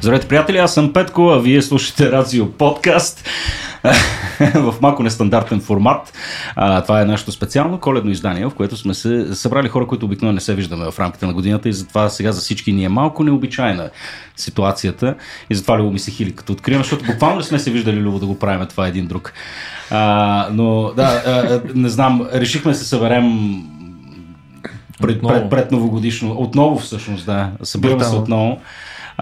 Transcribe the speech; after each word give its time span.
Здравейте, 0.00 0.28
приятели, 0.28 0.58
аз 0.58 0.74
съм 0.74 0.92
Петко, 0.92 1.28
а 1.28 1.38
вие 1.38 1.62
слушате 1.62 2.12
Радио 2.12 2.52
Подкаст 2.52 3.28
в 4.54 4.74
малко 4.82 5.02
нестандартен 5.02 5.60
формат. 5.60 6.12
А, 6.56 6.82
това 6.82 7.00
е 7.00 7.04
нашето 7.04 7.32
специално 7.32 7.80
коледно 7.80 8.10
издание, 8.10 8.46
в 8.46 8.54
което 8.54 8.76
сме 8.76 8.94
се 8.94 9.34
събрали 9.34 9.68
хора, 9.68 9.86
които 9.86 10.06
обикновено 10.06 10.34
не 10.34 10.40
се 10.40 10.54
виждаме 10.54 10.90
в 10.90 10.98
рамките 10.98 11.26
на 11.26 11.32
годината 11.32 11.68
и 11.68 11.72
затова 11.72 12.08
сега 12.08 12.32
за 12.32 12.40
всички 12.40 12.72
ни 12.72 12.84
е 12.84 12.88
малко 12.88 13.24
необичайна 13.24 13.90
ситуацията 14.36 15.14
и 15.50 15.54
затова 15.54 15.78
Любо 15.78 15.90
ми 15.90 15.98
се 15.98 16.10
хили 16.10 16.34
като 16.34 16.52
открием, 16.52 16.80
защото 16.80 17.04
буквално 17.04 17.36
не 17.36 17.42
сме 17.42 17.58
се 17.58 17.70
виждали 17.70 18.00
Любо 18.00 18.18
да 18.18 18.26
го 18.26 18.38
правим 18.38 18.66
това 18.66 18.86
един 18.86 19.06
друг. 19.06 19.32
А, 19.90 20.48
но 20.52 20.92
да, 20.96 21.22
а, 21.26 21.60
не 21.74 21.88
знам, 21.88 22.28
решихме 22.32 22.74
се 22.74 22.84
съберем 22.84 23.52
пред, 25.02 25.22
пред, 25.22 25.50
пред 25.50 25.72
новогодишно. 25.72 26.32
Отново 26.38 26.78
всъщност, 26.78 27.26
да. 27.26 27.50
Събираме 27.62 28.04
се 28.04 28.16
отново 28.16 28.60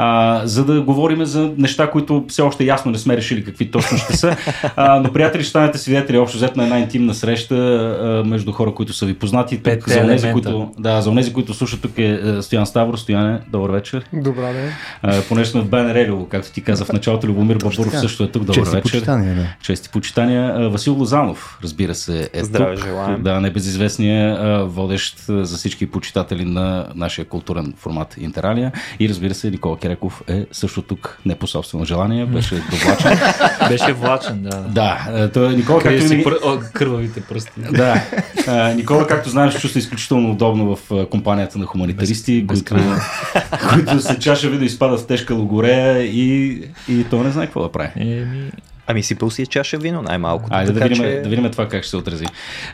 а, 0.00 0.40
за 0.44 0.64
да 0.64 0.80
говорим 0.80 1.24
за 1.24 1.50
неща, 1.56 1.90
които 1.90 2.24
все 2.28 2.42
още 2.42 2.64
ясно 2.64 2.90
не 2.90 2.98
сме 2.98 3.16
решили 3.16 3.44
какви 3.44 3.70
точно 3.70 3.98
ще 3.98 4.16
са. 4.16 4.36
А, 4.76 5.00
но, 5.00 5.12
приятели, 5.12 5.42
ще 5.42 5.50
станете 5.50 5.78
свидетели 5.78 6.18
общо 6.18 6.38
взето 6.38 6.58
на 6.58 6.64
една 6.64 6.78
интимна 6.78 7.14
среща 7.14 7.54
а, 7.54 8.28
между 8.28 8.52
хора, 8.52 8.74
които 8.74 8.92
са 8.92 9.06
ви 9.06 9.14
познати. 9.14 9.62
Тук, 9.62 9.88
за 9.88 10.00
онези, 10.00 10.32
които, 10.32 10.70
да, 10.78 11.02
за 11.02 11.10
онези, 11.10 11.32
които 11.32 11.54
слушат 11.54 11.80
тук 11.80 11.98
е, 11.98 12.20
е 12.24 12.42
Стоян 12.42 12.66
Ставро. 12.66 12.96
Стояне, 12.96 13.40
добър 13.48 13.70
вечер. 13.70 14.04
Добра 14.12 14.52
ден. 14.52 14.72
понеже 15.28 15.50
сме 15.50 15.60
в 15.60 15.68
БНР, 15.68 16.28
както 16.28 16.52
ти 16.52 16.60
каза 16.60 16.84
в 16.84 16.92
началото, 16.92 17.26
Любомир 17.26 17.56
Бабуров 17.56 17.98
също 18.00 18.24
е 18.24 18.28
тук. 18.28 18.42
Добър 18.42 18.54
Чести 18.54 18.76
вечер. 18.76 18.82
Почитания, 18.82 19.34
да. 19.34 19.46
Чести 19.62 19.88
почитания. 19.88 20.70
Васил 20.70 20.94
Лозанов, 20.94 21.58
разбира 21.62 21.94
се, 21.94 22.30
е 22.32 22.44
Здраве, 22.44 22.74
тук. 22.74 22.84
желаем. 22.84 23.22
Да, 23.22 23.40
небезизвестния 23.40 24.38
водещ 24.64 25.24
за 25.28 25.56
всички 25.56 25.90
почитатели 25.90 26.44
на 26.44 26.86
нашия 26.94 27.24
културен 27.24 27.74
формат 27.76 28.14
Интералия. 28.18 28.72
И 29.00 29.08
разбира 29.08 29.34
се, 29.34 29.50
Никола 29.50 29.76
Кереков 29.88 30.22
е 30.28 30.46
също 30.52 30.82
тук 30.82 31.18
не 31.26 31.34
по 31.34 31.46
собствено 31.46 31.84
желание, 31.84 32.26
беше 32.26 32.54
довлачен. 32.54 33.18
беше 33.68 33.92
влачен, 33.92 34.42
да. 34.42 34.56
Да, 34.56 35.30
той 35.34 35.56
Никола, 35.56 35.82
Къде 35.82 35.98
както 35.98 36.08
си 36.08 36.24
пр... 36.24 36.32
О, 36.44 36.58
кървавите 36.72 37.20
пръсти. 37.20 37.60
Да, 37.60 38.04
а, 38.46 38.74
Никола, 38.74 39.06
както 39.06 39.30
знаеш, 39.30 39.60
чувства 39.60 39.78
изключително 39.78 40.30
удобно 40.30 40.76
в 40.76 41.06
компанията 41.10 41.58
на 41.58 41.66
хуманитаристи, 41.66 42.42
Без- 42.42 42.62
които, 42.62 42.84
които 43.70 44.00
се 44.00 44.18
чаша 44.18 44.48
ви 44.50 44.58
да 44.58 44.64
изпадат 44.64 45.00
в 45.00 45.06
тежка 45.06 45.34
логорея 45.34 46.02
и, 46.02 46.62
и 46.88 47.04
то 47.10 47.22
не 47.22 47.30
знае 47.30 47.46
какво 47.46 47.62
да 47.62 47.72
прави. 47.72 47.90
Еми, 47.96 48.50
Ами 48.88 49.02
сипал 49.02 49.30
си 49.30 49.42
е 49.42 49.46
чаша 49.46 49.78
вино, 49.78 50.02
най-малкото. 50.02 50.56
Айде 50.56 50.72
да 50.72 50.80
видим, 50.80 50.96
че- 50.96 51.20
да 51.22 51.28
видим 51.28 51.50
това 51.50 51.68
как 51.68 51.82
ще 51.82 51.90
се 51.90 51.96
отрази. 51.96 52.24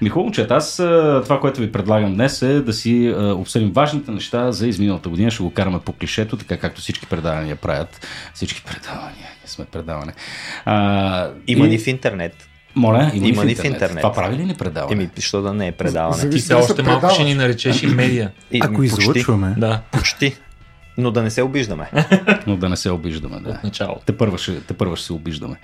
Ми 0.02 0.08
хубаво, 0.08 0.32
че 0.32 0.46
аз 0.50 0.76
това, 1.24 1.40
което 1.40 1.60
ви 1.60 1.72
предлагам 1.72 2.14
днес 2.14 2.42
е 2.42 2.60
да 2.60 2.72
си 2.72 3.08
а, 3.08 3.22
обсъдим 3.24 3.72
важните 3.72 4.10
неща 4.10 4.52
за 4.52 4.66
изминалата 4.68 5.08
година. 5.08 5.30
Ще 5.30 5.42
го 5.42 5.50
караме 5.50 5.78
по 5.78 5.92
клишето, 5.92 6.36
така 6.36 6.56
както 6.56 6.80
всички 6.80 7.06
предавания 7.06 7.56
правят. 7.56 8.06
Всички 8.34 8.62
предавания, 8.64 9.12
ние 9.16 9.46
сме 9.46 9.64
предаване. 9.64 10.12
А, 10.64 11.28
Има 11.46 11.66
и- 11.66 11.70
ни 11.70 11.78
в 11.78 11.86
интернет. 11.86 12.48
Моля, 12.76 13.10
има, 13.14 13.26
има 13.26 13.44
ни 13.44 13.48
ни 13.48 13.54
в 13.54 13.58
в 13.58 13.64
интернет. 13.64 13.72
интернет. 13.72 14.02
Това 14.02 14.12
прави 14.14 14.36
ли 14.36 14.44
ни 14.44 14.54
предаване? 14.54 14.92
Еми, 14.94 15.10
що 15.18 15.42
да 15.42 15.52
не 15.54 15.66
е 15.66 15.72
предаване. 15.72 16.30
Ти 16.30 16.40
се 16.40 16.54
още 16.54 16.82
малко 16.82 17.10
ще 17.10 17.24
ни 17.24 17.34
наречеш 17.34 17.82
и 17.82 17.86
медия. 17.86 18.30
И, 18.52 18.60
Ако 18.62 18.74
почти, 18.74 18.86
излъчваме. 19.00 19.54
Да, 19.58 19.80
Почти. 19.92 20.34
Но 20.98 21.10
да 21.10 21.22
не 21.22 21.30
се 21.30 21.42
обиждаме. 21.42 21.90
Но 22.46 22.56
да 22.56 22.68
не 22.68 22.76
се 22.76 22.90
обиждаме, 22.90 23.40
да. 23.40 23.50
от 23.50 23.64
начало. 23.64 23.96
Те 24.06 24.16
първа, 24.16 24.38
ще, 24.38 24.60
те 24.60 24.74
първа 24.74 24.96
ще 24.96 25.06
се 25.06 25.12
обиждаме. 25.12 25.56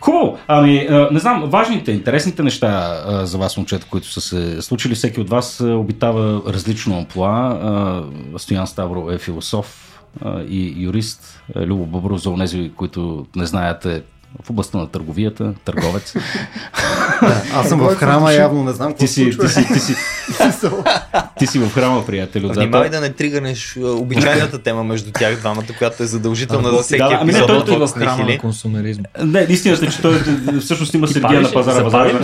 Хубаво, 0.00 0.38
ами 0.48 0.88
не 1.10 1.18
знам, 1.18 1.50
важните, 1.50 1.92
интересните 1.92 2.42
неща 2.42 3.02
за 3.26 3.38
вас, 3.38 3.56
момчета, 3.56 3.86
които 3.90 4.12
са 4.12 4.20
се 4.20 4.62
случили, 4.62 4.94
всеки 4.94 5.20
от 5.20 5.30
вас 5.30 5.60
обитава 5.60 6.52
различно 6.52 6.98
амплуа. 6.98 7.28
А, 7.28 8.38
Стоян 8.38 8.66
Ставро 8.66 9.10
е 9.10 9.18
философ 9.18 10.00
и 10.48 10.74
юрист. 10.76 11.42
Любо 11.56 11.86
Бъбро, 11.86 12.16
за 12.16 12.30
онези, 12.30 12.72
които 12.76 13.26
не 13.36 13.46
знаят, 13.46 13.86
е 13.86 14.02
в 14.42 14.50
областта 14.50 14.78
на 14.78 14.88
търговията, 14.88 15.54
търговец. 15.64 16.14
Аз 17.54 17.68
съм 17.68 17.80
в 17.80 17.94
храма, 17.94 18.32
явно 18.32 18.64
не 18.64 18.72
знам 18.72 18.88
какво 18.88 19.04
ти, 19.04 19.08
си, 19.08 19.30
ти, 19.40 19.48
си, 19.48 19.66
ти, 19.72 19.80
си, 19.80 19.94
ти 21.38 21.46
си 21.46 21.58
в 21.58 21.70
храма, 21.74 22.06
приятелю. 22.06 22.48
Внимавай 22.52 22.90
да 22.90 23.00
не 23.00 23.12
тригърнеш 23.12 23.76
а, 23.76 23.86
обичайната 23.86 24.62
тема 24.62 24.84
между 24.84 25.10
тях 25.12 25.36
двамата, 25.36 25.64
която 25.78 26.02
е 26.02 26.06
задължителна 26.06 26.70
за 26.70 26.82
всеки 26.82 26.98
да, 26.98 27.18
ами 27.20 27.32
не, 27.32 27.38
епизод 27.38 27.46
той- 27.46 27.64
той 27.64 27.86
в 27.86 27.92
храма 27.92 28.24
на 28.24 28.38
консумеризма. 28.38 29.04
Не, 29.24 29.46
истината 29.48 29.86
е, 29.86 29.88
че 29.88 30.02
той 30.02 30.20
всъщност 30.60 30.94
има 30.94 31.08
Сергия 31.08 31.40
на 31.40 31.52
пазара. 31.52 31.84
Пазара 31.84 32.20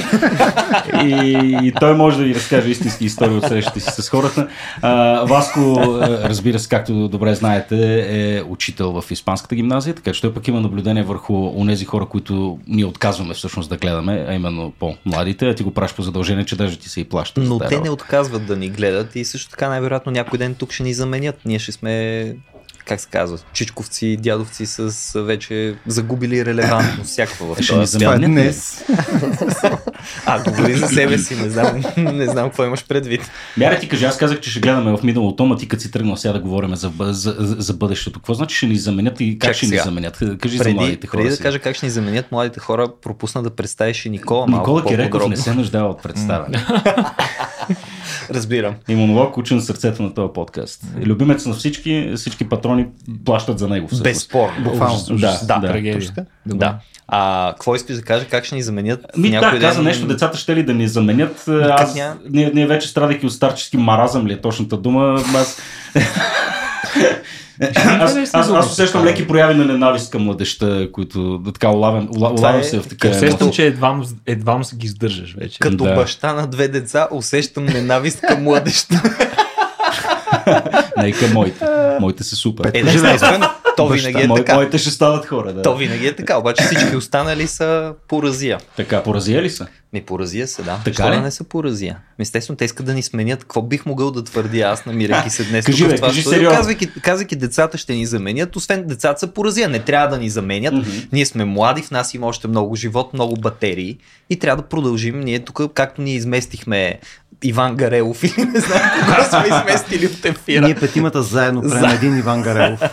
и, 1.05 1.59
и 1.63 1.73
той 1.81 1.95
може 1.95 2.19
да 2.19 2.25
ви 2.25 2.35
разкаже 2.35 2.69
истински 2.69 3.05
истории 3.05 3.37
от 3.37 3.45
срещите 3.45 3.81
си 3.81 4.03
с 4.03 4.09
хората. 4.09 4.49
А, 4.83 5.25
Васко, 5.25 5.79
разбира 6.03 6.59
се, 6.59 6.69
както 6.69 7.09
добре 7.09 7.35
знаете, 7.35 8.07
е 8.11 8.43
учител 8.43 9.01
в 9.01 9.11
Испанската 9.11 9.55
гимназия, 9.55 9.95
така 9.95 10.13
че 10.13 10.21
той 10.21 10.35
пък 10.35 10.49
има 10.49 10.61
наблюдение 10.61 11.03
върху 11.03 11.53
онези 11.57 11.87
хора, 11.93 12.07
които 12.07 12.59
ние 12.67 12.85
отказваме 12.85 13.35
всъщност 13.35 13.69
да 13.69 13.77
гледаме, 13.77 14.25
а 14.29 14.35
именно 14.35 14.73
по-младите, 14.79 15.49
а 15.49 15.55
ти 15.55 15.63
го 15.63 15.71
праш 15.71 15.95
по 15.95 16.03
задължение, 16.03 16.45
че 16.45 16.57
даже 16.57 16.79
ти 16.79 16.89
се 16.89 17.01
и 17.01 17.05
плаща. 17.05 17.41
Но 17.41 17.59
те 17.59 17.81
не 17.81 17.91
отказват 17.91 18.47
да 18.47 18.57
ни 18.57 18.69
гледат 18.69 19.17
и 19.17 19.25
също 19.25 19.51
така 19.51 19.69
най-вероятно 19.69 20.13
някой 20.13 20.39
ден 20.39 20.55
тук 20.55 20.73
ще 20.73 20.83
ни 20.83 20.95
заменят. 20.95 21.41
Ние 21.45 21.59
ще 21.59 21.73
сме 21.73 22.37
как 22.85 23.01
се 23.01 23.09
казва, 23.09 23.39
чичковци, 23.53 24.17
дядовци 24.17 24.67
с 24.67 24.93
вече 25.17 25.75
загубили 25.87 26.45
релевантност 26.45 27.11
всякаква 27.11 27.47
в 27.47 27.63
Ще 27.63 27.75
ни 27.75 27.81
този 27.81 27.99
Това 27.99 28.15
е 28.15 28.17
свят. 28.17 28.27
днес. 28.27 28.85
А, 30.27 30.43
говори 30.43 30.75
за 30.75 30.89
себе 30.89 31.19
си, 31.19 31.37
не 31.37 31.51
знам, 31.51 31.83
не 31.97 32.27
знам 32.27 32.49
какво 32.49 32.65
имаш 32.65 32.87
предвид. 32.87 33.31
Мяре 33.57 33.79
ти 33.79 33.89
кажи, 33.89 34.05
аз 34.05 34.17
казах, 34.17 34.41
че 34.41 34.51
ще 34.51 34.61
гледаме 34.61 34.97
в 34.97 35.03
миналото, 35.03 35.47
ма 35.47 35.57
ти 35.57 35.69
като 35.69 35.83
си 35.83 35.91
тръгнал 35.91 36.17
сега 36.17 36.33
да 36.33 36.41
говорим 36.41 36.77
за, 36.77 36.93
за, 37.01 37.37
за, 37.39 37.57
за 37.59 37.73
бъдещето. 37.75 38.19
Какво 38.19 38.35
значи 38.35 38.57
ще 38.57 38.67
ни 38.67 38.77
заменят 38.77 39.21
и 39.21 39.39
как 39.39 39.49
Чак 39.49 39.57
ще 39.57 39.67
ни 39.67 39.71
сега. 39.71 39.83
заменят? 39.83 40.19
Кажи 40.41 40.57
за 40.59 40.65
Преди, 40.65 40.75
младите 40.75 41.07
хора. 41.07 41.23
преди 41.23 41.31
да 41.31 41.43
кажа 41.43 41.59
как 41.59 41.77
ще 41.77 41.87
ни 41.87 41.91
заменят 41.91 42.33
младите 42.33 42.61
хора, 42.61 42.89
пропусна 43.03 43.43
да 43.43 43.51
представиш 43.51 44.05
и 44.05 44.11
Никола 44.11 44.47
малко 44.47 44.71
Никола 44.71 44.85
Киреков 44.87 45.29
не 45.29 45.37
се 45.37 45.55
нуждава 45.55 45.91
от 45.91 46.03
представяне. 46.03 46.67
Разбирам. 48.31 48.75
И 48.89 48.95
монолог 48.95 49.37
учен 49.37 49.61
сърцето 49.61 50.03
на 50.03 50.15
този 50.15 50.33
подкаст. 50.35 50.83
Любимец 51.05 51.47
на 51.47 51.55
всички, 51.55 52.13
всички 52.17 52.49
патрони 52.49 52.87
плащат 53.25 53.59
за 53.59 53.69
него. 53.69 53.87
всъщност. 53.87 54.05
Безспорно. 54.05 54.65
Буквално. 54.65 54.99
Да, 55.11 55.41
Да, 55.47 55.59
да. 55.59 55.69
Трагедия. 55.69 56.13
Да. 56.47 56.79
А 57.09 57.51
какво 57.53 57.75
искаш 57.75 57.97
да 57.97 58.03
кажа? 58.03 58.27
Как 58.27 58.45
ще 58.45 58.55
ни 58.55 58.63
заменят? 58.63 59.07
Ми 59.17 59.31
да, 59.31 59.41
каза 59.61 59.77
ден? 59.77 59.85
нещо, 59.85 60.07
децата 60.07 60.39
ще 60.39 60.57
ли 60.57 60.63
да 60.63 60.75
ни 60.75 60.89
заменят. 60.89 61.49
Аз, 61.49 61.95
няма? 61.95 62.17
ние, 62.31 62.51
ние 62.55 62.67
вече 62.67 62.89
страдайки 62.89 63.27
от 63.27 63.33
старчески 63.33 63.77
маразъм 63.77 64.27
ли 64.27 64.33
е 64.33 64.41
точната 64.41 64.77
дума. 64.77 65.23
Аз, 65.35 65.59
аз, 67.77 68.17
аз, 68.17 68.31
аз, 68.35 68.51
аз 68.51 68.71
усещам 68.73 69.05
леки 69.05 69.29
прояви 69.29 69.55
на 69.55 69.65
ненавист 69.65 70.11
към 70.11 70.23
младеща, 70.23 70.89
които 70.93 71.39
да 71.39 71.53
така 71.53 71.69
улавям, 71.69 72.09
ула- 72.09 72.39
улавям 72.39 72.61
е- 72.61 72.65
се 72.65 72.81
в 72.81 72.89
такива 72.89 73.17
Усещам, 73.17 73.51
че 73.53 73.67
едва, 73.67 74.01
едва 74.27 74.63
се 74.63 74.77
ги 74.77 74.87
издържаш 74.87 75.35
вече. 75.35 75.59
Като 75.59 75.77
Да. 75.77 75.95
баща 75.95 76.33
на 76.33 76.47
две 76.47 76.69
деца 76.69 77.09
усещам 77.11 77.65
ненавист 77.65 78.21
към 78.21 78.43
младеща. 78.43 79.03
Не 80.97 81.13
към 81.13 81.33
моите. 81.33 81.65
Моите 82.01 82.25
са 82.25 82.37
супер. 82.37 82.71
Е, 82.75 82.83
да, 82.83 83.55
то 83.77 83.89
винаги 83.89 84.23
е 84.23 84.29
така. 84.37 84.55
Моите 84.55 84.79
ще 84.79 84.91
стават 84.91 85.27
хора, 85.27 85.53
да. 85.53 85.63
То 85.63 85.77
винаги 85.77 86.07
е 86.07 86.17
така, 86.17 86.39
обаче 86.39 86.65
всички 86.65 86.97
останали 86.97 87.47
са 87.47 87.95
поразия. 88.09 88.59
Така, 88.77 89.03
поразия 89.03 89.43
ли 89.43 89.51
са? 89.51 89.67
Ми 89.93 90.03
поразия 90.03 90.49
са, 90.49 90.63
да. 90.63 90.81
Така 90.85 91.13
ли? 91.13 91.21
не 91.21 91.31
са 91.31 91.45
поразия? 91.45 91.99
Естествено, 92.19 92.57
те 92.57 92.65
искат 92.65 92.87
да 92.87 92.95
ни 92.95 93.03
сменят. 93.03 93.41
Какво 93.41 93.63
бих 93.63 93.87
могъл 93.87 94.11
да 94.11 94.25
твърдя 94.25 94.61
аз, 94.61 94.87
намирайки 94.87 95.31
се 95.31 95.45
днес 95.45 95.65
Кажи, 95.65 95.83
тук 95.83 95.91
бе, 95.91 95.97
в 95.97 95.97
това 95.97 96.09
кажи 96.09 96.23
студио, 96.23 96.51
казвайки, 96.51 96.91
казвайки 97.01 97.37
децата 97.37 97.79
ще 97.79 97.95
ни 97.95 98.07
заменят, 98.07 98.57
освен 98.57 98.87
децата 98.87 99.21
са 99.21 99.27
поразия. 99.27 99.69
Не 99.69 99.79
трябва 99.79 100.09
да 100.09 100.19
ни 100.19 100.29
заменят. 100.29 100.75
Ние 101.13 101.27
сме 101.27 101.45
млади, 101.45 101.83
в 101.83 101.91
нас 101.91 102.15
има 102.15 102.27
още 102.27 102.49
много 102.49 102.77
живот, 102.77 103.15
много 103.15 103.37
батерии 103.37 103.99
и 104.31 104.39
трябва 104.39 104.63
да 104.63 104.69
продължим. 104.69 105.21
Ние 105.21 105.39
тук, 105.39 105.61
както 105.75 106.03
ние 106.03 106.15
изместихме 106.15 106.99
Иван 107.43 107.77
Гарелов 107.77 108.25
или 108.25 108.45
не 108.45 108.61
знам 108.61 108.81
кога 109.01 109.25
сме 109.25 109.57
изместили 109.57 110.07
от 110.07 110.25
ефира. 110.25 110.67
Ние 110.67 110.75
петимата 110.75 111.23
заедно 111.23 111.63
правим 111.63 111.89
За- 111.89 111.95
един 111.95 112.19
Иван 112.19 112.43
Гарелов. 112.43 112.81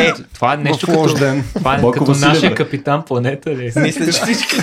Е, 0.00 0.12
Това 0.34 0.54
е 0.54 0.56
нещо 0.56 0.86
като, 0.86 1.14
ден. 1.14 1.44
това 1.56 1.74
е 1.74 1.80
като 1.92 2.14
нашия 2.14 2.54
капитан 2.54 3.02
планета. 3.02 3.50
Ли? 3.50 3.72
мисля, 3.76 4.04
че 4.04 4.12
всички 4.12 4.56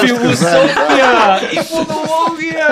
Философия 0.00 1.40
и 1.52 1.56
фонология! 1.56 2.68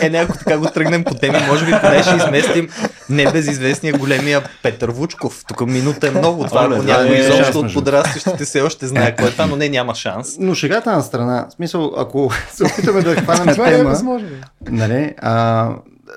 Е, 0.00 0.10
не, 0.10 0.18
ако 0.18 0.38
така 0.38 0.58
го 0.58 0.66
тръгнем 0.66 1.04
по 1.04 1.14
теми, 1.14 1.38
може 1.48 1.66
би 1.66 1.72
поне 1.82 2.02
ще 2.02 2.16
изместим 2.16 2.68
небезизвестния 3.10 3.94
големия 3.94 4.42
Петър 4.62 4.90
Вучков. 4.90 5.44
Тук 5.48 5.66
минута 5.66 6.08
е 6.08 6.10
много. 6.10 6.44
Това 6.46 6.64
ако 6.64 6.74
да, 6.74 6.82
някой 6.82 7.16
е 7.16 7.20
изобщо 7.20 7.58
от 7.58 7.74
подрастващите 7.74 8.44
все 8.44 8.60
още 8.60 8.86
знае 8.86 9.16
кой 9.16 9.28
е 9.28 9.30
това, 9.30 9.46
но 9.46 9.56
не, 9.56 9.68
няма 9.68 9.94
шанс. 9.94 10.36
Но 10.38 10.54
шегата 10.54 10.92
на 10.92 11.02
страна, 11.02 11.46
в 11.50 11.52
смисъл, 11.52 11.94
ако 11.98 12.30
се 12.52 12.64
опитаме 12.64 13.02
да 13.02 13.16
хванем 13.16 13.54
Това 13.54 13.66
не 13.66 13.72
е 13.72 13.76
тема, 13.76 13.90
възможно. 13.90 14.28
нали, 14.70 15.14
а, 15.18 15.68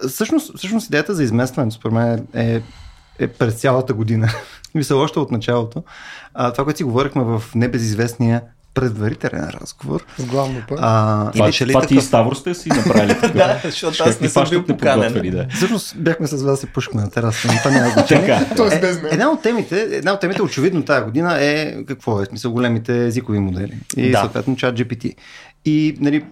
всъщност, 0.09 0.57
всъщност 0.57 0.87
идеята 0.87 1.15
за 1.15 1.23
изместването, 1.23 1.75
според 1.75 1.93
мен, 1.93 2.27
е, 2.35 2.61
е 3.19 3.27
през 3.27 3.53
цялата 3.53 3.93
година. 3.93 4.29
Мисля, 4.75 4.95
още 4.95 5.19
от 5.19 5.31
началото. 5.31 5.83
А, 6.33 6.51
това, 6.51 6.63
което 6.63 6.77
си 6.77 6.83
говорихме 6.83 7.23
в 7.23 7.43
небезизвестния 7.55 8.41
предварителен 8.73 9.49
разговор. 9.61 10.05
С 10.17 10.25
главно 10.25 10.61
път. 10.69 10.79
А, 10.81 11.31
Това, 11.31 11.49
ли 11.49 11.51
това 11.53 11.81
ти 11.81 11.93
и 11.93 11.97
такъв? 11.97 12.03
Ставро 12.03 12.35
сте 12.35 12.53
си 12.53 12.69
направили 12.69 13.13
такъв. 13.21 13.33
Да, 13.33 13.59
защото 13.63 14.03
аз 14.03 14.17
ти 14.17 14.23
не 14.23 14.29
съм 14.29 14.45
бил 14.49 14.65
поканен. 14.65 15.31
да. 15.31 15.47
всъщност 15.55 15.97
бяхме 15.97 16.27
с 16.27 16.43
вас 16.43 16.63
и 16.63 16.67
пушкаме 16.67 17.03
на 17.03 17.09
тераса, 17.11 17.47
но 17.47 17.57
това 17.57 17.71
няма 17.71 17.89
значение. 17.93 18.27
Така. 18.27 18.55
Тоест 18.55 18.81
без 18.81 19.01
мен. 19.01 19.13
Една 19.13 19.29
от 19.29 19.41
темите, 19.41 19.81
една 19.91 20.13
от 20.13 20.19
темите 20.19 20.41
очевидно 20.41 20.85
тази 20.85 21.05
година 21.05 21.43
е 21.43 21.83
какво 21.87 22.21
е, 22.21 22.25
смисъл 22.25 22.51
големите 22.51 23.05
езикови 23.05 23.39
модели 23.39 23.77
и 23.97 24.11
Да. 24.11 24.19
съответно 24.19 24.55
чат 24.55 24.75
GPT. 24.75 25.13
И 25.65 25.97
нали, 25.99 26.25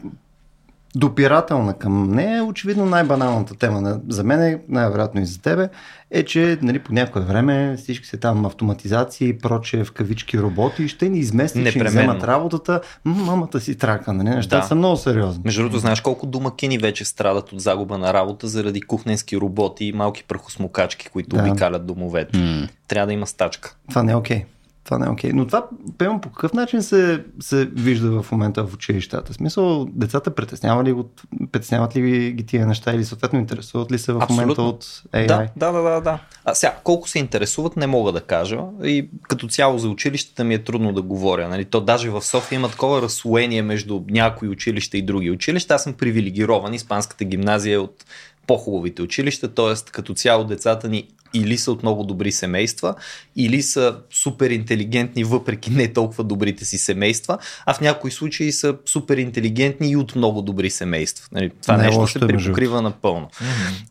допирателна 0.95 1.74
към 1.74 2.12
нея, 2.12 2.44
очевидно 2.44 2.86
най-баналната 2.86 3.56
тема 3.56 3.81
на, 3.81 4.00
за 4.09 4.24
мен, 4.24 4.41
е, 4.44 4.62
най-вероятно 4.69 5.21
и 5.21 5.25
за 5.25 5.41
тебе, 5.41 5.69
е, 6.12 6.24
че 6.24 6.57
нали, 6.62 6.80
по 6.80 6.94
някое 6.94 7.21
време 7.21 7.75
всички 7.77 8.07
се 8.07 8.18
там 8.18 8.45
автоматизации 8.45 9.30
и 9.30 9.38
прочее 9.38 9.83
в 9.83 9.91
кавички 9.91 10.39
роботи 10.39 10.88
ще 10.88 11.09
ни 11.09 11.19
изместят, 11.19 11.51
ще 11.51 11.59
ни 11.59 11.65
Непременно. 11.65 11.89
вземат 12.09 12.24
работата. 12.24 12.81
Мамата 13.06 13.59
си 13.59 13.75
трака, 13.77 14.13
нали? 14.13 14.30
Нещата 14.30 14.57
Да. 14.57 14.68
са 14.68 14.75
много 14.75 14.97
сериозни. 14.97 15.41
Между 15.45 15.62
другото, 15.62 15.80
знаеш 15.80 16.01
колко 16.01 16.25
домакини 16.25 16.77
вече 16.77 17.06
страдат 17.06 17.53
от 17.53 17.62
загуба 17.62 17.97
на 17.97 18.13
работа 18.13 18.47
заради 18.47 18.81
кухненски 18.81 19.38
роботи 19.38 19.86
и 19.86 19.91
малки 19.91 20.24
прахосмокачки, 20.24 21.09
които 21.09 21.36
Да. 21.36 21.41
обикалят 21.41 21.86
домовете. 21.86 22.38
М. 22.38 22.68
Трябва 22.88 23.07
да 23.07 23.13
има 23.13 23.27
стачка. 23.27 23.75
Това 23.89 24.03
не 24.03 24.12
е 24.12 24.15
окей. 24.15 24.45
Това 24.84 24.98
не 24.98 25.06
е 25.06 25.10
окей. 25.10 25.31
Но 25.34 25.48
това, 25.48 25.68
певам, 25.98 26.22
по 26.22 26.30
какъв 26.30 26.54
начин 26.54 26.84
се, 26.84 27.24
се 27.40 27.66
вижда 27.66 28.22
в 28.22 28.31
момента 28.31 28.64
в 28.64 28.74
училищата? 28.74 29.34
В 29.34 29.36
смисъл, 29.36 29.86
децата 29.86 30.36
притесняват 30.36 30.86
ли, 30.88 30.92
го, 30.92 31.10
притесняват 31.52 31.96
ли 31.96 32.31
ги 32.31 32.46
тия 32.46 32.68
неща 32.68 32.94
или 32.94 33.06
съответно 33.06 33.40
интересуват 33.40 33.92
ли 33.92 34.00
се 34.00 34.12
в 34.12 34.16
момента 34.30 34.34
Абсолютно. 34.34 34.68
от 34.68 34.84
AI? 35.14 35.28
Да, 35.28 35.50
да, 35.56 35.72
да, 35.72 35.81
да, 35.81 36.02
да. 36.02 36.20
А 36.46 36.56
сега, 36.56 36.76
колко 36.84 37.10
се 37.10 37.20
интересуват, 37.20 37.78
не 37.78 37.88
мога 37.88 38.12
да 38.12 38.22
кажа. 38.22 38.60
И 38.84 39.10
като 39.22 39.48
цяло 39.48 39.78
за 39.78 39.90
училищата 39.90 40.44
ми 40.44 40.54
е 40.54 40.64
трудно 40.64 40.94
да 40.94 41.02
говоря. 41.02 41.50
Нали? 41.50 41.66
То 41.66 41.82
даже 41.82 42.10
в 42.10 42.22
София 42.22 42.58
има 42.58 42.70
такова 42.70 43.02
разслоение 43.02 43.62
между 43.62 44.02
някои 44.10 44.50
училища 44.50 44.98
и 44.98 45.02
други 45.02 45.32
училища. 45.32 45.74
Аз 45.74 45.84
съм 45.84 45.94
привилегирован. 45.94 46.74
Испанската 46.74 47.25
гимназия 47.25 47.75
е 47.75 47.78
от 47.78 48.06
по-хубавите 48.50 49.01
училища, 49.01 49.48
т.е. 49.48 49.92
като 49.92 50.13
цяло 50.13 50.44
децата 50.44 50.90
ни 50.90 51.07
или 51.34 51.57
са 51.57 51.72
от 51.72 51.84
много 51.84 52.04
добри 52.04 52.31
семейства, 52.31 52.96
или 53.36 53.62
са 53.62 53.98
супер 54.13 54.50
интелигентни, 54.50 55.24
въпреки 55.24 55.72
не 55.72 55.94
толкова 55.94 56.24
добрите 56.24 56.66
си 56.66 56.78
семейства, 56.78 57.38
а 57.66 57.74
в 57.74 57.81
някои 57.81 58.12
случаи 58.12 58.51
са 58.51 58.75
супер 58.86 59.18
интелигентни 59.18 59.92
и 59.92 59.96
от 59.96 60.16
много 60.16 60.42
добри 60.42 60.69
семейства. 60.69 61.28
Нали, 61.31 61.51
това 61.62 61.78
Не 61.78 61.84
нещо 61.84 62.07
се 62.07 62.19
е, 62.19 62.28
припокрива 62.28 62.81
напълно. 62.81 63.30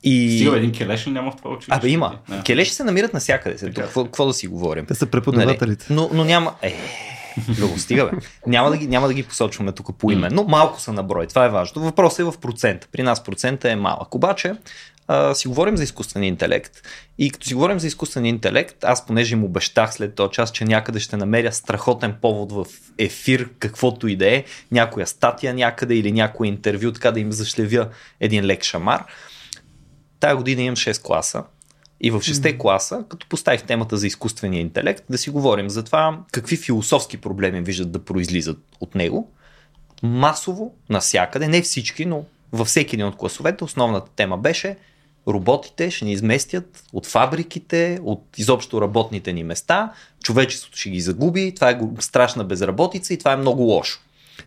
И... 0.03 0.39
Стига, 0.39 0.57
един 0.57 0.73
келешен 0.73 1.13
няма 1.13 1.31
в 1.31 1.37
това 1.37 1.51
училище. 1.51 1.75
Абе 1.75 1.89
има. 1.89 2.19
Да. 2.29 2.43
Келеши 2.43 2.75
се 2.75 2.85
намират 2.85 3.15
навсякъде. 3.15 3.59
Сега. 3.59 3.83
Какво, 3.83 4.05
какво 4.05 4.27
да 4.27 4.33
си 4.33 4.47
говорим? 4.47 4.87
Те 4.87 4.95
са 4.95 5.07
преподавателите. 5.07 5.87
Нали? 5.91 6.01
Но, 6.01 6.11
но 6.13 6.25
няма... 6.25 6.55
Е, 6.63 6.75
Друго, 7.49 7.79
стига 7.79 8.05
бе. 8.07 8.11
Няма 8.47 8.71
да, 8.71 8.77
ги, 8.77 8.87
няма 8.87 9.07
да 9.07 9.15
ги 9.15 9.23
посочваме 9.23 9.73
тук 9.73 9.99
по 9.99 10.11
име, 10.11 10.29
но 10.33 10.45
малко 10.45 10.81
са 10.81 10.93
на 10.93 11.03
брой. 11.03 11.27
Това 11.27 11.45
е 11.45 11.49
важно. 11.49 11.83
Въпросът 11.83 12.19
е 12.19 12.25
в 12.25 12.35
процент. 12.41 12.89
При 12.93 13.03
нас 13.03 13.25
процента 13.25 13.71
е 13.71 13.77
малък. 13.77 14.15
Обаче, 14.15 14.55
а, 15.09 15.35
си 15.35 15.49
говорим 15.49 15.77
за 15.77 15.85
изкуствения 15.85 16.29
интелект. 16.29 16.73
И 17.19 17.31
като 17.31 17.47
си 17.47 17.55
говорим 17.55 17.81
за 17.81 17.87
изкуствения 17.87 18.31
интелект, 18.31 18.85
аз 18.85 19.07
понеже 19.07 19.35
им 19.35 19.45
обещах 19.45 19.95
след 19.95 20.15
този 20.15 20.31
час, 20.31 20.53
че 20.53 20.65
някъде 20.65 21.01
ще 21.01 21.17
намеря 21.17 21.53
страхотен 21.53 22.15
повод 22.23 22.53
в 22.53 22.67
ефир, 22.99 23.51
каквото 23.59 24.09
и 24.09 24.17
да 24.17 24.35
е, 24.35 24.45
някоя 24.73 25.07
статия 25.07 25.55
някъде 25.55 25.95
или 25.95 26.13
някое 26.13 26.49
интервю, 26.49 26.93
така 26.93 27.11
да 27.11 27.21
им 27.21 27.33
зашлевя 27.33 27.89
един 28.21 28.45
лек 28.45 28.63
шамар. 28.63 29.05
Тая 30.21 30.37
година 30.37 30.63
имам 30.63 30.77
6 30.77 31.03
класа. 31.03 31.43
И 32.01 32.11
в 32.11 32.21
6 32.21 32.59
класа, 32.59 33.05
като 33.09 33.27
поставих 33.29 33.63
темата 33.63 33.97
за 33.97 34.07
изкуствения 34.07 34.61
интелект, 34.61 35.05
да 35.11 35.19
си 35.19 35.31
говорим 35.31 35.71
за 35.71 35.85
това 35.85 36.19
какви 36.33 36.57
философски 36.57 37.17
проблеми 37.17 37.61
виждат 37.61 37.93
да 37.93 38.05
произлизат 38.05 38.59
от 38.81 38.95
него. 38.95 39.33
Масово, 40.03 40.75
насякъде, 40.91 41.49
не 41.49 41.63
всички, 41.63 42.05
но 42.05 42.25
във 42.53 42.67
всеки 42.67 42.97
един 42.97 43.07
от 43.07 43.17
класовете, 43.17 43.65
основната 43.65 44.11
тема 44.17 44.39
беше 44.39 44.77
роботите 45.29 45.91
ще 45.91 46.05
ни 46.05 46.13
изместят 46.13 46.85
от 46.93 47.07
фабриките, 47.07 48.01
от 48.03 48.25
изобщо 48.39 48.81
работните 48.81 49.33
ни 49.33 49.45
места, 49.45 49.93
човечеството 50.23 50.79
ще 50.79 50.91
ги 50.91 51.01
загуби, 51.01 51.55
това 51.55 51.71
е 51.71 51.81
страшна 51.99 52.45
безработица 52.45 53.15
и 53.15 53.19
това 53.19 53.33
е 53.33 53.37
много 53.37 53.63
лошо. 53.63 54.01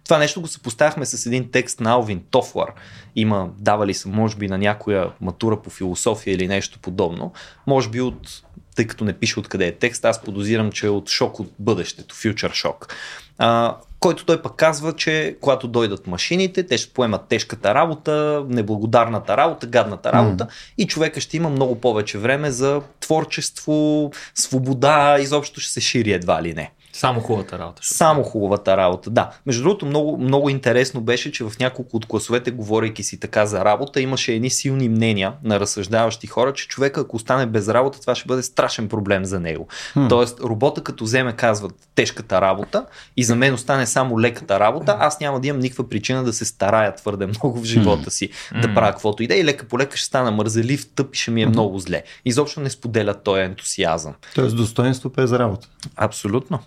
Това 0.04 0.18
нещо 0.18 0.42
го 0.42 0.48
съпоставяхме 0.48 1.06
с 1.06 1.26
един 1.26 1.52
текст 1.52 1.80
на 1.80 1.92
Алвин 1.92 2.24
Тофлар. 2.32 2.74
Има, 3.16 3.50
давали 3.58 3.94
са, 3.94 4.10
може 4.10 4.38
би, 4.38 4.48
на 4.48 4.58
някоя 4.58 5.12
матура 5.22 5.62
по 5.62 5.70
философия 5.70 6.34
или 6.34 6.48
нещо 6.48 6.80
подобно. 6.80 7.34
Може 7.68 7.90
би 7.90 8.02
от, 8.02 8.44
тъй 8.76 8.88
като 8.88 9.04
не 9.04 9.14
пише 9.14 9.40
откъде 9.40 9.68
е 9.68 9.76
текст, 9.76 10.06
аз 10.06 10.22
подозирам, 10.22 10.72
че 10.72 10.86
е 10.86 10.90
от 10.90 11.10
шок 11.10 11.40
от 11.40 11.52
бъдещето, 11.60 12.16
фьючер 12.16 12.52
шок. 12.52 12.96
А, 13.38 13.78
който 14.00 14.26
той 14.26 14.42
пък 14.42 14.56
казва, 14.56 14.94
че 14.96 15.38
когато 15.42 15.68
дойдат 15.68 16.08
машините, 16.08 16.64
те 16.68 16.78
ще 16.78 16.94
поемат 16.94 17.28
тежката 17.28 17.76
работа, 17.76 18.46
неблагодарната 18.48 19.38
работа, 19.38 19.68
гадната 19.68 20.14
работа 20.14 20.48
и 20.78 20.88
човека 20.88 21.22
ще 21.22 21.38
има 21.38 21.50
много 21.50 21.82
повече 21.82 22.18
време 22.18 22.52
за 22.52 22.82
творчество, 23.00 24.12
свобода, 24.36 25.18
изобщо 25.20 25.60
ще 25.60 25.74
се 25.74 25.82
шири 25.82 26.12
едва 26.12 26.44
ли 26.44 26.54
не. 26.54 26.72
Само 26.94 27.22
хубавата 27.22 27.60
работа. 27.60 27.84
ще 27.84 27.94
Само 27.94 28.24
хубавата 28.24 28.78
работа, 28.78 29.10
да. 29.10 29.32
Между 29.46 29.64
другото, 29.64 29.86
много, 29.86 30.18
много 30.18 30.50
интересно 30.50 31.02
беше, 31.02 31.32
че 31.32 31.44
в 31.44 31.52
няколко 31.60 31.98
от 31.98 32.06
класовете, 32.06 32.52
говорейки 32.52 33.04
си 33.04 33.20
така 33.20 33.46
за 33.46 33.66
работа, 33.66 34.02
имаше 34.02 34.34
едни 34.34 34.50
силни 34.50 34.90
мнения 34.90 35.34
на 35.44 35.60
разсъждаващи 35.60 36.28
хора, 36.28 36.54
че 36.54 36.68
човека, 36.68 37.02
ако 37.02 37.16
остане 37.16 37.46
без 37.46 37.70
работа, 37.70 38.02
това 38.02 38.16
ще 38.16 38.28
бъде 38.28 38.44
страшен 38.44 38.90
проблем 38.90 39.26
за 39.26 39.40
него. 39.40 39.68
Хм. 39.94 40.08
Тоест, 40.08 40.40
робота 40.40 40.84
като 40.84 41.04
вземе, 41.04 41.34
казват, 41.34 41.74
тежката 41.96 42.42
работа 42.42 42.86
и 43.18 43.24
за 43.24 43.36
мен 43.36 43.54
остане 43.54 43.86
само 43.86 44.20
леката 44.20 44.60
работа, 44.60 44.98
аз 45.00 45.20
няма 45.20 45.40
да 45.40 45.48
имам 45.48 45.60
никаква 45.60 45.90
причина 45.90 46.24
да 46.24 46.34
се 46.34 46.46
старая 46.46 46.96
твърде 46.96 47.28
много 47.28 47.60
в 47.60 47.64
живота 47.64 48.12
си, 48.12 48.30
да 48.62 48.68
М. 48.68 48.74
правя 48.74 48.92
каквото 48.92 49.24
и 49.24 49.28
да 49.28 49.36
е. 49.36 49.38
И 49.38 49.46
лека 49.46 49.68
по 49.68 49.80
лека 49.80 49.98
ще 49.98 50.06
стана 50.06 50.32
мързелив, 50.32 50.88
тъп 50.96 51.16
и 51.16 51.18
ще 51.18 51.32
ми 51.32 51.42
е 51.42 51.46
много 51.46 51.80
зле. 51.80 52.04
Изобщо 52.26 52.60
не 52.60 52.70
споделя 52.70 53.14
този 53.14 53.42
ентусиазъм. 53.42 54.14
Тоест 54.36 54.56
достоинство 54.56 55.10
без 55.10 55.32
работа. 55.32 55.68
Абсолютно. 55.96 56.60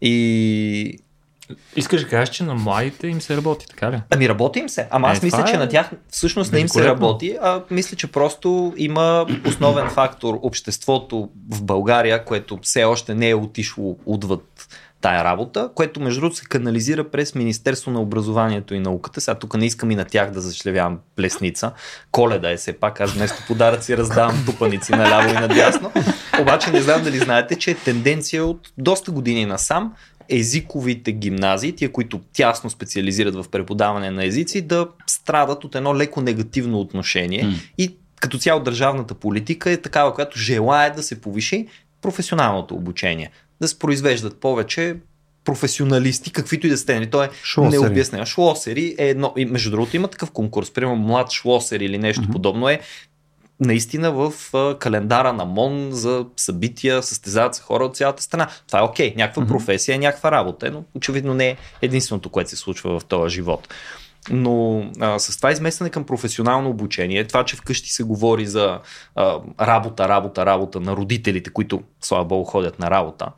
И 0.00 0.98
Искаш 1.76 2.02
да 2.02 2.08
кажеш, 2.08 2.34
че 2.34 2.44
на 2.44 2.54
младите 2.54 3.06
им 3.06 3.20
се 3.20 3.36
работи, 3.36 3.66
така 3.66 3.92
ли? 3.92 4.00
Ами 4.10 4.28
работи 4.28 4.58
им 4.58 4.68
се. 4.68 4.88
Ама 4.90 5.08
аз 5.08 5.22
Е, 5.22 5.24
мисля, 5.24 5.38
това 5.38 5.48
че 5.48 5.54
е 5.54 5.58
на 5.58 5.68
тях 5.68 5.90
всъщност 6.08 6.52
не 6.52 6.58
им 6.58 6.68
се 6.68 6.84
работи, 6.84 7.38
а 7.42 7.62
мисля, 7.70 7.96
че 7.96 8.06
просто 8.12 8.74
има 8.76 9.26
основен 9.46 9.90
фактор 9.90 10.38
обществото 10.42 11.28
в 11.50 11.62
България, 11.62 12.24
което 12.24 12.58
все 12.62 12.84
още 12.84 13.14
не 13.14 13.28
е 13.28 13.34
отишло 13.34 13.98
отвъд 14.06 14.68
тая 15.00 15.24
работа, 15.24 15.70
което 15.74 16.00
между 16.00 16.20
другото 16.20 16.36
се 16.36 16.44
канализира 16.44 17.10
през 17.10 17.34
Министерство 17.34 17.90
на 17.90 18.00
образованието 18.00 18.74
и 18.74 18.80
науката. 18.80 19.20
Сега 19.20 19.34
тук 19.34 19.56
не 19.56 19.66
искам 19.66 19.90
и 19.90 19.94
на 19.94 20.04
тях 20.04 20.30
да 20.30 20.40
зашлевявам 20.40 20.98
плесница. 21.16 21.72
Коледа 22.12 22.50
е 22.50 22.56
все 22.56 22.72
пак, 22.72 23.00
аз 23.00 23.12
вместо 23.12 23.42
подаръци 23.46 23.96
раздавам 23.96 24.44
тупаници 24.46 24.92
наляво 24.92 25.28
и 25.28 25.32
надясно. 25.32 25.92
Обаче 26.40 26.70
не 26.70 26.80
знам 26.80 27.02
дали 27.02 27.18
знаете, 27.18 27.56
че 27.56 27.70
е 27.70 27.74
тенденция 27.74 28.44
от 28.44 28.72
доста 28.78 29.10
години 29.10 29.46
насам 29.46 29.92
езиковите 30.28 31.12
гимназии, 31.12 31.72
тия, 31.72 31.92
които 31.92 32.20
тясно 32.32 32.70
специализират 32.70 33.34
в 33.34 33.44
преподаване 33.50 34.10
на 34.10 34.24
езици, 34.24 34.60
да 34.60 34.88
страдат 35.06 35.64
от 35.64 35.74
едно 35.74 35.96
леко 35.96 36.20
негативно 36.20 36.80
отношение. 36.80 37.44
М. 37.44 37.54
И 37.78 37.96
като 38.20 38.38
цяло 38.38 38.60
държавната 38.60 39.14
политика 39.14 39.70
е 39.70 39.76
такава, 39.76 40.14
която 40.14 40.38
желая 40.38 40.94
да 40.94 41.02
се 41.02 41.20
повиши 41.20 41.66
професионалното 42.02 42.74
обучение. 42.74 43.30
Да 43.60 43.68
се 43.68 43.78
произвеждат 43.78 44.40
повече 44.40 44.96
професионалисти, 45.44 46.32
каквито 46.32 46.66
и 46.66 46.70
да 46.70 46.78
сте. 46.78 46.94
Нали, 46.94 47.10
То 47.10 47.22
е 47.22 47.30
Шлосери. 47.42 47.80
необяснено. 47.80 48.26
Шлосери 48.26 48.94
е 48.98 49.08
едно. 49.08 49.32
И 49.36 49.44
между 49.44 49.70
другото 49.70 49.96
има 49.96 50.08
такъв 50.08 50.30
конкурс. 50.30 50.70
Примерно 50.70 50.96
млад 50.96 51.30
шлосер 51.30 51.80
или 51.80 51.98
нещо 51.98 52.22
Мгм. 52.22 52.32
подобно 52.32 52.68
е 52.68 52.80
наистина 53.60 54.12
в 54.12 54.32
календара 54.78 55.32
на 55.32 55.44
МОН 55.44 55.88
за 55.92 56.26
събития, 56.36 57.02
състезават 57.02 57.54
се 57.54 57.62
хора 57.62 57.84
от 57.84 57.96
цялата 57.96 58.22
страна. 58.22 58.48
Това 58.66 58.78
е 58.78 58.82
окей, 58.82 59.14
някаква 59.16 59.42
Мгм. 59.42 59.48
професия, 59.52 59.94
е 59.94 59.98
някаква 59.98 60.32
работа, 60.32 60.70
но 60.70 60.84
очевидно 60.94 61.34
не 61.34 61.48
е 61.48 61.56
единственото, 61.82 62.28
което 62.28 62.50
се 62.50 62.56
случва 62.56 63.00
в 63.00 63.04
този 63.04 63.34
живот. 63.34 63.68
Но 64.30 64.84
а, 65.00 65.18
с 65.18 65.36
това 65.36 65.50
изместване 65.50 65.90
към 65.90 66.04
професионално 66.04 66.70
обучение, 66.70 67.26
това, 67.26 67.44
че 67.44 67.56
вкъщи 67.56 67.92
се 67.92 68.02
говори 68.02 68.46
за 68.46 68.78
а, 69.14 69.38
работа, 69.60 70.08
работа, 70.08 70.46
работа 70.46 70.80
на 70.80 70.96
родителите, 70.96 71.50
които, 71.50 71.82
слава 72.00 72.24
богу, 72.24 72.44
ходят 72.44 72.78
на 72.78 72.90
работа. 72.90 73.28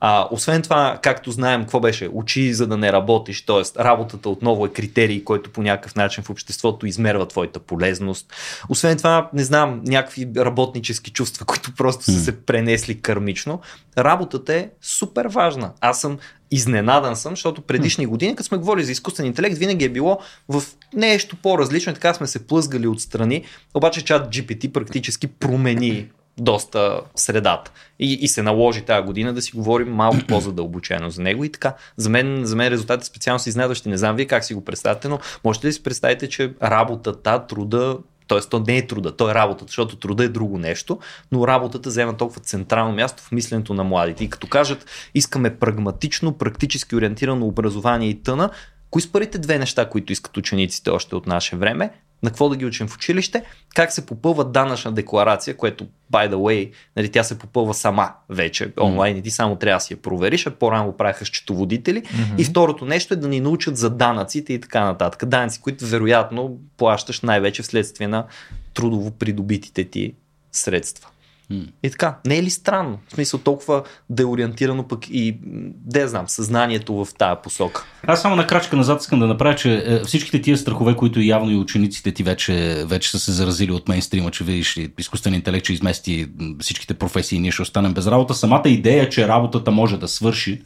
А, 0.00 0.28
освен 0.30 0.62
това, 0.62 0.98
както 1.02 1.30
знаем, 1.30 1.60
какво 1.60 1.80
беше? 1.80 2.08
Учи 2.12 2.54
за 2.54 2.66
да 2.66 2.76
не 2.76 2.92
работиш, 2.92 3.46
т.е. 3.46 3.84
работата 3.84 4.28
отново 4.28 4.66
е 4.66 4.72
критерий, 4.72 5.24
който 5.24 5.50
по 5.50 5.62
някакъв 5.62 5.96
начин 5.96 6.24
в 6.24 6.30
обществото 6.30 6.86
измерва 6.86 7.28
твоята 7.28 7.60
полезност. 7.60 8.32
Освен 8.68 8.96
това, 8.96 9.30
не 9.32 9.44
знам, 9.44 9.80
някакви 9.84 10.28
работнически 10.36 11.10
чувства, 11.10 11.44
които 11.46 11.74
просто 11.74 12.04
са 12.04 12.20
се 12.20 12.40
пренесли 12.40 13.00
кърмично. 13.00 13.60
Работата 13.98 14.54
е 14.54 14.70
супер 14.82 15.26
важна. 15.26 15.72
Аз 15.80 16.00
съм 16.00 16.18
изненадан 16.50 17.16
съм, 17.16 17.32
защото 17.32 17.62
предишни 17.62 18.06
години, 18.06 18.36
като 18.36 18.46
сме 18.46 18.58
говорили 18.58 18.84
за 18.84 18.92
изкуствен 18.92 19.26
интелект, 19.26 19.58
винаги 19.58 19.84
е 19.84 19.88
било 19.88 20.18
в 20.48 20.62
нещо 20.94 21.36
по-различно 21.36 21.94
така 21.94 22.14
сме 22.14 22.26
се 22.26 22.46
плъзгали 22.46 22.86
отстрани. 22.86 23.44
Обаче 23.74 24.04
чат 24.04 24.34
GPT 24.34 24.72
практически 24.72 25.26
промени 25.26 26.08
доста 26.38 27.00
средата. 27.14 27.70
И, 27.98 28.12
и 28.12 28.28
се 28.28 28.42
наложи 28.42 28.82
тази 28.82 29.06
година 29.06 29.32
да 29.32 29.42
си 29.42 29.52
говорим 29.54 29.88
малко 29.88 30.18
по-задълбочено 30.28 31.10
за 31.10 31.22
него. 31.22 31.44
И 31.44 31.52
така, 31.52 31.74
за 31.96 32.10
мен, 32.10 32.44
за 32.44 32.56
мен 32.56 32.68
резултатите 32.68 33.06
специално 33.06 33.38
са 33.38 33.48
изненадващи. 33.48 33.88
Не 33.88 33.98
знам 33.98 34.16
вие 34.16 34.26
как 34.26 34.44
си 34.44 34.54
го 34.54 34.64
представяте, 34.64 35.08
но 35.08 35.18
можете 35.44 35.66
ли 35.66 35.72
си 35.72 35.82
представите, 35.82 36.28
че 36.28 36.52
работата, 36.62 37.46
труда, 37.46 37.98
т.е. 38.30 38.40
то 38.40 38.64
не 38.66 38.76
е 38.76 38.86
труда, 38.86 39.16
то 39.16 39.30
е 39.30 39.34
работата, 39.34 39.66
защото 39.68 39.96
труда 39.96 40.24
е 40.24 40.28
друго 40.28 40.58
нещо, 40.58 40.98
но 41.32 41.46
работата 41.46 41.88
взема 41.88 42.16
толкова 42.16 42.40
централно 42.40 42.94
място 42.94 43.22
в 43.22 43.32
мисленето 43.32 43.74
на 43.74 43.84
младите. 43.84 44.24
И 44.24 44.30
като 44.30 44.46
кажат, 44.46 44.86
искаме 45.14 45.58
прагматично, 45.58 46.38
практически 46.38 46.96
ориентирано 46.96 47.46
образование 47.46 48.08
и 48.08 48.22
тъна, 48.22 48.50
кои 48.90 49.02
са 49.02 49.12
първите 49.12 49.38
две 49.38 49.58
неща, 49.58 49.88
които 49.88 50.12
искат 50.12 50.36
учениците 50.36 50.90
още 50.90 51.16
от 51.16 51.26
наше 51.26 51.56
време? 51.56 51.90
На 52.22 52.30
какво 52.30 52.48
да 52.48 52.56
ги 52.56 52.66
учим 52.66 52.88
в 52.88 52.94
училище? 52.94 53.44
Как 53.74 53.92
се 53.92 54.06
попълва 54.06 54.44
данъчна 54.44 54.92
декларация, 54.92 55.56
което, 55.56 55.86
by 56.12 56.30
the 56.30 56.34
way, 56.34 56.72
нали, 56.96 57.08
тя 57.08 57.24
се 57.24 57.38
попълва 57.38 57.74
сама 57.74 58.12
вече 58.28 58.72
онлайн 58.80 59.16
и 59.16 59.22
ти 59.22 59.30
само 59.30 59.56
трябва 59.56 59.76
да 59.76 59.80
си 59.80 59.92
я 59.92 59.96
провериш, 59.96 60.46
а 60.46 60.50
по-рано 60.50 60.86
го 60.86 60.96
правиха 60.96 61.24
счетоводители. 61.24 62.02
Mm-hmm. 62.02 62.38
И 62.38 62.44
второто 62.44 62.84
нещо 62.84 63.14
е 63.14 63.16
да 63.16 63.28
ни 63.28 63.40
научат 63.40 63.76
за 63.76 63.90
данъците 63.90 64.52
и 64.52 64.60
така 64.60 64.84
нататък. 64.84 65.24
Данъци, 65.24 65.60
които 65.60 65.86
вероятно 65.86 66.58
плащаш 66.76 67.20
най-вече 67.20 67.62
вследствие 67.62 68.08
на 68.08 68.24
трудово 68.74 69.10
придобитите 69.10 69.84
ти 69.84 70.14
средства. 70.52 71.08
И 71.82 71.90
така, 71.90 72.18
не 72.26 72.38
е 72.38 72.42
ли 72.42 72.50
странно? 72.50 72.98
В 73.08 73.12
смисъл 73.12 73.40
толкова 73.40 73.82
да 74.10 74.22
е 74.22 74.26
ориентирано 74.26 74.88
пък 74.88 75.10
и, 75.10 75.36
я 75.96 76.08
знам, 76.08 76.28
съзнанието 76.28 77.04
в 77.04 77.08
тая 77.18 77.42
посока. 77.42 77.84
Аз 78.06 78.22
само 78.22 78.36
на 78.36 78.46
крачка 78.46 78.76
назад 78.76 79.00
искам 79.00 79.20
да 79.20 79.26
направя, 79.26 79.54
че 79.54 79.84
е, 79.86 80.00
всичките 80.04 80.42
тия 80.42 80.56
страхове, 80.56 80.96
които 80.96 81.20
явно 81.20 81.50
и 81.50 81.56
учениците 81.56 82.12
ти 82.12 82.22
вече, 82.22 82.84
вече 82.86 83.10
са 83.10 83.18
се 83.18 83.32
заразили 83.32 83.72
от 83.72 83.88
мейнстрима, 83.88 84.30
че 84.30 84.44
видиш 84.44 84.78
изкуствен 84.98 85.34
интелект, 85.34 85.66
че 85.66 85.72
измести 85.72 86.28
всичките 86.60 86.94
професии 86.94 87.36
и 87.36 87.40
ние 87.40 87.52
ще 87.52 87.62
останем 87.62 87.94
без 87.94 88.06
работа. 88.06 88.34
Самата 88.34 88.68
идея, 88.68 89.08
че 89.08 89.28
работата 89.28 89.70
може 89.70 89.96
да 89.96 90.08
свърши, 90.08 90.62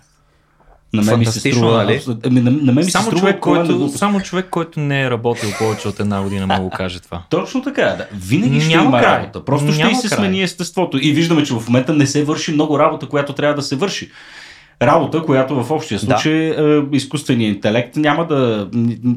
на 0.94 1.02
мен 1.02 1.18
ми 1.18 1.26
се 1.26 1.40
струва, 1.40 1.76
нали? 1.76 2.02
Ами, 2.24 2.40
на, 2.40 2.50
на 2.50 2.72
мен 2.72 2.84
ми 2.84 2.90
само, 2.90 3.04
се 3.04 3.10
струва 3.10 3.20
човек, 3.20 3.40
който, 3.40 3.88
само 3.88 4.20
човек, 4.20 4.46
който 4.50 4.80
не 4.80 5.02
е 5.02 5.10
работил 5.10 5.48
повече 5.58 5.88
от 5.88 6.00
една 6.00 6.22
година, 6.22 6.46
мога 6.46 6.70
да 6.70 6.76
каже 6.76 7.00
това. 7.00 7.22
Точно 7.30 7.62
така, 7.62 7.82
да. 7.82 8.06
Винаги 8.12 8.60
ще 8.60 8.76
Няма 8.76 8.88
има 8.88 9.00
край. 9.00 9.18
работа. 9.18 9.44
Просто 9.44 9.72
ще 9.72 9.82
Няма 9.82 9.92
и 9.92 9.94
се 9.94 10.08
край. 10.08 10.18
смени 10.18 10.42
естеството. 10.42 10.98
И 11.02 11.12
виждаме, 11.12 11.44
че 11.44 11.54
в 11.54 11.62
момента 11.68 11.94
не 11.94 12.06
се 12.06 12.24
върши 12.24 12.52
много 12.52 12.78
работа, 12.78 13.06
която 13.08 13.32
трябва 13.32 13.54
да 13.54 13.62
се 13.62 13.76
върши. 13.76 14.10
Работа, 14.82 15.22
която 15.22 15.64
в 15.64 15.70
общия 15.70 15.98
случай 15.98 16.50
е, 16.50 16.82
изкуственият 16.92 17.54
интелект 17.56 17.96
няма 17.96 18.26
да. 18.26 18.68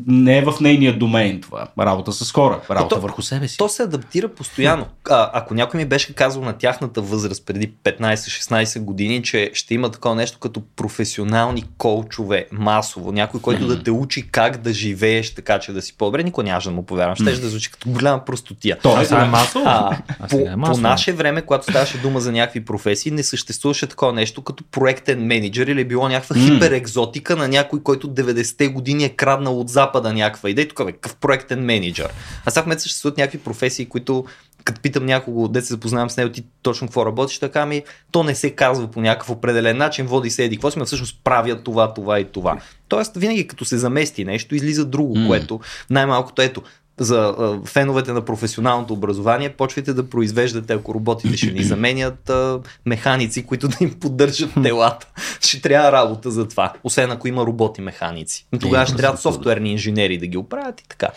не 0.07 0.37
е 0.37 0.41
в 0.41 0.53
нейния 0.61 0.97
домейн 0.97 1.41
това. 1.41 1.67
Работа 1.79 2.11
с 2.11 2.31
хора. 2.31 2.59
Работа 2.71 2.95
то- 2.95 3.01
върху 3.01 3.21
себе 3.21 3.47
си. 3.47 3.57
То 3.57 3.69
се 3.69 3.83
адаптира 3.83 4.27
постоянно. 4.27 4.85
А, 5.09 5.29
ако 5.33 5.53
някой 5.53 5.77
ми 5.77 5.85
беше 5.85 6.13
казал 6.15 6.43
на 6.43 6.53
тяхната 6.53 7.01
възраст 7.01 7.45
преди 7.45 7.71
15-16 7.83 8.79
години, 8.79 9.23
че 9.23 9.51
ще 9.53 9.73
има 9.73 9.91
такова 9.91 10.15
нещо 10.15 10.39
като 10.39 10.61
професионални 10.75 11.63
коучове 11.77 12.47
масово, 12.51 13.11
някой, 13.11 13.41
който 13.41 13.67
да 13.67 13.83
те 13.83 13.91
учи 13.91 14.27
как 14.31 14.57
да 14.57 14.73
живееш 14.73 15.35
така, 15.35 15.59
че 15.59 15.71
да 15.71 15.81
си 15.81 15.97
по-добре, 15.97 16.23
никой 16.23 16.43
нямаше 16.43 16.69
да 16.69 16.75
му 16.75 16.83
повярвам. 16.83 17.15
Ще 17.15 17.23
да 17.23 17.49
звучи 17.49 17.71
като 17.71 17.89
голяма 17.89 18.25
простотия. 18.25 18.77
То 18.83 18.95
А 18.95 19.01
е, 19.01 19.05
сега 19.05 19.21
е 19.21 19.29
масово. 19.29 19.65
А, 19.67 19.97
А 20.19 20.27
по, 20.27 20.35
сега 20.37 20.49
е 20.49 20.53
по 20.53 20.59
масово. 20.59 20.81
наше 20.81 21.13
време, 21.13 21.41
когато 21.41 21.63
ставаше 21.63 21.97
дума 21.97 22.19
за 22.19 22.31
някакви 22.31 22.65
професии, 22.65 23.11
не 23.11 23.23
съществуваше 23.23 23.87
такова 23.87 24.13
нещо 24.13 24.41
като 24.41 24.63
проектен 24.71 25.25
менеджер 25.25 25.56
или 25.63 25.81
е 25.81 25.85
било 25.85 26.09
някаква 26.09 26.35
М. 26.35 26.41
хиперекзотика 26.41 27.35
на 27.35 27.47
някой, 27.47 27.83
който 27.83 28.07
90-те 28.07 28.67
години 28.67 29.03
е 29.03 29.09
краднал 29.09 29.59
от 29.59 29.69
Запада 29.69 30.13
някаква 30.13 30.49
идея. 30.49 30.67
Тук 30.67 30.85
бе, 30.85 30.91
какъв 30.91 31.15
проектен 31.15 31.65
менеджер. 31.65 32.13
А 32.45 32.51
сега 32.51 32.61
в 32.61 32.65
момента 32.65 32.81
съществуват 32.81 33.17
някакви 33.17 33.37
професии, 33.37 33.85
които 33.85 34.25
като 34.63 34.81
питам 34.81 35.05
някого, 35.05 35.47
де 35.47 35.61
се 35.61 35.67
запознавам 35.67 36.09
с 36.09 36.17
него, 36.17 36.31
ти 36.31 36.43
точно 36.61 36.87
какво 36.87 37.05
работиш, 37.05 37.39
така 37.39 37.65
ми, 37.65 37.83
то 38.11 38.23
не 38.23 38.35
се 38.35 38.49
казва 38.49 38.87
по 38.87 39.01
някакъв 39.01 39.29
определен 39.29 39.77
начин, 39.77 40.05
води 40.05 40.29
се 40.29 40.43
еди, 40.43 40.55
какво 40.55 40.71
си, 40.71 40.79
но 40.79 40.85
всъщност 40.85 41.19
правят 41.23 41.63
това, 41.63 41.93
това 41.93 42.19
и 42.19 42.25
това. 42.25 42.57
Тоест, 42.87 43.15
винаги 43.15 43.47
като 43.47 43.65
се 43.65 43.77
замести 43.77 44.25
нещо, 44.25 44.55
излиза 44.55 44.85
друго, 44.85 45.15
М. 45.15 45.27
което 45.27 45.59
най-малкото 45.89 46.41
ето, 46.41 46.61
за 46.99 47.17
а, 47.29 47.59
феновете 47.65 48.13
на 48.13 48.21
професионалното 48.21 48.93
образование, 48.93 49.49
почвайте 49.49 49.93
да 49.93 50.09
произвеждате, 50.09 50.73
ако 50.73 50.93
роботите 50.93 51.37
ще 51.37 51.51
ни 51.51 51.63
заменят 51.63 52.29
а, 52.29 52.59
механици, 52.85 53.45
които 53.45 53.67
да 53.67 53.77
им 53.81 53.91
поддържат 53.91 54.49
телата. 54.63 55.07
ще 55.41 55.61
трябва 55.61 55.91
работа 55.91 56.31
за 56.31 56.47
това, 56.47 56.73
освен 56.83 57.11
ако 57.11 57.27
има 57.27 57.41
роботи 57.43 57.81
механици. 57.81 58.47
Тогава 58.59 58.83
Е, 58.83 58.85
ще 58.85 58.95
трябва 58.95 59.13
просто 59.13 59.29
да. 59.29 59.33
софтуерни 59.33 59.71
инженери 59.71 60.17
да 60.17 60.27
ги 60.27 60.37
оправят 60.37 60.81
и 60.81 60.87
така. 60.87 61.07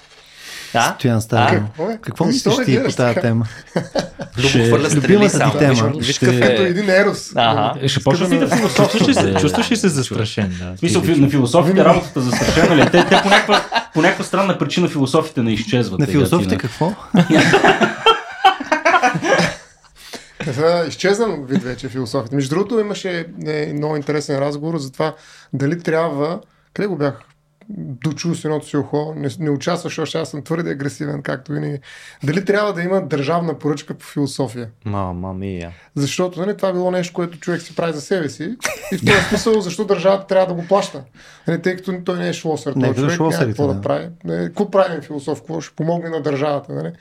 Да? 0.73 0.95
Стоян 0.95 1.21
Стара. 1.21 1.43
А? 1.55 1.57
Какво 1.57 1.85
е? 1.85 1.99
Какво 1.99 2.25
Защо 2.25 2.51
мислиш 2.51 2.67
ти 2.67 2.85
по 2.85 2.93
тази 2.93 3.15
тема? 3.17 3.47
Ще- 4.39 4.71
любимата 4.91 5.51
ти 5.53 5.59
тема. 5.59 5.93
Виж, 5.97 6.07
Ще- 6.09 6.27
какъв 6.27 6.41
Като 6.41 6.63
е. 6.63 6.67
един 6.67 6.91
ерос. 6.91 7.33
Ага. 7.35 7.75
Е, 7.81 7.89
ще 7.89 8.03
почнеш 8.03 8.31
ли 8.31 8.39
да 8.39 8.49
Чувстваш 8.49 8.61
ли 8.95 8.99
философстваш? 8.99 9.15
се, 9.17 9.35
чувстваш 9.35 9.71
ли 9.71 9.77
се 9.77 9.89
застрашен? 9.89 10.57
Да, 10.61 10.73
В 10.73 10.79
смисъл, 10.79 11.03
на 11.07 11.31
философите 11.31 11.85
работата 11.85 12.21
застрашена 12.21 12.77
ли? 12.77 12.81
е? 12.81 12.85
Те, 12.85 13.05
те 13.05 13.21
по, 13.23 13.29
някаква, 13.29 13.65
по 13.95 14.03
някаква 14.03 14.25
странна 14.25 14.59
причина 14.59 14.89
философите 14.89 15.43
не 15.43 15.53
изчезват. 15.53 16.01
На 16.01 16.07
философите 16.07 16.59
какво? 16.59 16.93
Е, 20.47 20.87
изчезнал 20.89 21.45
вид 21.49 21.63
вече 21.63 21.89
философията. 21.89 22.37
Между 22.37 22.55
другото 22.55 22.81
имаше 22.81 23.27
е, 23.47 23.73
много 23.73 23.97
интересен 23.97 24.39
разговор 24.39 24.79
за 24.79 24.93
това 24.93 25.15
дали 25.53 25.81
трябва, 25.81 26.41
къде 26.75 26.89
го 26.89 26.97
бях 26.97 27.21
дочул 27.79 28.35
с 28.35 28.45
едното 28.45 28.67
си 28.67 28.77
ухо, 28.77 29.15
не, 29.17 29.29
не 29.39 29.51
участваш, 29.51 29.97
защото 29.97 30.23
аз 30.23 30.31
съм 30.31 30.43
твърде 30.43 30.71
агресивен, 30.71 31.23
както 31.23 31.53
винаги. 31.53 31.79
Дали 32.25 32.45
трябва 32.45 32.73
да 32.73 32.83
има 32.83 33.03
държавна 33.07 33.59
поръчка 33.59 33.95
по 33.95 34.07
философия? 34.07 34.69
Мама 34.85 35.35
мия. 35.35 35.73
Защото 35.95 36.41
нали, 36.41 36.57
това 36.57 36.73
било 36.73 36.91
нещо, 36.91 37.13
което 37.15 37.39
човек 37.39 37.63
си 37.63 37.77
прави 37.77 37.93
за 37.93 38.01
себе 38.01 38.29
си. 38.29 38.57
И 38.93 38.97
в 38.97 39.05
този 39.05 39.29
смисъл, 39.29 39.61
защо 39.61 39.85
държавата 39.85 40.27
трябва 40.27 40.47
да 40.47 40.55
го 40.55 40.69
плаща? 40.69 41.03
Нали, 41.49 41.63
тъй 41.63 41.77
като 41.77 42.01
той 42.05 42.19
не 42.19 42.29
е 42.29 42.33
шлосър, 42.33 42.75
Не, 42.75 42.95
той 42.95 42.95
човек 42.95 43.21
няма 43.21 43.47
какво 43.47 43.67
да, 43.67 43.75
да. 43.75 43.81
прави. 43.81 44.09
Нали, 44.25 44.47
Какво 44.47 44.71
прави 44.71 45.03
философ? 45.03 45.39
Какво 45.39 45.61
ще 45.61 45.77
помогне 45.77 46.11
на 46.11 46.23
държавата? 46.23 46.73
Нали? 46.73 46.93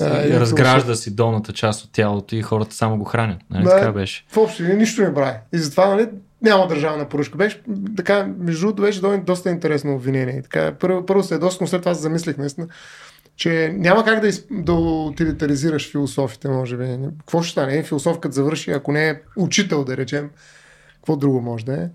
А, 0.00 0.26
и 0.26 0.40
разгражда 0.40 0.94
си 0.94 1.14
долната 1.14 1.52
част 1.52 1.84
от 1.84 1.92
тялото 1.92 2.36
и 2.36 2.42
хората 2.42 2.74
само 2.74 2.98
го 2.98 3.04
хранят. 3.04 3.38
Нали? 3.50 3.64
Да. 3.64 3.70
Така 3.70 3.92
беше. 3.92 4.24
В 4.28 4.36
общи 4.36 4.62
линии 4.62 4.76
нищо 4.76 5.02
не 5.02 5.14
прави. 5.14 5.36
И 5.52 5.58
затова 5.58 5.86
нали, 5.88 6.08
няма 6.46 6.66
държавна 6.66 7.04
поръчка. 7.08 7.38
Беше, 7.38 7.62
така, 7.96 8.28
между 8.38 8.60
другото, 8.60 8.82
беше 8.82 9.00
до- 9.00 9.20
доста 9.26 9.50
интересно 9.50 9.94
обвинение. 9.94 10.42
Така, 10.42 10.72
първо, 10.80 11.06
първо 11.06 11.22
се 11.22 11.34
ядосах, 11.34 11.60
но 11.60 11.66
след 11.66 11.80
това 11.82 11.94
се 11.94 12.00
замислих 12.02 12.36
наистина, 12.38 12.66
че 13.36 13.72
няма 13.76 14.04
как 14.04 14.20
да, 14.20 14.28
из, 14.28 14.44
да 14.50 14.72
утилитаризираш 14.72 15.90
философите, 15.90 16.48
може 16.48 16.76
би. 16.76 16.84
Какво 17.18 17.42
ще 17.42 17.52
стане? 17.52 17.72
Един 17.72 17.84
философ, 17.84 18.18
като 18.18 18.34
завърши, 18.34 18.70
ако 18.70 18.92
не 18.92 19.08
е 19.08 19.14
учител, 19.36 19.84
да 19.84 19.96
речем, 19.96 20.30
какво 20.94 21.16
друго 21.16 21.40
може 21.40 21.64
да 21.64 21.74
е? 21.74 21.88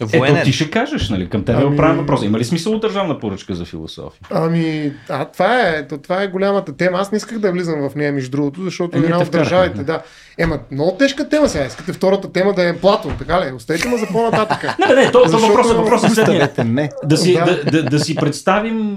Ето 0.00 0.18
Военен. 0.18 0.44
ти 0.44 0.52
ще 0.52 0.70
кажеш, 0.70 1.10
нали? 1.10 1.28
Към 1.28 1.44
тебе 1.44 1.62
Ами- 1.62 1.76
ами... 1.80 1.98
въпрос. 1.98 2.22
Има 2.22 2.38
ли 2.38 2.44
смисъл 2.44 2.72
от 2.72 2.80
държавна 2.80 3.20
поръчка 3.20 3.54
за 3.54 3.64
философия? 3.64 4.20
Ами, 4.30 4.92
а, 5.08 5.24
това 5.24 5.60
е, 5.60 5.88
то, 5.88 5.98
това 5.98 6.22
е 6.22 6.28
голямата 6.28 6.76
тема. 6.76 6.98
Аз 6.98 7.12
не 7.12 7.16
исках 7.16 7.38
да 7.38 7.52
влизам 7.52 7.88
в 7.90 7.94
нея, 7.94 8.12
между 8.12 8.30
другото, 8.30 8.62
защото 8.62 8.98
Е, 8.98 9.00
една 9.00 9.18
от 9.18 9.30
държавите, 9.30 9.84
да. 9.84 10.02
Ема, 10.38 10.58
много 10.70 10.96
тежка 10.98 11.28
тема 11.28 11.48
сега. 11.48 11.64
Искате 11.64 11.92
втората 11.92 12.32
тема 12.32 12.54
да 12.54 12.68
е 12.68 12.76
Платон, 12.76 13.16
така 13.18 13.40
ли? 13.46 13.52
Остейте 13.52 13.88
ме 13.88 13.96
за 13.98 14.06
по-нататък. 14.06 14.78
Не, 14.78 14.94
не, 14.94 15.04
не, 15.04 15.12
то, 15.12 15.22
то 15.22 15.28
Защото- 15.28 15.52
въпросът, 15.52 15.76
въпросът 15.76 16.10
е 16.10 16.14
следния. 16.14 16.42
Оставете 16.42 16.64
ме. 16.64 16.90
Да 17.04 17.16
си, 17.16 17.32
Да. 17.34 17.44
да. 17.44 17.70
Да, 17.70 17.82
да, 17.82 18.00
си 18.00 18.14
представим 18.14 18.96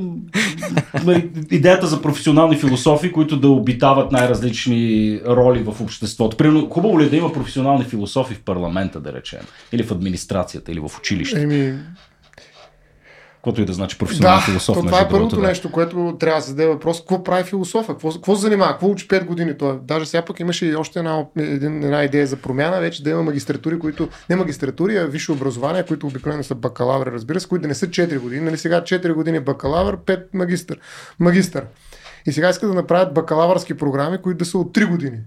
нали, 1.05 1.29
идеята 1.51 1.87
за 1.87 2.01
професионални 2.01 2.57
философи, 2.57 3.11
които 3.11 3.37
да 3.39 3.49
обитават 3.49 4.11
най-различни 4.11 5.19
роли 5.27 5.63
в 5.63 5.81
обществото. 5.81 6.37
Примерно, 6.37 6.69
хубаво 6.69 6.99
ли 6.99 7.05
е 7.05 7.09
да 7.09 7.17
има 7.17 7.33
професионални 7.33 7.83
философи 7.83 8.33
в 8.33 8.41
парламента, 8.41 8.99
да 8.99 9.13
речем, 9.13 9.39
или 9.71 9.83
в 9.83 9.91
администрацията, 9.91 10.71
или 10.71 10.79
в 10.79 10.91
училище, 10.97 11.41
Еми, 11.41 11.73
каквото 13.39 13.61
и 13.61 13.65
да 13.65 13.73
значи 13.73 13.97
професионален 13.97 14.39
да, 14.39 14.45
философ. 14.45 14.77
то 14.77 14.83
това 14.83 15.01
е 15.01 15.09
първото 15.09 15.35
да. 15.35 15.47
нещо, 15.47 15.71
което 15.71 16.17
трябва 16.19 16.39
да 16.39 16.45
се 16.45 16.53
даде 16.53 16.67
въпрос. 16.67 16.99
Какво 16.99 17.23
прави 17.23 17.43
философа? 17.43 17.93
Какво, 17.93 18.11
какво 18.11 18.35
се 18.35 18.41
занимава? 18.41 18.71
Какво 18.71 18.87
учи 18.87 19.07
5 19.07 19.25
години 19.25 19.57
той? 19.57 19.79
Даже 19.83 20.05
сега 20.05 20.25
пък 20.25 20.39
имаше 20.39 20.65
и 20.65 20.75
още 20.75 20.99
една, 20.99 21.25
един, 21.37 21.83
една 21.83 22.03
идея 22.03 22.27
за 22.27 22.35
промяна, 22.35 22.79
вече 22.79 23.03
да 23.03 23.09
има 23.09 23.23
магистратури, 23.23 23.79
които 23.79 24.09
не 24.29 24.35
магистратури, 24.35 24.97
а 24.97 25.05
висше 25.05 25.31
образование, 25.31 25.83
които 25.83 26.07
обикновено 26.07 26.43
са 26.43 26.55
бакалаври, 26.55 27.11
разбира 27.11 27.39
се, 27.39 27.47
които 27.47 27.61
да 27.61 27.67
не 27.67 27.75
са 27.75 27.87
4 27.87 28.19
години. 28.19 28.41
Нали 28.41 28.57
сега 28.57 28.81
4 28.81 29.13
години 29.13 29.39
бакалавър, 29.39 29.97
5 29.97 30.23
магистър. 30.33 30.79
магистър. 31.19 31.65
И 32.25 32.31
сега 32.31 32.49
искат 32.49 32.69
да 32.69 32.75
направят 32.75 33.13
бакалавърски 33.13 33.73
програми, 33.73 34.17
които 34.17 34.37
да 34.37 34.45
са 34.45 34.57
от 34.57 34.77
3 34.77 34.89
години. 34.89 35.17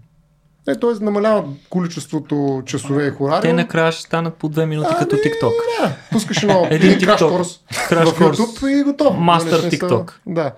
Е, 0.68 0.74
т.е. 0.80 1.04
намаляват 1.04 1.46
количеството 1.70 2.62
часове 2.66 3.06
и 3.06 3.10
хорариум. 3.10 3.42
Те 3.42 3.52
накрая 3.52 3.92
ще 3.92 4.02
станат 4.02 4.34
по 4.34 4.48
две 4.48 4.66
минути 4.66 4.94
като 4.98 5.16
TikTok. 5.16 5.52
Да, 5.80 5.92
пускаш 6.12 6.42
едно 6.42 6.66
Един 6.70 6.98
краш 7.00 7.20
курс 7.20 7.60
Краш 7.88 8.08
в. 8.08 8.18
YouTube 8.18 8.80
и 8.80 8.82
готово. 8.82 9.20
Мастър 9.20 9.50
Нали, 9.58 9.70
смисъл, 9.70 9.88
TikTok. 9.88 10.12
Да. 10.26 10.52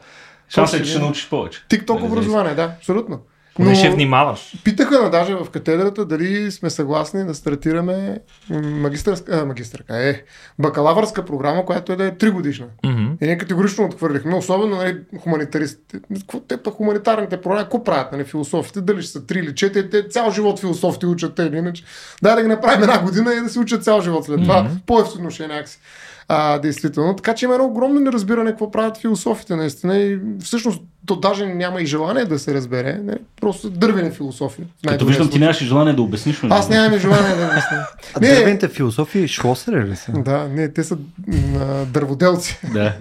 Шансът 0.49 0.81
е, 0.81 0.83
че 0.83 0.91
ще 0.91 0.99
научиш 0.99 1.29
повече. 1.29 1.65
TikTok 1.71 1.95
Нали, 1.95 2.05
образование, 2.05 2.55
да, 2.55 2.63
абсолютно. 2.63 3.19
Поне 3.55 3.71
Но- 3.71 3.77
ще 3.77 3.91
внимаваш. 3.91 4.55
Питаха 4.65 5.03
на 5.03 5.11
даже 5.11 5.35
в 5.35 5.51
катедрата 5.51 6.05
дали 6.05 6.51
сме 6.51 6.71
съгласни 6.71 7.25
да 7.25 7.35
стартираме 7.35 8.19
магистърска, 8.51 9.41
а, 9.43 9.47
магистърка, 9.47 9.97
е, 10.09 10.23
бакалавърска 10.59 11.25
програма, 11.25 11.65
която 11.65 11.93
е 11.93 11.97
да 11.97 12.07
е 12.07 12.11
3 12.11 12.31
годишна. 12.31 12.67
Мгм. 12.85 13.05
И 13.23 13.27
ние 13.27 13.39
категорично 13.39 13.85
отхвърлихме, 13.85 14.35
особено 14.35 14.77
нали, 14.77 14.99
хуманитаристите. 15.21 16.01
Те 16.49 16.57
па 16.57 16.71
хуманитарните 16.71 17.41
програми, 17.41 17.63
какво 17.63 17.85
правят 17.85 18.13
нали, 18.13 18.25
философите? 18.25 18.81
Дали 18.81 19.03
ще 19.03 19.11
са 19.11 19.21
3 19.21 19.39
или 19.39 19.51
4, 19.51 19.91
те 19.91 20.09
цял 20.09 20.31
живот 20.31 20.61
философите 20.61 21.07
учат 21.07 21.35
те 21.35 21.43
или 21.43 21.57
иначе. 21.57 21.85
Дай 22.23 22.35
да 22.35 22.43
ги 22.43 22.49
направим 22.49 22.83
една 22.83 23.03
година 23.03 23.35
и 23.35 23.41
да 23.41 23.49
се 23.49 23.59
учат 23.59 23.85
цял 23.85 24.01
живот 24.01 24.25
след 24.25 24.43
това. 24.43 24.63
Мгм. 24.63 24.73
По-ефтино 24.87 25.31
ще 25.31 25.45
е 25.45 25.49
някакси. 25.49 25.79
А, 26.29 26.59
действително. 26.59 27.17
Така 27.17 27.35
че 27.35 27.45
има 27.45 27.55
едно 27.55 27.67
огромно 27.67 28.01
неразбиране 28.01 28.51
какво 28.51 28.71
правят 28.71 28.97
философите 28.97 29.57
наистина 29.57 29.97
и 29.99 30.19
всъщност 30.41 30.83
то 31.07 31.17
даже 31.17 31.47
няма 31.47 31.81
и 31.83 31.87
желание 31.87 32.25
да 32.25 32.39
се 32.39 32.55
разбере. 32.55 33.01
Не? 33.03 33.15
Просто 33.41 33.71
дървени 33.71 34.11
философи. 34.11 34.63
Като 34.89 35.07
виждам, 35.07 35.31
ти 35.31 35.39
нямаш 35.39 35.61
и 35.61 35.65
желание 35.65 35.93
да 35.93 36.03
обясниш. 36.03 36.43
но 36.43 36.55
Аз 36.55 36.69
не. 36.69 36.77
нямам 36.77 36.95
и 36.95 36.99
желание 36.99 37.37
да 37.37 37.45
обясня. 37.45 37.87
А 38.15 38.21
Не. 38.21 38.29
дървените 38.29 38.69
философии 38.69 39.29
шлосери 39.29 39.85
ли 39.85 39.97
са? 39.97 40.13
Да, 40.13 40.49
не, 40.49 40.69
те 40.73 40.85
са 40.85 40.97
дърводелци. 41.87 42.61
Да. 42.73 42.95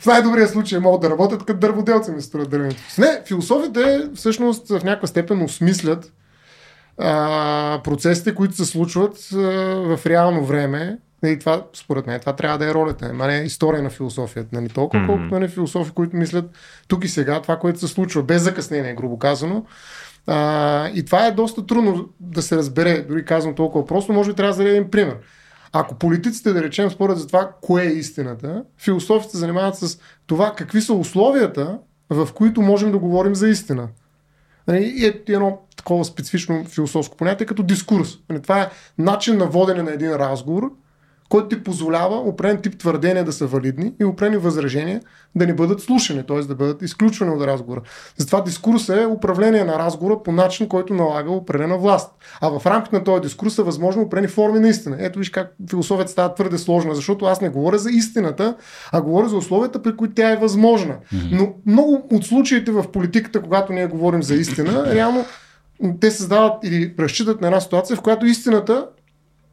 в 0.00 0.06
най-добрия 0.06 0.48
случай 0.48 0.78
могат 0.78 1.00
да 1.00 1.10
работят 1.10 1.44
като 1.44 1.58
дърводелци, 1.60 2.10
ми 2.10 2.22
струва 2.22 2.46
дървените. 2.46 2.82
Не, 2.98 3.20
философите 3.26 4.08
всъщност 4.14 4.68
в 4.68 4.84
някаква 4.84 5.08
степен 5.08 5.42
осмислят 5.42 6.12
а, 6.98 7.80
процесите, 7.84 8.34
които 8.34 8.56
се 8.56 8.64
случват 8.64 9.28
а, 9.34 9.36
в 9.96 10.00
реално 10.06 10.44
време. 10.44 10.98
И 11.26 11.38
това, 11.38 11.66
според 11.72 12.06
мен, 12.06 12.20
това 12.20 12.36
трябва 12.36 12.58
да 12.58 12.70
е 12.70 12.74
ролята. 12.74 13.06
Ама 13.10 13.26
не 13.26 13.38
е 13.38 13.44
история 13.44 13.82
на 13.82 13.90
философията. 13.90 14.48
Нали? 14.52 14.68
Толкова, 14.68 15.02
Мгм. 15.02 15.12
колкото 15.12 15.34
нали, 15.34 15.48
философи, 15.48 15.90
които 15.90 16.16
мислят 16.16 16.50
тук 16.88 17.04
и 17.04 17.08
сега, 17.08 17.42
това, 17.42 17.56
което 17.56 17.78
се 17.80 17.88
случва, 17.88 18.22
без 18.22 18.42
закъснение, 18.42 18.94
грубо 18.94 19.18
казано. 19.18 19.64
А, 20.26 20.88
и 20.88 21.04
това 21.04 21.26
е 21.26 21.32
доста 21.32 21.66
трудно 21.66 22.08
да 22.20 22.42
се 22.42 22.56
разбере, 22.56 23.02
дори 23.02 23.24
казвам 23.24 23.54
толкова 23.54 23.86
просто, 23.86 24.12
може 24.12 24.30
би 24.30 24.36
трябва 24.36 24.52
да 24.52 24.58
даде 24.58 24.70
един 24.76 24.90
пример. 24.90 25.16
Ако 25.72 25.94
политиците, 25.94 26.52
да 26.52 26.62
речем, 26.62 26.90
според 26.90 27.18
за 27.18 27.26
това, 27.26 27.50
кое 27.60 27.82
е 27.82 27.92
истината, 27.92 28.64
философите 28.78 29.30
се 29.32 29.38
занимават 29.38 29.76
с 29.76 29.98
това 30.26 30.54
какви 30.56 30.80
са 30.80 30.94
условията, 30.94 31.78
в 32.10 32.28
които 32.34 32.62
можем 32.62 32.92
да 32.92 32.98
говорим 32.98 33.34
за 33.34 33.48
истина. 33.48 33.88
Нали, 34.68 34.84
И 34.96 35.06
е 35.06 35.22
едно 35.28 35.58
такова 35.76 36.04
специфично 36.04 36.64
философско 36.64 37.16
понятие 37.16 37.46
като 37.46 37.62
дискурс. 37.62 38.18
Нали, 38.30 38.42
Това 38.42 38.60
е 38.62 38.68
начин 38.98 39.36
на 39.36 39.46
водене 39.46 39.82
на 39.82 39.90
един 39.92 40.12
разговор, 40.12 40.70
който 41.30 41.48
ти 41.48 41.64
позволява 41.64 42.16
определен 42.16 42.62
тип 42.62 42.78
твърдения 42.78 43.24
да 43.24 43.32
са 43.32 43.46
валидни 43.46 43.92
и 44.00 44.04
определени 44.04 44.36
възражения 44.36 45.00
да 45.34 45.46
не 45.46 45.54
бъдат 45.54 45.80
слушани, 45.80 46.26
т.е. 46.26 46.40
да 46.40 46.54
бъдат 46.54 46.82
изключвани 46.82 47.32
от 47.32 47.42
разговора. 47.42 47.80
Затова 48.16 48.40
дискурс 48.40 48.88
е 48.88 49.06
управление 49.06 49.64
на 49.64 49.78
разговора 49.78 50.22
по 50.22 50.32
начин, 50.32 50.68
който 50.68 50.94
налага 50.94 51.30
определена 51.30 51.78
власт. 51.78 52.12
А 52.40 52.58
в 52.58 52.66
рамките 52.66 52.96
на 52.96 53.04
този 53.04 53.22
дискурс 53.22 53.54
са 53.54 53.62
възможно 53.62 54.02
определени 54.02 54.28
форми 54.28 54.60
на 54.60 54.68
истина. 54.68 54.96
Ето 55.00 55.18
виж 55.18 55.30
как 55.30 55.54
философията 55.70 56.12
става 56.12 56.34
твърде 56.34 56.58
сложна, 56.58 56.94
защото 56.94 57.24
аз 57.24 57.40
не 57.40 57.48
говоря 57.48 57.78
за 57.78 57.90
истината, 57.90 58.56
а 58.92 59.02
говоря 59.02 59.28
за 59.28 59.36
условията, 59.36 59.82
при 59.82 59.96
които 59.96 60.14
тя 60.14 60.30
е 60.30 60.36
възможна. 60.36 60.96
Но 61.30 61.54
много 61.66 62.06
от 62.12 62.24
случаите 62.26 62.70
в 62.70 62.90
политиката, 62.92 63.42
когато 63.42 63.72
ние 63.72 63.86
говорим 63.86 64.22
за 64.22 64.34
истина, 64.34 64.94
реално 64.94 65.24
те 66.00 66.10
създават 66.10 66.64
или 66.64 66.94
разчитат 66.98 67.40
на 67.40 67.46
една 67.46 67.60
ситуация, 67.60 67.96
в 67.96 68.00
която 68.00 68.26
истината 68.26 68.86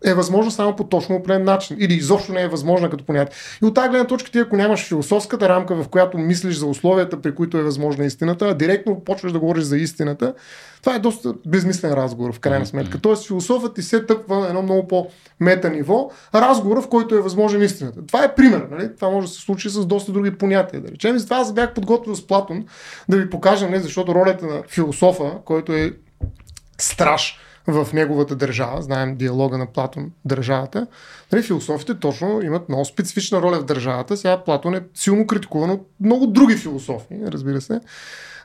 е 0.06 0.14
възможна 0.14 0.52
само 0.52 0.76
по 0.76 0.84
точно 0.84 1.16
определен 1.16 1.44
начин. 1.44 1.78
Или 1.80 1.94
изобщо 1.94 2.34
не 2.34 2.42
е 2.42 2.48
възможна 2.48 2.90
като 2.90 3.06
понятие. 3.06 3.36
И 3.64 3.66
от 3.66 3.76
тази 3.76 3.90
гледна 3.90 4.08
точка 4.08 4.32
ти, 4.32 4.40
ако 4.40 4.56
нямаш 4.56 4.88
философската 4.88 5.50
рамка, 5.50 5.76
в 5.76 5.88
която 5.88 6.18
мислиш 6.18 6.56
за 6.56 6.66
условията, 6.66 7.22
при 7.22 7.36
които 7.36 7.58
е 7.58 7.64
възможна 7.64 8.06
истината, 8.06 8.48
а 8.48 8.54
директно 8.54 9.04
почваш 9.04 9.32
да 9.32 9.40
говориш 9.40 9.64
за 9.64 9.78
истината, 9.78 10.34
това 10.82 10.96
е 10.96 11.00
доста 11.00 11.34
безмислен 11.46 11.94
разговор, 11.94 12.34
в 12.34 12.40
крайна 12.40 12.66
сметка. 12.66 13.00
Тоест, 13.00 13.28
философът 13.28 13.76
ти 13.76 13.82
се 13.82 14.06
тъпва 14.06 14.40
на 14.40 14.48
едно 14.48 14.62
много 14.62 14.88
по-мета 14.88 15.70
ниво, 15.70 16.12
разговора, 16.36 16.82
в 16.82 16.90
който 16.90 17.16
е 17.16 17.22
възможен 17.22 17.62
истината. 17.62 18.06
Това 18.06 18.24
е 18.24 18.36
пример. 18.36 18.68
Нали? 18.72 18.96
Това 18.96 19.10
може 19.10 19.28
да 19.28 19.34
се 19.34 19.42
случи 19.42 19.70
с 19.70 19.86
доста 19.86 20.12
други 20.12 20.38
понятия. 20.38 20.82
Да 20.82 20.92
речем. 20.92 21.16
И 21.16 21.20
затова 21.20 21.38
аз 21.38 21.54
бях 21.54 21.74
подготвил 21.74 22.16
с 22.16 22.28
Платон 22.28 22.66
да 23.10 23.18
ви 23.18 23.30
покажа, 23.30 23.70
не, 23.70 23.80
защото 23.80 24.16
ролята 24.16 24.46
на 24.46 24.64
философа, 24.68 25.32
който 25.46 25.74
е 25.74 25.92
страж 26.78 27.40
в 27.68 27.88
неговата 27.94 28.36
държава, 28.36 28.82
знаем 28.82 29.16
диалога 29.16 29.58
на 29.58 29.66
Платон, 29.66 30.12
държавата, 30.26 30.88
нали, 31.32 31.44
философите 31.44 32.00
точно 32.00 32.42
имат 32.42 32.70
много 32.70 32.86
специфична 32.86 33.42
роля 33.42 33.60
в 33.60 33.66
държавата. 33.66 34.18
Сега 34.18 34.44
Платон 34.44 34.76
е 34.76 34.84
силно 34.94 35.28
критикуван 35.28 35.70
от 35.70 35.90
много 36.00 36.28
други 36.28 36.56
философи, 36.56 37.16
разбира 37.28 37.62
се, 37.62 37.80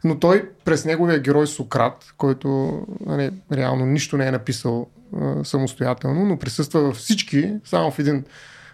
но 0.04 0.18
той 0.18 0.50
през 0.64 0.84
неговия 0.84 1.18
герой 1.18 1.46
Сократ, 1.46 2.12
който 2.16 2.80
нали, 3.06 3.30
реално 3.52 3.86
нищо 3.86 4.16
не 4.16 4.26
е 4.26 4.30
написал 4.30 4.86
а, 5.20 5.44
самостоятелно, 5.44 6.26
но 6.26 6.38
присъства 6.38 6.80
във 6.80 6.96
всички, 6.96 7.52
само 7.64 7.90
в 7.90 7.98
един, 7.98 8.24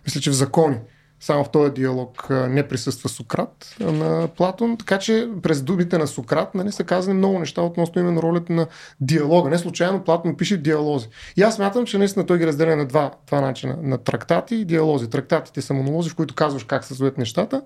мисля, 0.06 0.20
че 0.20 0.30
в 0.30 0.34
закони. 0.34 0.76
Само 1.20 1.44
в 1.44 1.50
този 1.50 1.72
диалог 1.72 2.26
не 2.30 2.68
присъства 2.68 3.08
Сократ 3.08 3.76
на 3.80 4.28
Платон, 4.36 4.76
така 4.76 4.98
че 4.98 5.28
през 5.42 5.62
думите 5.62 5.98
на 5.98 6.06
Сократ 6.06 6.54
нали, 6.54 6.72
са 6.72 6.84
казани 6.84 7.18
много 7.18 7.38
неща 7.38 7.62
относно 7.62 8.00
именно 8.00 8.22
ролята 8.22 8.52
на 8.52 8.66
диалога. 9.00 9.50
Не 9.50 9.58
случайно 9.58 10.04
Платон 10.04 10.36
пише 10.36 10.56
диалози. 10.56 11.08
И 11.36 11.42
аз 11.42 11.54
смятам, 11.54 11.86
че 11.86 11.98
наистина 11.98 12.26
той 12.26 12.38
ги 12.38 12.46
разделя 12.46 12.76
на 12.76 12.86
два, 12.86 13.10
два 13.26 13.40
начина. 13.40 13.76
На 13.82 13.98
трактати 13.98 14.54
и 14.54 14.64
диалози. 14.64 15.10
Трактатите 15.10 15.62
са 15.62 15.74
монолози, 15.74 16.10
в 16.10 16.14
които 16.14 16.34
казваш 16.34 16.64
как 16.64 16.84
се 16.84 16.94
стоят 16.94 17.18
нещата. 17.18 17.62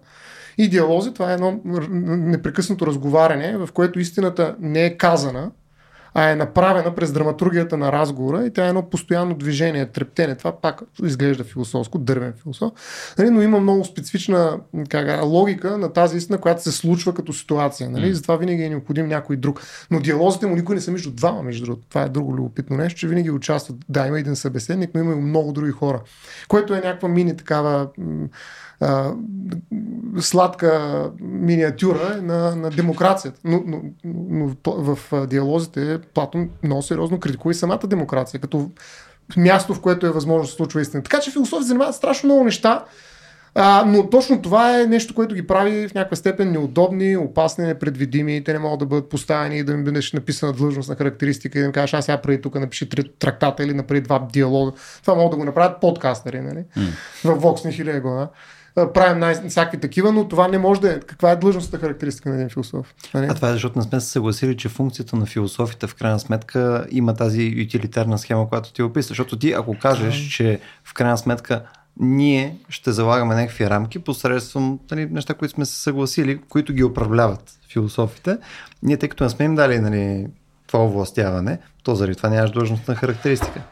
И 0.59 0.69
диалози, 0.69 1.15
това 1.15 1.31
е 1.31 1.35
едно 1.35 1.61
непрекъснато 1.65 2.87
разговаряне, 2.87 3.57
в 3.57 3.69
което 3.73 4.01
истината 4.01 4.57
не 4.61 4.85
е 4.85 4.97
казана, 4.97 5.51
а 6.15 6.31
е 6.31 6.37
направена 6.37 6.95
през 6.95 7.13
драматургията 7.13 7.77
на 7.77 7.93
разговора 7.93 8.47
и 8.47 8.53
тя 8.53 8.67
е 8.67 8.69
едно 8.69 8.83
постоянно 8.91 9.35
движение, 9.35 9.87
трептене. 9.87 10.35
Това 10.35 10.61
пак 10.61 10.83
изглежда 11.05 11.45
философско, 11.45 11.99
дървен 11.99 12.33
философ. 12.43 12.73
Нали, 13.19 13.31
но 13.31 13.43
има 13.43 13.61
много 13.61 13.85
специфична 13.85 14.59
как, 14.89 15.25
логика 15.25 15.79
на 15.79 15.93
тази 15.93 16.17
истина, 16.17 16.39
която 16.39 16.63
се 16.63 16.73
случва 16.73 17.15
като 17.15 17.33
ситуация. 17.33 17.91
Нали? 17.91 18.09
М. 18.09 18.15
Затова 18.15 18.37
винаги 18.37 18.63
е 18.63 18.69
необходим 18.69 19.09
някой 19.09 19.37
друг. 19.37 19.61
Но 19.91 20.01
диалозите 20.01 20.47
му 20.47 20.57
никой 20.57 20.75
не 20.75 20.81
са 20.81 20.93
между 20.93 21.11
двама, 21.11 21.43
между 21.43 21.65
другото. 21.65 21.87
Това 21.89 22.03
е 22.03 22.09
друго 22.09 22.37
любопитно 22.37 22.77
нещо, 22.77 23.01
че 23.01 23.09
винаги 23.09 23.31
участват. 23.31 23.77
Да, 23.89 24.07
има 24.07 24.19
един 24.19 24.37
събеседник, 24.37 24.91
но 24.95 25.01
има 25.01 25.13
и 25.13 25.17
много 25.17 25.53
други 25.53 25.73
хора. 25.73 26.03
Което 26.49 26.75
е 26.75 26.77
някаква 26.77 27.09
мини 27.09 27.37
такава 27.37 27.89
а, 28.83 29.13
сладка 30.21 31.11
миниатюра 31.21 32.23
на, 32.23 32.57
на 32.57 32.71
демокрацията. 32.71 33.41
Но, 33.45 33.63
но, 33.67 33.81
но 34.05 34.51
в, 34.67 35.27
диалозите 35.27 35.99
Платон 36.15 36.51
много 36.63 36.83
сериозно 36.83 37.21
критикува 37.21 37.53
и 37.53 37.55
самата 37.55 37.87
демокрация, 37.87 38.41
като 38.41 38.71
място, 39.37 39.75
в 39.75 39.81
което 39.81 40.07
е 40.07 40.11
възможно 40.11 40.43
да 40.43 40.49
се 40.49 40.55
случва 40.55 40.81
истина. 40.81 41.03
Така 41.03 41.21
че 41.21 41.31
философи 41.31 41.65
занимават 41.65 41.95
страшно 41.95 42.27
много 42.27 42.45
неща, 42.45 42.85
а, 43.55 43.85
но 43.87 44.11
точно 44.11 44.43
това 44.43 44.81
е 44.81 44.87
нещо, 44.87 45.15
което 45.15 45.35
ги 45.35 45.47
прави 45.47 45.89
в 45.89 45.95
някаква 45.95 46.17
степен 46.17 46.53
неудобни, 46.53 47.17
опасни, 47.17 47.65
непредвидими. 47.65 48.45
Те 48.45 48.53
не 48.53 48.59
могат 48.59 48.79
да 48.79 48.87
бъдат 48.87 49.09
поставени 49.09 49.59
и 49.59 49.65
да 49.65 49.73
им 49.73 49.85
бъдеш 49.85 50.13
написана 50.13 50.53
длъжностна 50.53 50.97
характеристика 50.97 51.59
и 51.59 51.63
да 51.63 51.67
им 51.67 51.73
кажеш, 51.73 51.95
аз 51.95 52.05
сега 52.05 52.19
преди 52.19 52.43
тук 52.43 52.61
напиши 52.61 52.89
три 52.89 53.11
трактата 53.19 53.65
или 53.65 53.75
направи 53.75 54.01
два 54.01 54.27
диалога. 54.33 54.73
Това 55.03 55.15
могат 55.15 55.31
да 55.31 55.37
го 55.37 55.45
направят 55.45 55.81
подкастери, 55.81 56.41
нали? 56.41 56.65
В 57.25 57.41
Vox 57.41 57.69
Nihil 57.69 58.01
го, 58.01 58.11
да? 58.11 58.29
А, 58.77 58.93
Правим 58.93 59.19
най- 59.19 59.49
всякакви 59.49 59.81
такива, 59.81 60.13
но 60.13 60.29
това 60.29 60.49
не 60.49 60.59
може 60.59 60.81
да 60.81 60.93
е. 60.93 61.01
Каква 61.01 61.31
е 61.31 61.37
длъжностната 61.37 61.87
характеристика 61.87 62.29
на 62.29 62.35
един 62.35 62.49
философ? 62.49 62.95
Нали? 63.15 63.27
А 63.31 63.35
това 63.35 63.49
е 63.49 63.53
защото 63.53 63.79
не 63.79 63.85
сме 63.85 64.01
се 64.01 64.09
съгласили, 64.09 64.57
че 64.57 64.69
функцията 64.69 65.17
на 65.17 65.27
философията 65.27 65.89
в 65.89 65.95
крайна 65.95 66.21
сметка 66.21 66.87
има 66.91 67.15
тази 67.15 67.55
ютилитарна 67.57 68.19
схема, 68.19 68.49
която 68.49 68.73
ти 68.73 68.83
описа. 68.83 69.09
Защото 69.09 69.39
ти, 69.39 69.53
ако 69.53 69.79
кажеш, 69.79 70.29
че 70.29 70.61
в 70.85 70.95
крайна 70.95 71.19
сметка 71.19 71.63
ние 72.01 72.57
ще 72.69 72.93
залагаме 72.93 73.35
някакви 73.35 73.71
рамки 73.71 73.99
посредством 73.99 74.81
нали, 74.91 75.07
неща, 75.11 75.35
които 75.35 75.55
сме 75.55 75.67
се 75.67 75.83
съгласили, 75.83 76.41
които 76.49 76.73
ги 76.73 76.85
управляват 76.85 77.53
философите, 77.73 78.39
ние 78.83 78.97
тъй 78.97 79.09
като 79.09 79.25
не 79.25 79.31
сме 79.31 79.45
им 79.45 79.55
дали 79.55 79.81
нали, 79.81 80.27
това 80.67 80.85
овластяване, 80.85 81.59
то 81.83 81.95
заради 81.95 82.17
това 82.17 82.29
нямаш 82.29 82.51
длъжностна 82.51 82.95
характеристика. 82.95 83.63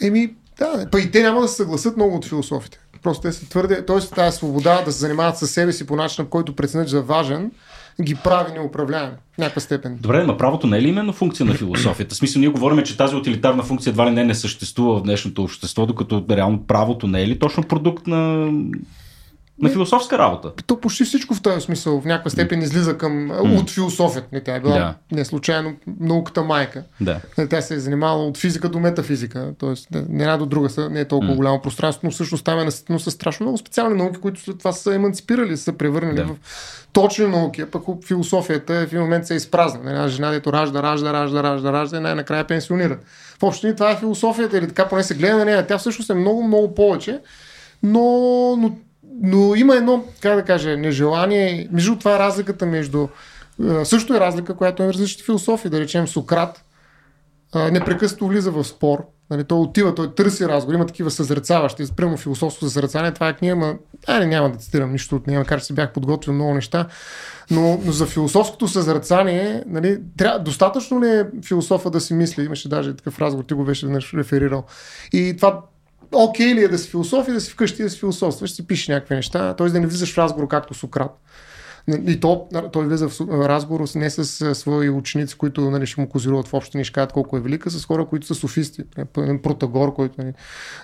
Еми, 0.00 0.34
да, 0.58 0.86
па 0.92 1.00
и 1.00 1.10
те 1.10 1.22
няма 1.22 1.40
да 1.40 1.48
се 1.48 1.56
съгласят 1.56 1.96
много 1.96 2.16
от 2.16 2.24
философите. 2.24 2.78
Просто 3.02 3.22
те 3.22 3.32
са 3.32 3.48
твърде, 3.48 3.86
т.е. 3.86 4.00
тази 4.14 4.36
свобода 4.36 4.82
да 4.82 4.92
се 4.92 4.98
занимават 4.98 5.38
с 5.38 5.46
себе 5.46 5.72
си 5.72 5.86
по 5.86 5.96
начин, 5.96 6.26
който 6.26 6.56
преценят 6.56 6.88
за 6.88 7.02
важен, 7.02 7.50
ги 8.02 8.14
прави 8.14 8.52
неуправляем 8.52 9.10
в 9.34 9.38
някаква 9.38 9.60
степен. 9.60 9.98
Добре, 10.00 10.24
но 10.24 10.36
правото 10.36 10.66
не 10.66 10.78
е 10.78 10.82
ли 10.82 10.88
именно 10.88 11.12
функция 11.12 11.46
на 11.46 11.54
философията? 11.54 12.14
В 12.14 12.18
смисъл, 12.18 12.40
ние 12.40 12.48
говорим, 12.48 12.82
че 12.82 12.96
тази 12.96 13.16
утилитарна 13.16 13.62
функция 13.62 13.90
едва 13.90 14.06
ли 14.06 14.10
не 14.10 14.24
не 14.24 14.34
съществува 14.34 14.98
в 14.98 15.02
днешното 15.02 15.42
общество, 15.42 15.86
докато 15.86 16.24
реално 16.30 16.66
правото 16.66 17.06
не 17.06 17.22
е 17.22 17.26
ли 17.26 17.38
точно 17.38 17.62
продукт 17.62 18.06
на 18.06 18.52
На 19.62 19.68
философска 19.68 20.18
работа. 20.18 20.52
То 20.66 20.80
почти 20.80 21.04
всичко 21.04 21.34
в 21.34 21.42
този 21.42 21.60
смисъл 21.60 22.00
в 22.00 22.04
някаква 22.04 22.30
степен 22.30 22.62
излиза 22.62 22.98
към, 22.98 23.30
от 23.30 23.70
философията. 23.70 24.28
Не, 24.32 24.40
тя 24.40 24.56
е 24.56 24.60
била 24.60 24.72
Да. 24.74 24.94
не 25.12 25.24
случайно 25.24 25.72
науката 26.00 26.42
майка. 26.42 26.82
Да. 27.00 27.20
Не, 27.38 27.48
Тя 27.48 27.60
се 27.62 27.74
е 27.74 27.78
занимавала 27.78 28.26
от 28.26 28.36
физика 28.38 28.68
до 28.68 28.78
метафизика, 28.80 29.52
т.е. 29.60 29.98
не 30.08 30.22
една 30.24 30.36
до 30.36 30.46
друга 30.46 30.70
са, 30.70 30.90
не 30.90 31.00
е 31.00 31.04
толкова 31.04 31.34
голямо 31.34 31.60
пространство, 31.62 32.00
но 32.04 32.10
всъщност 32.10 32.44
там 32.44 32.58
е 32.58 32.64
наситено 32.64 32.98
с 32.98 33.10
страшно 33.10 33.44
много 33.44 33.58
специални 33.58 33.96
науки, 33.96 34.20
които 34.20 34.40
след 34.40 34.58
това 34.58 34.72
са 34.72 34.94
еманципирали, 34.94 35.56
са 35.56 35.72
превърнали 35.72 36.16
Да. 36.16 36.24
в 36.24 36.36
точни 36.92 37.26
науки, 37.26 37.60
а 37.60 37.66
пък 37.66 37.82
философията 38.06 38.74
в 38.74 38.82
един 38.82 39.00
момент 39.00 39.26
се 39.26 39.34
изпразна. 39.34 39.90
Една 39.90 40.08
жена, 40.08 40.30
дето 40.30 40.52
ражда, 40.52 40.82
ражда, 40.82 41.12
ражда, 41.12 41.42
ражда, 41.42 41.72
ражда 41.72 41.96
и 41.96 42.00
най-накрая 42.00 42.46
пенсионира. 42.46 42.98
В 43.38 43.42
общи 43.42 43.66
линии 43.66 43.76
това 43.76 43.90
е 43.90 43.96
философията 43.96 44.58
или 44.58 44.68
така 44.68 44.88
поне 44.88 45.02
се 45.02 45.14
гледа 45.14 45.36
на 45.36 45.44
нея. 45.44 45.66
Тя 45.66 45.78
всъщност 45.78 46.10
е 46.10 46.14
много, 46.14 46.42
много 46.42 46.74
повече, 46.74 47.20
но, 47.82 48.00
но, 48.56 48.76
но 49.22 49.54
има 49.54 49.76
едно, 49.76 50.04
как 50.20 50.36
да 50.36 50.42
кажа, 50.42 50.76
нежелание. 50.76 51.68
Между 51.72 51.98
това 51.98 52.18
разликата 52.18 52.66
между 52.66 53.08
също 53.84 54.14
е 54.14 54.20
разлика, 54.20 54.54
която 54.54 54.82
е 54.82 54.86
в 54.86 54.90
различните 54.90 55.24
философии. 55.24 55.70
Да 55.70 55.80
речем 55.80 56.08
Сократ, 56.08 56.64
непрекъснато 57.54 58.26
влиза 58.26 58.50
в 58.50 58.64
спор. 58.64 59.04
Нали, 59.30 59.44
той 59.44 59.58
отива, 59.58 59.94
той 59.94 60.14
търси 60.14 60.48
разговор, 60.48 60.74
има 60.74 60.86
такива 60.86 61.10
съзрецаващи, 61.10 61.84
прямо 61.96 62.16
философско 62.16 62.64
съзрецание, 62.64 63.12
това 63.12 63.28
е 63.28 63.36
книга, 63.36 63.56
ма, 63.56 63.74
айде 64.06 64.26
няма 64.26 64.50
да 64.50 64.58
цитирам 64.58 64.92
нищо 64.92 65.16
от 65.16 65.26
нея, 65.26 65.38
макар 65.38 65.58
че 65.58 65.64
си 65.64 65.74
бях 65.74 65.92
подготвил 65.92 66.34
много 66.34 66.54
неща, 66.54 66.86
но, 67.50 67.80
но 67.84 67.92
за 67.92 68.06
философското 68.06 68.68
съзрецание, 68.68 69.62
нали, 69.66 69.98
трябва, 70.16 70.38
достатъчно 70.38 71.02
ли 71.02 71.08
е 71.08 71.26
философа 71.46 71.90
да 71.90 72.00
си 72.00 72.14
мисли, 72.14 72.44
имаше 72.44 72.68
даже 72.68 72.96
такъв 72.96 73.20
разговор, 73.20 73.44
ти 73.44 73.54
го 73.54 73.64
беше 73.64 73.86
веднъж 73.86 74.14
реферирал. 74.14 74.64
И 75.12 75.34
това 75.36 75.60
окей 76.12 76.54
ли 76.54 76.64
е 76.64 76.68
да 76.68 76.78
си 76.78 76.90
философ 76.90 77.28
и 77.28 77.32
да 77.32 77.40
си 77.40 77.50
вкъщи 77.50 77.82
да 77.82 77.90
си 77.90 77.98
философстваш, 77.98 78.50
си 78.50 78.66
пишеш 78.66 78.88
някакви 78.88 79.14
неща, 79.14 79.54
т.е. 79.54 79.68
да 79.68 79.80
не 79.80 79.86
влизаш 79.86 80.14
в 80.14 80.18
разговор 80.18 80.48
както 80.48 80.74
Сократ. 80.74 81.10
И 82.06 82.20
то, 82.20 82.48
той 82.72 82.86
влиза 82.86 83.08
в 83.08 83.20
разговор 83.48 83.88
не 83.94 84.10
с 84.10 84.54
свои 84.54 84.90
ученици, 84.90 85.38
които 85.38 85.70
нали, 85.70 85.86
ще 85.86 86.00
му 86.00 86.08
козируват 86.08 86.48
в 86.48 86.54
общини 86.54 86.80
и 86.80 86.84
ще 86.84 86.92
кажат 86.92 87.12
колко 87.12 87.36
е 87.36 87.40
велика, 87.40 87.70
с 87.70 87.86
хора, 87.86 88.06
които 88.06 88.26
са 88.26 88.34
софисти. 88.34 88.82
Един 89.18 89.42
Протагор, 89.42 89.94
който 89.94 90.14
нали, 90.18 90.32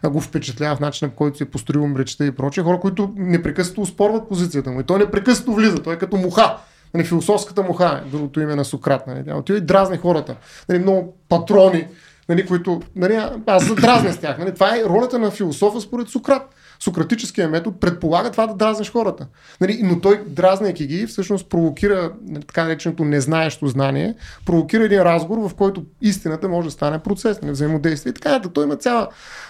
го 0.06 0.20
впечатлява 0.20 0.76
в 0.76 0.80
начина, 0.80 1.10
по 1.10 1.16
който 1.16 1.38
се 1.38 1.44
е 1.44 1.50
построил 1.50 1.86
мречета 1.86 2.26
и 2.26 2.30
прочее. 2.30 2.64
Хора, 2.64 2.80
които 2.80 3.12
непрекъснато 3.16 3.80
успорват 3.80 4.28
позицията 4.28 4.70
му. 4.70 4.80
И 4.80 4.84
той 4.84 4.98
непрекъснато 4.98 5.52
влиза. 5.52 5.82
Той 5.82 5.94
е 5.94 5.98
като 5.98 6.16
муха. 6.16 6.56
Нали, 6.94 7.04
философската 7.04 7.62
муха 7.62 8.02
е 8.06 8.10
другото 8.10 8.40
име 8.40 8.54
на 8.54 8.64
Сократ. 8.64 9.06
Нали. 9.06 9.32
Отива 9.32 9.58
и 9.58 9.60
дразни 9.60 9.96
хората. 9.96 10.36
Нали, 10.68 10.78
много 10.78 11.16
патрони, 11.28 11.86
нали, 12.28 12.46
които 12.46 12.82
нали, 12.96 13.20
аз 13.46 13.66
се 13.66 13.74
дразня 13.74 14.12
с 14.12 14.18
тях. 14.18 14.38
Нали. 14.38 14.54
Това 14.54 14.76
е 14.76 14.84
ролята 14.84 15.18
на 15.18 15.30
философа 15.30 15.80
според 15.80 16.08
Сократ. 16.08 16.54
Сократическия 16.80 17.48
метод 17.48 17.76
предполага 17.80 18.30
това 18.30 18.46
да 18.46 18.54
дразниш 18.54 18.92
хората. 18.92 19.26
Нали, 19.60 19.80
но 19.82 20.00
той, 20.00 20.22
дразнейки 20.26 20.86
ги, 20.86 21.06
всъщност 21.06 21.48
провокира 21.48 22.12
нали, 22.26 22.44
така 22.44 22.64
нареченото 22.64 23.04
незнаещо 23.04 23.66
знание, 23.66 24.14
провокира 24.46 24.84
един 24.84 25.02
разговор, 25.02 25.48
в 25.48 25.54
който 25.54 25.84
истината 26.00 26.48
може 26.48 26.68
да 26.68 26.70
стане 26.70 26.98
процес, 26.98 27.42
нали, 27.42 27.52
взаимодействие. 27.52 28.10
И 28.10 28.14
така, 28.14 28.38
да, 28.38 28.48
той 28.48 28.64
има 28.64 28.76
цяла, 28.76 29.08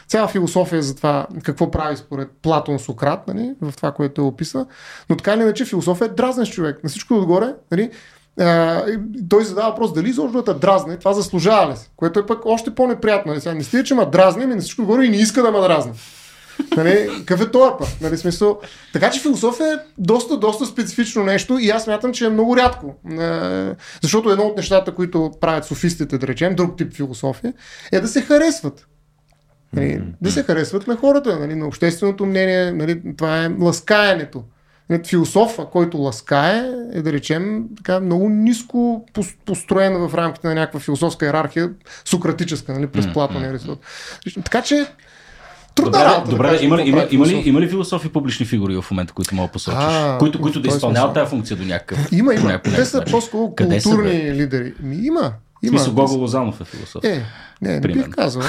цяла 0.08 0.28
философия 0.28 0.82
за 0.82 0.96
това 0.96 1.26
какво 1.42 1.70
прави 1.70 1.96
според 1.96 2.28
Платон 2.42 2.78
Сократ, 2.78 3.28
нали, 3.28 3.54
в 3.60 3.72
това, 3.76 3.92
което 3.92 4.14
той 4.14 4.24
описва. 4.24 4.66
Но 5.10 5.16
така 5.16 5.34
или 5.34 5.42
иначе, 5.42 5.64
философия 5.64 6.06
е 6.06 6.08
дразнещ 6.08 6.52
човек. 6.52 6.84
На 6.84 6.90
всичко 6.90 7.14
отгоре, 7.14 7.54
нали, 7.70 7.90
а, 8.40 8.82
той 9.28 9.44
задава 9.44 9.70
въпрос 9.70 9.92
дали 9.92 10.08
изобщо 10.08 10.42
да 10.42 10.54
дразне, 10.54 10.96
това 10.96 11.12
заслужава 11.12 11.72
ли 11.72 11.76
се, 11.76 11.90
което 11.96 12.20
е 12.20 12.26
пък 12.26 12.46
още 12.46 12.74
по-неприятно. 12.74 13.32
Нали? 13.32 13.40
Сега 13.40 13.54
не 13.54 13.64
стига, 13.64 13.84
че 13.84 13.94
ме 13.94 14.06
дразни, 14.06 14.44
ами 14.44 14.54
на 14.54 14.60
всичко 14.60 14.82
отгоре 14.82 15.04
и 15.04 15.10
не 15.10 15.16
иска 15.16 15.42
да 15.42 15.50
ме 15.50 15.60
дразни. 15.60 15.92
Нали, 16.76 17.10
какъв 17.18 17.40
е 17.40 17.50
това 17.50 17.78
път? 17.78 17.96
Нали, 18.00 18.18
смисъл? 18.18 18.60
Така 18.92 19.10
че 19.10 19.20
философия 19.20 19.72
е 19.72 19.78
доста, 19.98 20.36
доста 20.36 20.66
специфично 20.66 21.24
нещо 21.24 21.58
и 21.58 21.70
аз 21.70 21.86
мятам, 21.86 22.12
че 22.12 22.26
е 22.26 22.30
много 22.30 22.56
рядко. 22.56 22.94
Е, 23.20 23.74
защото 24.02 24.30
едно 24.30 24.44
от 24.44 24.56
нещата, 24.56 24.94
които 24.94 25.32
правят 25.40 25.64
софистите, 25.64 26.18
да 26.18 26.26
речем, 26.26 26.54
друг 26.54 26.76
тип 26.76 26.94
философия, 26.94 27.52
е 27.92 28.00
да 28.00 28.08
се 28.08 28.20
харесват. 28.20 28.86
Нали, 29.72 30.02
да 30.22 30.32
се 30.32 30.42
харесват 30.42 30.86
на 30.86 30.96
хората, 30.96 31.38
нали, 31.38 31.54
на 31.54 31.66
общественото 31.66 32.26
мнение, 32.26 32.72
нали, 32.72 33.02
това 33.16 33.44
е 33.44 33.50
ласкаенето. 33.60 34.44
Нали, 34.90 35.02
Философа, 35.04 35.66
който 35.72 35.98
ласкае, 35.98 36.70
е 36.92 37.02
да 37.02 37.12
речем 37.12 37.64
така 37.76 38.00
много 38.00 38.28
ниско 38.28 39.04
пос- 39.14 39.36
построен 39.46 40.08
в 40.08 40.14
рамките 40.14 40.46
на 40.48 40.54
някаква 40.54 40.80
философска 40.80 41.26
иерархия, 41.26 41.70
сократическа, 42.04 42.72
нали, 42.72 42.86
през 42.86 43.12
Платон 43.12 43.42
и 43.42 43.46
Аристотел. 43.46 43.76
Така 44.44 44.62
че 44.62 44.86
трудна 45.74 45.90
Добре, 45.92 46.04
работа. 46.04 46.30
добре 46.30 46.50
да 46.58 46.64
има, 46.64 46.82
има, 46.82 46.98
прави 47.00 47.14
има, 47.14 47.26
ли, 47.26 47.42
има 47.44 47.60
ли 47.60 47.68
философи 47.68 48.08
публични 48.08 48.46
фигури 48.46 48.76
в 48.76 48.84
момента, 48.90 49.12
които 49.12 49.34
мога 49.34 49.48
да 49.48 49.52
посочиш? 49.52 49.78
А, 49.80 50.18
които, 50.18 50.40
които 50.40 50.60
да 50.60 50.68
изпълняват 50.68 51.14
тази 51.14 51.30
функция 51.30 51.56
до 51.56 51.64
някакъв. 51.64 52.12
Има, 52.12 52.34
има. 52.34 52.58
Те 52.62 52.84
са 52.84 53.04
по-скоро 53.10 53.54
са, 53.60 53.66
културни 53.66 54.10
бе? 54.10 54.34
лидери. 54.34 54.74
Ми, 54.80 54.96
има. 54.96 55.32
Има. 55.66 55.78
смисъл, 55.78 55.94
Гого 55.94 56.14
Лозанов 56.14 56.60
е 56.60 56.64
философ. 56.64 57.04
Е, 57.04 57.24
не, 57.62 57.74
не 57.74 57.80
Примерно. 57.80 58.04
бих 58.04 58.14
казал. 58.14 58.42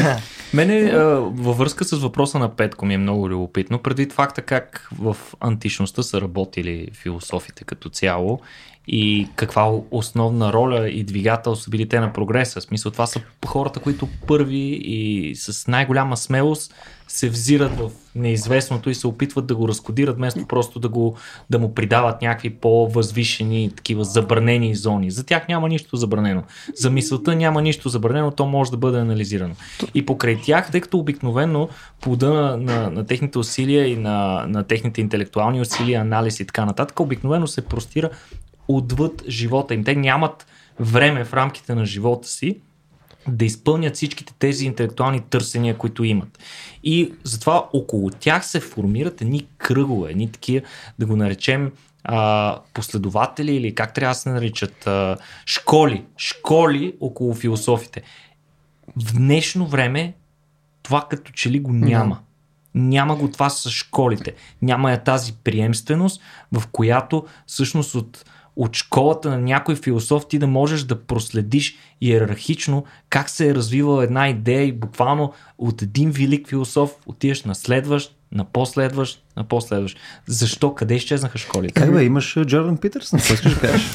Мене 0.54 0.80
а, 0.80 1.04
във 1.20 1.58
връзка 1.58 1.84
с 1.84 1.92
въпроса 1.98 2.38
на 2.38 2.48
Петко 2.48 2.86
ми 2.86 2.94
е 2.94 2.98
много 2.98 3.30
любопитно, 3.30 3.78
предвид 3.78 4.12
факта 4.12 4.42
как 4.42 4.88
в 4.98 5.16
античността 5.40 6.02
са 6.02 6.20
работили 6.20 6.88
философите 6.92 7.64
като 7.64 7.88
цяло 7.88 8.40
и 8.88 9.28
каква 9.36 9.72
основна 9.90 10.52
роля 10.52 10.88
и 10.88 11.04
двигател 11.04 11.56
са 11.56 11.70
били 11.70 11.88
те 11.88 12.00
на 12.00 12.12
прогреса. 12.12 12.60
В 12.60 12.62
смисъл, 12.62 12.92
това 12.92 13.06
са 13.06 13.20
хората, 13.46 13.80
които 13.80 14.08
първи 14.26 14.80
и 14.82 15.32
с 15.36 15.66
най-голяма 15.66 16.16
смелост 16.16 16.74
се 17.08 17.28
взират 17.28 17.78
в 17.78 17.90
неизвестното 18.14 18.90
и 18.90 18.94
се 18.94 19.06
опитват 19.06 19.46
да 19.46 19.56
го 19.56 19.68
разкодират, 19.68 20.16
вместо 20.16 20.46
просто 20.46 20.78
да, 20.78 20.88
го, 20.88 21.16
да 21.50 21.58
му 21.58 21.74
придават 21.74 22.22
някакви 22.22 22.50
по-възвишени, 22.50 23.70
такива 23.76 24.04
забранени 24.04 24.74
зони. 24.74 25.10
За 25.10 25.26
тях 25.26 25.48
няма 25.48 25.68
нищо 25.68 25.96
забранено. 25.96 26.42
За 26.74 26.90
мисълта 26.90 27.36
няма 27.36 27.62
нищо 27.62 27.88
забранено, 27.88 28.30
то 28.30 28.46
може 28.46 28.70
да 28.70 28.76
бъде 28.76 28.98
анализирано. 28.98 29.54
И 29.94 30.06
покрай 30.06 30.38
тях, 30.42 30.70
тъй 30.70 30.80
като 30.80 30.98
обикновено 30.98 31.68
плода 32.00 32.30
на, 32.30 32.56
на, 32.56 32.90
на 32.90 33.06
техните 33.06 33.38
усилия 33.38 33.86
и 33.86 33.96
на, 33.96 34.46
на 34.48 34.62
техните 34.62 35.00
интелектуални 35.00 35.60
усилия, 35.60 36.00
анализ 36.00 36.40
и 36.40 36.46
така 36.46 36.64
нататък, 36.64 37.00
обикновено 37.00 37.46
се 37.46 37.62
простира 37.62 38.10
отвъд 38.68 39.22
живота 39.28 39.74
им. 39.74 39.84
Те 39.84 39.94
нямат 39.94 40.46
време 40.80 41.24
в 41.24 41.34
рамките 41.34 41.74
на 41.74 41.86
живота 41.86 42.28
си 42.28 42.60
да 43.28 43.44
изпълнят 43.44 43.94
всичките 43.94 44.34
тези 44.38 44.66
интелектуални 44.66 45.20
търсения, 45.20 45.78
които 45.78 46.04
имат. 46.04 46.38
И 46.84 47.12
затова 47.24 47.68
около 47.72 48.10
тях 48.10 48.46
се 48.46 48.60
формират 48.60 49.20
едни 49.20 49.46
кръгове, 49.58 50.10
едни 50.10 50.32
такива, 50.32 50.66
да 50.98 51.06
го 51.06 51.16
наречем 51.16 51.72
а, 52.04 52.58
последователи 52.74 53.56
или 53.56 53.74
как 53.74 53.94
трябва 53.94 54.14
да 54.14 54.18
се 54.18 54.28
наричат 54.28 54.86
а, 54.86 55.16
школи, 55.46 56.04
школи 56.16 56.94
около 57.00 57.34
философите. 57.34 58.02
В 58.96 59.14
днешно 59.14 59.66
време 59.66 60.14
това 60.82 61.06
като 61.10 61.32
че 61.32 61.50
ли 61.50 61.60
го 61.60 61.72
няма. 61.72 62.18
Няма 62.74 63.16
го 63.16 63.30
това 63.30 63.50
с 63.50 63.70
школите. 63.70 64.34
Няма 64.62 64.90
я 64.90 65.04
тази 65.04 65.32
приемственост, 65.44 66.22
в 66.52 66.66
която 66.72 67.26
всъщност 67.46 67.94
от, 67.94 68.24
от 68.56 68.76
школата 68.76 69.30
на 69.30 69.38
някой 69.38 69.76
философ 69.76 70.28
ти 70.28 70.38
да 70.38 70.46
можеш 70.46 70.82
да 70.82 71.02
проследиш 71.02 71.76
иерархично 72.00 72.84
как 73.10 73.30
се 73.30 73.48
е 73.48 73.54
развивала 73.54 74.04
една 74.04 74.28
идея 74.28 74.64
и 74.64 74.72
буквално 74.72 75.32
от 75.58 75.82
един 75.82 76.10
велик 76.10 76.48
философ 76.48 76.90
отиваш 77.06 77.42
на 77.42 77.54
следващ, 77.54 78.16
на 78.32 78.44
последващ, 78.44 79.22
на 79.36 79.44
последващ. 79.44 79.98
Защо? 80.26 80.74
Къде 80.74 80.94
изчезнаха 80.94 81.38
школите? 81.38 81.80
Как 81.80 81.92
бе, 81.92 82.04
имаш 82.04 82.38
Джордан 82.46 82.76
Питърсън, 82.76 83.18
какво 83.18 83.34
искаш 83.34 83.54
да 83.54 83.60
кажеш? 83.60 83.90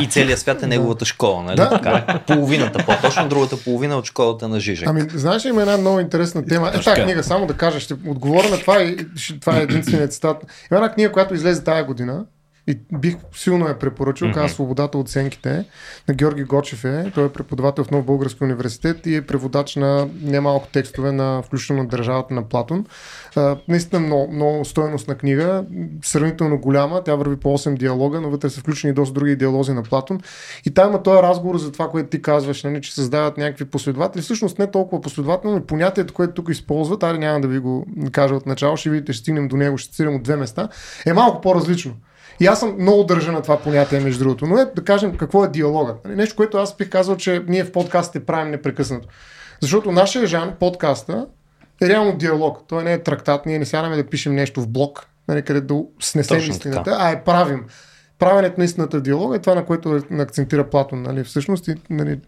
И 0.02 0.08
целият 0.08 0.40
свят 0.40 0.62
е 0.62 0.66
неговата 0.66 1.04
школа, 1.04 1.42
нали? 1.42 1.56
Да. 1.56 1.70
Така. 1.70 2.20
Половината, 2.26 2.84
по-точно 2.86 3.28
другата 3.28 3.56
половина 3.56 3.96
от 3.96 4.04
школата 4.04 4.48
на 4.48 4.60
Жижек. 4.60 4.88
Ами, 4.88 5.02
знаеш 5.14 5.44
ли, 5.44 5.48
има 5.48 5.60
една 5.60 5.76
много 5.76 6.00
интересна 6.00 6.46
тема. 6.46 6.68
Е, 6.68 6.72
тази 6.72 6.84
така. 6.84 7.04
книга, 7.04 7.22
само 7.22 7.46
да 7.46 7.54
кажа, 7.54 7.80
ще 7.80 7.94
отговоря 7.94 8.48
на 8.48 8.58
това 8.58 8.82
и 8.82 9.06
ще, 9.16 9.40
това 9.40 9.58
е 9.58 9.62
единственият 9.62 10.12
цитат. 10.12 10.36
Има 10.70 10.80
една 10.80 10.92
книга, 10.92 11.12
която 11.12 11.34
излезе 11.34 11.64
тая 11.64 11.84
година 11.84 12.24
и 12.66 12.78
бих 12.92 13.16
силно 13.34 13.68
я 13.68 13.78
препоръчал, 13.78 14.32
казва 14.32 14.48
Свободата 14.48 14.98
оценките 14.98 15.64
на 16.08 16.14
Георги 16.14 16.44
Гочев 16.44 16.84
е. 16.84 17.12
Той 17.14 17.26
е 17.26 17.28
преподавател 17.28 17.84
в 17.84 17.90
Нов 17.90 18.04
Български 18.04 18.44
университет 18.44 19.06
и 19.06 19.16
е 19.16 19.26
преводач 19.26 19.76
на 19.76 20.08
немалко 20.22 20.68
текстове 20.72 21.12
на 21.12 21.42
включително 21.42 21.82
на 21.82 21.88
държавата 21.88 22.34
на 22.34 22.48
Платон. 22.48 22.86
А, 23.36 23.56
наистина 23.68 24.00
много, 24.00 24.32
много 24.32 24.64
стойностна 24.64 25.14
книга, 25.14 25.64
сравнително 26.02 26.58
голяма. 26.58 27.02
Тя 27.04 27.14
върви 27.14 27.36
по 27.36 27.58
8 27.58 27.78
диалога, 27.78 28.20
но 28.20 28.30
вътре 28.30 28.50
са 28.50 28.60
включени 28.60 28.90
и 28.90 28.94
доста 28.94 29.14
други 29.14 29.36
диалози 29.36 29.72
на 29.72 29.82
Платон. 29.82 30.20
И 30.66 30.70
там 30.70 30.88
има 30.88 31.02
този 31.02 31.22
разговор 31.22 31.58
за 31.58 31.72
това, 31.72 31.88
което 31.88 32.08
ти 32.08 32.22
казваш, 32.22 32.62
нали, 32.62 32.82
че 32.82 32.94
създават 32.94 33.38
някакви 33.38 33.64
последователи. 33.64 34.22
Всъщност 34.22 34.58
не 34.58 34.70
толкова 34.70 35.02
последователно, 35.02 35.56
но 35.56 35.66
понятието, 35.66 36.14
което 36.14 36.34
тук 36.34 36.48
използват, 36.48 37.02
аре 37.02 37.18
няма 37.18 37.40
да 37.40 37.48
ви 37.48 37.58
го 37.58 37.86
кажа 38.12 38.34
от 38.34 38.46
начало, 38.46 38.76
ще 38.76 38.90
видите, 38.90 39.12
ще 39.12 39.20
стигнем 39.20 39.48
до 39.48 39.56
него, 39.56 39.78
ще 39.78 39.90
цитирам 39.90 40.14
от 40.14 40.22
две 40.22 40.36
места, 40.36 40.68
е 41.06 41.12
малко 41.12 41.40
по-различно. 41.40 41.94
И 42.40 42.46
аз 42.46 42.60
съм 42.60 42.76
много 42.78 43.04
държа 43.04 43.32
на 43.32 43.42
това 43.42 43.58
понятие, 43.58 44.00
между 44.00 44.24
другото. 44.24 44.46
Но 44.46 44.58
е 44.58 44.64
да 44.64 44.84
кажем 44.84 45.16
какво 45.16 45.44
е 45.44 45.48
диалогът. 45.48 46.04
Нали, 46.04 46.16
Нещо, 46.16 46.36
което 46.36 46.56
аз 46.56 46.76
бих 46.76 46.90
казал, 46.90 47.16
че 47.16 47.42
ние 47.48 47.64
в 47.64 47.72
подкастите 47.72 48.26
правим 48.26 48.50
непрекъснато. 48.50 49.08
Защото 49.60 49.92
нашия 49.92 50.26
жанр, 50.26 50.52
подкаста, 50.60 51.26
е 51.82 51.88
реално 51.88 52.16
диалог. 52.16 52.58
Той 52.68 52.84
не 52.84 52.92
е 52.92 53.02
трактат, 53.02 53.46
ние 53.46 53.58
не 53.58 53.64
сядаме 53.64 53.96
да 53.96 54.06
пишем 54.06 54.34
нещо 54.34 54.60
в 54.60 54.68
блок 54.68 55.06
нали, 55.28 55.42
където 55.42 55.88
да 55.98 56.06
снесем 56.06 56.38
Точно 56.38 56.52
истината, 56.52 56.82
така. 56.82 56.96
а 57.00 57.10
е 57.10 57.24
правим. 57.24 57.64
Правенето 58.18 58.54
на 58.58 58.64
истината 58.64 58.98
в 58.98 59.02
диалога 59.02 59.36
е 59.36 59.38
това, 59.38 59.54
на 59.54 59.64
което 59.64 60.02
акцентира 60.18 60.70
Платон. 60.70 61.02
Нали, 61.02 61.24
всъщност 61.24 61.68
и, 61.68 61.74
нали, 61.90 62.20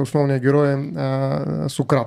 основният 0.00 0.42
герой 0.42 0.72
е 0.72 0.92
а, 0.96 1.68
Сократ. 1.68 2.06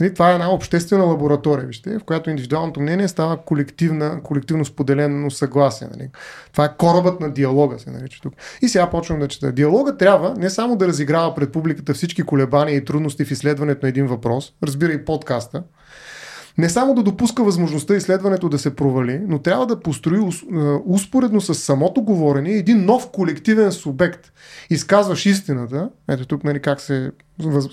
Нали, 0.00 0.14
това 0.14 0.30
е 0.30 0.34
една 0.34 0.50
обществена 0.50 1.04
лаборатория, 1.04 1.66
вижте, 1.66 1.98
в 1.98 2.04
която 2.04 2.30
индивидуалното 2.30 2.80
мнение 2.80 3.08
става 3.08 3.36
колективна, 3.36 4.22
колективно 4.22 4.64
споделено 4.64 5.30
съгласие. 5.30 5.88
Нали. 5.96 6.10
Това 6.52 6.64
е 6.64 6.76
корабът 6.78 7.20
на 7.20 7.30
диалога, 7.30 7.78
се 7.78 7.90
нарича 7.90 8.20
тук. 8.22 8.34
И 8.62 8.68
сега 8.68 8.90
почвам 8.90 9.20
да 9.20 9.28
чета. 9.28 9.52
Диалога 9.52 9.96
трябва 9.96 10.34
не 10.38 10.50
само 10.50 10.76
да 10.76 10.88
разиграва 10.88 11.34
пред 11.34 11.52
публиката 11.52 11.94
всички 11.94 12.22
колебания 12.22 12.76
и 12.76 12.84
трудности 12.84 13.24
в 13.24 13.30
изследването 13.30 13.86
на 13.86 13.88
един 13.88 14.06
въпрос, 14.06 14.52
разбира 14.62 14.92
и 14.92 15.04
подкаста, 15.04 15.62
не 16.58 16.68
само 16.68 16.94
да 16.94 17.02
допуска 17.02 17.44
възможността 17.44 17.94
изследването 17.94 18.48
да 18.48 18.58
се 18.58 18.76
провали, 18.76 19.20
но 19.28 19.38
трябва 19.38 19.66
да 19.66 19.80
построи 19.80 20.18
ус- 20.18 20.82
успоредно 20.86 21.40
с 21.40 21.54
самото 21.54 22.02
говорене 22.02 22.50
един 22.50 22.84
нов 22.84 23.10
колективен 23.10 23.72
субект. 23.72 24.32
Изказваш 24.70 25.26
истината, 25.26 25.90
ето 26.08 26.26
тук 26.26 26.44
нали, 26.44 26.60
как, 26.60 26.80
се, 26.80 27.10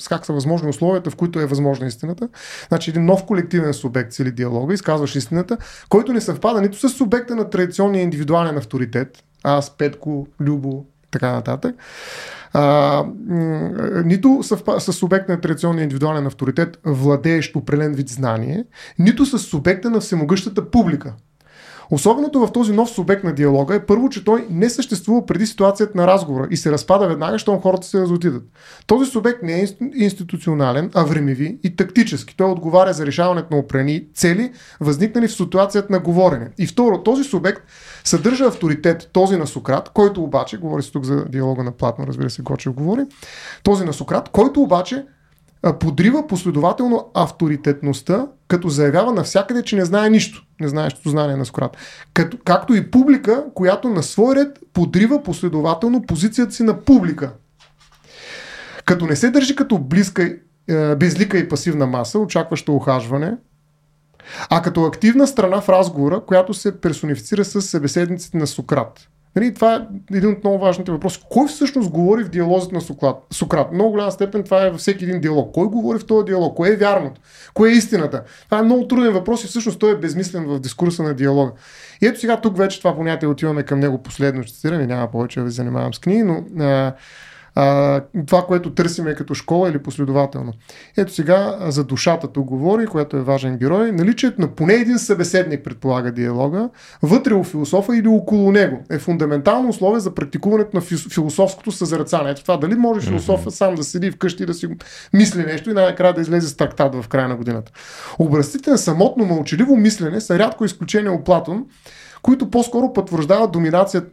как 0.10 0.26
са 0.26 0.34
възможни 0.34 0.70
условията, 0.70 1.10
в 1.10 1.16
които 1.16 1.40
е 1.40 1.46
възможна 1.46 1.88
истината. 1.88 2.30
Значи 2.68 2.90
един 2.90 3.06
нов 3.06 3.26
колективен 3.26 3.74
субект 3.74 4.12
цели 4.12 4.32
диалога, 4.32 4.74
изказваш 4.74 5.16
истината, 5.16 5.58
който 5.90 6.14
не 6.14 6.22
съвпада 6.22 6.62
нито 6.62 6.78
с 6.78 6.90
субекта 6.90 7.36
на 7.36 7.50
традиционния 7.50 8.02
индивидуален 8.02 8.58
авторитет, 8.58 9.24
аз, 9.44 9.78
Петко, 9.78 10.28
Любо, 10.40 10.86
така 11.12 11.32
нататък, 11.32 11.76
а, 12.58 13.06
нито 14.06 14.40
с 14.80 14.94
субекта 14.94 15.32
на 15.32 15.42
традиционния 15.42 15.84
индивидуален 15.84 16.28
авторитет, 16.28 16.80
владеещ 16.86 17.56
определен 17.56 17.94
вид 17.94 18.10
знание, 18.10 18.66
нито 19.00 19.26
с 19.26 19.40
субекта 19.40 19.90
на 19.90 20.00
всемогъщата 20.00 20.72
публика. 20.72 21.14
Особеното 21.92 22.40
в 22.40 22.52
този 22.52 22.74
нов 22.74 22.90
субект 22.90 23.24
на 23.24 23.34
диалога 23.34 23.76
е 23.76 23.86
първо, 23.86 24.10
че 24.10 24.26
той 24.26 24.48
не 24.50 24.70
съществува 24.70 25.26
преди 25.26 25.46
ситуацията 25.46 25.98
на 25.98 26.08
разговора 26.08 26.48
и 26.52 26.58
се 26.58 26.72
разпада 26.72 27.08
веднага, 27.08 27.40
щом 27.40 27.62
хората 27.62 27.88
се 27.88 28.02
разотидат. 28.02 28.44
Този 28.88 29.12
субект 29.12 29.44
не 29.44 29.54
е 29.54 29.68
инст- 29.68 29.96
институционален, 29.96 30.92
а 30.94 31.04
времеви 31.04 31.58
и 31.64 31.76
тактически. 31.76 32.38
Той 32.38 32.52
отговаря 32.52 32.94
за 32.94 33.06
решаването 33.06 33.48
на 33.52 33.60
опрени 33.60 34.06
цели, 34.14 34.52
възникнали 34.80 35.28
в 35.28 35.34
ситуацията 35.34 35.94
на 35.94 36.00
говорене. 36.00 36.50
И 36.58 36.68
второ, 36.68 37.04
този 37.04 37.24
субект 37.24 37.62
съдържа 38.06 38.46
авторитет, 38.46 39.10
този 39.14 39.38
на 39.38 39.48
Сократ, 39.48 39.90
който 39.94 40.24
обаче, 40.24 40.58
говори 40.58 40.84
се 40.84 40.92
тук 40.92 41.06
за 41.06 41.26
диалога 41.26 41.64
на 41.64 41.72
Платно, 41.72 42.08
разбира 42.08 42.30
се, 42.30 42.42
Гочев 42.42 42.74
говори, 42.74 43.02
този 43.64 43.86
на 43.86 43.94
Сократ, 43.94 44.30
който 44.30 44.62
обаче 44.62 45.06
подрива 45.80 46.28
последователно 46.28 47.12
авторитетността, 47.14 48.28
като 48.48 48.70
заявява 48.70 49.14
навсякъде, 49.14 49.64
че 49.64 49.76
не 49.76 49.86
знае 49.86 50.10
нищо. 50.10 50.46
Не 50.62 50.68
знаещото 50.68 51.10
знание 51.10 51.36
на 51.36 51.46
Сократ. 51.46 51.78
Като, 52.14 52.38
както 52.46 52.76
и 52.76 52.92
публика, 52.92 53.44
която 53.54 53.90
на 53.90 54.04
свой 54.04 54.36
ред 54.36 54.60
подрива 54.74 55.24
последователно 55.24 56.02
позицията 56.02 56.52
си 56.52 56.64
на 56.64 56.82
публика. 56.82 57.32
Като 58.86 59.06
не 59.06 59.16
се 59.16 59.30
държи 59.30 59.56
като 59.56 59.78
близка, 59.78 60.36
е, 60.68 60.96
безлика 60.96 61.38
и 61.38 61.50
пасивна 61.50 61.88
маса, 61.88 62.20
очакваща 62.20 62.72
ухажване, 62.72 63.38
а 64.50 64.62
като 64.62 64.84
активна 64.84 65.28
страна 65.28 65.62
в 65.62 65.70
разговора, 65.70 66.22
която 66.28 66.54
се 66.54 66.82
персонифицира 66.82 67.46
с 67.46 67.62
събеседниците 67.62 68.38
на 68.38 68.48
Сократ. 68.48 69.08
Нали, 69.36 69.54
това 69.54 69.76
е 69.76 69.80
един 70.16 70.30
от 70.30 70.44
много 70.44 70.60
важните 70.60 70.92
въпроси. 70.92 71.22
Кой 71.30 71.48
всъщност 71.48 71.90
говори 71.90 72.24
в 72.24 72.30
диалозите 72.30 72.76
на 72.76 72.82
Сократ? 72.82 73.16
Сократ. 73.34 73.72
Много 73.72 73.92
голяма 73.92 74.12
степен 74.12 74.44
това 74.44 74.66
е 74.66 74.70
във 74.70 74.80
всеки 74.80 75.04
един 75.04 75.22
диалог. 75.22 75.54
Кой 75.54 75.68
говори 75.68 76.00
в 76.00 76.06
този 76.06 76.26
диалог? 76.26 76.56
Кое 76.58 76.70
е 76.70 76.76
вярното? 76.76 77.22
Кое 77.54 77.70
е 77.70 77.74
истината? 77.74 78.24
Това 78.46 78.60
е 78.60 78.64
много 78.64 78.88
труден 78.88 79.14
въпрос 79.14 79.44
и 79.44 79.48
всъщност 79.48 79.80
той 79.80 79.92
е 79.92 79.98
безмислен 79.98 80.46
в 80.46 80.60
дискурса 80.60 81.04
на 81.04 81.14
диалога. 81.14 81.52
И 82.02 82.08
ето 82.08 82.20
сега 82.20 82.42
тук 82.42 82.58
вече 82.58 82.78
това 82.78 82.96
понятие 82.96 83.28
отиваме 83.28 83.64
към 83.64 83.80
него 83.80 84.04
последно 84.04 84.44
ще 84.44 84.54
цитираме, 84.54 84.88
няма 84.88 85.12
повече 85.12 85.40
да 85.40 85.46
ви 85.46 85.52
занимавам 85.52 85.94
с 85.94 86.00
книги, 86.00 86.24
но 86.24 86.64
а, 86.66 86.94
а, 87.56 88.02
това, 88.28 88.46
което 88.46 88.74
търсиме 88.74 89.16
като 89.16 89.34
школа 89.34 89.70
или 89.70 89.80
последователно. 89.80 90.54
Ето 90.98 91.14
сега 91.14 91.58
за 91.62 91.84
душата 91.84 92.28
тук 92.28 92.46
говори, 92.46 92.88
която 92.88 93.18
е 93.18 93.22
важен 93.22 93.58
герой. 93.58 93.92
Наличието 93.92 94.42
на 94.42 94.48
поне 94.48 94.74
един 94.74 95.00
събеседник 95.00 95.64
предполага 95.64 96.12
диалога, 96.12 96.70
вътре 97.04 97.34
у 97.34 97.44
философа 97.44 97.98
или 97.98 98.08
около 98.08 98.52
него 98.52 98.84
е 98.92 99.00
фундаментално 99.00 99.70
условие 99.70 100.00
за 100.00 100.16
практикуването 100.16 100.78
на 100.78 100.82
философското 100.82 101.72
съзрацание. 101.72 102.32
Ето 102.32 102.42
това, 102.42 102.58
дали 102.58 102.76
може 102.76 103.08
философа 103.08 103.52
сам 103.52 103.76
да 103.76 103.84
седи 103.84 104.12
вкъщи 104.12 104.44
и 104.44 104.46
да 104.46 104.54
си 104.54 104.68
мисли 105.14 105.46
нещо 105.46 105.70
и 105.70 105.74
най-накрая 105.74 106.14
да 106.14 106.22
излезе 106.22 106.48
с 106.48 106.58
трактат 106.58 106.96
в 106.96 107.08
края 107.08 107.28
на 107.28 107.36
годината. 107.36 107.72
Образците 108.20 108.70
на 108.70 108.78
самотно 108.78 109.26
мълчаливо 109.26 109.76
мислене 109.78 110.22
са 110.22 110.40
рядко 110.40 110.66
изключение 110.66 111.10
от 111.10 111.26
Платон, 111.26 111.66
които 112.26 112.50
по-скоро 112.50 112.94
потвърждават 112.94 113.52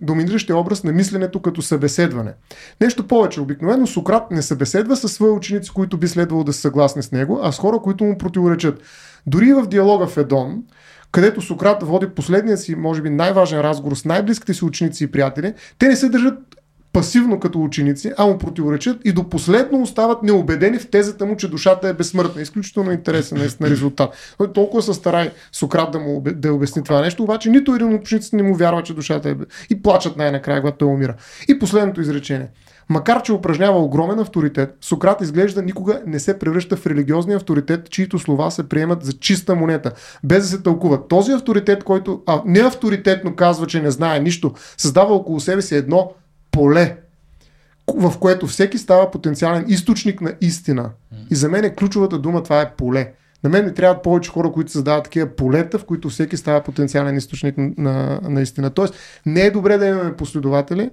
доминиращия 0.01 0.57
образ 0.57 0.85
на 0.85 0.93
мисленето 0.93 1.43
като 1.43 1.63
събеседване. 1.63 2.33
Нещо 2.81 3.07
повече, 3.07 3.41
обикновено 3.41 3.87
Сократ 3.87 4.31
не 4.31 4.43
събеседва 4.43 4.97
със 4.97 5.13
свои 5.13 5.31
ученици, 5.31 5.71
които 5.71 5.97
би 5.97 6.09
следвало 6.09 6.45
да 6.45 6.53
са 6.53 6.61
съгласни 6.61 7.03
с 7.03 7.13
него, 7.13 7.41
а 7.43 7.53
с 7.53 7.59
хора, 7.59 7.79
които 7.79 8.05
му 8.05 8.19
противоречат. 8.19 8.83
Дори 9.27 9.53
в 9.53 9.67
диалога 9.67 10.07
в 10.07 10.17
Едон, 10.17 10.63
където 11.13 11.41
Сократ 11.41 11.83
води 11.83 12.09
последния 12.09 12.57
си, 12.57 12.75
може 12.75 13.03
би 13.03 13.11
най-важен 13.11 13.61
разговор 13.61 13.97
с 13.97 14.05
най-близките 14.05 14.55
си 14.55 14.65
ученици 14.65 15.05
и 15.05 15.11
приятели, 15.11 15.55
те 15.79 15.89
не 15.89 15.97
се 15.97 16.09
държат 16.09 16.39
пасивно 16.93 17.41
като 17.41 17.63
ученици, 17.63 18.13
а 18.19 18.27
му 18.27 18.39
противоречат 18.39 19.01
и 19.05 19.13
до 19.13 19.29
последно 19.29 19.83
остават 19.83 20.23
неубедени 20.23 20.79
в 20.79 20.91
тезата 20.91 21.27
му, 21.27 21.37
че 21.37 21.49
душата 21.49 21.89
е 21.89 21.93
безсмъртна. 21.93 22.43
Изключително 22.43 22.93
интересен 22.93 23.39
наистина 23.39 23.71
резултат. 23.71 24.35
Той 24.39 24.53
толкова 24.53 24.83
се 24.83 24.95
старай 24.95 25.31
Сократ 25.53 25.93
да 25.93 25.99
му 25.99 26.23
да 26.27 26.53
обясни 26.53 26.85
това 26.85 27.01
нещо, 27.01 27.23
обаче 27.23 27.51
нито 27.51 27.75
един 27.75 27.95
от 27.95 28.01
учениците 28.01 28.37
не 28.37 28.43
му 28.43 28.55
вярва, 28.55 28.83
че 28.83 28.95
душата 28.95 29.31
е 29.31 29.35
и 29.71 29.83
плачат 29.83 30.17
най-накрая, 30.17 30.61
когато 30.61 30.79
той 30.79 30.89
умира. 30.89 31.15
И 31.49 31.59
последното 31.59 32.01
изречение. 32.01 32.49
Макар, 32.89 33.23
че 33.23 33.33
упражнява 33.33 33.79
огромен 33.79 34.19
авторитет, 34.19 34.77
Сократ 34.81 35.21
изглежда 35.21 35.63
никога 35.63 36.01
не 36.07 36.21
се 36.21 36.39
превръща 36.39 36.77
в 36.77 36.87
религиозния 36.87 37.37
авторитет, 37.37 37.91
чието 37.91 38.19
слова 38.19 38.51
се 38.51 38.69
приемат 38.69 39.05
за 39.05 39.13
чиста 39.13 39.55
монета, 39.55 39.93
без 40.25 40.43
да 40.43 40.49
се 40.49 40.63
тълкуват. 40.63 41.09
Този 41.09 41.33
авторитет, 41.33 41.85
който 41.85 42.23
а, 42.27 42.43
не 42.47 42.61
авторитетно 42.61 43.37
казва, 43.37 43.67
че 43.67 43.83
не 43.83 43.91
знае 43.91 44.21
нищо, 44.21 44.53
създава 44.77 45.15
около 45.15 45.41
себе 45.41 45.63
си 45.63 45.77
едно 45.77 46.13
поле, 46.53 46.97
в 47.97 48.19
което 48.19 48.47
всеки 48.47 48.79
става 48.79 49.11
потенциален 49.11 49.65
източник 49.69 50.21
на 50.21 50.35
истина. 50.41 50.91
И 51.31 51.35
за 51.35 51.49
мен 51.49 51.65
е 51.65 51.75
ключовата 51.75 52.19
дума 52.19 52.43
това 52.43 52.61
е 52.61 52.75
поле. 52.75 53.13
На 53.45 53.51
мен 53.51 53.65
не 53.65 53.75
трябват 53.75 54.03
повече 54.03 54.31
хора, 54.31 54.53
които 54.53 54.73
създават 54.73 55.05
такива 55.05 55.27
полета, 55.27 55.79
в 55.79 55.85
които 55.85 56.09
всеки 56.09 56.37
става 56.37 56.63
потенциален 56.63 57.17
източник 57.17 57.55
на, 57.59 58.21
на 58.23 58.43
истина. 58.43 58.71
Тоест, 58.71 58.95
не 59.27 59.41
е 59.41 59.51
добре 59.51 59.79
да 59.79 59.87
имаме 59.87 60.17
последователи, 60.17 60.91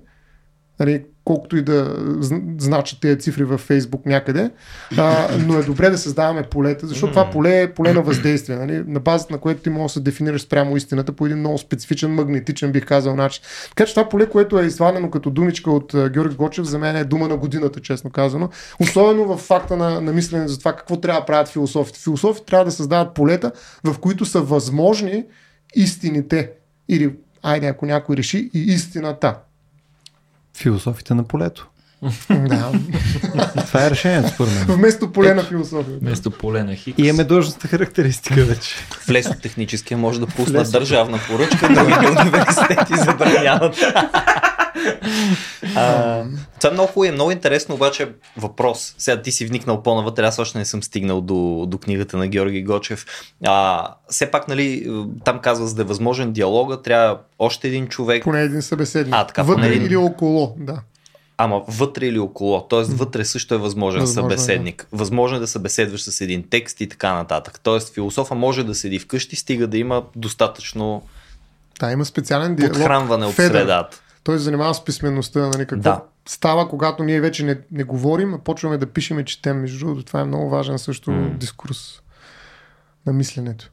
нали, 0.79 1.05
колкото 1.29 1.57
и 1.57 1.61
да 1.61 1.95
зн- 1.97 2.61
значат 2.61 2.99
тези 2.99 3.19
цифри 3.19 3.43
във 3.43 3.61
Фейсбук 3.61 4.05
някъде, 4.05 4.51
а, 4.97 5.27
но 5.47 5.57
е 5.57 5.63
добре 5.63 5.89
да 5.89 5.97
създаваме 5.97 6.43
полета, 6.43 6.87
защото 6.87 7.13
това 7.13 7.29
поле 7.29 7.61
е 7.61 7.73
поле 7.73 7.93
на 7.93 8.01
въздействие, 8.01 8.55
нали, 8.55 8.83
на 8.87 8.99
базата 8.99 9.33
на 9.33 9.39
което 9.39 9.61
ти 9.61 9.69
можеш 9.69 9.93
да 9.93 9.93
се 9.93 10.03
дефинираш 10.03 10.41
спрямо 10.41 10.77
истината 10.77 11.11
по 11.11 11.25
един 11.25 11.37
много 11.37 11.57
специфичен, 11.57 12.11
магнетичен, 12.11 12.71
бих 12.71 12.85
казал, 12.85 13.15
начин. 13.15 13.43
Така 13.69 13.85
че 13.85 13.93
това 13.93 14.09
поле, 14.09 14.29
което 14.29 14.59
е 14.59 14.65
извадено 14.65 15.11
като 15.11 15.29
думичка 15.29 15.71
от 15.71 15.95
Георги 16.09 16.35
Гочев, 16.35 16.65
за 16.65 16.79
мен 16.79 16.95
е 16.95 17.03
дума 17.03 17.27
на 17.27 17.37
годината, 17.37 17.79
честно 17.79 18.09
казано. 18.09 18.49
Особено 18.79 19.25
в 19.25 19.37
факта 19.37 19.77
на, 19.77 20.01
на 20.01 20.13
мислене 20.13 20.47
за 20.47 20.59
това 20.59 20.75
какво 20.75 20.97
трябва 20.97 21.21
да 21.21 21.25
правят 21.25 21.47
философите. 21.47 21.99
Философите 21.99 22.45
трябва 22.45 22.65
да 22.65 22.71
създават 22.71 23.13
полета, 23.13 23.51
в 23.83 23.99
които 23.99 24.25
са 24.25 24.41
възможни 24.41 25.25
истините. 25.75 26.51
Или, 26.87 27.15
айде, 27.43 27.67
ако 27.67 27.85
някой 27.85 28.17
реши, 28.17 28.49
и 28.53 28.59
истината. 28.59 29.35
Философите 30.59 31.13
на 31.13 31.23
полето. 31.23 31.67
Да. 32.29 32.71
Това 33.67 33.85
е 33.85 33.89
решението, 33.89 34.29
според 34.29 34.53
мен. 34.53 34.77
Вместо 34.77 35.11
поле 35.11 35.33
на 35.33 35.43
философия. 35.43 35.97
Вместо 36.01 36.31
поле 36.31 36.63
на 36.63 36.75
Хикс. 36.75 36.99
И 36.99 37.07
имаме 37.07 37.23
длъжността 37.23 37.67
характеристика 37.67 38.43
вече. 38.43 38.75
В 38.89 39.09
лесотехническия 39.09 39.97
може 39.97 40.19
да 40.19 40.27
пуснат 40.27 40.71
държавна 40.71 41.19
поръчка, 41.27 41.73
другите 41.73 42.21
университети 42.21 42.97
забраняват. 42.97 43.75
А, 45.75 46.23
това 46.59 46.69
е 46.69 46.73
много 46.73 46.87
хубаво 46.87 47.05
и 47.05 47.11
много 47.11 47.31
интересно, 47.31 47.75
обаче 47.75 48.09
въпрос. 48.37 48.95
Сега 48.97 49.21
ти 49.21 49.31
си 49.31 49.45
вникнал 49.45 49.83
по-навътре, 49.83 50.25
аз 50.25 50.39
още 50.39 50.57
не 50.57 50.65
съм 50.65 50.83
стигнал 50.83 51.21
до, 51.21 51.65
до 51.67 51.77
книгата 51.77 52.17
на 52.17 52.27
Георги 52.27 52.63
Гочев. 52.63 53.05
А, 53.45 53.87
все 54.09 54.31
пак, 54.31 54.47
нали, 54.47 54.91
там 55.25 55.39
казва, 55.39 55.67
за 55.67 55.75
да 55.75 55.81
е 55.81 55.85
възможен 55.85 56.31
диалога, 56.31 56.81
трябва 56.81 57.17
още 57.39 57.67
един 57.67 57.87
човек, 57.87 58.23
Поне 58.23 58.41
един 58.41 58.61
събеседник. 58.61 59.15
А, 59.17 59.27
така, 59.27 59.43
Вътре 59.43 59.67
един. 59.67 59.85
или 59.85 59.95
около, 59.95 60.55
да. 60.59 60.81
Ама 61.41 61.61
вътре 61.67 62.05
или 62.05 62.19
около. 62.19 62.67
Тоест 62.69 62.93
вътре 62.93 63.25
също 63.25 63.55
е 63.55 63.57
възможен 63.57 64.01
Възможно 64.01 64.27
е, 64.27 64.37
събеседник. 64.37 64.87
Възможно 64.91 65.37
е 65.37 65.39
да 65.39 65.47
събеседваш 65.47 66.01
с 66.01 66.21
един 66.21 66.43
текст 66.49 66.81
и 66.81 66.89
така 66.89 67.13
нататък. 67.13 67.59
Тоест 67.63 67.93
философа 67.93 68.35
може 68.35 68.63
да 68.63 68.75
седи 68.75 68.99
вкъщи, 68.99 69.35
стига 69.35 69.67
да 69.67 69.77
има 69.77 70.03
достатъчно 70.15 71.01
Та 71.79 71.91
има 71.91 72.05
специален 72.05 72.55
диалог. 72.55 72.73
подхранване 72.73 73.25
от 73.25 73.33
Федър. 73.33 73.51
средата. 73.51 74.01
Той 74.29 74.37
се 74.37 74.43
занимава 74.43 74.73
с 74.73 74.85
писменността, 74.85 75.39
нали, 75.47 75.65
какво 75.65 75.81
Да. 75.83 76.03
става, 76.27 76.69
когато 76.69 77.03
ние 77.03 77.21
вече 77.21 77.45
не, 77.45 77.59
не 77.71 77.83
говорим, 77.83 78.33
а 78.33 78.39
почваме 78.39 78.77
да 78.77 78.85
пишем 78.85 79.19
и 79.19 79.25
четем. 79.25 79.61
Между 79.61 79.79
другото, 79.85 80.05
това 80.05 80.19
е 80.21 80.25
много 80.25 80.49
важен 80.49 80.79
също 80.79 81.11
М. 81.11 81.29
дискурс 81.37 82.01
на 83.05 83.13
мисленето. 83.13 83.71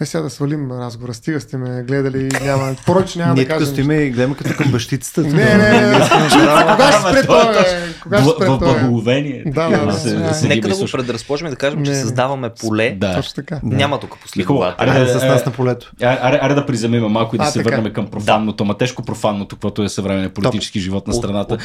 Е, 0.00 0.06
сега 0.06 0.22
да 0.22 0.30
свалим 0.30 0.72
разговора. 0.72 1.14
Стига 1.14 1.40
сте 1.40 1.56
ме 1.56 1.82
гледали 1.82 2.18
и 2.20 2.44
няма. 2.44 2.74
Поръч 2.86 3.14
няма 3.14 3.34
Ние 3.34 3.44
да 3.44 3.50
кажем. 3.50 3.66
стоиме 3.66 3.94
и 3.94 4.10
гледаме 4.10 4.34
като 4.34 4.54
към 4.54 4.72
бащицата. 4.72 5.20
Не, 5.20 5.28
не, 5.28 5.54
не. 5.56 5.80
не. 5.80 5.92
Кога 5.92 6.92
ще 6.92 7.00
спре 7.00 7.18
е 7.18 7.22
това, 7.22 7.44
бе? 7.44 7.58
Кога 8.02 8.18
ще 8.18 8.30
спре 8.30 8.44
това? 8.44 8.58
благоговение. 8.58 9.42
Да, 9.46 9.68
да, 9.70 9.86
да. 9.86 9.92
се- 9.92 10.14
Да. 10.14 10.34
седим 10.34 10.48
Нека 10.48 10.68
да 10.68 10.76
го 10.76 10.84
предразположим 10.92 11.46
и 11.46 11.50
да 11.50 11.56
кажем, 11.56 11.84
че 11.84 11.94
създаваме 11.94 12.50
поле. 12.50 12.90
Да. 12.90 13.14
Точно 13.16 13.34
така. 13.34 13.60
Няма 13.62 14.00
тук 14.00 14.10
Хубаво. 14.10 14.22
последователи. 14.22 14.90
Аре, 14.90 15.04
Да, 15.04 15.20
с 15.20 15.24
нас 15.24 15.46
на 15.46 15.52
полето. 15.52 15.92
А- 16.02 16.18
Аре, 16.22 16.38
аре 16.42 16.54
да 16.54 16.66
приземем 16.66 17.02
малко 17.04 17.36
и 17.36 17.38
да 17.38 17.46
се 17.46 17.62
върнем 17.62 17.92
към 17.92 18.06
профанното, 18.06 18.64
ма 18.64 18.78
тежко 18.78 19.02
профанното, 19.02 19.56
каквото 19.56 19.82
е 19.82 19.88
съвременен 19.88 20.30
политически 20.30 20.80
живот 20.80 21.06
на 21.06 21.14
страната. 21.14 21.58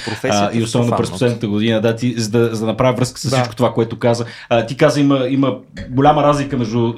и 0.54 0.64
особено 0.64 0.98
през 0.98 1.12
последната 1.12 1.48
година, 1.48 1.82
да, 1.82 1.96
ти, 1.96 2.16
за, 2.18 2.30
да, 2.30 2.56
за 2.56 2.60
да 2.60 2.66
направя 2.66 2.94
връзка 2.94 3.20
с 3.20 3.28
всичко 3.28 3.56
това, 3.56 3.74
което 3.74 4.00
каза. 4.00 4.26
Ти 4.68 4.78
каза, 4.78 5.00
има, 5.00 5.26
има 5.30 5.56
голяма 5.90 6.24
разлика 6.24 6.58
между 6.58 6.94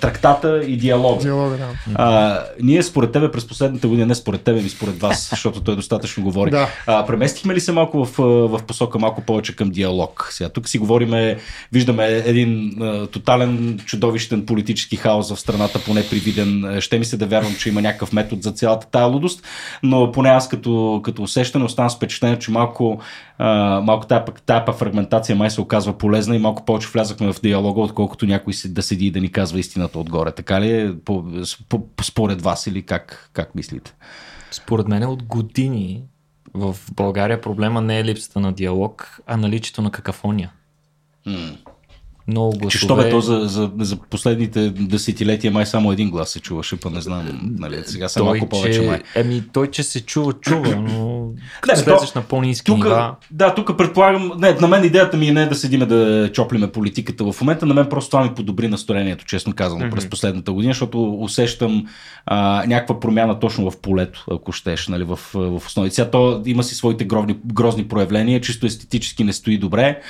трактата 0.00 0.62
и 0.66 0.76
диалога. 0.76 1.22
Диалога, 1.22 1.56
да. 1.56 1.66
А, 1.94 2.40
ние 2.62 2.82
според 2.82 3.12
тебе 3.12 3.30
през 3.30 3.48
последната 3.48 3.88
година, 3.88 4.06
не 4.06 4.14
според 4.14 4.42
тебе, 4.42 4.62
ми 4.62 4.68
според 4.68 5.00
вас, 5.00 5.28
защото 5.30 5.60
той 5.60 5.76
достатъчно 5.76 6.22
говори. 6.22 6.50
Да. 6.50 6.68
А, 6.86 7.06
преместихме 7.06 7.54
ли 7.54 7.60
се 7.60 7.72
малко 7.72 8.04
в, 8.04 8.18
в 8.48 8.60
посока 8.66 8.98
малко 8.98 9.20
повече 9.20 9.56
към 9.56 9.70
диалог? 9.70 10.28
Сега 10.30 10.48
тук 10.48 10.68
си 10.68 10.78
говориме, 10.78 11.38
виждаме 11.72 12.22
един 12.24 12.82
а, 12.82 13.06
тотален 13.06 13.80
чудовищен 13.84 14.46
политически 14.46 14.96
хаос 14.96 15.34
в 15.34 15.40
страната, 15.40 15.78
поне 15.84 16.08
привиден. 16.10 16.80
Ще 16.80 16.98
ми 16.98 17.04
се 17.04 17.16
да 17.16 17.26
вярвам, 17.26 17.54
че 17.58 17.68
има 17.68 17.82
някакъв 17.82 18.12
метод 18.12 18.42
за 18.42 18.52
цялата 18.52 18.86
тая 18.90 19.06
лудост, 19.06 19.42
но 19.82 20.12
поне 20.12 20.28
аз 20.28 20.48
като, 20.48 21.00
като 21.04 21.22
усещане 21.22 21.64
оставам 21.64 21.90
с 21.90 21.96
впечатление, 21.96 22.38
че 22.38 22.50
малко, 22.50 23.00
а, 23.38 23.80
малко 23.80 24.06
тая, 24.06 24.64
пък 24.64 24.76
фрагментация 24.76 25.36
май 25.36 25.50
се 25.50 25.60
оказва 25.60 25.98
полезна 25.98 26.36
и 26.36 26.38
малко 26.38 26.64
повече 26.64 26.88
влязахме 26.88 27.32
в 27.32 27.40
диалога, 27.40 27.80
отколкото 27.80 28.26
някой 28.26 28.54
да 28.66 28.82
седи 28.82 29.06
и 29.06 29.10
да 29.10 29.20
ни 29.20 29.32
казва 29.32 29.58
истината 29.58 29.98
отгоре. 29.98 30.32
Така 30.32 30.60
ли 30.60 30.80
е 30.80 30.94
по, 31.04 31.24
по, 31.68 31.82
според 32.02 32.42
вас 32.42 32.66
или 32.66 32.82
как, 32.82 33.30
как 33.32 33.54
мислите? 33.54 33.94
Според 34.50 34.88
мен 34.88 35.04
от 35.04 35.22
години 35.22 36.02
в 36.54 36.76
България 36.92 37.40
проблема 37.40 37.80
не 37.80 37.98
е 37.98 38.04
липсата 38.04 38.40
на 38.40 38.52
диалог, 38.52 39.20
а 39.26 39.36
наличието 39.36 39.82
на 39.82 39.90
какафония. 39.90 40.52
Много 42.28 42.50
гласове. 42.50 42.70
Че 42.70 42.78
що 42.78 42.96
бе 42.96 43.10
то 43.10 43.20
за, 43.20 43.40
за, 43.40 43.70
за 43.78 43.96
последните 43.96 44.70
десетилетия 44.70 45.52
май 45.52 45.66
само 45.66 45.92
един 45.92 46.10
глас 46.10 46.30
се 46.30 46.40
чуваше, 46.40 46.76
па 46.76 46.90
не 46.90 47.00
знам, 47.00 47.40
нали, 47.58 47.82
сега 47.86 48.08
са 48.08 48.24
малко 48.24 48.48
повече 48.48 48.80
че, 48.80 48.86
май. 48.86 49.02
Еми, 49.14 49.42
той, 49.52 49.70
че 49.70 49.82
се 49.82 50.00
чува, 50.00 50.32
чува, 50.32 50.76
но 50.76 51.28
като 51.60 51.80
слезеш 51.80 52.12
на 52.14 52.22
по-низки 52.22 52.66
Тук, 52.66 52.84
нива... 52.84 53.14
да, 53.30 53.54
тук 53.54 53.78
предполагам, 53.78 54.32
не, 54.38 54.52
на 54.52 54.68
мен 54.68 54.84
идеята 54.84 55.16
ми 55.16 55.28
е 55.28 55.32
не 55.32 55.46
да 55.46 55.54
седиме 55.54 55.86
да 55.86 56.30
чоплиме 56.32 56.72
политиката 56.72 57.32
в 57.32 57.40
момента, 57.40 57.66
на 57.66 57.74
мен 57.74 57.86
просто 57.88 58.10
това 58.10 58.24
ми 58.24 58.34
подобри 58.34 58.68
настроението, 58.68 59.24
честно 59.24 59.52
казано, 59.52 59.84
mm-hmm. 59.84 59.90
през 59.90 60.10
последната 60.10 60.52
година, 60.52 60.72
защото 60.72 61.14
усещам 61.14 61.86
а, 62.26 62.64
някаква 62.66 63.00
промяна 63.00 63.38
точно 63.38 63.70
в 63.70 63.80
полето, 63.80 64.24
ако 64.30 64.52
щеш, 64.52 64.88
нали, 64.88 65.04
в, 65.04 65.18
в 65.34 65.66
основи. 65.66 65.90
Сега 65.90 66.10
то 66.10 66.42
има 66.46 66.62
си 66.62 66.74
своите 66.74 67.04
грозни, 67.04 67.36
грозни 67.46 67.88
проявления, 67.88 68.40
чисто 68.40 68.66
естетически 68.66 69.24
не 69.24 69.32
стои 69.32 69.58
добре, 69.58 70.00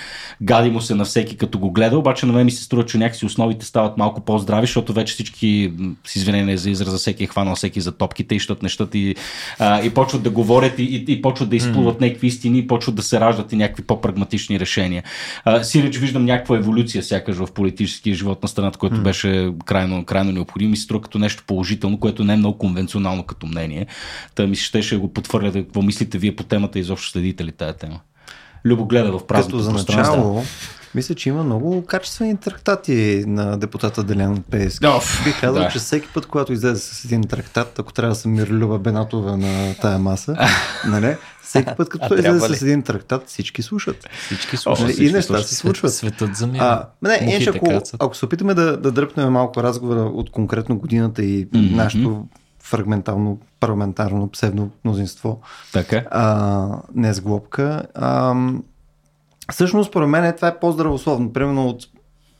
гади 0.42 0.70
му 0.70 0.81
се 0.81 0.94
на 0.94 1.05
всеки 1.05 1.37
като 1.37 1.59
го 1.59 1.70
гледа, 1.70 2.03
обаче 2.04 2.26
на 2.26 2.32
мен 2.32 2.44
ми 2.44 2.50
се 2.50 2.64
струва, 2.64 2.86
че 2.86 2.98
някакси 2.98 3.26
основите 3.26 3.66
стават 3.66 3.98
малко 3.98 4.20
по-здрави, 4.20 4.66
защото 4.66 4.92
вече 4.92 5.14
всички, 5.14 5.72
с 6.06 6.16
извинение 6.16 6.56
за 6.56 6.70
израза, 6.70 6.98
всеки 6.98 7.24
е 7.24 7.26
хванал 7.26 7.54
всеки 7.54 7.80
за 7.80 7.92
топките 7.92 8.34
и 8.34 8.38
щат 8.38 8.62
нещата 8.62 8.98
и, 8.98 9.14
а, 9.58 9.82
и 9.82 9.90
почват 9.90 10.22
да 10.22 10.30
говорят 10.30 10.78
и, 10.78 10.82
и, 10.82 11.12
и 11.12 11.22
почват 11.22 11.48
да 11.48 11.56
изплуват 11.56 11.98
mm. 11.98 12.00
някакви 12.00 12.26
истини, 12.26 12.58
и 12.58 12.66
почват 12.66 12.94
да 12.94 13.02
се 13.02 13.20
раждат 13.20 13.52
и 13.52 13.56
някакви 13.56 13.82
по-прагматични 13.82 14.60
решения. 14.60 15.02
А, 15.44 15.64
сиреч 15.64 15.96
виждам 15.96 16.24
някаква 16.24 16.56
еволюция 16.56 17.02
сякаш 17.02 17.36
в 17.36 17.52
политическия 17.54 18.14
живот 18.14 18.42
на 18.42 18.48
страната, 18.48 18.78
което 18.78 18.96
mm. 18.96 19.02
беше 19.02 19.52
крайно, 19.64 20.04
крайно 20.04 20.32
необходимо 20.32 20.74
и 20.74 20.76
се 20.76 20.82
струва 20.82 21.02
като 21.02 21.18
нещо 21.18 21.44
положително, 21.46 22.00
което 22.00 22.24
не 22.24 22.32
е 22.32 22.36
много 22.36 22.58
конвенционално 22.58 23.22
като 23.22 23.46
мнение. 23.46 23.86
Та 24.34 24.46
ми 24.46 24.56
се 24.56 24.80
да 24.90 24.98
го 24.98 25.12
потвърляте. 25.12 25.62
Какво 25.62 25.82
мислите 25.82 26.18
вие 26.18 26.36
по 26.36 26.44
темата 26.44 26.78
и 26.78 26.80
изобщо 26.80 27.10
следите 27.10 27.44
ли 27.44 27.52
тая 27.52 27.72
тема? 27.72 28.00
Любо 28.64 28.85
гледа 28.87 29.18
в 29.18 29.27
празното 29.27 29.57
Като 29.57 29.62
за 29.62 29.72
начало, 29.72 30.42
мисля, 30.94 31.14
че 31.14 31.29
има 31.29 31.44
много 31.44 31.85
качествени 31.87 32.37
трактати 32.37 33.24
на 33.27 33.59
депутата 33.59 34.03
Делян 34.03 34.42
Пеевски. 34.50 34.81
Да, 34.81 35.00
Бих 35.24 35.40
казал, 35.40 35.62
да. 35.62 35.68
че 35.68 35.79
всеки 35.79 36.09
път, 36.14 36.27
когато 36.27 36.53
излезе 36.53 36.81
с 36.81 37.05
един 37.05 37.22
трактат, 37.22 37.79
ако 37.79 37.92
трябва 37.92 38.14
да 38.14 38.20
съм 38.20 38.33
Мирлюба 38.33 38.79
Бенатова 38.79 39.37
на 39.37 39.74
тая 39.74 39.98
маса, 39.98 40.37
нали? 40.88 41.16
всеки 41.42 41.72
път, 41.77 41.88
като 41.88 42.09
той 42.09 42.18
излезе 42.18 42.50
ли? 42.50 42.57
с 42.57 42.62
един 42.62 42.83
трактат, 42.83 43.29
всички 43.29 43.62
слушат. 43.62 44.09
Всички 44.27 44.57
О, 44.57 44.59
слушат. 44.59 44.83
Нали? 44.83 44.92
всички 44.92 45.11
И 45.11 45.12
неща 45.12 45.27
слушат. 45.35 45.48
се 45.48 45.55
случват. 45.55 45.94
Светът 45.94 46.37
за 46.37 46.46
мен. 46.46 46.61
А, 46.61 46.87
не, 47.03 47.20
Мухите 47.22 47.50
ако, 47.57 47.66
кацат. 47.66 48.03
ако 48.03 48.16
се 48.16 48.24
опитаме 48.24 48.55
да, 48.55 48.77
да 48.77 48.90
дръпнем 48.90 49.33
малко 49.33 49.62
разговора 49.62 50.00
от 50.00 50.31
конкретно 50.31 50.79
годината 50.79 51.24
и 51.24 51.46
mm-hmm. 51.46 51.74
нашето 51.74 52.27
фрагментално, 52.64 53.38
парламентарно, 53.61 54.29
псевдо 54.29 54.68
мнозинство, 54.85 55.40
Така. 55.72 56.05
а, 56.11 56.68
не 56.94 57.14
с 57.14 57.20
глобка. 57.20 57.83
А, 57.94 58.35
всъщност, 59.53 59.90
според 59.90 60.09
мен, 60.09 60.35
това 60.37 60.48
е 60.48 60.59
по-здравословно. 60.59 61.33
Примерно 61.33 61.68
от 61.68 61.87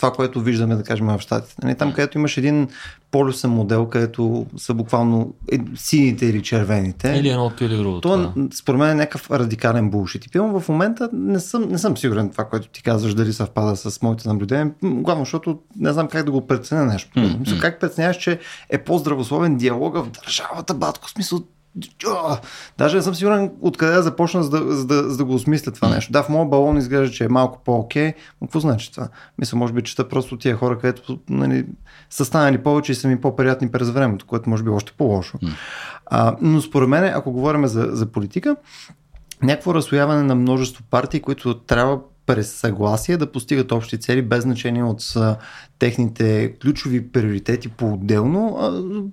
това, 0.05 0.17
което 0.17 0.41
виждаме, 0.41 0.75
да 0.75 0.83
кажем, 0.83 1.07
в 1.07 1.21
Штатите. 1.21 1.55
Нали, 1.63 1.75
там, 1.75 1.93
където 1.93 2.19
имаш 2.19 2.37
един 2.37 2.69
полюсен 3.11 3.51
модел, 3.51 3.87
където 3.87 4.47
са 4.57 4.75
буквално 4.75 5.35
е, 5.53 5.59
сините 5.75 6.27
или 6.27 6.43
червените. 6.43 7.09
Или 7.17 7.29
едното 7.29 7.65
или 7.65 7.77
другото. 7.77 8.01
То, 8.01 8.17
да. 8.19 8.57
според 8.57 8.79
мен, 8.79 8.91
е 8.91 8.95
някакъв 8.95 9.31
радикален 9.31 9.91
булшит. 9.91 10.27
И 10.27 10.39
в 10.39 10.65
момента 10.69 11.09
не 11.13 11.41
съм, 11.41 11.69
не 11.69 11.79
съм 11.79 11.97
сигурен 11.97 12.31
това, 12.31 12.45
което 12.45 12.69
ти 12.69 12.83
казваш, 12.83 13.15
дали 13.15 13.33
съвпада 13.33 13.77
с 13.77 14.03
моите 14.03 14.29
наблюдения. 14.29 14.71
Главно, 14.83 15.25
защото 15.25 15.59
не 15.77 15.93
знам 15.93 16.09
как 16.09 16.25
да 16.25 16.31
го 16.31 16.47
преценя 16.47 16.85
нещо. 16.85 17.19
Mm-hmm. 17.19 17.61
Как 17.61 17.81
преценяваш, 17.81 18.17
че 18.17 18.39
е 18.71 18.79
по-здравословен 18.79 19.57
диалога 19.57 20.03
в 20.03 20.11
държавата, 20.11 20.75
батко, 20.75 21.11
смисъл 21.11 21.41
Даже 22.79 22.97
не 22.97 23.03
съм 23.03 23.15
сигурен 23.15 23.53
откъде 23.61 23.93
да 23.93 24.03
започна, 24.03 24.43
за 24.43 24.51
да, 24.51 24.77
за 24.77 24.87
да, 24.87 25.11
за 25.11 25.17
да 25.17 25.25
го 25.25 25.35
осмисля 25.35 25.73
това 25.73 25.89
нещо. 25.89 26.13
Да, 26.13 26.23
в 26.23 26.29
моят 26.29 26.51
балон 26.51 26.77
изглежда, 26.77 27.15
че 27.15 27.25
е 27.25 27.29
малко 27.29 27.61
по-окей, 27.65 28.15
но 28.41 28.47
какво 28.47 28.61
значи 28.61 28.93
това? 28.93 29.09
Мисля, 29.39 29.59
може 29.59 29.73
би 29.73 29.83
чета 29.83 30.09
просто 30.09 30.37
тия 30.37 30.57
хора, 30.57 30.79
където 30.79 31.19
нали, 31.29 31.67
са 32.11 32.25
станали 32.25 32.63
повече 32.63 32.93
и 32.93 32.95
са 32.95 33.09
ми 33.09 33.21
по-приятни 33.21 33.71
през 33.71 33.91
времето, 33.91 34.27
което 34.27 34.51
може 34.51 34.63
би 34.63 34.69
е 34.69 34.73
още 34.73 34.93
по-лошо. 34.93 35.39
А, 36.07 36.37
но 36.41 36.61
според 36.61 36.89
мен, 36.89 37.05
ако 37.05 37.33
говорим 37.33 37.67
за, 37.67 37.89
за 37.93 38.07
политика, 38.07 38.57
някакво 39.43 39.75
разсояване 39.75 40.23
на 40.23 40.35
множество 40.35 40.85
партии, 40.91 41.21
които 41.21 41.59
трябва 41.59 42.01
през 42.27 42.53
съгласие 42.53 43.17
да 43.17 43.33
постигат 43.33 43.73
общи 43.73 44.01
цели, 44.01 44.23
без 44.23 44.43
значение 44.43 44.85
от 44.85 45.15
техните 45.79 46.55
ключови 46.63 47.09
приоритети 47.09 47.69
по-отделно, 47.69 48.59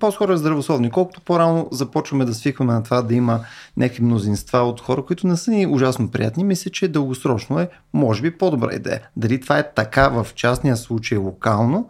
по-скоро 0.00 0.32
е 0.32 0.36
здравословно. 0.36 0.86
И 0.86 0.90
колкото 0.90 1.20
по-рано 1.20 1.68
започваме 1.72 2.24
да 2.24 2.34
свикваме 2.34 2.72
на 2.72 2.82
това 2.82 3.02
да 3.02 3.14
има 3.14 3.40
някакви 3.76 4.04
мнозинства 4.04 4.58
от 4.58 4.80
хора, 4.80 5.04
които 5.04 5.26
не 5.26 5.36
са 5.36 5.50
ни 5.50 5.66
ужасно 5.66 6.10
приятни, 6.10 6.44
мисля, 6.44 6.70
че 6.70 6.88
дългосрочно 6.88 7.60
е, 7.60 7.68
може 7.92 8.22
би, 8.22 8.38
по-добра 8.38 8.74
идея. 8.74 9.00
Дали 9.16 9.40
това 9.40 9.58
е 9.58 9.72
така 9.74 10.08
в 10.08 10.26
частния 10.34 10.76
случай 10.76 11.18
локално, 11.18 11.88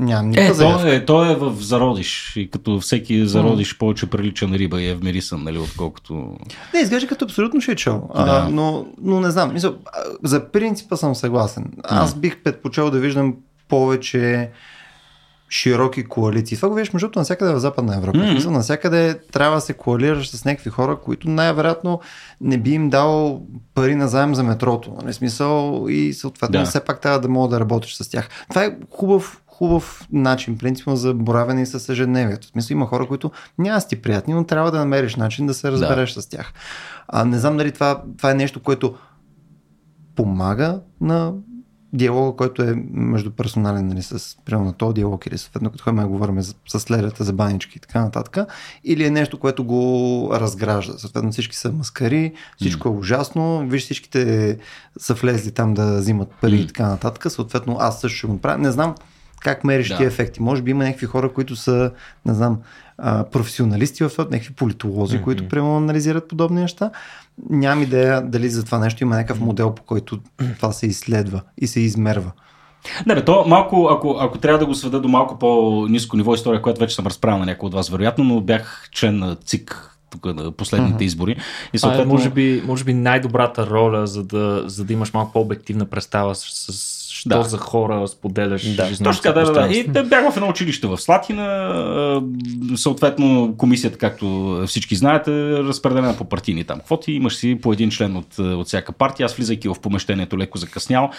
нямам 0.00 0.32
Е, 0.36 0.52
то 0.52 0.86
е, 0.86 1.04
то 1.04 1.30
е 1.30 1.34
в 1.34 1.54
зародиш. 1.60 2.32
И 2.36 2.50
като 2.50 2.80
всеки 2.80 3.26
зародиш 3.26 3.78
повече 3.78 4.06
прилича 4.06 4.48
на 4.48 4.58
риба 4.58 4.82
и 4.82 4.88
е 4.88 4.94
вмирисан, 4.94 5.44
нали, 5.44 5.58
отколкото... 5.58 6.36
Не, 6.74 6.80
изглежда 6.80 7.08
като 7.08 7.24
абсолютно 7.24 7.60
шичо. 7.60 8.02
Да. 8.14 8.48
Но, 8.50 8.86
но 9.02 9.20
не 9.20 9.30
знам. 9.30 9.52
Мисъл, 9.52 9.74
за 10.24 10.50
принципа 10.50 10.96
съм 10.96 11.14
съгласен. 11.14 11.72
Аз 11.84 12.14
бих 12.14 12.42
предпочел 12.42 12.90
да 12.90 12.98
виждам 12.98 13.34
повече 13.68 14.50
широки 15.50 16.04
коалиции. 16.04 16.56
Това 16.56 16.68
го 16.68 16.74
виждаш 16.74 16.92
между 16.92 17.06
другото 17.06 17.18
навсякъде 17.18 17.52
в 17.52 17.58
Западна 17.58 17.96
Европа. 17.96 18.18
Mm-hmm. 18.18 18.50
Навсякъде 18.50 19.18
трябва 19.32 19.56
да 19.56 19.60
се 19.60 19.72
коалираш 19.72 20.30
с 20.30 20.44
някакви 20.44 20.70
хора, 20.70 20.96
които 21.04 21.30
най-вероятно 21.30 22.00
не 22.40 22.58
би 22.58 22.70
им 22.70 22.90
дал 22.90 23.42
пари 23.74 23.94
на 23.94 24.08
заем 24.08 24.34
за 24.34 24.42
метрото. 24.42 24.92
Нали? 25.02 25.12
Смисъл 25.12 25.86
и 25.88 26.12
съответно 26.12 26.60
да. 26.60 26.66
все 26.66 26.84
пак 26.84 27.00
трябва 27.00 27.20
да 27.20 27.28
мога 27.28 27.48
да 27.48 27.60
работиш 27.60 27.94
с 27.94 28.10
тях. 28.10 28.28
Това 28.48 28.64
е 28.64 28.76
хубав 28.90 29.42
хубав 29.60 30.08
начин, 30.12 30.58
принципно 30.58 30.96
за 30.96 31.14
боравене 31.14 31.62
и 31.62 31.66
с 31.66 31.92
ежедневието. 31.92 32.46
В 32.46 32.50
смисъл 32.50 32.74
има 32.74 32.86
хора, 32.86 33.06
които 33.06 33.30
няма 33.58 33.80
сти 33.80 34.02
приятни, 34.02 34.34
но 34.34 34.44
трябва 34.44 34.70
да 34.70 34.78
намериш 34.78 35.16
начин 35.16 35.46
да 35.46 35.54
се 35.54 35.70
разбереш 35.72 36.14
да. 36.14 36.22
с 36.22 36.26
тях. 36.26 36.52
А, 37.08 37.24
не 37.24 37.38
знам 37.38 37.56
дали 37.56 37.72
това, 37.72 38.02
това 38.16 38.30
е 38.30 38.34
нещо, 38.34 38.62
което 38.62 38.94
помага 40.16 40.80
на 41.00 41.32
диалога, 41.92 42.36
който 42.36 42.62
е 42.62 42.74
междуперсонален, 42.90 43.86
нали, 43.86 44.02
с, 44.02 44.36
примерно 44.44 44.66
на 44.66 44.72
този 44.72 44.94
диалог 44.94 45.26
или 45.26 45.38
съответно, 45.38 45.70
като 45.70 45.84
ходим 45.84 46.08
говорим 46.08 46.40
за- 46.40 46.54
с 46.68 46.90
ледата, 46.90 47.24
за 47.24 47.32
банички 47.32 47.78
и 47.78 47.80
така 47.80 48.00
нататък, 48.00 48.52
или 48.84 49.04
е 49.04 49.10
нещо, 49.10 49.38
което 49.38 49.64
го 49.64 50.30
разгражда. 50.32 50.98
Съответно 50.98 51.32
всички 51.32 51.56
са 51.56 51.72
маскари, 51.72 52.32
всичко 52.56 52.88
е 52.88 52.92
ужасно, 52.92 53.68
виж 53.68 53.82
всичките 53.82 54.58
са 54.98 55.14
влезли 55.14 55.50
там 55.50 55.74
да 55.74 55.98
взимат 55.98 56.28
пари 56.40 56.56
М. 56.56 56.60
и 56.60 56.66
така 56.66 56.88
нататък, 56.88 57.32
съответно 57.32 57.76
аз 57.80 58.00
също 58.00 58.18
ще 58.18 58.26
го 58.26 58.32
направя. 58.32 58.58
Не 58.58 58.70
знам 58.72 58.94
как 59.40 59.64
мериш 59.64 59.88
Да. 59.88 59.96
тия 59.96 60.06
ефекти. 60.06 60.42
Може 60.42 60.62
би 60.62 60.70
има 60.70 60.84
някакви 60.84 61.06
хора, 61.06 61.32
които 61.32 61.56
са, 61.56 61.90
не 62.26 62.34
знам, 62.34 62.58
професионалисти 63.32 64.04
в 64.04 64.08
това, 64.10 64.24
някакви 64.24 64.54
политолози, 64.54 65.16
Мгм. 65.16 65.24
които 65.24 65.48
прямо 65.48 65.76
анализират 65.76 66.28
подобни 66.28 66.60
неща. 66.60 66.90
Нямам 67.50 67.82
идея 67.82 68.22
дали 68.22 68.48
за 68.48 68.64
това 68.64 68.78
нещо 68.78 69.04
има 69.04 69.16
някакъв 69.16 69.40
модел, 69.40 69.74
по 69.74 69.82
който 69.82 70.18
това 70.56 70.72
се 70.72 70.86
изследва 70.86 71.40
и 71.58 71.66
се 71.66 71.80
измерва. 71.80 72.32
Не, 73.06 73.14
бе, 73.14 73.24
то 73.24 73.44
малко, 73.46 73.88
ако, 73.90 74.16
ако 74.20 74.38
трябва 74.38 74.58
да 74.58 74.66
го 74.66 74.74
сведа 74.74 75.00
до 75.00 75.08
малко 75.08 75.38
по-низко 75.38 76.16
ниво 76.16 76.34
история, 76.34 76.62
която 76.62 76.80
вече 76.80 76.94
съм 76.94 77.06
разправил 77.06 77.38
на 77.38 77.46
някой 77.46 77.66
от 77.66 77.74
вас, 77.74 77.88
вероятно, 77.88 78.24
но 78.24 78.40
бях 78.40 78.88
член 78.92 79.18
на 79.18 79.36
ЦИК 79.36 79.86
тук 80.10 80.24
на 80.24 80.52
последните 80.52 81.04
mm-hmm. 81.04 81.06
избори. 81.06 81.36
И 81.72 81.78
съответно... 81.78 82.12
А, 82.12 82.16
може, 82.16 82.30
би, 82.30 82.62
може 82.66 82.84
би 82.84 82.94
най-добрата 82.94 83.66
роля, 83.66 84.06
за 84.06 84.24
да, 84.24 84.62
за 84.66 84.84
да 84.84 84.92
имаш 84.92 85.12
малко 85.12 85.32
по-обективна 85.32 85.84
представа 85.84 86.34
с, 86.34 86.72
с 86.72 87.09
що 87.20 87.28
да. 87.28 87.42
за 87.42 87.58
хора 87.58 88.08
споделяш 88.08 88.74
да. 88.74 88.88
Точно 88.88 89.22
така, 89.22 89.32
да, 89.32 89.52
да, 89.52 89.68
да. 89.68 89.74
И 89.74 89.92
те 89.92 90.02
бях 90.02 90.32
в 90.32 90.36
едно 90.36 90.48
училище 90.48 90.86
в 90.86 90.98
Слатина. 90.98 92.22
Съответно, 92.76 93.54
комисията, 93.58 93.98
както 93.98 94.58
всички 94.66 94.96
знаете, 94.96 95.30
е 95.32 95.52
разпределена 95.52 96.16
по 96.16 96.24
партийни 96.24 96.64
там 96.64 96.80
квоти. 96.80 97.12
Имаш 97.12 97.36
си 97.36 97.58
по 97.62 97.72
един 97.72 97.90
член 97.90 98.16
от, 98.16 98.38
от 98.38 98.66
всяка 98.66 98.92
партия. 98.92 99.24
Аз 99.24 99.34
влизайки 99.34 99.68
в 99.68 99.74
помещението 99.82 100.38
леко 100.38 100.58
закъснял, 100.58 101.10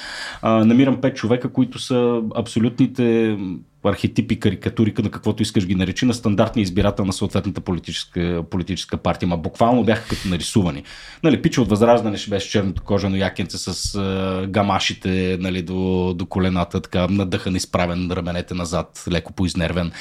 намирам 0.43 1.01
пет 1.01 1.15
човека, 1.15 1.53
които 1.53 1.79
са 1.79 2.21
абсолютните 2.35 3.37
архетипи, 3.83 4.39
карикатури, 4.39 4.93
на 4.97 5.11
каквото 5.11 5.43
искаш 5.43 5.65
ги 5.65 5.75
наречи, 5.75 6.05
на 6.05 6.13
стандартния 6.13 6.63
избирател 6.63 7.05
на 7.05 7.13
съответната 7.13 7.61
политическа, 7.61 8.43
политическа 8.49 8.97
партия. 8.97 9.29
Ма 9.29 9.37
буквално 9.37 9.83
бяха 9.83 10.07
като 10.07 10.27
нарисувани. 10.27 10.83
Нали, 11.23 11.41
пича 11.41 11.61
от 11.61 11.69
Възраждане 11.69 12.17
ще 12.17 12.29
беше 12.29 12.49
черното 12.49 12.83
кожано 12.83 13.15
якенце 13.15 13.57
с 13.57 13.95
а, 13.95 14.47
гамашите 14.47 15.37
нали, 15.39 15.61
до, 15.61 16.13
до 16.13 16.25
колената, 16.25 16.81
така 16.81 17.07
надъхан, 17.07 17.55
изправен, 17.55 18.11
раменете 18.11 18.53
назад, 18.53 19.03
леко 19.11 19.33
поизнервен. 19.33 19.91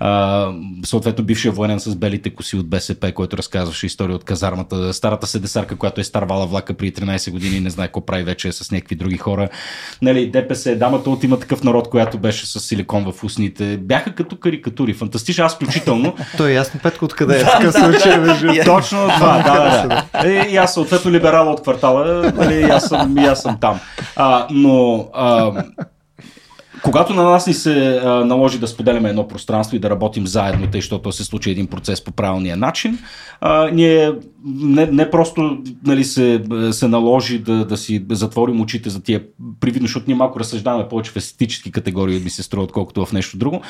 А, 0.00 0.52
съответно, 0.84 1.24
бившия 1.24 1.52
военен 1.52 1.80
с 1.80 1.96
белите 1.96 2.30
коси 2.30 2.56
от 2.56 2.68
БСП, 2.68 3.12
който 3.12 3.36
разказваше 3.36 3.86
история 3.86 4.16
от 4.16 4.24
казармата. 4.24 4.94
Старата 4.94 5.26
седесарка, 5.26 5.76
която 5.76 6.00
е 6.00 6.04
старвала 6.04 6.46
влака 6.46 6.74
при 6.74 6.92
13 6.92 7.30
години 7.30 7.60
не 7.60 7.70
знае 7.70 7.86
какво 7.86 8.06
прави 8.06 8.24
вече 8.24 8.52
с 8.52 8.70
някакви 8.70 8.94
други 8.94 9.16
хора. 9.16 9.48
Нали, 10.02 10.30
ДПС, 10.30 10.76
дамата 10.76 11.10
от 11.10 11.24
има 11.24 11.38
такъв 11.38 11.64
народ, 11.64 11.90
която 11.90 12.18
беше 12.18 12.46
с 12.46 12.60
силикон 12.60 13.12
в 13.12 13.24
устните. 13.28 13.76
Бяха 13.76 14.14
като 14.14 14.36
карикатури. 14.36 14.94
Фантастично, 14.94 15.44
аз 15.44 15.54
включително. 15.54 16.14
То 16.36 16.46
е 16.46 16.52
ясно, 16.52 16.80
Петко, 16.82 17.04
откъде 17.04 17.40
е 17.40 17.44
такъв 17.44 17.74
случай. 17.74 18.64
Точно 18.64 19.08
това, 19.16 19.42
да. 19.42 20.04
Е, 20.28 20.48
и 20.50 20.56
аз 20.56 20.74
съответно 20.74 21.10
либерал 21.10 21.50
от 21.50 21.62
квартала, 21.62 22.32
нали, 22.36 22.62
аз 22.62 22.88
съм, 22.88 23.18
аз 23.18 23.42
съм 23.42 23.56
там. 23.60 23.80
А, 24.16 24.46
но 24.50 25.08
а, 25.14 25.52
когато 26.82 27.14
на 27.14 27.22
нас 27.22 27.46
ни 27.46 27.54
се 27.54 28.00
а, 28.04 28.24
наложи 28.24 28.58
да 28.58 28.66
споделяме 28.66 29.08
едно 29.08 29.28
пространство 29.28 29.76
и 29.76 29.78
да 29.78 29.90
работим 29.90 30.26
заедно, 30.26 30.66
тъй, 30.66 30.80
защото 30.80 31.12
се 31.12 31.24
случи 31.24 31.50
един 31.50 31.66
процес 31.66 32.04
по 32.04 32.12
правилния 32.12 32.56
начин, 32.56 32.98
а, 33.40 33.70
ние 33.72 34.12
не, 34.44 34.86
не 34.86 35.10
просто 35.10 35.58
нали, 35.86 36.04
се, 36.04 36.42
се 36.70 36.88
наложи 36.88 37.38
да, 37.38 37.64
да 37.64 37.76
си 37.76 38.04
затворим 38.10 38.60
очите 38.60 38.90
за 38.90 39.02
тия 39.02 39.22
привидно, 39.60 39.86
защото 39.86 40.04
ние 40.08 40.16
малко 40.16 40.40
разсъждаваме 40.40 40.88
повече 40.88 41.10
в 41.10 41.16
естетически 41.16 41.72
категории, 41.72 42.20
ми 42.20 42.30
се 42.30 42.42
струва, 42.42 42.64
отколкото 42.64 43.06
в 43.06 43.12
нещо 43.12 43.38
друго. 43.38 43.60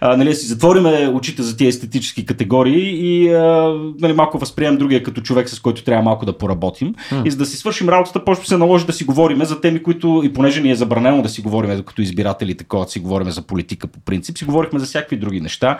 А, 0.00 0.16
нали, 0.16 0.34
си 0.34 0.46
затвориме 0.46 1.08
очите 1.14 1.42
за 1.42 1.56
тия 1.56 1.68
естетически 1.68 2.26
категории 2.26 2.90
и 3.00 3.32
а, 3.34 3.74
нали, 4.00 4.12
малко 4.12 4.38
възприемем 4.38 4.78
другия 4.78 5.02
като 5.02 5.20
човек, 5.20 5.48
с 5.48 5.60
който 5.60 5.84
трябва 5.84 6.02
малко 6.02 6.26
да 6.26 6.38
поработим. 6.38 6.94
Mm. 6.94 7.26
И 7.26 7.30
за 7.30 7.36
да 7.36 7.46
си 7.46 7.56
свършим 7.56 7.88
работата, 7.88 8.24
просто 8.24 8.46
се 8.46 8.56
наложи 8.56 8.86
да 8.86 8.92
си 8.92 9.04
говорим 9.04 9.44
за 9.44 9.60
теми, 9.60 9.82
които 9.82 10.22
и 10.24 10.32
понеже 10.32 10.62
ни 10.62 10.70
е 10.70 10.74
забранено 10.74 11.22
да 11.22 11.28
си 11.28 11.40
говорим 11.40 11.82
като 11.82 12.02
избиратели, 12.02 12.54
такова, 12.54 12.88
си 12.88 13.00
говорим 13.00 13.30
за 13.30 13.42
политика 13.42 13.86
по 13.86 14.00
принцип, 14.00 14.38
си 14.38 14.44
говорихме 14.44 14.78
за 14.78 14.86
всякакви 14.86 15.16
други 15.16 15.40
неща. 15.40 15.78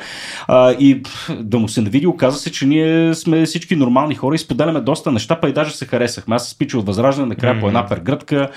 А, 0.48 0.72
и 0.72 1.02
да 1.40 1.58
му 1.58 1.68
се 1.68 1.80
навиди, 1.80 2.06
оказа 2.06 2.38
се, 2.38 2.52
че 2.52 2.66
ние 2.66 3.14
сме 3.14 3.46
всички 3.46 3.76
нормални 3.76 4.14
хора 4.14 4.34
и 4.34 4.38
споделяме 4.44 4.80
доста 4.80 5.12
неща, 5.12 5.40
па 5.40 5.48
и 5.48 5.52
даже 5.52 5.76
се 5.76 5.86
харесахме. 5.86 6.36
Аз 6.36 6.44
се 6.44 6.50
спича 6.50 6.78
от 6.78 6.86
Възраждане, 6.86 7.28
накрая 7.28 7.54
mm-hmm. 7.54 7.60
по 7.60 7.66
една 7.66 7.86
пергръдка, 7.86 8.48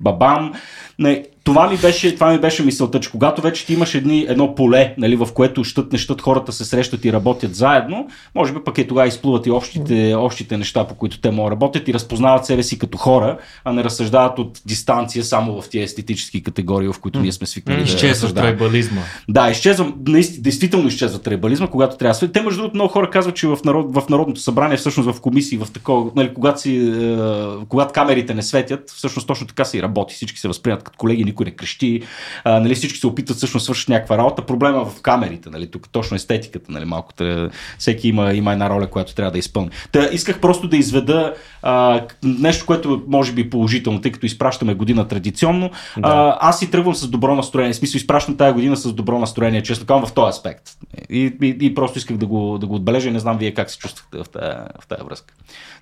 бабам. 0.00 0.52
Не, 0.98 1.24
това 1.46 1.68
ми 1.68 1.76
беше, 1.76 2.14
това 2.14 2.32
ми 2.32 2.38
беше 2.38 2.62
мисълта, 2.62 3.00
че 3.00 3.10
когато 3.10 3.42
вече 3.42 3.66
ти 3.66 3.74
имаш 3.74 3.94
едни, 3.94 4.26
едно 4.28 4.54
поле, 4.54 4.94
нали, 4.98 5.16
в 5.16 5.28
което 5.34 5.64
щат 5.64 5.92
не 5.92 5.98
щат 5.98 6.20
хората 6.20 6.52
се 6.52 6.64
срещат 6.64 7.04
и 7.04 7.12
работят 7.12 7.54
заедно, 7.54 8.08
може 8.34 8.52
би 8.52 8.58
пък 8.64 8.78
е 8.78 8.86
тогава 8.86 9.08
изплуват 9.08 9.46
и 9.46 9.50
общите, 9.50 10.14
общите 10.18 10.56
неща, 10.56 10.86
по 10.86 10.94
които 10.94 11.20
те 11.20 11.30
могат 11.30 11.52
работят 11.52 11.88
и 11.88 11.94
разпознават 11.94 12.46
себе 12.46 12.62
си 12.62 12.78
като 12.78 12.98
хора, 12.98 13.38
а 13.64 13.72
не 13.72 13.84
разсъждават 13.84 14.38
от 14.38 14.60
дистанция 14.66 15.24
само 15.24 15.62
в 15.62 15.70
тези 15.70 15.84
естетически 15.84 16.42
категории, 16.42 16.88
в 16.88 17.00
които 17.00 17.20
ние 17.20 17.32
сме 17.32 17.46
свикнали. 17.46 17.82
Изчезва 17.82 18.28
да 18.28 18.34
трайбализма. 18.34 19.00
Да, 19.28 19.50
изчезва, 19.50 19.92
наистина, 20.06 20.42
действително 20.42 20.88
изчезва 20.88 21.18
трайбализма, 21.18 21.66
когато 21.66 21.96
трябва 21.96 22.18
да 22.20 22.32
Те, 22.32 22.42
между 22.42 22.60
другото, 22.60 22.76
много 22.76 22.92
хора 22.92 23.10
казват, 23.10 23.36
че 23.36 23.46
в, 23.46 23.58
народ, 23.64 23.94
в 23.94 24.08
Народното 24.08 24.40
събрание, 24.40 24.76
всъщност 24.76 25.10
в 25.10 25.20
комисии, 25.20 25.58
в 25.58 25.68
такова, 25.72 26.10
нали, 26.16 26.34
когато, 26.34 26.60
си, 26.60 26.76
е, 26.76 27.66
когато 27.68 27.92
камерите 27.92 28.34
не 28.34 28.42
светят, 28.42 28.90
всъщност 28.90 29.26
точно 29.26 29.46
така 29.46 29.64
се 29.64 29.78
и 29.78 29.82
работи. 29.82 30.14
Всички 30.14 30.40
се 30.40 30.48
възприемат 30.48 30.82
като 30.82 30.98
колеги, 30.98 31.24
никой 31.36 31.46
не 31.46 31.50
крещи, 31.50 32.02
а, 32.44 32.60
нали, 32.60 32.74
всички 32.74 32.98
се 32.98 33.06
опитват 33.06 33.36
всъщност 33.36 33.64
свършат 33.64 33.88
някаква 33.88 34.18
работа. 34.18 34.46
Проблема 34.46 34.80
е 34.80 34.84
в 34.84 35.02
камерите, 35.02 35.50
нали, 35.50 35.70
тук 35.70 35.88
точно 35.88 36.14
естетиката, 36.14 36.72
нали, 36.72 36.84
малко. 36.84 37.14
Тър... 37.14 37.50
Всеки 37.78 38.08
има, 38.08 38.32
има 38.32 38.52
една 38.52 38.70
роля, 38.70 38.86
която 38.86 39.14
трябва 39.14 39.32
да 39.32 39.38
изпълни. 39.38 39.70
Та, 39.92 40.08
исках 40.12 40.40
просто 40.40 40.68
да 40.68 40.76
изведа 40.76 41.34
а, 41.62 42.06
нещо, 42.22 42.66
което 42.66 43.04
може 43.08 43.32
би 43.32 43.50
положително, 43.50 44.00
тъй 44.00 44.12
като 44.12 44.26
изпращаме 44.26 44.74
година 44.74 45.08
традиционно. 45.08 45.70
Да. 45.96 46.08
А, 46.08 46.38
аз 46.40 46.58
си 46.58 46.70
тръгвам 46.70 46.94
с 46.94 47.08
добро 47.08 47.34
настроение. 47.34 47.72
В 47.72 47.76
смисъл, 47.76 47.98
изпращам 47.98 48.36
тази 48.36 48.54
година 48.54 48.76
с 48.76 48.92
добро 48.92 49.18
настроение, 49.18 49.62
честно 49.62 49.86
казвам, 49.86 50.06
в 50.06 50.12
този 50.12 50.28
аспект. 50.28 50.62
И, 51.10 51.36
и, 51.42 51.56
и 51.60 51.74
просто 51.74 51.98
исках 51.98 52.16
да 52.16 52.26
го, 52.26 52.58
да 52.58 52.66
го 52.66 52.74
отбележа 52.74 53.08
и 53.08 53.12
не 53.12 53.18
знам 53.18 53.38
вие 53.38 53.54
как 53.54 53.70
се 53.70 53.78
чувствахте 53.78 54.18
в 54.18 54.24
тази, 54.28 54.56
в 54.80 54.86
тази 54.86 55.02
връзка. 55.04 55.34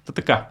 Та 0.07 0.13
така 0.13 0.47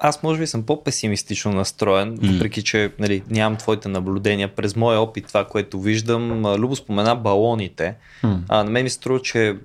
аз 0.00 0.22
може 0.22 0.40
би 0.40 0.46
съм 0.46 0.62
по-песимистично 0.62 1.52
настроен, 1.52 2.18
mm. 2.18 2.32
въпреки 2.32 2.62
че 2.62 2.92
нали, 2.98 3.22
нямам 3.30 3.56
твоите 3.58 3.88
наблюдения. 3.88 4.54
През 4.54 4.76
моя 4.76 5.00
опит, 5.00 5.26
това, 5.26 5.44
което 5.44 5.80
виждам, 5.80 6.46
Любо 6.56 6.76
спомена 6.76 7.16
балоните. 7.16 7.94
Mm. 8.24 8.38
А, 8.48 8.64
на 8.64 8.70
мен 8.70 8.84
ми 8.84 8.90
се 8.90 8.96
струва, 8.96 9.22
че 9.22 9.56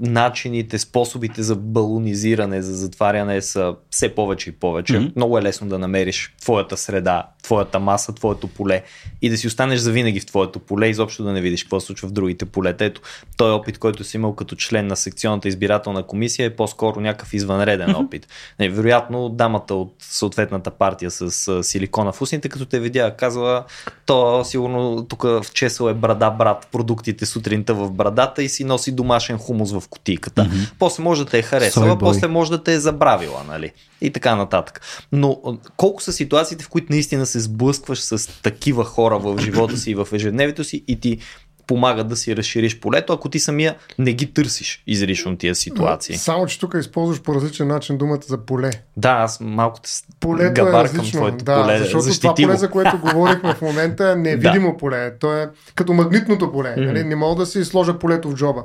начините, 0.00 0.78
способите 0.78 1.42
за 1.42 1.56
балонизиране, 1.56 2.62
за 2.62 2.74
затваряне 2.74 3.42
са 3.42 3.74
все 3.90 4.14
повече 4.14 4.50
и 4.50 4.52
повече. 4.52 4.92
Mm-hmm. 4.92 5.16
Много 5.16 5.38
е 5.38 5.42
лесно 5.42 5.68
да 5.68 5.78
намериш 5.78 6.34
твоята 6.40 6.76
среда, 6.76 7.28
твоята 7.42 7.80
маса, 7.80 8.14
твоето 8.14 8.48
поле 8.48 8.82
и 9.22 9.30
да 9.30 9.36
си 9.36 9.46
останеш 9.46 9.80
завинаги 9.80 10.20
в 10.20 10.26
твоето 10.26 10.58
поле, 10.58 10.88
изобщо 10.88 11.24
да 11.24 11.32
не 11.32 11.40
видиш 11.40 11.62
какво 11.62 11.80
се 11.80 11.86
случва 11.86 12.08
в 12.08 12.12
другите 12.12 12.44
полета. 12.44 12.84
Ето, 12.84 13.00
той 13.36 13.52
опит, 13.52 13.78
който 13.78 14.04
си 14.04 14.16
имал 14.16 14.34
като 14.34 14.56
член 14.56 14.86
на 14.86 14.96
секционната 14.96 15.48
избирателна 15.48 16.02
комисия 16.02 16.46
е 16.46 16.56
по-скоро 16.56 17.00
някакъв 17.00 17.34
извънреден 17.34 17.88
mm-hmm. 17.88 18.06
опит. 18.06 18.28
Не, 18.60 18.68
вероятно, 18.68 19.28
дамата 19.28 19.74
от 19.74 19.94
съответната 19.98 20.70
партия 20.70 21.10
с 21.10 21.62
силикона 21.64 22.12
в 22.12 22.22
устните, 22.22 22.48
като 22.48 22.66
те 22.66 22.80
видя, 22.80 23.16
казва, 23.16 23.64
то 24.06 24.44
сигурно 24.44 25.06
тук 25.08 25.22
в 25.22 25.46
чесъл 25.54 25.88
е 25.88 25.94
брада 25.94 26.30
брат 26.30 26.68
продуктите 26.72 27.26
сутринта 27.26 27.74
в 27.74 27.90
брадата 27.90 28.42
и 28.42 28.48
си 28.48 28.64
носи 28.64 28.92
домашен 28.92 29.38
хумус 29.38 29.72
в 29.72 29.82
в 29.86 29.88
кутийката. 29.88 30.44
Mm-hmm. 30.44 30.72
После 30.78 31.02
може 31.02 31.24
да 31.24 31.30
те 31.30 31.38
е 31.38 31.42
харесала, 31.42 31.98
после 31.98 32.28
може 32.28 32.50
да 32.50 32.62
те 32.62 32.74
е 32.74 32.80
забравила, 32.80 33.44
нали? 33.48 33.72
И 34.00 34.10
така 34.10 34.36
нататък. 34.36 34.80
Но 35.12 35.40
колко 35.76 36.02
са 36.02 36.12
ситуациите, 36.12 36.64
в 36.64 36.68
които 36.68 36.86
наистина 36.90 37.26
се 37.26 37.40
сблъскваш 37.40 38.00
с 38.00 38.42
такива 38.42 38.84
хора 38.84 39.18
в 39.18 39.38
живота 39.40 39.76
си 39.76 39.90
и 39.90 39.94
в 39.94 40.08
ежедневието 40.12 40.64
си 40.64 40.84
и 40.88 41.00
ти 41.00 41.18
помагат 41.66 42.08
да 42.08 42.16
си 42.16 42.36
разшириш 42.36 42.80
полето, 42.80 43.12
ако 43.12 43.28
ти 43.28 43.38
самия 43.38 43.74
не 43.98 44.12
ги 44.12 44.32
търсиш 44.32 44.82
изрично 44.86 45.36
тия 45.36 45.54
ситуации. 45.54 46.16
Само, 46.16 46.46
че 46.46 46.60
тук 46.60 46.74
използваш 46.78 47.22
по 47.22 47.34
различен 47.34 47.68
начин 47.68 47.98
думата 47.98 48.20
за 48.26 48.38
поле. 48.38 48.70
Да, 48.96 49.10
аз 49.10 49.40
малко 49.40 49.80
те 49.80 49.90
Полето 50.20 50.68
е 50.68 50.72
различно. 50.72 51.18
твоето 51.18 51.44
да, 51.44 51.62
поле. 51.62 51.78
Защото 51.78 52.00
защитиво. 52.00 52.34
това 52.34 52.46
поле, 52.46 52.56
за 52.56 52.70
което 52.70 52.98
говорихме 53.12 53.54
в 53.54 53.62
момента 53.62 54.10
е 54.10 54.16
невидимо 54.16 54.70
да. 54.70 54.76
поле. 54.76 55.18
То 55.18 55.36
е 55.36 55.50
като 55.74 55.92
магнитното 55.92 56.52
поле. 56.52 56.68
Mm-hmm. 56.68 56.86
Нали? 56.86 57.04
Не 57.04 57.16
мога 57.16 57.34
да 57.34 57.46
си 57.46 57.64
сложа 57.64 57.98
полето 57.98 58.30
в 58.30 58.34
джоба 58.34 58.62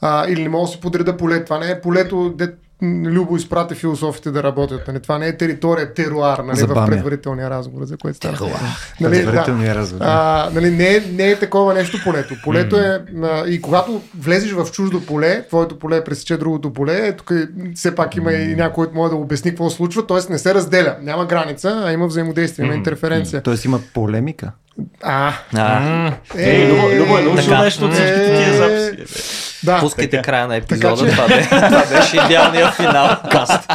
а, 0.00 0.28
или 0.28 0.42
не 0.42 0.48
мога 0.48 0.66
да 0.66 0.72
си 0.72 0.80
подреда 0.80 1.16
поле. 1.16 1.44
Това 1.44 1.58
не 1.58 1.70
е 1.70 1.80
полето, 1.80 2.30
де 2.30 2.52
Любо 2.82 3.36
изпрати 3.36 3.74
философите 3.74 4.30
да 4.30 4.42
работят. 4.42 4.88
Нали? 4.88 5.00
Това 5.00 5.18
не 5.18 5.26
е 5.26 5.36
територия, 5.36 5.94
теруар 5.94 6.38
нали? 6.38 6.62
в 6.62 6.86
предварителния 6.86 7.50
разговор, 7.50 7.84
за 7.84 7.96
което 7.96 8.16
става. 8.16 8.50
Нали, 9.00 9.12
предварителния 9.12 9.74
да, 9.74 9.80
разговор. 9.80 10.04
А, 10.08 10.50
нали, 10.54 10.70
не, 10.70 10.96
е, 10.96 11.00
не 11.00 11.30
е 11.30 11.38
такова 11.38 11.74
нещо 11.74 11.98
полето. 12.04 12.34
Полето 12.44 12.76
е 12.76 13.04
а, 13.22 13.46
и 13.48 13.62
когато 13.62 14.02
влезеш 14.18 14.52
в 14.52 14.66
чуждо 14.72 15.06
поле, 15.06 15.46
твоето 15.48 15.78
поле 15.78 16.04
пресече 16.04 16.36
другото 16.36 16.72
поле, 16.72 17.16
тук 17.16 17.32
все 17.74 17.94
пак 17.94 18.16
има 18.16 18.32
и 18.32 18.54
някой, 18.54 18.74
който 18.74 18.94
може 18.94 19.10
да 19.10 19.16
обясни 19.16 19.50
какво 19.50 19.70
случва, 19.70 20.06
т.е. 20.06 20.32
не 20.32 20.38
се 20.38 20.54
разделя. 20.54 20.96
Няма 21.02 21.26
граница, 21.26 21.82
а 21.86 21.92
има 21.92 22.06
взаимодействие, 22.06 22.66
има 22.66 22.74
интерференция. 22.74 23.42
Тоест 23.42 23.64
има 23.64 23.80
полемика. 23.94 24.52
А. 25.02 25.32
а. 25.54 26.12
Е, 26.36 26.68
Любо, 26.68 26.88
Любо 26.88 27.18
е 27.18 27.22
научил 27.22 27.58
нещо 27.58 27.84
от 27.84 27.92
всичките 27.92 28.36
тия 28.36 28.56
записи. 28.56 29.45
Да, 29.66 29.80
Пускайте 29.80 30.16
така. 30.16 30.22
края 30.22 30.48
на 30.48 30.56
епизода. 30.56 30.96
Така, 30.96 31.06
че... 31.06 31.10
това, 31.10 31.28
бе, 31.28 31.42
това 31.68 31.98
беше 31.98 32.16
идеалният 32.16 32.74
финал. 32.74 33.16
Каст. 33.30 33.70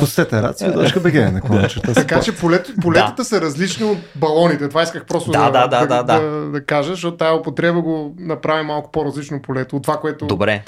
Пустете 0.00 0.42
рацио.bg 0.42 1.32
на 1.32 1.40
клончета. 1.40 1.94
Така 1.94 2.20
че 2.20 2.36
полет, 2.36 2.70
полетата 2.82 3.14
да. 3.16 3.24
са 3.24 3.40
различни 3.40 3.86
от 3.86 3.98
балоните. 4.14 4.68
Това 4.68 4.82
исках 4.82 5.04
просто 5.04 5.30
да, 5.30 5.50
да, 5.50 5.66
да, 5.66 5.86
да, 5.86 6.02
да, 6.02 6.20
да, 6.20 6.50
да 6.50 6.64
кажа, 6.64 6.90
защото 6.90 7.16
тази 7.16 7.38
употреба 7.40 7.80
го 7.80 8.14
направи 8.18 8.62
малко 8.64 8.90
по-различно 8.90 9.42
полето 9.42 9.76
от 9.76 9.82
това, 9.82 9.96
което... 9.96 10.26
Добре. 10.26 10.62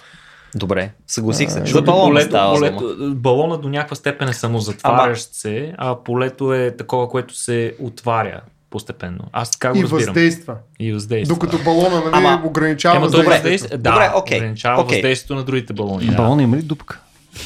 Добре, 0.55 0.91
съгласих 1.07 1.51
се. 1.51 1.67
За 1.67 1.83
балона 1.83 2.05
полето, 2.05 2.29
става, 2.29 2.55
полето, 2.55 3.15
балона 3.15 3.59
до 3.59 3.69
някаква 3.69 3.97
степен 3.97 4.29
е 4.29 4.33
само 4.33 4.59
затварящ 4.59 5.35
се, 5.35 5.75
а 5.79 5.97
полето 6.05 6.55
е 6.55 6.77
такова, 6.77 7.09
което 7.09 7.35
се 7.35 7.75
отваря 7.81 8.41
постепенно. 8.71 9.25
Аз 9.33 9.51
така 9.51 9.73
го 9.73 9.79
И 9.79 9.83
разбирам. 9.83 10.05
въздейства. 10.05 10.55
И 10.81 10.93
въздейства. 10.93 11.35
Докато 11.35 11.59
балона 11.59 11.97
нали, 11.97 12.11
Ама- 12.13 12.43
ограничава 12.45 12.97
Ема, 12.97 13.11
добре, 13.11 13.25
въздействие, 13.27 13.79
да, 13.79 13.91
Добре, 13.93 14.11
окей, 14.17 14.39
ограничава 14.39 14.83
окей. 14.83 14.97
въздействието 14.99 15.35
на 15.35 15.43
другите 15.45 15.73
балони. 15.73 16.07
Да. 16.07 16.13
Балон 16.13 16.41
има 16.41 16.57
ли 16.57 16.63
дупка? 16.63 17.01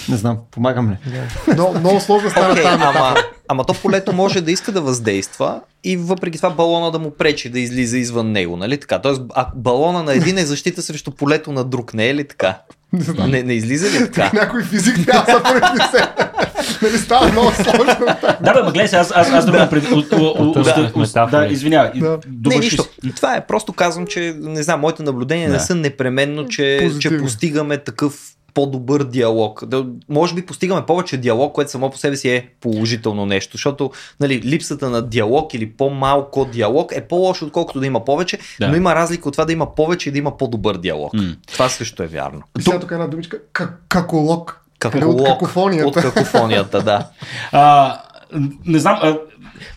Не 0.09 0.17
знам, 0.17 0.39
помагам 0.51 0.91
ли? 0.91 0.97
Но, 1.57 1.75
много 1.81 2.01
сложно 2.01 2.31
стана 2.31 2.53
Окей, 2.53 2.63
тази 2.63 2.83
ама, 2.83 3.15
ама 3.49 3.65
то 3.65 3.75
полето 3.75 4.13
може 4.13 4.41
да 4.41 4.53
иска 4.53 4.73
да 4.73 4.81
въздейства 4.81 5.61
и 5.85 5.97
въпреки 5.97 6.37
това 6.37 6.51
балона 6.51 6.91
да 6.91 6.99
му 6.99 7.11
пречи 7.11 7.49
да 7.49 7.61
излиза 7.61 7.99
извън 7.99 8.33
него, 8.33 8.57
нали 8.57 8.81
така? 8.81 8.99
Тоест, 8.99 9.23
а 9.35 9.47
балона 9.55 10.03
на 10.03 10.15
един 10.15 10.39
е 10.39 10.45
защита 10.45 10.83
срещу 10.83 11.11
полето 11.11 11.53
на 11.53 11.65
друг, 11.65 11.95
не 11.95 12.09
е 12.09 12.15
ли 12.15 12.29
така? 12.29 12.59
Не 12.93 13.01
знам. 13.01 13.31
Не, 13.31 13.43
не 13.43 13.53
излиза 13.53 13.91
ли 13.91 14.11
така? 14.11 14.31
Някой 14.35 14.65
физик 14.65 15.07
трябва 15.07 15.41
да 15.61 15.89
се. 15.91 16.09
Нали 16.83 16.99
става 16.99 17.29
много 17.29 17.51
сложно. 17.53 18.07
Да, 18.41 18.55
бе, 18.55 18.63
ма 18.63 18.71
гледай, 18.71 18.89
сега, 18.89 19.01
аз, 19.01 19.13
аз, 19.13 19.31
аз 19.31 19.47
да 19.47 19.53
ме 19.53 19.69
пред... 19.71 19.85
о- 19.85 20.05
о- 20.13 20.35
о- 20.41 20.53
Да. 20.55 20.91
Да, 21.29 21.47
извинявай. 21.47 21.91
Не, 22.47 22.57
нищо. 22.57 22.85
Това 23.17 23.37
е 23.37 23.47
просто 23.47 23.73
казвам, 23.73 24.07
че 24.07 24.35
не 24.39 24.63
знам, 24.63 24.81
моите 24.81 25.03
наблюдения 25.03 25.49
не 25.49 25.61
са 25.61 25.75
непременно, 25.75 26.47
че, 26.47 26.79
постигаме 27.19 27.79
такъв 27.79 28.21
по-добър 28.55 29.05
диалог. 29.05 29.65
Да, 29.65 29.87
може 30.09 30.35
би 30.35 30.47
постигаме 30.47 30.83
повече 30.83 31.17
диалог, 31.17 31.53
което 31.53 31.71
само 31.71 31.91
по 31.91 31.99
себе 31.99 32.17
си 32.17 32.31
е 32.31 32.49
положително 32.61 33.27
нещо, 33.27 33.53
защото 33.53 33.91
нали, 34.21 34.43
липсата 34.43 34.91
на 34.91 35.03
диалог 35.03 35.55
или 35.55 35.67
по-малко 35.69 36.45
диалог 36.45 36.93
е 36.93 37.01
по-лошо, 37.01 37.45
отколкото 37.45 37.81
да 37.81 37.87
има 37.87 38.05
повече, 38.05 38.39
Да. 38.61 38.69
но 38.69 38.77
има 38.77 38.95
разлика 38.95 39.29
от 39.29 39.35
това 39.35 39.45
да 39.45 39.53
има 39.53 39.75
повече 39.75 40.09
и 40.09 40.13
да 40.13 40.19
има 40.19 40.37
по-добър 40.37 40.77
диалог. 40.77 41.15
М. 41.15 41.23
Това 41.47 41.69
също 41.69 42.03
е 42.03 42.07
вярно. 42.07 42.43
И 42.59 42.63
сега 42.63 42.81
тук 42.81 42.91
една 42.91 43.07
думичка. 43.07 43.39
Как- 43.53 43.83
Каколог. 43.89 44.59
Каколог 44.91 45.21
От 45.21 45.27
какофонията. 45.27 45.89
От 45.89 45.95
какофонията, 45.95 46.83
да. 46.83 47.07
А, 47.53 47.97
не 48.67 48.79
знам, 48.79 48.99
а, 49.03 49.19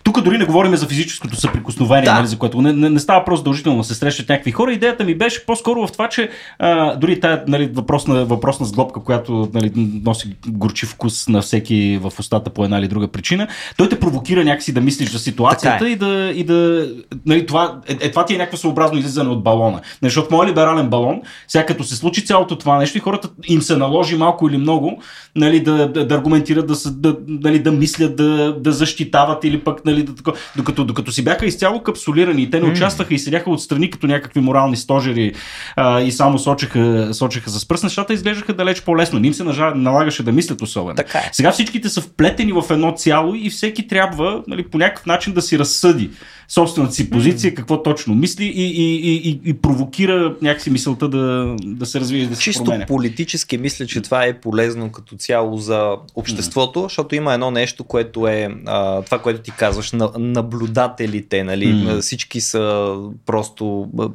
тук 0.03 0.21
дори 0.21 0.37
не 0.37 0.45
говорим 0.45 0.75
за 0.75 0.87
физическото 0.87 1.35
съприкосновение, 1.35 2.05
Да. 2.05 2.13
нали, 2.13 2.27
за 2.27 2.37
което 2.37 2.61
не, 2.61 2.73
не, 2.73 2.89
не 2.89 2.99
става 2.99 3.25
просто 3.25 3.39
задължително 3.39 3.77
да 3.77 3.83
се 3.83 3.95
срещат 3.95 4.29
някакви 4.29 4.51
хора. 4.51 4.73
Идеята 4.73 5.03
ми 5.03 5.15
беше 5.15 5.45
по-скоро 5.45 5.87
в 5.87 5.91
това, 5.91 6.09
че 6.09 6.29
а, 6.59 6.95
дори 6.95 7.19
тая 7.19 7.43
нали, 7.47 7.69
въпросна, 7.73 8.25
въпросна 8.25 8.65
сглобка, 8.65 9.03
която 9.03 9.49
нали, 9.53 9.71
носи 10.05 10.35
горчив 10.47 10.89
вкус 10.89 11.27
на 11.27 11.41
всеки 11.41 11.99
в 12.01 12.11
устата 12.19 12.49
по 12.49 12.63
една 12.63 12.79
или 12.79 12.87
друга 12.87 13.07
причина, 13.07 13.47
той 13.77 13.89
те 13.89 13.99
провокира 13.99 14.43
някакси 14.43 14.73
да 14.73 14.81
мислиш 14.81 15.11
за 15.11 15.19
ситуацията 15.19 15.87
е. 15.87 15.91
и 15.91 15.95
да. 15.95 16.31
И 16.35 16.43
да 16.43 16.87
нали, 17.25 17.45
това, 17.45 17.79
е, 17.87 17.97
е, 18.01 18.11
това 18.11 18.25
ти 18.25 18.35
е 18.35 18.37
някакво 18.37 18.57
съобразно 18.57 18.99
излизане 18.99 19.29
от 19.29 19.43
балона. 19.43 19.71
Нали, 19.71 19.81
Защото 20.01 20.35
моят 20.35 20.49
либерален 20.49 20.89
балон, 20.89 21.21
сега 21.47 21.65
като 21.65 21.83
се 21.83 21.95
случи 21.95 22.25
цялото 22.25 22.57
това 22.57 22.77
нещо 22.77 22.97
и 22.97 23.01
хората 23.01 23.29
им 23.47 23.61
се 23.61 23.77
наложи 23.77 24.17
малко 24.17 24.49
или 24.49 24.57
много 24.57 25.01
нали, 25.35 25.59
да, 25.59 25.91
да, 25.91 26.07
да 26.07 26.15
аргументират, 26.15 26.67
да, 26.67 26.91
да, 26.91 27.17
нали, 27.27 27.59
да 27.59 27.71
мислят, 27.71 28.15
да, 28.15 28.55
да 28.59 28.71
защитават 28.71 29.43
или 29.43 29.59
пък 29.59 29.74
нали, 29.85 30.03
да, 30.03 30.33
докато, 30.55 30.85
докато 30.85 31.11
си 31.11 31.23
бяха 31.23 31.45
изцяло 31.45 31.83
капсулирани 31.83 32.43
и 32.43 32.49
те 32.49 32.59
не 32.59 32.69
участваха 32.69 33.13
и 33.13 33.19
седяха 33.19 33.51
отстрани 33.51 33.89
като 33.89 34.07
някакви 34.07 34.39
морални 34.39 34.77
стожери 34.77 35.33
а, 35.75 36.01
и 36.01 36.11
само 36.11 36.39
сочеха, 36.39 37.09
сочеха 37.13 37.49
с 37.49 37.67
пръст, 37.67 37.83
нещата 37.83 38.13
изглеждаха 38.13 38.53
далеч 38.53 38.81
по-лесно. 38.81 39.19
Не 39.19 39.27
им 39.27 39.33
се 39.33 39.43
налагаше 39.75 40.23
да 40.23 40.31
мислят 40.31 40.61
особено. 40.61 40.95
Така 40.95 41.17
е. 41.17 41.29
Сега 41.31 41.51
всичките 41.51 41.89
са 41.89 42.01
вплетени 42.01 42.51
в 42.51 42.63
едно 42.69 42.91
цяло 42.91 43.35
и 43.35 43.49
всеки 43.49 43.87
трябва 43.87 44.43
нали, 44.47 44.63
по 44.63 44.77
някакъв 44.77 45.05
начин 45.05 45.33
да 45.33 45.41
си 45.41 45.59
разсъди 45.59 46.09
собствената 46.47 46.93
си 46.93 47.09
позиция, 47.09 47.55
какво 47.55 47.83
точно 47.83 48.15
мисли 48.15 48.45
и, 48.45 48.65
и, 48.65 48.95
и, 49.29 49.41
и, 49.45 49.53
провокира 49.53 50.35
някакси 50.41 50.69
мисълта 50.69 51.09
да, 51.09 51.55
да 51.65 51.85
се 51.85 51.99
развие 51.99 52.27
да 52.27 52.35
се 52.35 52.41
Чисто 52.41 52.63
променя. 52.63 52.85
политически 52.85 53.57
мисля, 53.57 53.85
че 53.85 54.01
това 54.01 54.25
е 54.25 54.39
полезно 54.39 54.91
като 54.91 55.15
цяло 55.15 55.57
за 55.57 55.95
обществото, 56.15 56.83
защото 56.83 57.15
има 57.15 57.33
едно 57.33 57.51
нещо, 57.51 57.83
което 57.83 58.27
е 58.27 58.55
а, 58.65 59.01
това, 59.01 59.19
което 59.19 59.41
ти 59.41 59.51
казваш, 59.51 59.91
на, 59.91 60.11
наблюдателите, 60.17 61.43
нали? 61.43 61.73
М. 61.73 62.01
Всички 62.01 62.41
са 62.41 62.95
просто 63.25 63.89
а, 63.99 64.09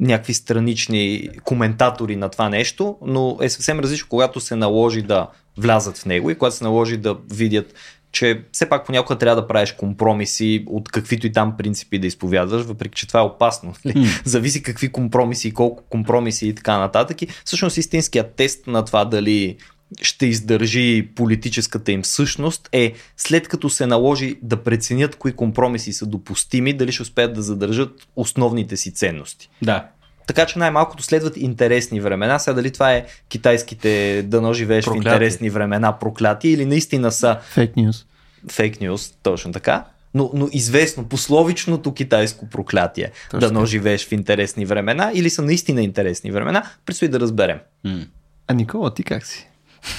някакви 0.00 0.34
странични 0.34 1.28
коментатори 1.44 2.16
на 2.16 2.28
това 2.28 2.48
нещо, 2.48 2.96
но 3.06 3.38
е 3.40 3.48
съвсем 3.48 3.80
различно, 3.80 4.08
когато 4.08 4.40
се 4.40 4.56
наложи 4.56 5.02
да 5.02 5.28
влязат 5.56 5.98
в 5.98 6.06
него 6.06 6.30
и 6.30 6.34
когато 6.34 6.56
се 6.56 6.64
наложи 6.64 6.96
да 6.96 7.16
видят 7.32 7.74
че 8.14 8.42
все 8.52 8.68
пак 8.68 8.86
понякога 8.86 9.18
трябва 9.18 9.42
да 9.42 9.48
правиш 9.48 9.72
компромиси 9.72 10.64
от 10.66 10.88
каквито 10.88 11.26
и 11.26 11.32
там 11.32 11.56
принципи 11.56 11.98
да 11.98 12.06
изповядваш, 12.06 12.62
въпреки 12.62 12.94
че 12.94 13.08
това 13.08 13.20
е 13.20 13.22
опасно. 13.22 13.74
М. 13.84 13.92
Зависи 14.24 14.62
какви 14.62 14.92
компромиси 14.92 15.48
и 15.48 15.52
колко 15.52 15.82
компромиси 15.82 16.48
и 16.48 16.54
така 16.54 16.78
нататък. 16.78 17.22
И 17.22 17.28
всъщност 17.44 17.76
истинският 17.76 18.34
тест 18.34 18.66
на 18.66 18.84
това 18.84 19.04
дали 19.04 19.56
ще 20.02 20.26
издържи 20.26 21.08
политическата 21.14 21.92
им 21.92 22.04
същност 22.04 22.68
е 22.72 22.92
след 23.16 23.48
като 23.48 23.70
се 23.70 23.86
наложи 23.86 24.36
да 24.42 24.62
преценят 24.62 25.16
кои 25.16 25.32
компромиси 25.32 25.92
са 25.92 26.06
допустими, 26.06 26.72
дали 26.72 26.92
ще 26.92 27.02
успеят 27.02 27.34
да 27.34 27.42
задържат 27.42 28.08
основните 28.16 28.76
си 28.76 28.94
ценности. 28.94 29.50
Да. 29.62 29.88
Така 30.26 30.46
че 30.46 30.58
най-малкото 30.58 31.02
следват 31.02 31.36
интересни 31.36 32.00
времена. 32.00 32.38
Сега 32.38 32.54
дали 32.54 32.70
това 32.70 32.92
е 32.92 33.06
китайските 33.28 34.22
дано 34.22 34.52
живееш 34.52 34.84
Проклятие. 34.84 35.10
в 35.10 35.14
интересни 35.14 35.50
времена 35.50 35.98
проклятия 35.98 36.52
или 36.52 36.66
наистина 36.66 37.12
са 37.12 37.38
Фейк 37.42 37.76
нюз. 37.76 38.06
фейк 38.50 38.80
нюз, 38.80 39.12
точно 39.22 39.52
така. 39.52 39.84
Но, 40.14 40.30
но 40.34 40.48
известно, 40.52 41.04
пословичното 41.08 41.94
китайско 41.94 42.48
проклятие. 42.48 43.10
Точно 43.30 43.48
Дано 43.48 43.66
живееш 43.66 44.06
в 44.08 44.12
интересни 44.12 44.66
времена 44.66 45.10
или 45.14 45.30
са 45.30 45.42
наистина 45.42 45.82
интересни 45.82 46.30
времена, 46.30 46.62
предстои 46.86 47.08
да 47.08 47.20
разберем. 47.20 47.58
М. 47.84 48.00
А 48.48 48.54
Никола, 48.54 48.94
ти 48.94 49.02
как 49.02 49.26
си? 49.26 49.48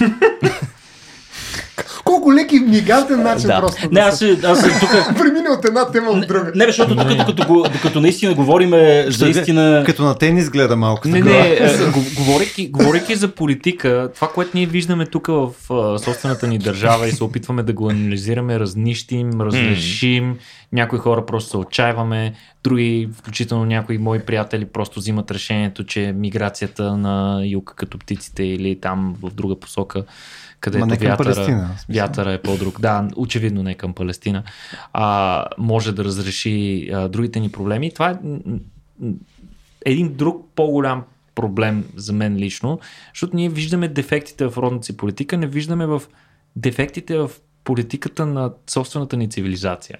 Колко 2.04 2.34
леки 2.34 2.58
мигантен 2.58 3.22
начин 3.22 3.46
Да. 3.46 3.60
просто. 3.60 3.82
Не, 3.82 4.00
да 4.00 4.00
аз, 4.00 4.22
аз 4.44 4.80
тук 4.80 4.90
Премине 5.18 5.48
от 5.48 5.64
една 5.64 5.90
тема 5.90 6.12
в 6.12 6.20
друга. 6.20 6.52
Не, 6.54 6.66
защото 6.66 6.96
тук, 6.96 7.08
докато, 7.08 7.46
го- 7.46 7.66
докато 7.72 8.00
наистина 8.00 8.34
говорим 8.34 8.70
за 9.08 9.28
истина... 9.28 9.82
Като 9.86 10.02
на 10.02 10.14
тенис 10.14 10.50
гледа 10.50 10.76
малко. 10.76 11.08
Не, 11.08 11.20
не, 11.20 11.38
е, 11.50 11.90
го- 11.92 12.04
говорейки, 12.16 12.68
говорейки 12.68 13.14
за 13.14 13.28
политика, 13.28 14.10
това, 14.14 14.28
което 14.28 14.50
ние 14.54 14.66
виждаме 14.66 15.06
тук 15.06 15.26
в 15.26 15.50
собствената 15.98 16.46
ни 16.46 16.58
държава 16.58 17.08
и 17.08 17.12
се 17.12 17.24
опитваме 17.24 17.62
да 17.62 17.72
го 17.72 17.90
анализираме, 17.90 18.60
разнищим, 18.60 19.40
разрешим, 19.40 20.36
някои 20.72 20.98
хора 20.98 21.26
просто 21.26 21.50
се 21.50 21.56
отчаиваме, 21.56 22.32
други, 22.64 23.08
включително 23.12 23.64
някои 23.64 23.98
мои 23.98 24.18
приятели, 24.18 24.64
просто 24.64 25.00
взимат 25.00 25.30
решението, 25.30 25.84
че 25.84 26.14
миграцията 26.16 26.96
на 26.96 27.42
юг 27.44 27.74
като 27.76 27.98
птиците 27.98 28.44
или 28.44 28.80
там 28.80 29.14
в 29.22 29.30
друга 29.30 29.60
посока, 29.60 30.04
където 30.60 30.86
Ма 30.86 30.86
не 30.86 30.98
към 30.98 31.08
вятъра, 31.08 31.34
Палестина, 31.34 31.70
вятъра 31.88 32.32
е 32.32 32.42
по-друг. 32.42 32.80
Да, 32.80 33.08
очевидно 33.16 33.62
не 33.62 33.74
към 33.74 33.94
Палестина. 33.94 34.42
А, 34.92 35.46
може 35.58 35.92
да 35.92 36.04
разреши 36.04 36.88
а, 36.92 37.08
другите 37.08 37.40
ни 37.40 37.52
проблеми. 37.52 37.90
Това 37.94 38.10
е 38.10 38.16
един 39.84 40.14
друг 40.14 40.46
по-голям 40.54 41.04
проблем 41.34 41.84
за 41.96 42.12
мен 42.12 42.36
лично, 42.36 42.80
защото 43.14 43.36
ние 43.36 43.48
виждаме 43.48 43.88
дефектите 43.88 44.46
в 44.46 44.56
родната 44.56 44.86
си 44.86 44.96
политика, 44.96 45.36
не 45.36 45.46
виждаме 45.46 45.86
в 45.86 46.02
дефектите 46.56 47.18
в 47.18 47.30
политиката 47.64 48.26
на 48.26 48.52
собствената 48.66 49.16
ни 49.16 49.30
цивилизация. 49.30 49.98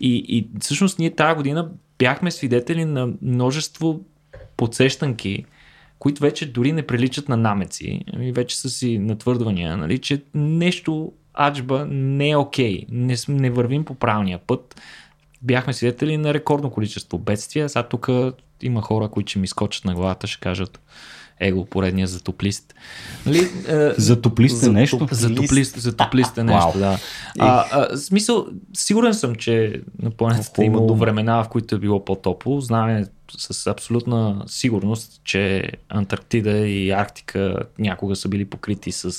И, 0.00 0.24
и 0.28 0.48
всъщност 0.60 0.98
ние 0.98 1.10
тази 1.10 1.36
година 1.36 1.70
бяхме 1.98 2.30
свидетели 2.30 2.84
на 2.84 3.08
множество 3.22 4.00
подсещанки, 4.56 5.44
които 5.98 6.22
вече 6.22 6.52
дори 6.52 6.72
не 6.72 6.86
приличат 6.86 7.28
на 7.28 7.36
намеци, 7.36 8.04
ами 8.12 8.32
вече 8.32 8.58
са 8.58 8.70
си 8.70 8.98
натвърдвания, 8.98 9.76
нали, 9.76 9.98
че 9.98 10.22
нещо 10.34 11.12
аджба 11.40 11.86
не 11.90 12.30
е 12.30 12.36
окей, 12.36 12.86
не, 12.90 13.16
не 13.28 13.50
вървим 13.50 13.84
по 13.84 13.94
правилния 13.94 14.38
път. 14.38 14.80
Бяхме 15.42 15.72
свидетели 15.72 16.16
на 16.16 16.34
рекордно 16.34 16.70
количество 16.70 17.18
бедствия, 17.18 17.68
сега 17.68 17.82
тук 17.82 18.08
има 18.62 18.82
хора, 18.82 19.08
които 19.08 19.30
ще 19.30 19.38
ми 19.38 19.46
скочат 19.46 19.84
на 19.84 19.94
главата, 19.94 20.26
ще 20.26 20.40
кажат 20.40 20.80
его, 21.40 21.64
поредния 21.64 22.06
затоплист. 22.06 22.74
Нали, 23.26 23.48
е, 23.68 23.92
За 23.98 24.20
топлисте 24.20 24.68
нещо. 24.68 25.08
за 25.10 25.34
топлист, 25.34 25.80
за 25.80 25.96
топлист 25.96 26.38
е 26.38 26.44
нещо, 26.44 26.78
да. 26.78 26.98
А, 27.38 27.64
а, 27.70 27.96
смисъл, 27.96 28.46
сигурен 28.74 29.14
съм, 29.14 29.34
че 29.34 29.80
на 30.02 30.10
планетата 30.10 30.62
е 30.62 30.66
имало 30.66 30.96
времена, 30.96 31.44
в 31.44 31.48
които 31.48 31.74
е 31.74 31.78
било 31.78 32.04
по-топло. 32.04 32.60
Знаем 32.60 33.06
с 33.38 33.66
абсолютна 33.66 34.42
сигурност, 34.46 35.20
че 35.24 35.72
Антарктида 35.88 36.50
и 36.50 36.90
Арктика 36.90 37.62
някога 37.78 38.16
са 38.16 38.28
били 38.28 38.44
покрити 38.44 38.92
с 38.92 39.12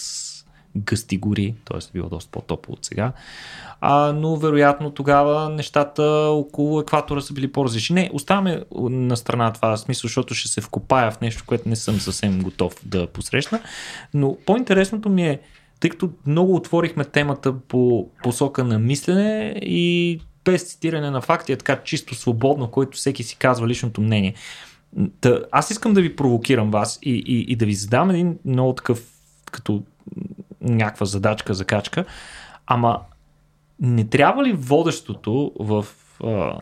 гъсти 0.77 1.17
гори, 1.17 1.55
т.е. 1.65 1.77
е 1.77 1.91
било 1.93 2.09
доста 2.09 2.31
по-топло 2.31 2.73
от 2.73 2.85
сега. 2.85 3.11
А, 3.81 4.13
но 4.13 4.35
вероятно 4.35 4.91
тогава 4.91 5.49
нещата 5.49 6.03
около 6.31 6.79
екватора 6.79 7.21
са 7.21 7.33
били 7.33 7.51
по-различни. 7.51 7.95
Не, 7.95 8.09
оставаме 8.13 8.63
на 8.89 9.17
страна 9.17 9.53
това 9.53 9.77
смисъл, 9.77 10.07
защото 10.07 10.33
ще 10.33 10.47
се 10.47 10.61
вкопая 10.61 11.11
в 11.11 11.21
нещо, 11.21 11.43
което 11.47 11.69
не 11.69 11.75
съм 11.75 11.99
съвсем 11.99 12.41
готов 12.41 12.75
да 12.85 13.07
посрещна. 13.07 13.59
Но 14.13 14.37
по-интересното 14.45 15.09
ми 15.09 15.27
е, 15.27 15.39
тъй 15.79 15.89
като 15.89 16.09
много 16.25 16.55
отворихме 16.55 17.05
темата 17.05 17.53
по 17.59 18.09
посока 18.23 18.63
на 18.63 18.79
мислене 18.79 19.55
и 19.61 20.19
без 20.45 20.63
цитиране 20.63 21.11
на 21.11 21.21
факти, 21.21 21.51
е 21.51 21.57
така 21.57 21.83
чисто 21.83 22.15
свободно, 22.15 22.67
който 22.67 22.97
всеки 22.97 23.23
си 23.23 23.35
казва 23.35 23.67
личното 23.67 24.01
мнение. 24.01 24.33
Та, 25.21 25.39
аз 25.51 25.71
искам 25.71 25.93
да 25.93 26.01
ви 26.01 26.15
провокирам 26.15 26.71
вас 26.71 26.99
и, 27.01 27.11
и, 27.11 27.51
и 27.51 27.55
да 27.55 27.65
ви 27.65 27.73
задам 27.73 28.09
един 28.09 28.37
много 28.45 28.73
такъв, 28.73 29.03
като 29.51 29.83
някаква 30.75 31.05
задачка, 31.05 31.53
закачка, 31.53 32.05
ама 32.65 32.99
не 33.79 34.07
трябва 34.07 34.43
ли 34.43 34.53
водещото 34.53 35.51
в 35.59 35.85
а, 36.23 36.59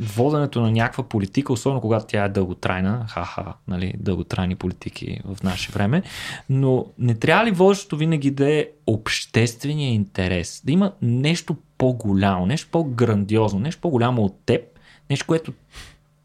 воденето 0.00 0.60
на 0.60 0.70
някаква 0.70 1.04
политика, 1.04 1.52
особено 1.52 1.80
когато 1.80 2.06
тя 2.06 2.24
е 2.24 2.28
дълготрайна, 2.28 3.06
ха-ха, 3.08 3.52
нали, 3.68 3.94
дълготрайни 3.98 4.56
политики 4.56 5.20
в 5.24 5.42
наше 5.42 5.72
време, 5.72 6.02
но 6.50 6.86
не 6.98 7.14
трябва 7.14 7.44
ли 7.44 7.50
водещото 7.50 7.96
винаги 7.96 8.30
да 8.30 8.52
е 8.52 8.66
обществения 8.86 9.92
интерес, 9.92 10.62
да 10.64 10.72
има 10.72 10.92
нещо 11.02 11.56
по-голямо, 11.78 12.46
нещо 12.46 12.68
по-грандиозно, 12.70 13.60
нещо 13.60 13.80
по-голямо 13.80 14.22
от 14.22 14.36
теб, 14.46 14.62
нещо, 15.10 15.26
което 15.26 15.52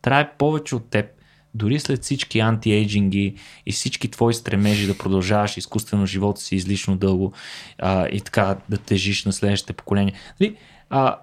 трае 0.02 0.32
повече 0.38 0.76
от 0.76 0.90
теб, 0.90 1.06
дори 1.54 1.80
след 1.80 2.04
всички 2.04 2.40
антиейджинги 2.40 3.36
и 3.66 3.72
всички 3.72 4.12
твои 4.12 4.34
стремежи 4.34 4.88
да 4.88 4.98
продължаваш 4.98 5.58
изкуствено 5.58 6.06
живота 6.06 6.42
си 6.42 6.56
излишно 6.56 6.98
дълго 6.98 7.34
а, 7.78 8.08
и 8.08 8.22
така 8.22 8.58
да 8.70 8.78
тежиш 8.78 9.26
на 9.26 9.34
следващите 9.34 9.74
поколения. 9.74 10.14
Нали, 10.40 10.56
а, 10.90 11.18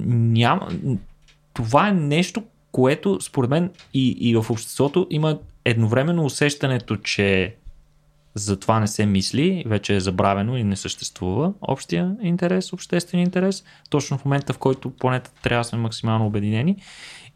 няма, 0.00 0.68
това 1.54 1.88
е 1.88 1.92
нещо, 1.92 2.42
което 2.72 3.20
според 3.20 3.50
мен 3.50 3.70
и, 3.94 4.08
и 4.08 4.36
в 4.36 4.50
обществото 4.50 5.06
има 5.10 5.38
едновременно 5.64 6.24
усещането, 6.24 6.96
че 6.96 7.54
за 8.34 8.56
това 8.56 8.80
не 8.80 8.88
се 8.88 9.06
мисли, 9.06 9.64
вече 9.66 9.96
е 9.96 10.00
забравено 10.00 10.56
и 10.56 10.64
не 10.64 10.76
съществува 10.76 11.52
общия 11.60 12.16
интерес, 12.22 12.72
обществен 12.72 13.20
интерес, 13.20 13.64
точно 13.90 14.18
в 14.18 14.24
момента 14.24 14.52
в 14.52 14.58
който 14.58 14.90
планетата 14.90 15.42
трябва 15.42 15.60
да 15.60 15.68
сме 15.68 15.78
максимално 15.78 16.26
обединени. 16.26 16.76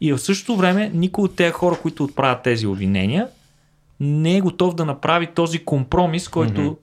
И 0.01 0.13
в 0.13 0.19
същото 0.19 0.57
време 0.57 0.91
никой 0.93 1.23
от 1.23 1.35
тези 1.35 1.51
хора, 1.51 1.77
които 1.81 2.03
отправят 2.03 2.43
тези 2.43 2.67
обвинения, 2.67 3.27
не 3.99 4.37
е 4.37 4.41
готов 4.41 4.75
да 4.75 4.85
направи 4.85 5.27
този 5.27 5.65
компромис, 5.65 6.27
който 6.27 6.61
mm-hmm. 6.61 6.77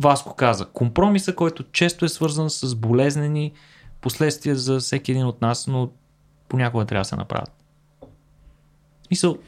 Васко 0.00 0.36
каза. 0.36 0.66
Компромиса, 0.66 1.34
който 1.34 1.64
често 1.72 2.04
е 2.04 2.08
свързан 2.08 2.50
с 2.50 2.74
болезнени 2.74 3.52
последствия 4.00 4.56
за 4.56 4.80
всеки 4.80 5.10
един 5.10 5.26
от 5.26 5.42
нас, 5.42 5.66
но 5.66 5.90
понякога 6.48 6.84
трябва 6.84 7.00
да 7.00 7.04
се 7.04 7.16
направят. 7.16 7.50
Мисъл, 9.10 9.38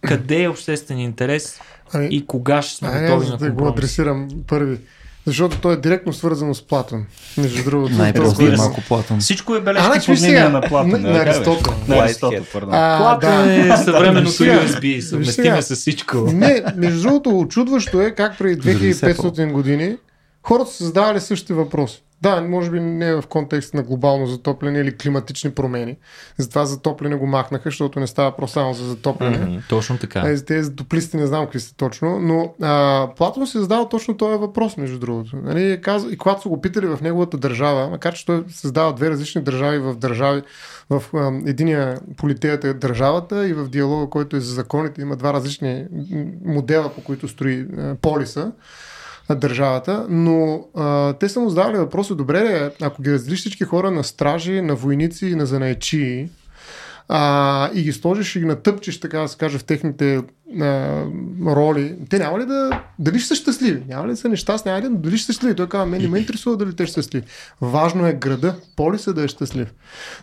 къде 0.00 0.42
е 0.42 0.48
обществения 0.48 1.04
интерес 1.04 1.60
Ами, 1.92 2.08
и 2.10 2.26
кога 2.26 2.62
ще 2.62 2.76
сме 2.76 2.88
готови 2.88 3.26
на 3.26 3.30
за 3.30 3.36
да 3.36 3.50
го 3.50 3.56
компромис? 3.56 3.78
адресирам 3.78 4.28
първи. 4.46 4.78
Защото 5.26 5.58
то 5.58 5.72
е 5.72 5.76
директно 5.76 6.12
свързано 6.12 6.54
с 6.54 6.62
Платон. 6.62 7.04
Между 7.38 7.64
другото. 7.64 7.94
Най-просто 7.94 8.28
толкова- 8.30 8.54
е 8.54 8.56
малко 8.56 8.80
Платон. 8.80 9.20
Всичко 9.20 9.54
е 9.54 9.58
А, 9.58 9.60
бележки 9.60 9.86
значи 9.86 10.06
по 10.06 10.12
виж 10.12 10.20
мнение 10.20 10.36
сега, 10.38 10.48
на 10.48 10.60
Платон. 10.60 11.02
на-. 11.02 11.18
Аристотел. 11.20 11.74
На 11.88 11.96
Аристотел, 11.96 12.44
Платон 12.44 13.50
е 13.50 13.76
съвременното 13.76 14.36
USB, 14.36 15.00
съвместиме 15.00 15.62
с 15.62 15.76
всичко. 15.76 16.16
Не, 16.18 16.62
между 16.76 17.02
другото, 17.02 17.38
очудващо 17.38 18.00
е 18.00 18.10
как 18.10 18.38
преди 18.38 18.56
Дори 18.56 18.94
2500 18.94 19.52
години 19.52 19.96
хората 20.42 20.70
са 20.70 20.84
задавали 20.84 21.20
същите 21.20 21.54
въпроси. 21.54 22.02
Да, 22.22 22.40
може 22.40 22.70
би 22.70 22.80
не 22.80 23.14
в 23.14 23.24
контекст 23.28 23.74
на 23.74 23.82
глобално 23.82 24.26
затопляне 24.26 24.78
или 24.78 24.96
климатични 24.96 25.50
промени. 25.50 25.96
Затова 26.38 26.64
затопляне 26.64 27.16
го 27.16 27.26
махнаха, 27.26 27.62
защото 27.64 28.00
не 28.00 28.06
става 28.06 28.36
просто 28.36 28.52
само 28.52 28.74
за 28.74 28.84
затопляне. 28.84 29.38
Мгм, 29.38 29.56
Точно 29.68 29.98
така. 29.98 30.22
Mm-hmm. 30.22 30.46
Тези 30.46 30.64
затоплисти 30.64 31.16
не 31.16 31.26
знам 31.26 31.44
какви 31.44 31.60
са 31.60 31.76
точно, 31.76 32.18
но 32.20 32.54
а, 32.62 33.08
Платон 33.16 33.46
се 33.46 33.60
задава 33.60 33.88
точно 33.88 34.16
този 34.16 34.38
въпрос, 34.38 34.76
между 34.76 34.98
другото. 34.98 35.36
Нали, 35.36 35.80
казва, 35.80 36.12
и 36.12 36.18
когато 36.18 36.42
са 36.42 36.48
го 36.48 36.60
питали 36.60 36.86
в 36.86 36.98
неговата 37.02 37.38
държава, 37.38 37.88
макар 37.90 38.14
че 38.14 38.26
той 38.26 38.44
създава 38.48 38.92
две 38.92 39.10
различни 39.10 39.42
държави 39.42 39.78
в 39.78 39.94
държави, 39.94 40.42
в 40.90 41.02
а, 41.14 41.32
единия 41.46 42.00
политеята 42.16 42.68
е 42.68 42.74
държавата 42.74 43.48
и 43.48 43.52
в 43.52 43.68
диалога, 43.68 44.10
който 44.10 44.36
е 44.36 44.40
за 44.40 44.54
законите, 44.54 45.02
има 45.02 45.16
два 45.16 45.32
различни 45.32 45.86
модела, 46.44 46.94
по 46.94 47.04
които 47.04 47.28
строи 47.28 47.66
а, 47.78 47.94
полиса 47.94 48.52
държавата, 49.30 50.06
но 50.08 50.64
а, 50.76 51.12
те 51.12 51.28
са 51.28 51.40
му 51.40 51.48
задавали 51.48 51.76
въпроса, 51.76 52.14
добре, 52.14 52.40
де, 52.40 52.70
ако 52.86 53.02
ги 53.02 53.12
разделиш 53.12 53.40
всички 53.40 53.64
хора 53.64 53.90
на 53.90 54.04
стражи, 54.04 54.62
на 54.62 54.74
войници 54.74 55.26
и 55.26 55.34
на 55.34 55.46
занаечии, 55.46 56.28
а, 57.08 57.70
и 57.74 57.82
ги 57.82 57.92
сложиш 57.92 58.36
и 58.36 58.40
ги 58.40 58.46
натъпчеш, 58.46 59.00
така 59.00 59.18
да 59.18 59.28
се 59.28 59.38
каже, 59.38 59.58
в 59.58 59.64
техните 59.64 60.22
а, 60.60 61.02
роли, 61.46 61.94
те 62.10 62.18
няма 62.18 62.38
ли 62.38 62.46
да... 62.46 62.82
Дали 62.98 63.18
ще 63.18 63.28
са 63.28 63.34
щастливи? 63.34 63.82
Няма 63.88 64.06
ли 64.06 64.10
да 64.10 64.16
са 64.16 64.28
нещастни? 64.28 64.70
Няма 64.70 64.82
ли 64.84 64.88
да 64.88 64.96
дали 64.96 65.18
ще 65.18 65.26
са 65.26 65.32
щастливи? 65.32 65.56
Той 65.56 65.68
казва, 65.68 65.86
мен 65.86 66.02
не 66.02 66.08
ме 66.08 66.18
интересува 66.18 66.56
дали 66.56 66.76
те 66.76 66.86
ще 66.86 66.94
са 66.94 67.02
щастливи. 67.02 67.24
Важно 67.60 68.06
е 68.06 68.12
града, 68.12 68.54
полиса 68.76 69.12
да 69.12 69.24
е 69.24 69.28
щастлив. 69.28 69.74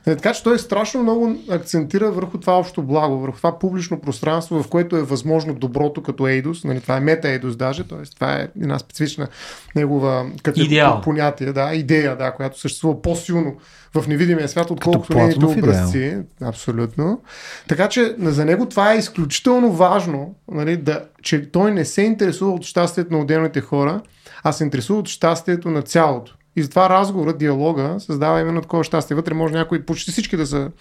Е, 0.07 0.15
така 0.15 0.33
че 0.33 0.43
той 0.43 0.59
страшно 0.59 1.03
много 1.03 1.35
акцентира 1.49 2.11
върху 2.11 2.37
това 2.37 2.53
общо 2.53 2.83
благо, 2.83 3.19
върху 3.19 3.37
това 3.37 3.59
публично 3.59 4.01
пространство, 4.01 4.63
в 4.63 4.67
което 4.67 4.97
е 4.97 5.03
възможно 5.03 5.53
доброто 5.53 6.03
като 6.03 6.27
Ейдос. 6.27 6.63
Нали, 6.63 6.81
това 6.81 6.97
е 6.97 6.99
мета 6.99 7.29
Ейдос 7.29 7.55
даже, 7.55 7.83
т.е. 7.83 8.03
това 8.15 8.35
е 8.35 8.47
една 8.61 8.79
специфична 8.79 9.27
негова 9.75 10.25
Идеал. 10.55 11.01
понятие, 11.03 11.53
да, 11.53 11.73
идея, 11.73 12.17
да, 12.17 12.31
която 12.31 12.59
съществува 12.59 13.01
по-силно 13.01 13.55
в 13.95 14.07
невидимия 14.07 14.49
свят, 14.49 14.71
отколкото 14.71 15.17
нейните 15.17 15.45
образци. 15.45 16.17
Абсолютно. 16.41 17.21
Така 17.67 17.89
че 17.89 18.15
за 18.19 18.45
него 18.45 18.65
това 18.65 18.93
е 18.93 18.97
изключително 18.97 19.71
важно, 19.71 20.18
нали, 20.51 20.77
да, 20.77 21.05
че 21.21 21.51
той 21.51 21.71
не 21.71 21.85
се 21.85 22.01
интересува 22.01 22.51
от 22.51 22.63
щастието 22.63 23.13
на 23.13 23.19
отделните 23.19 23.61
хора, 23.61 24.01
а 24.43 24.51
се 24.51 24.63
интересува 24.63 24.99
от 24.99 25.07
щастието 25.07 25.69
на 25.69 25.81
цялото. 25.81 26.35
И 26.55 26.63
затова 26.63 26.89
разговора, 26.89 27.33
диалога 27.33 27.95
създава 27.99 28.41
именно 28.41 28.61
такова 28.61 28.83
щастие. 28.83 29.15
Вътре 29.15 29.33
може 29.33 29.53
някои, 29.53 29.85
почти 29.85 30.11
всички 30.11 30.37
да 30.37 30.45
са, 30.45 30.71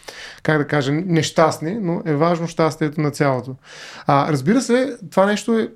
как 0.42 0.58
да 0.58 0.66
кажа, 0.66 0.92
нещастни, 0.92 1.78
но 1.80 2.02
е 2.06 2.14
важно 2.14 2.46
щастието 2.46 3.00
на 3.00 3.10
цялото. 3.10 3.54
А, 4.06 4.32
разбира 4.32 4.60
се, 4.60 4.96
това 5.10 5.26
нещо 5.26 5.58
е 5.58 5.68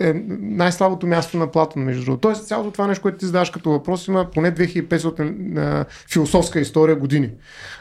е 0.00 0.12
най-слабото 0.40 1.06
място 1.06 1.36
на 1.36 1.46
Платон, 1.46 1.82
между 1.82 2.04
другото. 2.04 2.20
Тоест, 2.20 2.46
цялото 2.46 2.70
това 2.70 2.86
нещо, 2.86 3.02
което 3.02 3.18
ти 3.18 3.26
задаваш 3.26 3.50
като 3.50 3.70
въпрос, 3.70 4.08
има 4.08 4.26
поне 4.34 4.54
2500 4.54 5.58
а, 5.58 5.84
философска 6.12 6.60
история 6.60 6.96
години. 6.96 7.30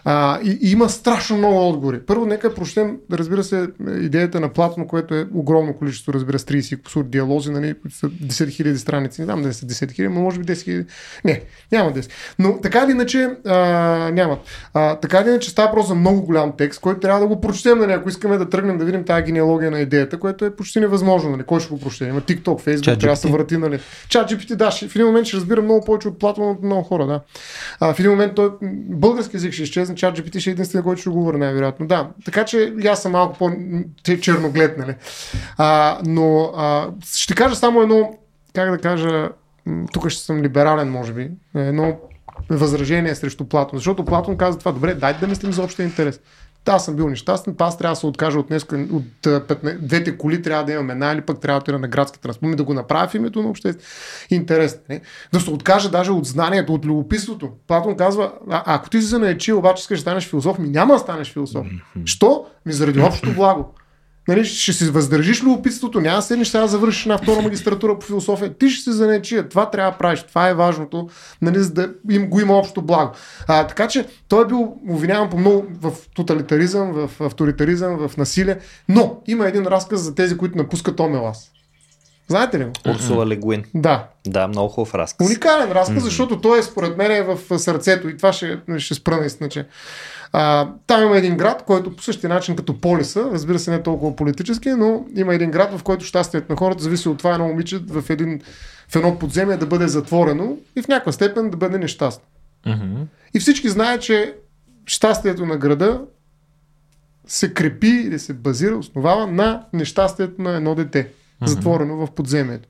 А, 0.06 0.40
и, 0.42 0.60
и 0.62 0.72
има 0.72 0.90
страшно 0.90 1.38
много 1.38 1.70
отговори. 1.70 2.00
Първо, 2.06 2.26
нека 2.26 2.54
прочетем, 2.54 2.98
разбира 3.12 3.44
се, 3.44 3.68
идеята 4.02 4.40
на 4.40 4.50
Платон, 4.50 4.88
което 4.88 5.16
е 5.16 5.28
огромно 5.34 5.74
количество, 5.74 6.14
разбира 6.14 6.40
се, 6.40 6.46
30 6.46 6.74
и 6.74 6.82
кусур 6.82 7.04
диалози, 7.04 7.52
нали, 7.52 7.76
са 7.90 8.10
10 8.10 8.30
000 8.30 8.76
страници. 8.76 9.22
Не 9.22 9.26
знам 9.26 9.42
дали 9.42 9.54
са 9.54 9.66
10 9.66 9.86
000, 9.86 10.08
но 10.08 10.22
може 10.22 10.40
би 10.40 10.46
10 10.46 10.54
000. 10.54 10.86
Не, 11.26 11.42
няма 11.72 11.94
10. 11.94 12.10
Но 12.40 12.62
така 12.62 12.84
или 12.84 12.92
иначе, 12.92 13.30
а, 13.46 13.58
нямат. 14.14 14.40
А, 14.74 14.96
така 14.96 15.20
или 15.20 15.30
иначе 15.30 15.50
става 15.50 15.72
просто 15.72 15.96
много 15.96 16.22
голям 16.22 16.54
текст, 16.58 16.82
който 16.82 17.00
трябва 17.00 17.20
да 17.20 17.28
го 17.28 17.42
прочетем, 17.42 17.80
нали, 17.80 17.92
ако 17.92 18.10
искаме 18.10 18.38
да 18.38 18.50
тръгнем 18.50 18.78
да 18.78 18.86
видим 18.86 19.04
тази 19.04 19.24
генеалогия 19.24 19.72
на 19.72 19.80
идеята, 19.80 20.20
което 20.20 20.46
е 20.46 20.56
почти 20.56 20.80
невъзможно. 20.80 21.30
Нали. 21.30 21.44
Кой 21.44 21.60
ще 21.60 21.70
го 21.70 21.80
прочете? 21.80 22.07
Има 22.08 22.22
TikTok, 22.22 22.44
Facebook, 22.44 22.78
ChatGPT. 22.78 23.00
трябва 23.00 23.14
да 23.14 23.16
се 23.16 23.32
врати. 23.32 23.58
Нали. 23.58 23.80
Чат 24.10 24.32
GPT, 24.32 24.56
да, 24.56 24.72
в 24.72 24.96
един 24.96 25.08
момент 25.08 25.28
ще 25.28 25.38
разбира 25.38 25.62
много 25.62 25.86
повече 25.86 26.08
от 26.08 26.20
Платон 26.20 26.50
от 26.50 26.64
много 26.64 26.84
хора. 26.84 27.06
Да. 27.08 27.22
А, 27.80 27.94
в 27.94 28.00
един 28.00 28.12
момент 28.12 28.36
той, 28.36 28.50
български 28.90 29.38
език 29.38 29.54
ще 29.54 29.64
изчезне, 29.64 29.96
чат 29.96 30.18
GPT 30.18 30.40
ще 30.40 30.50
е 30.50 30.52
единствения, 30.52 30.84
който 30.84 31.02
ще 31.02 31.10
го 31.10 31.16
говори 31.16 31.38
най-вероятно. 31.38 31.88
Да, 31.88 32.10
така 32.26 32.46
че 32.46 32.74
аз 32.90 33.02
съм 33.02 33.12
малко 33.12 33.38
по-черноглед, 33.38 34.78
нали. 34.78 34.96
А, 35.58 36.00
но 36.06 36.54
а, 36.56 36.90
ще 37.16 37.36
кажа 37.36 37.56
само 37.56 37.82
едно, 37.82 38.18
как 38.54 38.72
да 38.72 38.78
кажа, 38.78 39.30
тук 39.94 40.10
ще 40.10 40.24
съм 40.24 40.42
либерален, 40.42 40.92
може 40.92 41.14
би, 41.14 41.32
едно 41.56 41.98
възражение 42.50 43.16
срещу 43.16 43.46
Платон. 43.46 43.80
Защото 43.80 44.06
Платон 44.06 44.38
каза 44.38 44.60
това, 44.60 44.72
добре, 44.72 44.94
дайте 44.94 45.20
да 45.20 45.28
мислим 45.28 45.52
за 45.52 45.64
общия 45.64 45.84
интерес. 45.84 46.20
Аз 46.68 46.86
съм 46.86 46.96
бил 46.96 47.10
нещастен, 47.10 47.56
аз 47.60 47.78
трябва 47.78 47.92
да 47.92 48.00
се 48.00 48.06
откажа 48.06 48.40
от 48.40 48.48
днес, 48.48 48.64
от 48.64 49.26
а, 49.26 49.42
15, 49.42 49.78
двете 49.80 50.18
коли 50.18 50.42
трябва 50.42 50.66
да 50.66 50.72
имам 50.72 50.90
една 50.90 51.12
или 51.12 51.22
пък 51.22 51.40
трябва 51.40 51.60
да 51.60 51.64
отида 51.64 51.80
на 51.80 51.88
градски 51.88 52.20
транспорт, 52.20 52.58
да 52.58 52.64
го 52.64 52.74
направя 52.74 53.08
в 53.08 53.16
името 53.16 53.42
на 53.42 53.50
обществен 53.50 53.86
интерес. 54.30 54.80
Не? 54.90 55.02
Да 55.34 55.40
се 55.40 55.50
откаже 55.50 55.92
даже 55.92 56.12
от 56.12 56.26
знанието, 56.26 56.74
от 56.74 56.86
любопитството. 56.86 57.50
Платон 57.68 57.98
казва, 57.98 58.32
а, 58.50 58.64
ако 58.66 58.90
ти 58.90 59.02
си 59.02 59.08
занаечи, 59.08 59.54
обаче 59.54 59.82
искаш 59.82 60.00
да 60.00 60.02
станеш 60.02 60.30
философ, 60.30 60.60
ми 60.60 60.70
няма 60.70 60.94
да 60.94 61.00
станеш 61.00 61.34
философ. 61.34 61.68
Що? 62.06 62.46
Ми 62.66 62.74
заради 62.74 63.00
общото 63.02 63.34
благо. 63.34 63.74
Нали, 64.28 64.46
ще 64.46 64.74
си 64.74 64.86
въздържиш 64.86 65.44
любопитството, 65.44 66.02
няма 66.02 66.16
да 66.16 66.22
седнеш 66.22 66.48
сега 66.48 66.62
да 66.62 66.68
завършиш 66.68 67.06
една 67.06 67.18
втора 67.18 67.42
магистратура 67.42 68.00
по 68.00 68.06
философия. 68.06 68.54
Ти 68.54 68.70
ще 68.70 68.84
се 68.84 68.92
занечия. 68.92 69.50
Това 69.50 69.70
трябва 69.70 69.92
да 69.92 69.98
правиш. 69.98 70.24
Това 70.24 70.50
е 70.50 70.54
важното, 70.54 71.10
нали, 71.42 71.60
за 71.60 71.74
да 71.74 71.90
им, 72.10 72.30
го 72.30 72.40
има 72.40 72.54
общо 72.58 72.82
благо. 72.82 73.12
А, 73.48 73.68
така 73.68 73.88
че 73.88 74.06
той 74.28 74.44
е 74.44 74.48
бил 74.48 74.76
обвиняван 74.90 75.30
по 75.30 75.38
много 75.38 75.66
в 75.82 75.92
тоталитаризъм, 76.16 76.92
в 76.92 77.22
авторитаризъм, 77.22 78.08
в 78.08 78.18
насилие. 78.18 78.58
Но 78.90 79.22
има 79.28 79.48
един 79.48 79.64
разказ 79.64 80.02
за 80.02 80.16
тези, 80.16 80.38
които 80.38 80.58
напускат 80.58 81.00
Омелас. 81.00 81.52
Знаете 82.28 82.60
ли 82.60 82.66
го? 82.66 82.72
Урсула 82.90 83.28
Легуин. 83.28 83.64
Да. 83.76 84.08
Да, 84.28 84.48
много 84.48 84.70
хубав 84.70 84.96
разказ. 84.96 85.28
Уникален 85.28 85.72
разказ, 85.72 86.04
защото 86.04 86.42
той 86.42 86.60
е 86.60 86.64
според 86.64 86.98
мен 86.98 87.12
е 87.12 87.22
в 87.22 87.60
сърцето 87.60 88.10
и 88.10 88.18
това 88.18 88.34
ще, 88.34 88.60
ще 88.78 88.94
спра 88.94 89.18
наистина, 89.18 89.50
че 89.50 89.66
а, 90.32 90.70
там 90.88 91.04
има 91.04 91.18
един 91.18 91.38
град, 91.38 91.64
който 91.68 91.96
по 91.96 92.04
същия 92.04 92.30
начин 92.30 92.56
като 92.56 92.82
полиса, 92.82 93.30
разбира 93.32 93.60
се 93.60 93.72
не 93.72 93.84
толкова 93.84 94.16
политически, 94.16 94.70
но 94.70 95.06
има 95.16 95.36
един 95.36 95.52
град, 95.52 95.78
в 95.78 95.84
който 95.84 96.06
щастието 96.06 96.52
на 96.52 96.58
хората 96.58 96.84
зависи 96.84 97.10
от 97.10 97.18
това 97.18 97.34
едно 97.34 97.48
момиче 97.48 97.78
в, 97.78 98.10
един, 98.10 98.42
в 98.90 98.96
едно 98.96 99.20
подземие 99.20 99.58
да 99.58 99.66
бъде 99.66 99.88
затворено 99.88 100.58
и 100.76 100.82
в 100.82 100.88
някаква 100.88 101.12
степен 101.12 101.50
да 101.50 101.58
бъде 101.58 101.78
нещастно. 101.78 102.24
Мгм. 102.66 103.02
И 103.34 103.40
всички 103.40 103.70
знаят, 103.70 104.02
че 104.02 104.36
щастието 104.86 105.46
на 105.46 105.58
града 105.58 106.02
се 107.28 107.54
крепи 107.54 107.88
или 107.88 108.20
се 108.20 108.34
базира, 108.34 108.78
основава 108.78 109.28
на 109.28 109.66
нещастието 109.74 110.42
на 110.42 110.56
едно 110.56 110.76
дете, 110.76 111.12
затворено 111.46 111.96
в 111.96 112.12
подземието. 112.12 112.70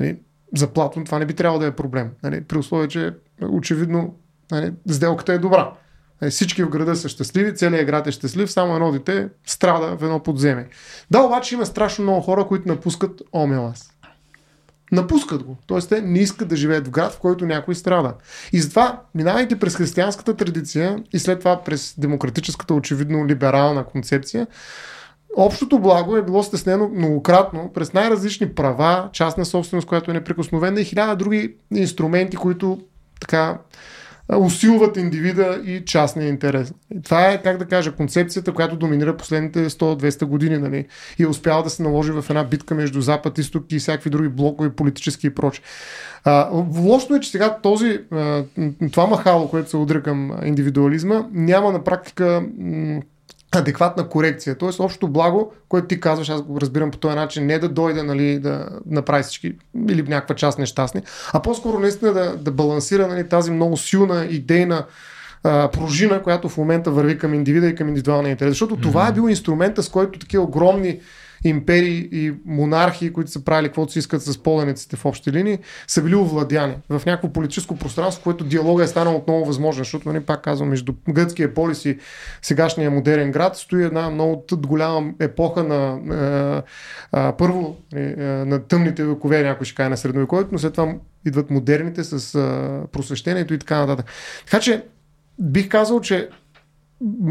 Нали, 0.00 0.16
за 0.56 0.68
Платон 0.68 1.04
това 1.04 1.18
не 1.18 1.26
би 1.26 1.34
трябвало 1.34 1.60
да 1.60 1.66
е 1.66 1.76
проблем. 1.76 2.10
Нали, 2.22 2.44
при 2.44 2.58
условие, 2.58 2.88
че 2.88 3.14
очевидно 3.42 4.14
нали, 4.50 4.72
сделката 4.90 5.32
е 5.32 5.38
добра. 5.38 5.72
Е, 6.22 6.30
Всички 6.30 6.62
в 6.62 6.68
града 6.68 6.96
са 6.96 7.08
щастливи, 7.08 7.54
целият 7.54 7.86
град 7.86 8.06
е 8.06 8.12
щастлив, 8.12 8.50
само 8.50 8.74
едно 8.74 8.92
дете 8.92 9.28
страда 9.46 9.96
в 9.96 10.02
едно 10.02 10.22
подземе. 10.22 10.68
Да, 11.10 11.20
обаче 11.20 11.54
има 11.54 11.66
страшно 11.66 12.04
много 12.04 12.20
хора, 12.20 12.46
които 12.46 12.68
напускат 12.68 13.22
Омелас. 13.32 13.90
Напускат 14.92 15.42
го. 15.42 15.56
Тоест, 15.66 15.88
те 15.88 16.00
не 16.00 16.18
искат 16.18 16.48
да 16.48 16.56
живеят 16.56 16.86
в 16.86 16.90
град, 16.90 17.12
в 17.12 17.18
който 17.18 17.46
някой 17.46 17.74
страда. 17.74 18.14
И 18.52 18.60
затова, 18.60 19.00
минавайки 19.14 19.58
през 19.58 19.76
християнската 19.76 20.36
традиция 20.36 21.02
и 21.12 21.18
след 21.18 21.38
това 21.38 21.64
през 21.64 21.94
демократическата, 21.98 22.74
очевидно 22.74 23.26
либерална 23.26 23.84
концепция, 23.84 24.46
Общото 25.36 25.78
благо 25.78 26.16
е 26.16 26.22
било 26.22 26.42
стеснено 26.42 26.88
многократно 26.88 27.70
през 27.74 27.92
най-различни 27.92 28.54
права, 28.54 29.08
частна 29.12 29.44
собственост, 29.44 29.88
която 29.88 30.10
е 30.10 30.14
неприкосновена 30.14 30.80
и 30.80 30.84
хиляда 30.84 31.16
други 31.16 31.54
инструменти, 31.74 32.36
които 32.36 32.80
така 33.20 33.58
усилват 34.38 34.96
индивида 34.96 35.60
и 35.66 35.84
частния 35.84 36.28
интерес. 36.28 36.72
И 36.94 37.02
това 37.02 37.28
е, 37.28 37.42
как 37.42 37.58
да 37.58 37.64
кажа, 37.64 37.92
концепцията, 37.92 38.52
която 38.52 38.76
доминира 38.76 39.16
последните 39.16 39.70
100-200 39.70 40.24
години 40.24 40.58
нали? 40.58 40.86
и 41.18 41.22
е 41.22 41.26
успяла 41.26 41.62
да 41.62 41.70
се 41.70 41.82
наложи 41.82 42.12
в 42.12 42.24
една 42.28 42.44
битка 42.44 42.74
между 42.74 43.00
Запад, 43.00 43.38
Изток 43.38 43.72
и 43.72 43.78
всякакви 43.78 44.10
други 44.10 44.28
блокове, 44.28 44.70
политически 44.70 45.26
и 45.26 45.34
проче. 45.34 45.62
А, 46.24 46.48
лошото 46.78 47.14
е, 47.14 47.20
че 47.20 47.30
сега 47.30 47.58
този, 47.62 48.00
а, 48.10 48.44
това 48.92 49.06
махало, 49.06 49.48
което 49.48 49.70
се 49.70 49.76
удря 49.76 50.02
към 50.02 50.32
индивидуализма, 50.44 51.24
няма 51.32 51.72
на 51.72 51.84
практика 51.84 52.42
м- 52.58 53.00
адекватна 53.52 54.08
корекция. 54.08 54.58
Тоест, 54.58 54.80
общото 54.80 55.08
благо, 55.08 55.52
което 55.68 55.86
ти 55.86 56.00
казваш, 56.00 56.28
аз 56.28 56.42
го 56.42 56.60
разбирам 56.60 56.90
по 56.90 56.98
този 56.98 57.16
начин, 57.16 57.46
не 57.46 57.58
да 57.58 57.68
дойде 57.68 58.02
нали, 58.02 58.38
да 58.38 58.68
направи 58.86 59.22
всички 59.22 59.54
или 59.88 60.02
някаква 60.02 60.34
част 60.34 60.58
нещастни, 60.58 61.02
а 61.32 61.42
по-скоро 61.42 61.78
наистина 61.78 62.12
да, 62.12 62.36
да 62.36 62.50
балансира 62.50 63.08
нали, 63.08 63.28
тази 63.28 63.50
много 63.50 63.76
силна 63.76 64.26
идейна 64.30 64.84
а, 65.44 65.68
пружина, 65.68 66.22
която 66.22 66.48
в 66.48 66.56
момента 66.56 66.90
върви 66.90 67.18
към 67.18 67.34
индивида 67.34 67.66
и 67.66 67.74
към 67.74 67.88
индивидуалния 67.88 68.30
интерес. 68.30 68.50
Защото 68.50 68.76
mm-hmm. 68.76 68.82
това 68.82 69.08
е 69.08 69.12
бил 69.12 69.28
инструмента, 69.28 69.82
с 69.82 69.88
който 69.88 70.18
такива 70.18 70.42
огромни 70.42 71.00
империи 71.44 72.08
и 72.12 72.32
монархии, 72.46 73.12
които 73.12 73.30
са 73.30 73.44
правили 73.44 73.68
каквото 73.68 73.92
си 73.92 73.98
искат 73.98 74.22
с 74.22 74.42
полениците 74.42 74.96
в 74.96 75.04
общи 75.04 75.32
линии, 75.32 75.58
са 75.86 76.02
били 76.02 76.14
овладяни 76.14 76.74
в 76.88 77.02
някакво 77.06 77.32
политическо 77.32 77.76
пространство, 77.76 78.22
което 78.22 78.44
диалога 78.44 78.84
е 78.84 78.86
станал 78.86 79.16
отново 79.16 79.44
възможен, 79.44 79.80
защото, 79.80 80.12
нали, 80.12 80.20
пак 80.20 80.42
казвам, 80.42 80.68
между 80.68 80.92
гръцкия 81.08 81.54
полис 81.54 81.84
и 81.84 81.98
сегашния 82.42 82.90
модерен 82.90 83.30
град 83.30 83.56
стои 83.56 83.84
една 83.84 84.10
много 84.10 84.44
голяма 84.52 85.12
епоха 85.20 85.64
на 85.64 86.00
е, 87.12 87.18
е, 87.18 87.32
първо 87.38 87.76
е, 87.94 88.00
е, 88.00 88.24
на 88.24 88.58
тъмните 88.58 89.04
векове, 89.04 89.42
някой 89.42 89.66
ще 89.66 89.74
каже 89.74 89.88
на 89.88 89.96
средновековието, 89.96 90.48
но 90.52 90.58
след 90.58 90.72
това 90.72 90.94
идват 91.26 91.50
модерните 91.50 92.04
с 92.04 92.34
е, 92.34 92.92
просвещението 92.92 93.54
и 93.54 93.58
така 93.58 93.78
нататък. 93.78 94.06
Така 94.44 94.60
че 94.60 94.84
бих 95.38 95.68
казал, 95.68 96.00
че 96.00 96.28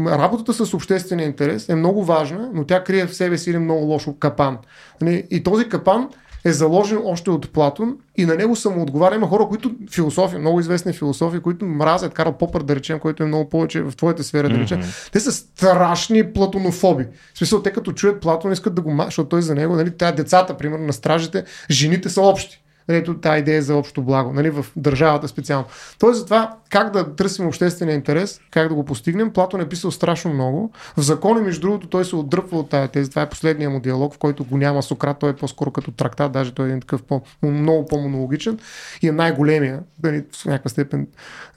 работата 0.06 0.52
с 0.54 0.74
обществения 0.74 1.26
интерес 1.26 1.68
е 1.68 1.74
много 1.74 2.04
важна, 2.04 2.50
но 2.54 2.64
тя 2.64 2.84
крие 2.84 3.06
в 3.06 3.14
себе 3.14 3.38
си 3.38 3.50
един 3.50 3.62
много 3.62 3.84
лошо 3.84 4.16
капан. 4.18 4.58
Нали, 5.00 5.26
И 5.30 5.42
този 5.42 5.68
капан 5.68 6.08
е 6.44 6.52
заложен 6.52 7.00
още 7.04 7.30
от 7.30 7.52
Платон 7.52 7.96
и 8.16 8.24
на 8.24 8.34
него 8.34 8.56
само 8.56 8.82
отговаря. 8.82 9.14
Има 9.14 9.26
хора, 9.26 9.46
които 9.48 9.74
философи, 9.90 10.36
много 10.36 10.60
известни 10.60 10.92
философи, 10.92 11.40
които 11.40 11.66
мразят 11.66 12.14
Карл 12.14 12.32
Попър, 12.32 12.62
да 12.62 12.76
речем, 12.76 12.98
който 12.98 13.22
е 13.22 13.26
много 13.26 13.48
повече 13.48 13.82
в 13.82 13.96
твоята 13.96 14.24
сфера, 14.24 14.48
да 14.48 14.58
речем. 14.58 14.82
Mm-hmm. 14.82 15.12
Те 15.12 15.20
са 15.20 15.32
страшни 15.32 16.32
платонофоби. 16.32 17.06
В 17.34 17.38
смисъл, 17.38 17.62
те 17.62 17.72
като 17.72 17.92
чуят 17.92 18.20
Платон, 18.20 18.52
искат 18.52 18.74
да 18.74 18.82
го 18.82 18.90
машат, 18.90 19.08
защото 19.08 19.28
той 19.28 19.42
за 19.42 19.54
него, 19.54 19.76
нали, 19.76 19.90
тя 19.98 20.12
децата, 20.12 20.56
примерно 20.56 20.86
на 20.86 20.92
стражите, 20.92 21.44
жените 21.70 22.08
са 22.08 22.22
общи. 22.22 22.62
Ето 22.90 23.14
тази 23.14 23.40
идея 23.40 23.62
за 23.62 23.76
общо 23.76 24.02
благо, 24.02 24.32
нали, 24.32 24.50
в 24.50 24.66
държавата 24.76 25.28
специално. 25.28 25.66
Тоест 25.98 26.18
за 26.18 26.24
това 26.24 26.54
как 26.70 26.92
да 26.92 27.14
търсим 27.14 27.46
обществения 27.46 27.94
интерес, 27.94 28.40
как 28.50 28.68
да 28.68 28.74
го 28.74 28.84
постигнем, 28.84 29.30
Платон 29.30 29.60
е 29.60 29.68
писал 29.68 29.90
страшно 29.90 30.34
много. 30.34 30.72
В 30.96 31.00
закони, 31.00 31.40
между 31.40 31.60
другото, 31.60 31.86
той 31.86 32.04
се 32.04 32.16
отдръпва 32.16 32.58
от 32.58 32.70
тази 32.70 32.88
тези. 32.88 33.10
Това 33.10 33.22
е 33.22 33.28
последния 33.28 33.70
му 33.70 33.80
диалог, 33.80 34.14
в 34.14 34.18
който 34.18 34.44
го 34.44 34.56
няма 34.56 34.82
Сократ, 34.82 35.18
той 35.18 35.30
е 35.30 35.36
по-скоро 35.36 35.70
като 35.70 35.90
трактат, 35.90 36.32
даже 36.32 36.54
той 36.54 36.66
е 36.66 36.68
един 36.68 36.80
такъв 36.80 37.02
по, 37.02 37.22
много 37.42 37.86
по-монологичен 37.86 38.58
и 39.02 39.08
е 39.08 39.12
най-големия, 39.12 39.80
нали, 40.02 40.24
в 40.32 40.44
някаква 40.44 40.70
степен 40.70 41.06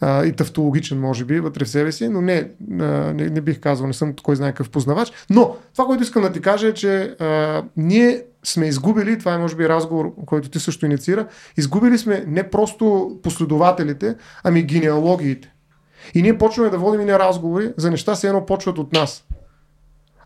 а, 0.01 0.25
и 0.25 0.31
тавтологичен, 0.31 0.99
може 0.99 1.25
би, 1.25 1.39
вътре 1.39 1.65
в 1.65 1.69
себе 1.69 1.91
си, 1.91 2.09
но 2.09 2.21
не, 2.21 2.49
а, 2.71 2.83
не, 3.13 3.29
не 3.29 3.41
бих 3.41 3.59
казал, 3.59 3.87
не 3.87 3.93
съм 3.93 4.13
кой 4.23 4.35
знае 4.35 4.51
какъв 4.51 4.69
познавач. 4.69 5.11
Но 5.29 5.55
това, 5.73 5.85
което 5.85 6.03
искам 6.03 6.21
да 6.21 6.31
ти 6.31 6.41
кажа 6.41 6.67
е, 6.67 6.73
че 6.73 7.15
а, 7.19 7.63
ние 7.77 8.23
сме 8.43 8.67
изгубили, 8.67 9.19
това 9.19 9.33
е 9.33 9.37
може 9.37 9.55
би 9.55 9.69
разговор, 9.69 10.13
който 10.25 10.49
ти 10.49 10.59
също 10.59 10.85
инициира, 10.85 11.27
изгубили 11.57 11.97
сме 11.97 12.23
не 12.27 12.49
просто 12.49 13.17
последователите, 13.23 14.15
ами 14.43 14.63
генеалогиите. 14.63 15.53
И 16.13 16.21
ние 16.21 16.37
почваме 16.37 16.69
да 16.69 16.77
водим 16.77 17.09
и 17.09 17.13
разговори 17.13 17.73
за 17.77 17.91
неща, 17.91 18.15
се 18.15 18.27
едно 18.27 18.45
почват 18.45 18.77
от 18.77 18.93
нас. 18.93 19.23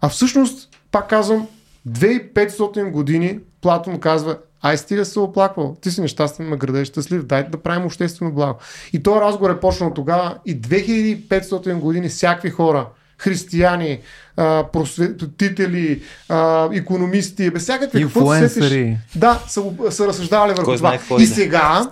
А 0.02 0.10
всъщност, 0.10 0.70
пак 0.92 1.10
казвам, 1.10 1.48
2500 1.90 2.92
години 2.92 3.40
Платон 3.62 4.00
казва, 4.00 4.38
ай 4.62 4.78
стига 4.78 5.06
се 5.06 5.20
оплаквал, 5.20 5.76
ти 5.82 5.92
си 5.92 6.02
нещастен, 6.02 6.50
ме 6.50 6.58
града 6.58 6.80
е 6.80 6.86
щастлив, 6.86 7.24
дайте 7.24 7.50
да 7.50 7.58
правим 7.58 7.86
обществено 7.86 8.34
благо. 8.34 8.60
И 8.94 9.04
този 9.04 9.22
разговор 9.22 9.50
е 9.50 9.60
почнал 9.60 9.94
тогава 9.94 10.38
и 10.46 10.62
2500 10.62 11.80
години 11.80 12.10
всякакви 12.10 12.50
хора, 12.50 12.88
християни, 13.18 14.00
а, 14.38 14.64
просветители, 14.74 16.02
а, 16.30 16.70
економисти, 16.74 17.50
без 17.50 17.64
всякакви 17.64 18.02
Инфлуенсъри. 18.02 18.98
Да, 19.16 19.40
са, 19.48 19.64
са 19.90 20.08
разсъждавали 20.08 20.52
върху 20.52 20.66
Кой 20.66 20.78
това. 20.78 20.90
знае 20.90 20.98
какво 20.98 21.20
И 21.20 21.28
да. 21.28 21.34
сега, 21.34 21.90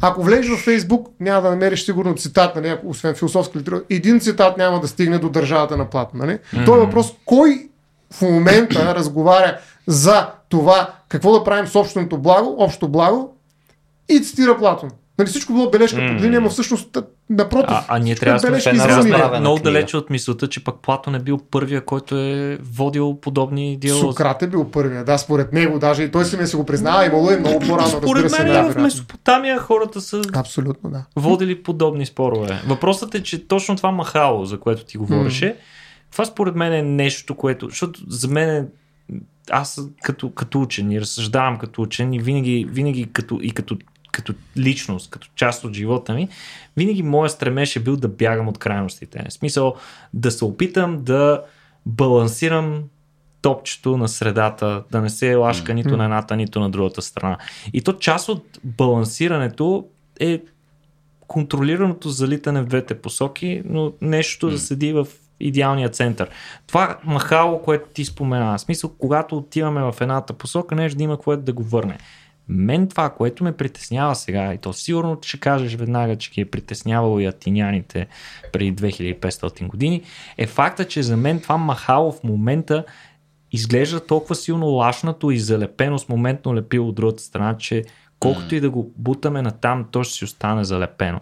ако 0.00 0.22
влезеш 0.22 0.50
в 0.50 0.64
Фейсбук, 0.64 1.08
няма 1.20 1.42
да 1.42 1.50
намериш 1.50 1.84
сигурно 1.84 2.14
цитат, 2.14 2.56
нали, 2.56 2.76
освен 2.84 3.14
философска 3.14 3.58
литература. 3.58 3.84
Един 3.90 4.20
цитат 4.20 4.56
няма 4.56 4.80
да 4.80 4.88
стигне 4.88 5.18
до 5.18 5.28
държавата 5.28 5.76
на 5.76 5.90
Платон. 5.90 6.20
Нали? 6.20 6.32
Mm-hmm. 6.32 6.66
Той 6.66 6.76
е 6.76 6.84
въпрос, 6.84 7.12
кой 7.24 7.68
в 8.12 8.22
момента 8.22 8.94
разговаря 8.94 9.58
за 9.86 10.30
това 10.48 10.90
какво 11.08 11.32
да 11.32 11.44
правим 11.44 11.66
с 11.66 11.74
общото 11.74 12.18
благо, 12.18 12.56
общо 12.58 12.88
благо 12.88 13.36
и 14.08 14.20
цитира 14.20 14.58
Платон. 14.58 14.90
Нали, 15.18 15.28
всичко 15.28 15.52
било 15.52 15.70
бележка 15.70 15.96
под 15.96 16.22
линия, 16.22 16.40
но 16.40 16.50
всъщност 16.50 16.98
напротив. 17.30 17.76
А, 17.76 17.84
а 17.88 17.98
ние 17.98 18.14
трябва 18.14 18.50
да 18.50 18.60
сме, 18.60 18.74
разправена 18.74 19.40
много 19.40 19.58
далече 19.58 19.96
от 19.96 20.10
мисълта, 20.10 20.48
че 20.48 20.64
пък 20.64 20.74
Платон 20.82 21.14
е 21.14 21.18
бил 21.18 21.38
първия, 21.50 21.84
който 21.84 22.16
е 22.16 22.58
водил 22.62 23.18
подобни 23.20 23.76
диалози. 23.76 24.02
Сократ 24.02 24.42
е 24.42 24.46
бил 24.46 24.70
първия, 24.70 25.04
да, 25.04 25.18
според 25.18 25.52
него, 25.52 25.78
даже 25.78 26.02
и 26.02 26.10
той 26.10 26.24
си 26.24 26.36
ми 26.36 26.46
си 26.46 26.56
го 26.56 26.66
признава, 26.66 27.06
имало 27.06 27.30
е 27.30 27.36
много 27.36 27.60
по-рано, 27.60 27.88
Според 27.88 28.30
се, 28.30 28.44
мен 28.44 28.52
да, 28.52 28.72
в. 28.72 28.76
Месопотамия 28.76 29.58
хората 29.58 30.00
са 30.00 30.22
Абсолютно, 30.32 30.90
да. 30.90 31.04
водили 31.16 31.62
подобни 31.62 32.06
спорове. 32.06 32.62
Въпросът 32.66 33.14
е, 33.14 33.22
че 33.22 33.48
точно 33.48 33.76
това 33.76 33.90
махало, 33.90 34.44
за 34.44 34.60
което 34.60 34.84
ти 34.84 34.98
говореше, 34.98 35.56
това 36.12 36.24
според 36.24 36.54
мен 36.54 36.72
е 36.72 36.82
нещо, 36.82 37.34
което, 37.34 37.68
защото 37.68 38.00
за 38.08 38.28
мен 38.28 38.50
е, 38.50 38.64
аз 39.50 39.80
като, 40.02 40.30
като 40.30 40.60
учен 40.60 40.92
и 40.92 41.00
разсъждавам 41.00 41.58
като 41.58 41.82
учен 41.82 42.12
и 42.12 42.18
винаги, 42.18 42.66
винаги 42.70 43.08
като, 43.12 43.38
и 43.42 43.50
като, 43.50 43.76
като 44.18 44.34
личност, 44.56 45.10
като 45.10 45.28
част 45.34 45.64
от 45.64 45.74
живота 45.74 46.14
ми, 46.14 46.28
винаги 46.76 47.02
моя 47.02 47.30
стремеж 47.30 47.76
е 47.76 47.80
бил 47.80 47.96
да 47.96 48.08
бягам 48.08 48.48
от 48.48 48.58
крайностите. 48.58 49.24
В 49.28 49.32
смисъл 49.32 49.74
да 50.14 50.30
се 50.30 50.44
опитам 50.44 51.04
да 51.04 51.42
балансирам 51.86 52.82
топчето 53.42 53.96
на 53.96 54.08
средата, 54.08 54.82
да 54.90 55.00
не 55.00 55.10
се 55.10 55.34
лашка 55.34 55.74
нито 55.74 55.96
на 55.96 56.04
едната, 56.04 56.36
нито 56.36 56.60
на 56.60 56.70
другата 56.70 57.02
страна. 57.02 57.38
И 57.72 57.82
то 57.82 57.92
част 57.92 58.28
от 58.28 58.58
балансирането 58.64 59.86
е 60.20 60.42
контролираното 61.20 62.08
залитане 62.08 62.62
в 62.62 62.66
двете 62.66 63.00
посоки, 63.00 63.62
но 63.64 63.92
нещо 64.00 64.50
да 64.50 64.58
седи 64.58 64.92
в 64.92 65.06
идеалния 65.40 65.88
център. 65.88 66.30
Това 66.66 66.98
махало, 67.04 67.62
което 67.62 67.88
ти 67.88 68.04
спомена, 68.04 68.58
в 68.58 68.60
смисъл, 68.60 68.90
когато 68.98 69.36
отиваме 69.36 69.80
в 69.80 69.94
едната 70.00 70.32
посока, 70.32 70.74
нещо 70.74 70.98
да 70.98 71.04
има 71.04 71.16
което 71.16 71.42
да 71.42 71.52
го 71.52 71.62
върне. 71.62 71.98
Мен 72.48 72.88
това, 72.88 73.10
което 73.10 73.44
ме 73.44 73.56
притеснява 73.56 74.14
сега, 74.14 74.54
и 74.54 74.58
то 74.58 74.72
сигурно 74.72 75.18
ще 75.22 75.40
кажеш 75.40 75.74
веднага, 75.74 76.16
че 76.16 76.30
ги 76.30 76.40
е 76.40 76.50
притеснявало 76.50 77.20
и 77.20 77.26
атиняните 77.26 78.06
преди 78.52 78.74
2500 78.74 79.66
години, 79.66 80.02
е 80.38 80.46
факта, 80.46 80.84
че 80.84 81.02
за 81.02 81.16
мен 81.16 81.40
това 81.40 81.56
махало 81.56 82.12
в 82.12 82.24
момента 82.24 82.84
изглежда 83.52 84.06
толкова 84.06 84.34
силно 84.34 84.66
лашнато 84.66 85.30
и 85.30 85.38
залепено 85.38 85.98
с 85.98 86.08
моментно 86.08 86.54
лепило 86.54 86.88
от 86.88 86.94
другата 86.94 87.22
страна, 87.22 87.56
че 87.56 87.84
колкото 88.20 88.54
и 88.54 88.60
да 88.60 88.70
го 88.70 88.92
бутаме 88.96 89.42
на 89.42 89.50
там, 89.50 89.86
то 89.90 90.04
ще 90.04 90.14
си 90.14 90.24
остане 90.24 90.64
залепено. 90.64 91.20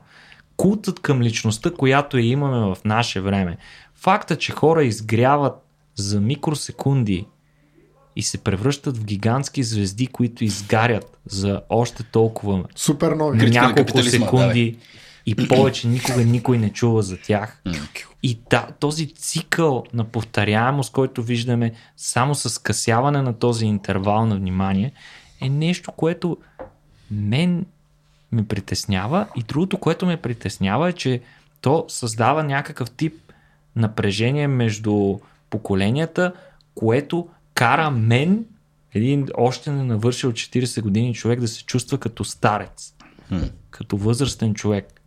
Култът 0.56 1.00
към 1.00 1.22
личността, 1.22 1.70
която 1.70 2.18
я 2.18 2.26
имаме 2.26 2.74
в 2.74 2.78
наше 2.84 3.20
време, 3.20 3.56
факта, 3.94 4.36
че 4.36 4.52
хора 4.52 4.84
изгряват 4.84 5.54
за 5.94 6.20
микросекунди 6.20 7.26
и 8.16 8.22
се 8.22 8.38
превръщат 8.38 8.98
в 8.98 9.04
гигантски 9.04 9.62
звезди, 9.62 10.06
които 10.06 10.44
изгарят 10.44 11.18
за 11.26 11.60
още 11.68 12.02
толкова 12.02 12.64
Супер 12.74 13.12
нови. 13.12 13.50
Няколко 13.50 14.02
секунди 14.02 14.78
и 15.26 15.48
повече 15.48 15.88
никога 15.88 16.24
никой 16.24 16.58
не 16.58 16.72
чува 16.72 17.02
за 17.02 17.16
тях. 17.16 17.62
И 18.22 18.38
да, 18.50 18.68
този 18.80 19.14
цикъл 19.14 19.84
на 19.92 20.04
повторяемост, 20.04 20.92
който 20.92 21.22
виждаме 21.22 21.72
само 21.96 22.34
с 22.34 22.50
скъсяване 22.50 23.22
на 23.22 23.38
този 23.38 23.66
интервал 23.66 24.26
на 24.26 24.36
внимание, 24.36 24.92
е 25.40 25.48
нещо, 25.48 25.92
което 25.92 26.36
мен 27.10 27.66
ме 28.32 28.46
притеснява 28.46 29.26
и 29.36 29.42
другото, 29.42 29.78
което 29.78 30.06
ме 30.06 30.16
притеснява 30.16 30.88
е, 30.88 30.92
че 30.92 31.20
то 31.60 31.84
създава 31.88 32.44
някакъв 32.44 32.90
тип 32.90 33.14
напрежение 33.76 34.48
между 34.48 35.18
поколенията, 35.50 36.32
което 36.74 37.28
кара 37.56 37.90
мен, 37.90 38.44
един 38.94 39.28
още 39.36 39.70
не 39.70 39.84
навършил 39.84 40.32
40 40.32 40.82
години 40.82 41.14
човек, 41.14 41.40
да 41.40 41.48
се 41.48 41.64
чувства 41.64 41.98
като 41.98 42.24
старец, 42.24 42.94
като 43.70 43.96
възрастен 43.96 44.54
човек, 44.54 45.00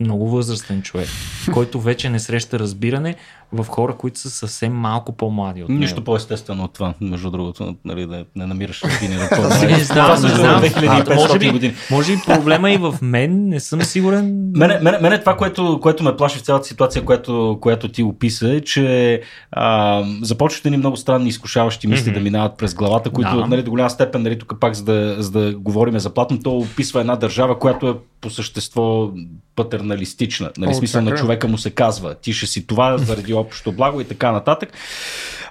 много 0.00 0.30
възрастен 0.30 0.82
човек, 0.82 1.08
който 1.52 1.80
вече 1.80 2.10
не 2.10 2.20
среща 2.20 2.58
разбиране 2.58 3.16
в 3.52 3.64
хора, 3.68 3.96
които 3.96 4.18
са 4.18 4.30
съвсем 4.30 4.72
малко 4.72 5.12
по-млади 5.12 5.62
от 5.62 5.68
него. 5.68 5.80
Нищо 5.80 6.04
по-естествено 6.04 6.64
от 6.64 6.72
това, 6.72 6.94
между 7.00 7.30
другото, 7.30 7.74
нали, 7.84 8.06
да 8.06 8.24
не 8.36 8.46
намираш 8.46 8.82
разбиране 8.84 9.18
на 9.18 9.28
това. 9.28 9.66
Не 9.66 9.84
знам, 9.84 10.22
не 10.22 10.28
знам. 10.28 10.64
е 10.64 10.68
2500 10.68 11.14
Може 11.14 11.38
би, 11.38 11.50
години. 11.50 11.74
може 11.90 12.16
би 12.16 12.22
проблема 12.26 12.70
и 12.70 12.76
в 12.76 12.94
мен, 13.02 13.48
не 13.48 13.60
съм 13.60 13.82
сигурен. 13.82 14.50
Мене, 14.56 14.78
мене, 14.82 14.98
мене 14.98 15.20
това, 15.20 15.36
което, 15.36 15.78
което 15.82 16.04
ме 16.04 16.16
плаши 16.16 16.38
в 16.38 16.42
цялата 16.42 16.66
ситуация, 16.66 17.04
която, 17.04 17.58
която 17.60 17.88
ти 17.88 18.02
описа, 18.02 18.50
е, 18.50 18.60
че 18.60 19.20
а, 19.52 20.02
започват 20.22 20.64
ни 20.64 20.76
много 20.76 20.96
странни 20.96 21.28
изкушаващи 21.28 21.86
мисли 21.86 22.10
mm-hmm. 22.10 22.14
да 22.14 22.20
минават 22.20 22.58
през 22.58 22.74
главата, 22.74 23.10
които 23.10 23.36
Да. 23.36 23.46
нали, 23.46 23.62
до 23.62 23.70
голяма 23.70 23.90
степен, 23.90 24.22
нали, 24.22 24.38
тук 24.38 24.60
пак 24.60 24.74
за 24.74 24.84
да, 24.84 25.16
за 25.18 25.30
да 25.30 25.54
говорим 25.58 25.98
за 25.98 26.14
Платон, 26.14 26.42
то 26.42 26.58
описва 26.58 27.00
една 27.00 27.16
държава, 27.16 27.58
която 27.58 27.88
е 27.88 27.94
по 28.20 28.30
същество 28.30 29.10
патерналистична. 29.56 30.50
Нали, 30.58 30.70
О, 30.70 30.74
смисъл 30.74 31.02
на 31.02 31.10
така 31.10 31.18
е. 31.18 31.20
човека 31.20 31.48
му 31.48 31.58
се 31.58 31.70
казва, 31.70 32.14
ти 32.14 32.32
ще 32.32 32.46
си 32.46 32.66
това 32.66 32.98
заради 32.98 33.34
общото 33.36 33.72
благо 33.72 34.00
и 34.00 34.04
така 34.04 34.32
нататък. 34.32 34.72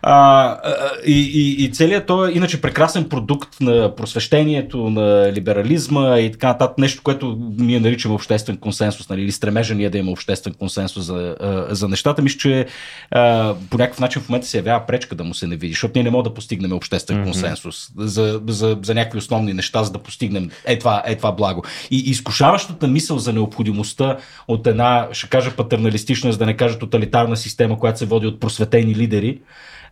А, 0.01 0.57
и, 1.05 1.31
и, 1.33 1.63
и 1.63 1.71
целият 1.71 2.05
той 2.05 2.31
иначе 2.31 2.61
прекрасен 2.61 3.09
продукт 3.09 3.61
на 3.61 3.95
просвещението, 3.95 4.89
на 4.89 5.31
либерализма 5.33 6.19
и 6.19 6.31
така 6.31 6.47
нататък. 6.47 6.77
Нещо, 6.77 7.01
което 7.03 7.37
ние 7.57 7.79
наричаме 7.79 8.15
обществен 8.15 8.57
консенсус, 8.57 9.09
нали, 9.09 9.21
или 9.21 9.31
стремежа 9.31 9.75
ние 9.75 9.89
да 9.89 9.97
има 9.97 10.11
обществен 10.11 10.53
консенсус 10.53 11.05
за, 11.05 11.35
за 11.69 11.87
нещата. 11.87 12.21
Мисля, 12.21 12.37
че 12.37 12.65
а, 13.11 13.53
по 13.69 13.77
някакъв 13.77 13.99
начин 13.99 14.21
в 14.21 14.29
момента 14.29 14.47
се 14.47 14.57
явява 14.57 14.85
пречка 14.85 15.15
да 15.15 15.23
му 15.23 15.33
се 15.33 15.47
не 15.47 15.55
види, 15.55 15.73
защото 15.73 15.91
ние 15.95 16.03
не 16.03 16.09
можем 16.09 16.23
да 16.23 16.33
постигнем 16.33 16.73
обществен 16.73 17.17
mm-hmm. 17.17 17.23
консенсус 17.23 17.91
за, 17.97 18.41
за, 18.47 18.77
за 18.83 18.95
някакви 18.95 19.17
основни 19.17 19.53
неща, 19.53 19.83
за 19.83 19.91
да 19.91 19.99
постигнем 19.99 20.49
е 20.65 20.79
това, 20.79 21.03
е 21.05 21.15
това 21.15 21.31
благо. 21.31 21.63
И 21.91 21.97
изкушаващата 21.97 22.87
мисъл 22.87 23.17
за 23.17 23.33
необходимостта 23.33 24.17
от 24.47 24.67
една, 24.67 25.07
ще 25.11 25.29
кажа 25.29 25.51
патерналистична, 25.55 26.31
за 26.31 26.37
да 26.37 26.45
не 26.45 26.57
кажа 26.57 26.79
тоталитарна 26.79 27.37
система, 27.37 27.79
която 27.79 27.99
се 27.99 28.05
води 28.05 28.27
от 28.27 28.39
просветени 28.39 28.95
лидери, 28.95 29.39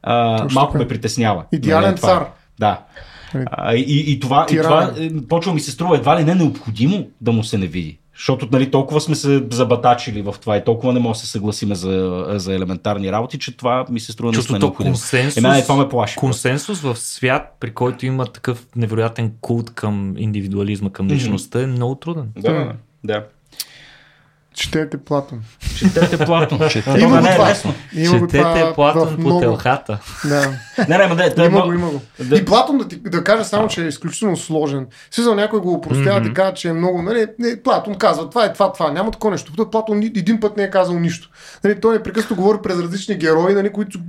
а, 0.03 0.37
Точно 0.37 0.55
малко 0.55 0.71
така. 0.71 0.83
ме 0.83 0.87
притеснява. 0.87 1.43
Идеален 1.51 1.81
Нали, 1.83 1.93
е. 1.93 1.97
цар. 1.97 2.25
Да. 2.59 2.79
Нали, 3.33 3.45
А, 3.51 3.75
и, 3.75 4.03
и, 4.07 4.19
това, 4.19 4.43
и 4.43 4.47
Тиранен. 4.47 4.89
това 4.89 5.19
е, 5.19 5.27
почва 5.29 5.53
ми 5.53 5.59
се 5.59 5.71
струва 5.71 5.97
едва 5.97 6.19
ли 6.19 6.23
не 6.23 6.35
необходимо 6.35 7.07
да 7.21 7.31
му 7.31 7.43
се 7.43 7.57
не 7.57 7.67
види. 7.67 7.97
Защото 8.15 8.47
нали, 8.51 8.71
толкова 8.71 9.01
сме 9.01 9.15
се 9.15 9.43
забатачили 9.51 10.21
в 10.21 10.35
това 10.41 10.57
и 10.57 10.63
толкова 10.63 10.93
не 10.93 10.99
можем 10.99 11.11
да 11.13 11.19
се 11.19 11.27
съгласиме 11.27 11.75
за, 11.75 12.25
за 12.29 12.53
елементарни 12.55 13.11
работи, 13.11 13.39
че 13.39 13.57
това 13.57 13.85
ми 13.89 13.99
се 13.99 14.11
струва 14.11 14.27
наистина 14.27 14.41
Чувството 14.41 14.65
необходимо. 14.65 14.93
консенсус, 14.93 15.37
Е, 15.37 15.41
мен 15.41 15.61
това 15.63 15.75
ме 15.75 15.89
плаши. 15.89 16.15
консенсус 16.15 16.81
в 16.81 16.95
свят, 16.95 17.57
при 17.59 17.71
който 17.71 18.05
има 18.05 18.25
такъв 18.25 18.65
невероятен 18.75 19.33
култ 19.41 19.69
към 19.69 20.13
индивидуализма, 20.17 20.89
към 20.89 21.07
личността, 21.07 21.61
е 21.61 21.67
много 21.67 21.95
труден. 21.95 22.29
Да, 22.37 22.73
да. 23.03 23.25
Четете 24.53 24.97
Платон. 24.97 25.41
Четете 25.77 26.25
Платон. 26.25 26.59
Има 26.59 26.69
Това 26.69 27.07
го 27.07 27.15
не 27.15 27.35
е 27.35 27.39
лесно. 27.39 27.73
Има 27.95 28.19
го 28.19 28.27
това 28.27 28.53
Четете 28.53 28.73
Платон 28.75 29.15
по 29.15 29.21
много. 29.21 29.39
телхата. 29.39 29.99
Да. 30.25 30.49
Не, 30.89 30.97
не, 30.97 31.15
да, 31.15 31.29
да, 31.35 31.45
Има 31.45 31.59
ма- 31.59 31.65
го, 31.65 31.73
има 31.73 31.89
го. 31.89 32.01
да. 32.19 32.35
И 32.35 32.45
Платон 32.45 32.77
да, 32.77 32.87
ти, 32.87 32.95
да 32.95 33.23
кажа 33.23 33.45
само, 33.45 33.67
че 33.67 33.83
е 33.83 33.87
изключително 33.87 34.37
сложен. 34.37 34.87
Смисъл 35.11 35.35
някой 35.35 35.59
го 35.59 35.73
упростява 35.73 36.21
mm-hmm. 36.21 36.31
и 36.31 36.33
казва, 36.33 36.53
че 36.53 36.69
е 36.69 36.73
много. 36.73 37.01
Нали, 37.01 37.27
не, 37.39 37.61
Платон 37.63 37.95
казва, 37.95 38.29
това 38.29 38.45
е 38.45 38.53
това, 38.53 38.73
това. 38.73 38.91
Няма 38.91 39.11
такова 39.11 39.31
нещо. 39.31 39.69
Платон 39.71 39.99
ни- 39.99 40.05
един 40.05 40.39
път 40.39 40.57
не 40.57 40.63
е 40.63 40.69
казал 40.69 40.99
нищо. 40.99 41.29
Нали, 41.63 41.81
той 41.81 41.95
непрекъснато 41.95 42.35
говори 42.35 42.57
през 42.63 42.79
различни 42.79 43.15
герои, 43.15 43.53
нали, 43.53 43.71
които 43.71 43.99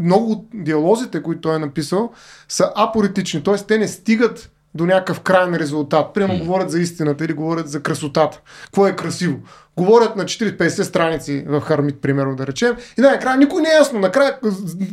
много 0.00 0.32
от 0.32 0.46
диалозите, 0.54 1.22
които 1.22 1.40
той 1.40 1.56
е 1.56 1.58
написал, 1.58 2.10
са 2.48 2.72
апоритични. 2.76 3.42
Т.е. 3.42 3.54
те 3.54 3.78
не 3.78 3.88
стигат 3.88 4.50
до 4.74 4.86
някакъв 4.86 5.20
крайен 5.20 5.54
резултат. 5.54 6.14
Примерно 6.14 6.34
mm. 6.34 6.44
говорят 6.44 6.70
за 6.70 6.80
истината 6.80 7.24
или 7.24 7.32
говорят 7.32 7.68
за 7.68 7.82
красотата. 7.82 8.40
Какво 8.64 8.86
е 8.86 8.96
красиво? 8.96 9.38
Говорят 9.76 10.16
на 10.16 10.24
40-50 10.24 10.82
страници 10.82 11.44
в 11.48 11.60
Хармит, 11.60 12.00
примерно 12.00 12.36
да 12.36 12.46
речем. 12.46 12.76
И 12.98 13.00
накрая 13.00 13.36
никой 13.36 13.62
не 13.62 13.68
е 13.68 13.72
ясно. 13.72 13.98
Накрая 13.98 14.38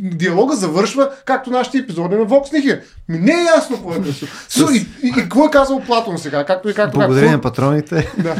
диалога 0.00 0.56
завършва 0.56 1.10
както 1.24 1.50
нашите 1.50 1.78
епизоди 1.78 2.14
на 2.14 2.26
Vox 2.26 2.52
Nihil. 2.52 2.80
Ми 3.08 3.18
не 3.18 3.32
е 3.32 3.44
ясно 3.56 3.76
какво 3.76 3.92
е 3.92 4.02
красиво. 4.02 4.30
So, 4.48 4.72
и, 4.72 4.76
и, 4.76 5.08
и, 5.08 5.12
какво 5.12 5.46
е 5.46 5.50
казал 5.50 5.80
Платон 5.86 6.18
сега? 6.18 6.44
Както 6.44 6.68
и 6.68 6.74
както 6.74 6.98
Благодарение 6.98 7.32
на 7.32 7.40
патроните. 7.40 8.12
да. 8.18 8.36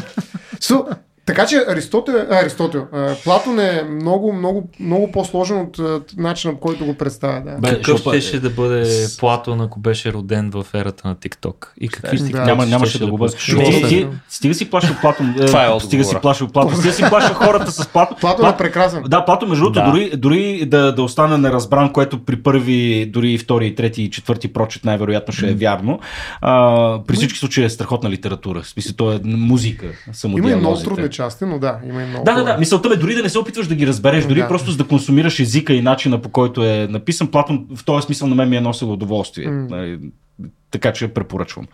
So, 0.59 0.95
така 1.29 1.45
че 1.45 1.65
Аристотел, 1.69 2.15
Аристотел 2.31 2.85
Платон 3.23 3.59
е 3.59 3.83
много, 3.91 4.33
много, 4.33 4.69
много 4.79 5.11
по-сложен 5.11 5.61
от 5.61 5.79
начина, 6.17 6.53
по 6.53 6.59
който 6.59 6.85
го 6.85 6.93
представя. 6.93 7.41
Да. 7.41 7.57
Бе, 7.59 7.67
Какъв 7.69 7.99
щеше 7.99 8.39
да 8.39 8.49
бъде 8.49 8.85
Платон, 9.19 9.61
ако 9.61 9.79
беше 9.79 10.13
роден 10.13 10.51
в 10.51 10.65
ерата 10.73 11.07
на 11.07 11.15
TikTok? 11.15 11.67
И 11.79 11.87
какви 11.89 12.17
Да. 12.17 12.23
TikTok 12.23 12.45
Няма, 12.45 12.65
нямаше 12.65 12.99
да 12.99 13.07
го 13.07 13.17
бъде. 13.17 13.33
Стига 14.29 14.53
си 14.53 14.69
плашил 14.69 14.95
Платон. 15.01 15.35
е, 15.39 15.45
Това 15.45 15.65
е 15.65 15.79
Стига 15.79 16.03
си 16.03 16.15
плашил 16.21 16.47
Платон. 16.47 16.75
Стига 16.75 16.93
си 16.93 17.03
плашил 17.09 17.33
хората 17.35 17.71
с 17.71 17.87
Платон. 17.87 18.17
Платон 18.21 18.45
Плат- 18.45 18.53
е 18.53 18.57
прекрасен. 18.57 19.03
Да, 19.07 19.25
Платон, 19.25 19.49
между 19.49 19.63
другото, 19.63 19.79
Да. 19.79 19.91
дори, 19.91 20.11
дори 20.17 20.65
да, 20.65 20.95
да 20.95 21.03
остане 21.03 21.37
неразбран, 21.37 21.93
което 21.93 22.25
при 22.25 22.35
първи, 22.35 23.05
дори 23.05 23.31
и 23.31 23.37
втори, 23.37 23.75
трети 23.75 24.03
и 24.03 24.09
четвърти 24.09 24.47
прочет 24.47 24.85
най-вероятно 24.85 25.33
ще 25.33 25.49
е 25.49 25.53
вярно. 25.53 25.99
А, 26.41 27.03
при 27.03 27.15
всички 27.15 27.39
случаи 27.39 27.63
е 27.63 27.69
страхотна 27.69 28.09
литература. 28.09 28.61
В 28.61 28.67
смисъл, 28.67 28.95
то 28.95 29.11
е 29.11 29.19
музика. 29.23 29.85
Има 30.27 30.51
и 30.51 30.55
много 30.55 30.77
трудни 30.77 31.09
части, 31.19 31.45
но 31.45 31.59
да, 31.59 31.79
има 31.89 32.03
и 32.03 32.05
много. 32.05 32.25
Да, 32.25 32.33
да, 32.33 32.43
да. 32.43 32.57
Мисълта 32.57 32.89
бе, 32.89 32.95
дори 32.95 33.15
да 33.15 33.23
не 33.23 33.29
се 33.29 33.39
опитваш 33.39 33.67
да 33.67 33.75
ги 33.75 33.87
разбереш, 33.87 34.25
дори 34.25 34.39
Да. 34.39 34.47
просто 34.47 34.71
за 34.71 34.77
да 34.77 34.87
консумираш 34.87 35.39
езика 35.39 35.73
и 35.73 35.81
начина 35.81 36.21
по 36.21 36.29
който 36.29 36.63
е 36.63 36.87
написан, 36.89 37.27
Платон 37.27 37.67
в 37.75 37.85
този 37.85 38.05
смисъл 38.05 38.27
на 38.27 38.35
мен 38.35 38.49
ми 38.49 38.57
е 38.57 38.61
носил 38.61 38.93
удоволствие. 38.93 39.47
М. 39.47 39.67
Нали, 39.69 39.99
Така 40.71 40.93
че 40.93 41.07
препоръчвам. 41.07 41.67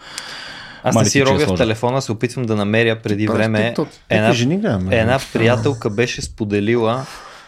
Аз 0.84 0.96
не 0.96 1.06
си 1.06 1.20
е 1.20 1.26
ровя 1.26 1.46
в 1.46 1.58
телефона, 1.58 2.02
се 2.02 2.12
опитвам 2.12 2.46
да 2.46 2.56
намеря 2.56 3.02
преди 3.02 3.28
време. 3.28 3.76
Една, 4.10 4.34
жени 4.34 4.62
една 4.92 5.20
приятелка 5.34 5.90
беше 5.90 6.22
споделила 6.22 7.06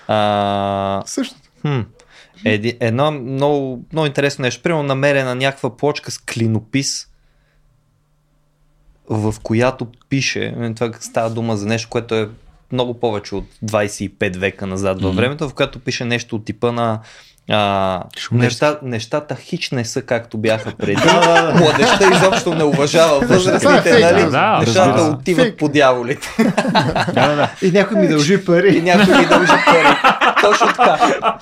а, 0.07 1.01
Също. 1.05 1.35
Хм. 1.61 1.79
Еди, 2.45 2.77
едно 2.79 3.11
много, 3.11 3.85
много 3.93 4.07
интересно 4.07 4.41
нещо. 4.41 4.63
Примерно 4.63 4.83
намерена 4.83 5.35
някаква 5.35 5.77
плочка 5.77 6.11
с 6.11 6.17
клинопис, 6.17 7.07
в 9.09 9.35
която 9.43 9.87
пише, 10.09 10.55
м, 10.57 10.73
това 10.73 10.91
става 10.99 11.29
дума 11.29 11.57
за 11.57 11.65
нещо, 11.65 11.89
което 11.89 12.15
е 12.15 12.29
много 12.71 12.93
повече 12.93 13.35
от 13.35 13.45
25 13.63 14.37
века 14.37 14.67
назад 14.67 15.01
във 15.01 15.15
времето, 15.15 15.49
в 15.49 15.53
която 15.53 15.79
пише 15.79 16.05
нещо 16.05 16.35
от 16.35 16.45
типа 16.45 16.71
на 16.71 16.99
а, 17.49 18.03
неща, 18.31 18.79
нещата 18.83 19.35
хич 19.35 19.71
не 19.71 19.85
са 19.85 20.01
както 20.01 20.37
бяха 20.37 20.71
преди. 20.71 21.01
Младеща 21.55 22.09
изобщо 22.13 22.53
не 22.53 22.63
уважава 22.63 23.23
е 23.23 23.27
възрастните, 23.27 23.91
нали? 23.91 24.21
news. 24.21 24.29
Да, 24.29 24.59
Нещата 24.59 24.99
се. 24.99 25.09
отиват 25.09 25.43
Фейк. 25.43 25.57
по 25.57 25.69
дяволите. 25.69 26.27
И 27.61 27.71
някой 27.71 27.97
ми 27.97 28.07
дължи 28.07 28.33
И 28.33 28.45
пари. 28.45 28.81
някой 28.81 29.17
ми 29.17 29.25
дължи 29.25 29.51
пари. 29.65 29.95
Точно 30.41 30.67
така. 30.67 30.97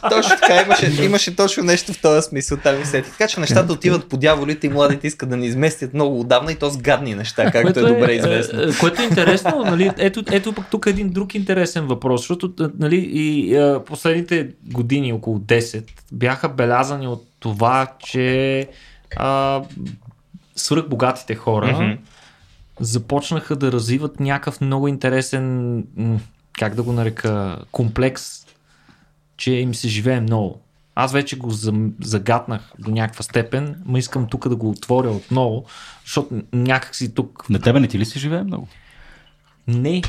Точно 0.09 0.35
така. 0.41 0.61
Имаше, 0.61 1.03
имаше 1.03 1.35
точно 1.35 1.63
нещо 1.63 1.93
в 1.93 2.01
този 2.01 2.21
смисъл. 2.21 2.57
Там 2.57 2.79
ми 2.79 2.85
сети. 2.85 3.11
Така 3.11 3.27
че 3.27 3.39
нещата 3.39 3.73
отиват 3.73 4.09
по 4.09 4.17
дяволите 4.17 4.67
и 4.67 4.69
младите 4.69 5.07
искат 5.07 5.29
да 5.29 5.37
ни 5.37 5.45
изместят 5.47 5.93
много 5.93 6.19
отдавна 6.19 6.51
и 6.51 6.55
то 6.55 6.69
с 6.69 6.77
гадни 6.77 7.15
неща, 7.15 7.51
както 7.51 7.79
е 7.79 7.83
добре 7.83 8.11
известно. 8.11 8.61
е, 8.61 8.63
е, 8.63 8.67
Което 8.79 9.01
е 9.01 9.05
интересно, 9.05 9.63
нали, 9.65 9.91
ето, 9.97 10.23
ето 10.31 10.53
пък 10.53 10.65
тук 10.71 10.85
е 10.85 10.89
един 10.89 11.09
друг 11.09 11.35
интересен 11.35 11.85
въпрос, 11.85 12.21
защото 12.21 12.45
е, 12.61 12.67
нали, 12.79 12.95
и 12.95 13.55
е, 13.55 13.75
последните 13.79 14.47
години, 14.65 15.13
около 15.13 15.39
10, 15.39 15.83
бяха 16.11 16.49
белязани 16.49 17.07
от 17.07 17.27
това, 17.39 17.87
че 17.99 18.69
а, 19.17 19.61
свръхбогатите 20.55 21.35
хора 21.35 21.71
Мгм. 21.71 22.01
започнаха 22.79 23.55
да 23.55 23.71
развиват 23.71 24.19
някакъв 24.19 24.61
много 24.61 24.87
интересен, 24.87 25.83
как 26.53 26.75
да 26.75 26.83
го 26.83 26.91
нарека, 26.91 27.59
комплекс, 27.71 28.45
че 29.37 29.51
им 29.51 29.75
се 29.75 29.87
живее 29.87 30.21
много. 30.21 30.61
Аз 30.95 31.13
вече 31.13 31.37
го 31.37 31.51
загатнах 32.01 32.71
до 32.79 32.91
някаква 32.91 33.23
степен, 33.23 33.81
но 33.85 33.97
искам 33.97 34.27
тук 34.27 34.49
да 34.49 34.55
го 34.55 34.69
отворя 34.69 35.09
отново, 35.09 35.65
защото 36.05 36.41
някакси 36.53 37.13
тук 37.13 37.49
На 37.49 37.59
тебе 37.59 37.79
не 37.79 37.87
ти 37.87 37.99
ли 37.99 38.05
се 38.05 38.19
живее 38.19 38.43
много? 38.43 38.67
не, 39.67 40.01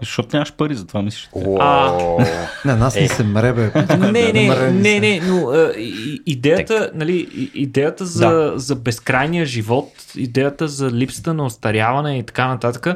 Защото 0.00 0.36
нямаш 0.36 0.52
пари, 0.52 0.74
затова 0.74 1.02
мислиш. 1.02 1.30
А. 1.60 1.92
На 2.64 2.76
нас 2.76 2.96
Е. 2.96 3.00
не 3.02 3.08
се 3.08 3.24
мре, 3.24 3.52
бе. 3.52 3.72
не, 3.98 4.32
не, 4.32 4.70
не, 4.70 5.00
не, 5.00 5.20
но 5.20 5.52
идеята, 6.26 6.90
нали, 6.94 7.50
идеята 7.54 8.06
за, 8.06 8.52
за 8.56 8.76
безкрайния 8.76 9.46
живот, 9.46 9.90
идеята 10.16 10.68
за 10.68 10.90
липсата 10.90 11.34
на 11.34 11.44
остаряване 11.44 12.18
и 12.18 12.22
така 12.22 12.48
нататък, 12.48 12.86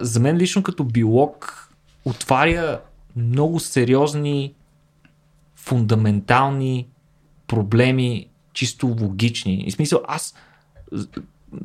за 0.00 0.20
мен 0.20 0.36
лично 0.36 0.62
като 0.62 0.84
биолог 0.84 1.68
отваря 2.04 2.80
много 3.16 3.60
сериозни 3.60 4.54
фундаментални 5.56 6.86
проблеми, 7.46 8.28
чисто 8.52 8.86
логични. 8.86 9.64
И 9.66 9.70
смисъл, 9.70 10.00
аз 10.08 10.34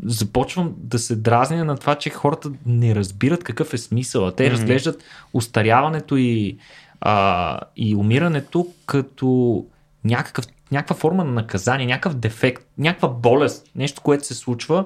започвам 0.04 0.74
да 0.78 1.00
се 1.00 1.16
дразня 1.16 1.66
на 1.66 1.78
това, 1.78 1.96
че 1.96 2.10
хората 2.10 2.52
не 2.66 2.96
разбират 2.96 3.44
какъв 3.44 3.74
е 3.74 3.78
смисъл. 3.78 4.32
Те 4.32 4.44
mm-hmm. 4.44 4.52
разглеждат 4.52 5.04
устаряването 5.34 6.18
и 6.18 6.58
а, 7.02 7.60
и 7.76 7.96
умирането 7.96 8.68
като 8.86 9.66
някакъв, 10.06 10.46
някаква 10.72 10.96
форма 10.96 11.24
на 11.24 11.32
наказание, 11.32 11.88
някакъв 11.88 12.16
дефект, 12.16 12.66
някаква 12.78 13.08
болест, 13.08 13.68
нещо, 13.76 14.02
което 14.02 14.26
се 14.26 14.34
случва, 14.34 14.86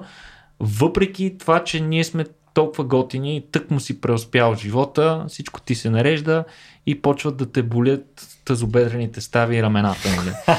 въпреки 0.60 1.38
това, 1.38 1.64
че 1.64 1.80
ние 1.80 2.04
сме 2.04 2.24
толкова 2.54 2.84
готини, 2.84 3.44
тък 3.52 3.70
му 3.70 3.80
си 3.80 4.00
преуспял 4.00 4.54
живота, 4.54 5.24
всичко 5.28 5.60
ти 5.60 5.74
се 5.74 5.90
нарежда 5.90 6.44
и 6.86 7.02
почват 7.02 7.36
да 7.36 7.52
те 7.52 7.62
болят 7.62 8.26
тазобедрените 8.44 9.20
стави 9.20 9.56
и 9.56 9.62
рамената. 9.62 10.08
Нали? 10.16 10.56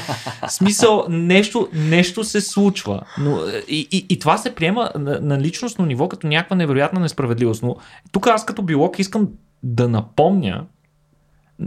Смисъл, 0.48 1.06
нещо, 1.08 1.68
нещо 1.72 2.24
се 2.24 2.40
случва. 2.40 3.02
Но, 3.18 3.38
и, 3.68 3.88
и, 3.92 4.06
и 4.08 4.18
това 4.18 4.38
се 4.38 4.54
приема 4.54 4.90
на, 4.98 5.20
на 5.20 5.40
личностно 5.40 5.86
ниво 5.86 6.08
като 6.08 6.26
някаква 6.26 6.56
невероятна 6.56 7.00
несправедливост. 7.00 7.62
Но 7.62 7.76
тук 8.12 8.26
аз 8.26 8.46
като 8.46 8.62
биолог 8.62 8.98
искам 8.98 9.28
да 9.62 9.88
напомня, 9.88 10.64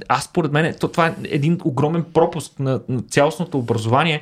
аз 0.07 0.23
според 0.23 0.51
мен, 0.51 0.75
то, 0.79 0.87
това 0.87 1.07
е 1.07 1.13
един 1.23 1.57
огромен 1.63 2.05
пропуск 2.13 2.59
на, 2.59 2.81
на 2.89 3.01
цялостното 3.01 3.57
образование 3.57 4.21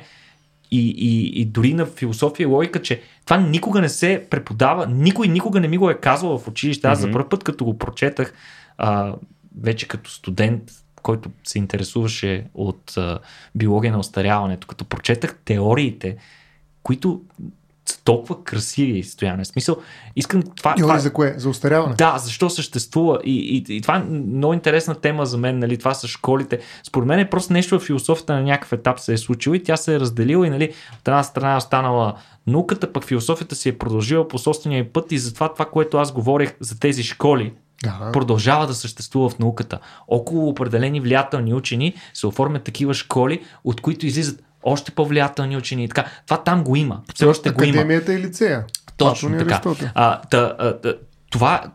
и, 0.70 0.94
и, 0.98 1.40
и 1.40 1.44
дори 1.44 1.74
на 1.74 1.86
философия 1.86 2.44
и 2.44 2.46
логика, 2.46 2.82
че 2.82 3.00
това 3.24 3.36
никога 3.36 3.80
не 3.80 3.88
се 3.88 4.26
преподава, 4.30 4.86
никой 4.86 5.28
никога 5.28 5.60
не 5.60 5.68
ми 5.68 5.78
го 5.78 5.90
е 5.90 5.94
казвал 5.94 6.38
в 6.38 6.48
училище. 6.48 6.86
Аз 6.86 6.98
mm-hmm. 6.98 7.02
за 7.02 7.12
първ 7.12 7.28
път, 7.28 7.44
като 7.44 7.64
го 7.64 7.78
прочетах, 7.78 8.34
а, 8.78 9.14
вече 9.62 9.88
като 9.88 10.10
студент, 10.10 10.62
който 11.02 11.30
се 11.44 11.58
интересуваше 11.58 12.46
от 12.54 12.96
а, 12.96 13.18
биология 13.54 13.92
на 13.92 13.98
остаряването, 13.98 14.66
като 14.66 14.84
прочетах 14.84 15.38
теориите, 15.44 16.16
които 16.82 17.20
са 17.88 18.04
толкова 18.04 18.44
красиви 18.44 19.02
стояне. 19.02 19.44
В 19.44 19.46
смисъл, 19.46 19.76
искам 20.16 20.42
това. 20.42 20.74
Теории 20.74 20.82
това... 20.82 20.98
за 20.98 21.12
кое? 21.12 21.34
За 21.36 21.48
устаряване? 21.48 21.94
Да, 21.94 22.18
защо 22.18 22.50
съществува. 22.50 23.20
И, 23.24 23.64
и, 23.68 23.76
и 23.76 23.80
това 23.80 23.96
е 23.96 24.00
много 24.00 24.54
интересна 24.54 24.94
тема 24.94 25.26
за 25.26 25.38
мен, 25.38 25.58
нали, 25.58 25.78
това 25.78 25.94
са 25.94 26.08
школите. 26.08 26.58
Според 26.82 27.08
мен 27.08 27.18
е 27.18 27.30
просто 27.30 27.52
нещо 27.52 27.78
в 27.78 27.82
философията 27.82 28.34
на 28.34 28.42
някакъв 28.42 28.72
етап 28.72 29.00
се 29.00 29.12
е 29.12 29.18
случило 29.18 29.54
и 29.54 29.62
тя 29.62 29.76
се 29.76 29.94
е 29.94 30.00
разделила 30.00 30.46
и 30.46 30.50
нали, 30.50 30.72
от 31.00 31.08
една 31.08 31.22
страна 31.22 31.54
е 31.54 31.56
останала 31.56 32.14
науката, 32.46 32.92
пък 32.92 33.04
философията 33.04 33.54
си 33.54 33.68
е 33.68 33.78
продължила 33.78 34.28
по 34.28 34.38
собствения 34.38 34.92
път 34.92 35.12
и 35.12 35.18
затова 35.18 35.52
това, 35.52 35.64
което 35.64 35.96
аз 35.96 36.12
говорех 36.12 36.54
за 36.60 36.80
тези 36.80 37.02
школи, 37.02 37.52
Да. 37.82 38.10
продължава 38.12 38.66
да 38.66 38.74
съществува 38.74 39.28
в 39.28 39.38
науката. 39.38 39.78
Около 40.08 40.48
определени 40.48 41.00
влиятелни 41.00 41.54
учени 41.54 41.94
се 42.14 42.26
оформят 42.26 42.64
такива 42.64 42.94
школи, 42.94 43.44
от 43.64 43.80
които 43.80 44.06
излизат 44.06 44.42
още 44.62 44.90
по-влиятелни 44.90 45.56
учени. 45.56 45.84
и 45.84 45.88
Така, 45.88 46.10
това 46.26 46.42
там 46.42 46.64
го 46.64 46.76
има. 46.76 47.00
Все 47.14 47.24
още 47.24 47.50
го 47.50 47.64
има. 47.64 47.70
Академията 47.70 48.14
и 48.14 48.18
лицея. 48.18 48.64
Точно 48.96 49.38
така. 49.38 49.62
А, 49.94 50.20
та, 50.20 50.56
а, 50.58 50.94
това, 51.30 51.72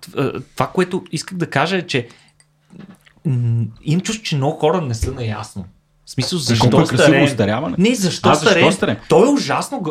това, 0.55 0.67
което 0.67 1.03
исках 1.11 1.37
да 1.37 1.49
кажа 1.49 1.77
е, 1.77 1.81
че 1.81 2.07
им 3.83 4.01
чувство, 4.01 4.23
че 4.23 4.35
много 4.35 4.59
хора 4.59 4.81
не 4.81 4.93
са 4.93 5.11
наясно. 5.11 5.65
В 6.05 6.11
смисъл, 6.11 6.39
защо 6.39 6.69
Колко 6.69 6.81
е 6.81 6.87
красиво 6.97 7.23
остаряване? 7.23 7.75
Не, 7.79 7.95
защо 7.95 8.29
А, 8.29 8.33
защо 8.35 8.49
стареем? 8.49 8.71
стареем? 8.71 8.97
То 9.09 9.25
е 9.25 9.29
ужасно. 9.29 9.83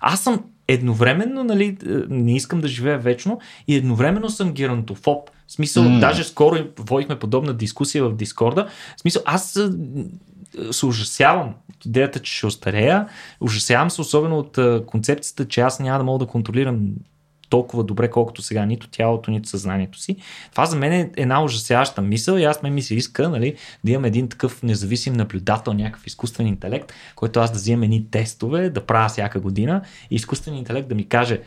Аз 0.00 0.20
съм 0.20 0.44
едновременно, 0.68 1.44
нали, 1.44 1.64
е, 1.64 1.88
не 2.08 2.36
искам 2.36 2.60
да 2.60 2.68
живея 2.68 2.98
вечно 2.98 3.40
и 3.68 3.76
едновременно 3.76 4.30
съм 4.30 4.52
геронтофоб. 4.52 5.30
В 5.46 5.52
смисъл, 5.52 5.82
М. 5.82 6.00
даже 6.00 6.24
скоро 6.24 6.56
водихме 6.78 7.18
подобна 7.18 7.54
дискусия 7.54 8.04
в 8.04 8.16
Дискорда. 8.16 8.68
В 8.96 9.00
смисъл, 9.00 9.22
аз 9.24 9.56
е, 9.56 9.70
се 10.70 10.86
ужасявам 10.86 11.54
идеята, 11.86 12.18
че 12.18 12.32
ще 12.36 12.46
остарея. 12.46 13.06
Ужасявам 13.40 13.90
се 13.90 14.00
особено 14.00 14.38
от 14.38 14.58
е, 14.58 14.82
концепцията, 14.86 15.48
че 15.48 15.60
аз 15.60 15.80
няма 15.80 15.98
да 15.98 16.04
мога 16.04 16.18
да 16.18 16.30
контролирам 16.30 16.80
толкова 17.50 17.84
добре, 17.84 18.10
колкото 18.10 18.42
сега, 18.42 18.64
нито 18.64 18.88
тялото, 18.88 19.30
нито 19.30 19.48
съзнанието 19.48 19.98
си. 19.98 20.16
Това 20.50 20.66
за 20.66 20.76
мен 20.76 20.92
е 20.92 21.10
една 21.16 21.44
ужасяваща 21.44 22.02
мисъл 22.02 22.36
и 22.36 22.44
аз 22.44 22.62
ме 22.62 22.70
ми 22.70 22.82
се 22.82 22.94
иска 22.94 23.28
нали, 23.28 23.56
да 23.84 23.90
имам 23.90 24.04
един 24.04 24.28
такъв 24.28 24.62
независим 24.62 25.12
наблюдател, 25.12 25.72
някакъв 25.72 26.06
изкуствен 26.06 26.46
интелект, 26.46 26.92
който 27.16 27.40
аз 27.40 27.50
да 27.52 27.58
вземем 27.58 27.82
едни 27.82 28.10
тестове, 28.10 28.70
да 28.70 28.86
правя 28.86 29.08
всяка 29.08 29.40
година 29.40 29.82
и 30.10 30.14
изкуствен 30.14 30.54
интелект 30.54 30.88
да 30.88 30.94
ми 30.94 31.08
каже 31.08 31.40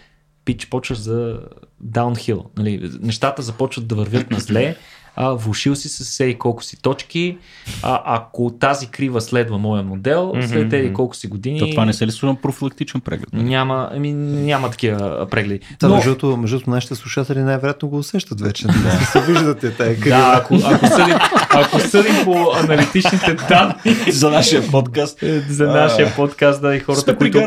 пич, 0.46 0.70
почваш 0.70 0.98
за 0.98 1.40
даунхил. 1.80 2.46
Нали, 2.58 2.92
нещата 3.02 3.42
започват 3.42 3.88
да 3.88 3.96
вървят 3.96 4.32
на 4.32 4.40
зле, 4.40 4.76
а, 5.16 5.34
влушил 5.34 5.76
си 5.76 5.90
с 5.90 6.06
сей 6.06 6.38
колко 6.38 6.64
си 6.64 6.82
точки, 6.82 7.38
а, 7.84 8.02
ако 8.06 8.52
тази 8.60 8.88
крива 8.88 9.22
следва 9.22 9.58
моя 9.58 9.84
модел, 9.84 10.34
след 10.50 10.70
тези 10.70 10.94
колко 10.94 11.16
си 11.16 11.28
години... 11.28 11.60
То 11.60 11.70
това 11.70 11.86
не 11.86 11.94
се 11.94 12.08
ли 12.08 12.12
случва 12.12 12.42
профилактичен 12.42 13.02
преглед? 13.02 13.28
Няма, 13.34 13.90
ами, 13.94 14.14
няма 14.14 14.70
такива 14.70 15.28
прегледи. 15.32 15.60
Та, 15.80 15.88
Но- 15.88 15.96
между, 15.96 16.10
другото- 16.10 16.38
между 16.38 16.60
нашите 16.68 16.96
слушатели 16.96 17.40
най-вероятно 17.40 17.90
го 17.90 17.98
усещат 17.98 18.42
вече. 18.42 18.68
Да. 18.68 18.74
се 19.06 19.22
виждате 19.22 19.72
тая 19.72 20.00
крива. 20.00 20.18
Да, 20.18 20.34
ако, 20.36 20.56
ако, 20.66 20.88
съдим, 20.88 21.16
ако 21.50 21.80
съдим 21.80 22.16
по 22.24 22.52
аналитичните 22.54 23.34
данни 23.34 23.74
За 24.10 24.30
нашия 24.30 24.72
подкаст. 24.72 25.20
за 25.50 25.68
нашия 25.68 26.16
подкаст, 26.16 26.62
да, 26.62 26.76
и 26.76 26.80
хората, 26.80 27.18
които, 27.18 27.40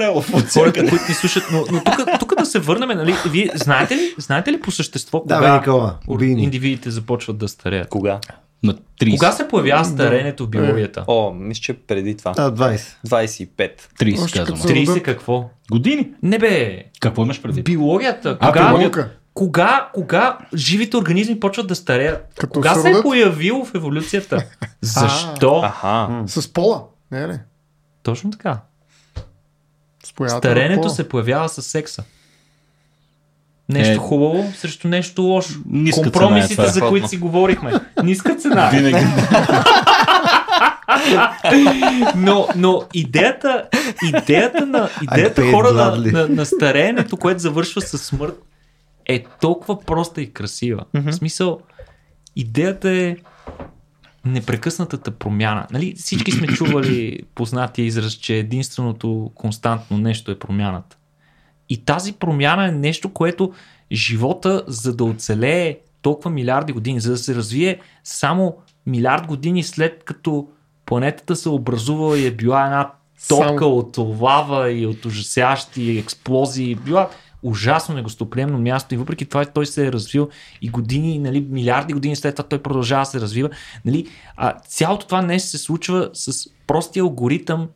хората, 0.55 0.81
които 0.81 1.05
ни 1.09 1.15
слушат. 1.15 1.45
Но, 1.53 1.65
но 1.73 1.85
тук, 1.85 2.21
тук 2.21 2.26
да 2.39 2.47
се 2.47 2.59
върнем, 2.59 2.89
нали, 2.89 3.15
вие 3.27 3.51
знаете 3.55 3.97
ли, 3.97 4.15
знаете 4.19 4.53
ли 4.53 4.61
по 4.61 4.71
същество 4.71 5.19
Да, 5.21 5.37
кога 5.37 5.51
бе, 5.51 5.59
Никола, 5.59 5.99
индивидите 6.23 6.91
започват 6.91 7.39
да 7.39 7.49
стареят? 7.49 7.89
Кога? 7.89 8.21
На 8.63 8.75
30. 9.01 9.11
Кога 9.11 9.33
се 9.33 9.49
появява 9.49 9.85
старението 9.85 10.45
в 10.45 10.49
биологията? 10.49 11.05
О, 11.07 11.33
мисля, 11.33 11.61
че 11.61 11.75
преди 11.75 12.17
това. 12.17 12.35
А, 12.37 12.51
20. 12.51 12.81
25. 13.07 13.81
30 13.93 14.25
Още 14.25 14.39
казвам. 14.39 14.57
като 14.57 14.69
се- 14.69 14.75
30 14.75 15.03
какво? 15.03 15.51
Години? 15.71 16.09
Не 16.23 16.39
бе, 16.39 16.85
Какво 17.01 17.23
имаш 17.23 17.43
преди? 17.43 17.63
биологията. 17.63 18.39
А, 18.41 18.47
Кога, 18.49 18.69
биология. 18.69 19.11
кога, 19.35 19.91
кога 19.95 20.39
живите 20.55 20.97
организми 20.97 21.41
почват 21.41 21.67
да 21.67 21.75
стареят? 21.75 22.27
Като 22.39 22.53
кога 22.53 22.75
се 22.75 22.91
е 22.91 23.03
появило 23.03 23.65
в 23.65 23.75
еволюцията? 23.75 24.45
Защо? 24.81 25.61
Аха. 25.65 26.23
С 26.27 26.53
пола. 26.53 26.83
Не, 27.11 27.27
не. 27.27 27.41
Точно 28.03 28.31
така. 28.31 28.61
С 30.05 30.13
появата 30.13 30.35
на 30.49 30.53
Старенето 30.53 30.81
пола. 30.81 30.91
се 30.91 31.09
появява 31.09 31.49
с 31.49 31.63
секса. 31.63 32.05
Нещо 33.69 33.93
Е, 33.93 33.97
хубаво 33.97 34.53
срещу 34.57 34.89
нещо 34.89 35.23
лошо. 35.23 35.55
ниска 35.71 36.01
цена 36.01 36.09
е 36.09 36.13
Компромисите, 36.13 36.67
за 36.67 36.81
които 36.81 37.09
си 37.09 37.17
говорихме. 37.17 37.73
Ниска 38.03 38.37
цена. 38.37 38.69
е. 38.69 38.71
Винаги. 38.71 39.07
Но, 42.17 42.49
но 42.57 42.83
идеята, 42.95 43.69
идеята 44.17 44.67
на, 44.67 44.89
идеята 45.03 45.51
хора 45.51 45.73
на, 45.73 45.97
на, 45.97 46.29
на 46.29 46.47
стареенето, 46.47 47.17
което 47.17 47.41
завършва 47.41 47.81
с 47.81 47.99
смърт, 47.99 48.43
е 49.07 49.25
толкова 49.41 49.81
проста 49.81 50.23
и 50.23 50.33
красива. 50.33 50.85
В 50.95 51.13
смисъл, 51.13 51.61
идеята 52.37 52.91
е 52.91 53.17
непрекъснатата 54.25 55.11
промяна. 55.11 55.67
Нали, 55.73 55.95
всички 55.97 56.33
сме 56.33 56.47
чували 56.47 57.21
познатия 57.35 57.85
израз, 57.87 58.13
че 58.13 58.35
единственото 58.37 59.31
константно 59.35 59.99
нещо 59.99 60.31
е 60.31 60.39
промяната. 60.39 60.97
И 61.69 61.85
тази 61.85 62.13
промяна 62.13 62.69
е 62.69 62.73
нещо, 62.73 63.13
което 63.13 63.53
живота, 63.93 64.65
за 64.67 64.97
да 64.97 65.05
оцелее 65.05 65.79
толкова 66.03 66.31
милиарди 66.31 66.73
години, 66.73 67.01
за 67.01 67.11
да 67.11 67.19
се 67.19 67.35
развие 67.35 67.81
само 68.05 68.57
милиард 68.87 69.27
години 69.27 69.63
след 69.63 70.05
като 70.05 70.49
планетата 70.87 71.37
се 71.37 71.49
образува 71.49 72.19
и 72.19 72.27
е 72.27 72.31
била 72.31 72.65
една 72.65 72.93
топка 73.29 73.65
Само- 73.65 73.77
от 73.77 73.99
лава 73.99 74.73
и 74.73 74.87
от 74.87 75.05
ужасящи 75.05 75.99
експлозии, 75.99 76.75
била 76.75 77.11
ужасно 77.43 77.95
негостоприемно 77.95 78.59
място 78.59 78.95
и 78.95 78.99
въпреки 78.99 79.27
това 79.27 79.45
той 79.45 79.67
се 79.67 79.87
е 79.87 79.93
развил 79.93 80.29
и 80.63 80.69
години, 80.69 81.19
нали, 81.19 81.47
милиарди 81.51 81.93
години 81.93 82.17
след 82.17 82.37
това 82.37 82.49
той 82.49 82.63
продължава 82.63 83.03
да 83.03 83.07
се 83.07 83.21
развива. 83.21 83.51
Нали, 83.85 84.09
а, 84.37 84.55
цялото 84.61 85.07
това 85.07 85.23
нещо 85.23 85.49
се 85.49 85.59
случва 85.59 86.11
с 86.13 86.49
простия 86.67 87.03
алгоритъм, 87.03 87.69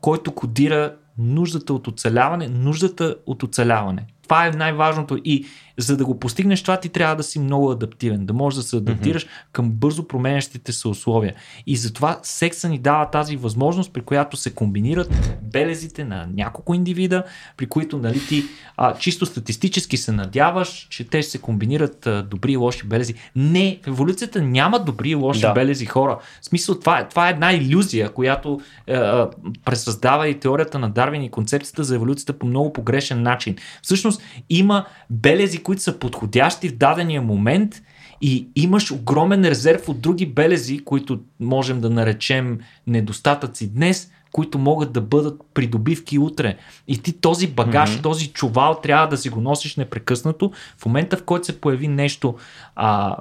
който 0.00 0.34
кодира 0.34 0.94
нуждата 1.18 1.74
от 1.74 1.88
оцеляване, 1.88 2.48
нуждата 2.48 3.16
от 3.26 3.42
оцеляване. 3.42 4.06
Това 4.28 4.46
е 4.46 4.50
най-важното 4.50 5.18
и 5.24 5.46
за 5.78 5.96
да 5.96 6.04
го 6.04 6.18
постигнеш 6.18 6.62
това 6.62 6.80
ти 6.80 6.88
трябва 6.88 7.16
да 7.16 7.22
си 7.22 7.38
много 7.38 7.70
адаптивен, 7.70 8.26
да 8.26 8.32
можеш 8.32 8.56
да 8.56 8.62
се 8.62 8.76
адаптираш 8.76 9.24
mm-hmm. 9.26 9.52
към 9.52 9.70
бързо 9.70 10.08
променящите 10.08 10.72
се 10.72 10.88
условия. 10.88 11.34
И 11.66 11.76
затова 11.76 12.20
секса 12.22 12.68
ни 12.68 12.78
дава 12.78 13.10
тази 13.10 13.36
възможност, 13.36 13.92
при 13.92 14.00
която 14.00 14.36
се 14.36 14.54
комбинират 14.54 15.38
белезите 15.42 16.04
на 16.04 16.28
няколко 16.34 16.74
индивида, 16.74 17.24
при 17.56 17.66
които 17.66 17.98
нали, 17.98 18.20
ти 18.28 18.44
а, 18.76 18.94
чисто 18.94 19.26
статистически 19.26 19.96
се 19.96 20.12
надяваш, 20.12 20.86
че 20.90 21.04
те 21.04 21.22
ще 21.22 21.30
се 21.30 21.38
комбинират 21.38 22.06
а, 22.06 22.22
добри 22.22 22.52
и 22.52 22.56
лоши 22.56 22.86
белези. 22.86 23.14
Не, 23.36 23.78
в 23.84 23.88
еволюцията 23.88 24.42
няма 24.42 24.84
добри 24.84 25.10
и 25.10 25.14
лоши 25.14 25.40
Да. 25.40 25.52
белези 25.52 25.86
хора. 25.86 26.18
В 26.40 26.44
смисъл, 26.44 26.78
това, 26.80 26.98
е- 26.98 27.08
това 27.08 27.28
е 27.28 27.30
една 27.30 27.52
иллюзия, 27.52 28.08
която 28.12 28.60
е, 28.86 28.96
е, 28.96 29.24
пресъздава 29.64 30.28
и 30.28 30.40
теорията 30.40 30.78
на 30.78 30.90
Дарвин 30.90 31.22
и 31.22 31.30
концепцията 31.30 31.84
за 31.84 31.94
еволюцията 31.94 32.38
по 32.38 32.46
много 32.46 32.72
погрешен 32.72 33.22
начин. 33.22 33.56
Всъщност 33.82 34.17
има 34.50 34.84
белези, 35.10 35.58
които 35.58 35.82
са 35.82 35.98
подходящи 35.98 36.68
в 36.68 36.76
дадения 36.76 37.22
момент 37.22 37.82
и 38.20 38.48
имаш 38.56 38.90
огромен 38.90 39.44
резерв 39.44 39.88
от 39.88 40.00
други 40.00 40.26
белези, 40.26 40.78
които 40.78 41.20
можем 41.40 41.80
да 41.80 41.90
наречем 41.90 42.58
недостатъци 42.86 43.72
днес, 43.72 44.10
които 44.32 44.58
могат 44.58 44.92
да 44.92 45.00
бъдат 45.00 45.40
придобивки 45.54 46.18
утре. 46.18 46.56
И 46.88 46.98
ти 46.98 47.12
този 47.12 47.46
багаж, 47.46 47.90
mm-hmm. 47.90 48.02
този 48.02 48.28
чувал 48.28 48.80
трябва 48.82 49.08
да 49.08 49.16
си 49.16 49.28
го 49.28 49.40
носиш 49.40 49.76
непрекъснато. 49.76 50.52
В 50.78 50.86
момента, 50.86 51.16
в 51.16 51.24
който 51.24 51.46
се 51.46 51.60
появи 51.60 51.88
нещо 51.88 52.34
а, 52.76 53.16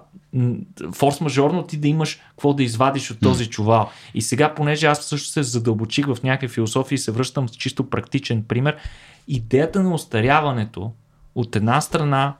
форс-мажорно, 0.91 1.67
ти 1.67 1.77
да 1.77 1.87
имаш 1.87 2.19
какво 2.29 2.53
да 2.53 2.63
извадиш 2.63 3.11
от 3.11 3.19
този 3.19 3.45
mm-hmm. 3.45 3.49
чувал. 3.49 3.89
И 4.13 4.21
сега, 4.21 4.53
понеже 4.55 4.87
аз 4.87 5.05
също 5.05 5.29
се 5.29 5.43
задълбочих 5.43 6.05
в 6.07 6.17
някакви 6.23 6.47
философии 6.47 6.95
и 6.95 6.99
се 6.99 7.11
връщам 7.11 7.49
с 7.49 7.51
чисто 7.51 7.89
практичен 7.89 8.43
пример, 8.43 8.77
идеята 9.27 9.83
на 9.83 9.93
остаряването 9.93 10.91
от 11.35 11.55
една 11.55 11.81
страна, 11.81 12.37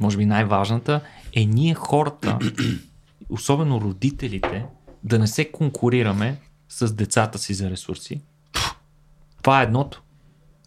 може 0.00 0.16
би 0.16 0.26
най-важната, 0.26 1.00
е 1.32 1.44
ние 1.44 1.74
хората, 1.74 2.38
особено 3.30 3.80
родителите, 3.80 4.64
да 5.04 5.18
не 5.18 5.26
се 5.26 5.52
конкурираме 5.52 6.36
с 6.68 6.94
децата 6.94 7.38
си 7.38 7.54
за 7.54 7.70
ресурси. 7.70 8.20
Това 9.42 9.60
е 9.60 9.64
едното. 9.64 10.02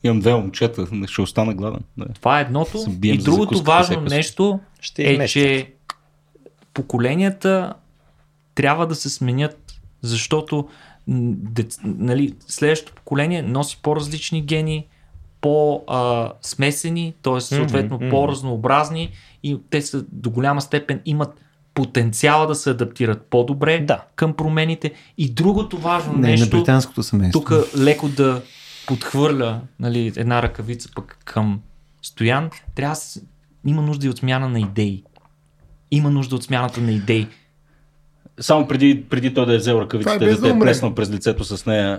Имам 0.04 0.20
две 0.20 0.36
момчета, 0.36 0.88
ще 1.08 1.22
остана 1.22 1.54
гладен. 1.54 1.82
Да. 1.98 2.06
Това 2.06 2.40
е 2.40 2.42
едното. 2.42 2.86
И 3.04 3.18
другото 3.18 3.64
важно 3.64 4.02
нещо 4.02 4.60
ще 4.82 5.14
е, 5.14 5.28
че 5.28 5.74
поколенията 6.74 7.74
трябва 8.56 8.88
да 8.88 8.96
се 8.96 9.10
сменят, 9.10 9.82
защото 10.02 10.70
дец, 11.08 11.80
нали, 11.84 12.36
следващото 12.48 12.94
поколение 12.94 13.42
носи 13.42 13.80
по-различни 13.82 14.42
гени, 14.42 14.88
по-смесени, 15.44 17.14
т.е. 17.24 17.42
съответно 17.42 18.00
mm-hmm, 18.00 18.10
по-разнообразни 18.10 19.10
и 19.44 19.58
те 19.70 19.82
са 19.82 20.06
до 20.12 20.30
голяма 20.30 20.62
степен 20.62 21.02
имат 21.06 21.42
потенциала 21.74 22.48
да 22.48 22.56
се 22.56 22.70
адаптират 22.70 23.22
по-добре 23.22 23.80
да. 23.80 24.04
към 24.16 24.34
промените. 24.34 24.92
И 25.18 25.30
другото 25.30 25.78
важно 25.78 26.14
Не, 26.14 26.28
нещо, 26.28 26.56
на 26.56 26.60
британското 26.60 27.04
семейство. 27.04 27.40
тук 27.40 27.54
леко 27.78 28.10
да 28.10 28.42
подхвърля 28.88 29.62
нали, 29.80 30.14
една 30.16 30.42
ръкавица 30.42 30.90
пък 30.96 31.18
към 31.26 31.62
Стоян, 32.02 32.50
трябва 32.76 32.96
да 32.96 33.22
има 33.70 33.82
нужда 33.82 34.08
и 34.08 34.10
от 34.10 34.18
смяна 34.18 34.50
на 34.50 34.60
идеи. 34.60 35.04
Има 35.92 36.12
нужда 36.12 36.36
от 36.36 36.44
смяната 36.44 36.82
на 36.82 36.92
идеи. 36.92 37.28
Само 38.40 38.68
преди, 38.68 39.04
преди 39.10 39.34
той 39.34 39.46
да 39.46 39.54
е 39.54 39.58
взел 39.58 39.76
ръкавицата, 39.76 40.26
е 40.26 40.30
да 40.30 40.42
те 40.42 40.50
е 40.50 40.60
плеснал 40.60 40.96
през 40.96 41.12
лицето 41.12 41.44
с 41.44 41.66
нея. 41.66 41.98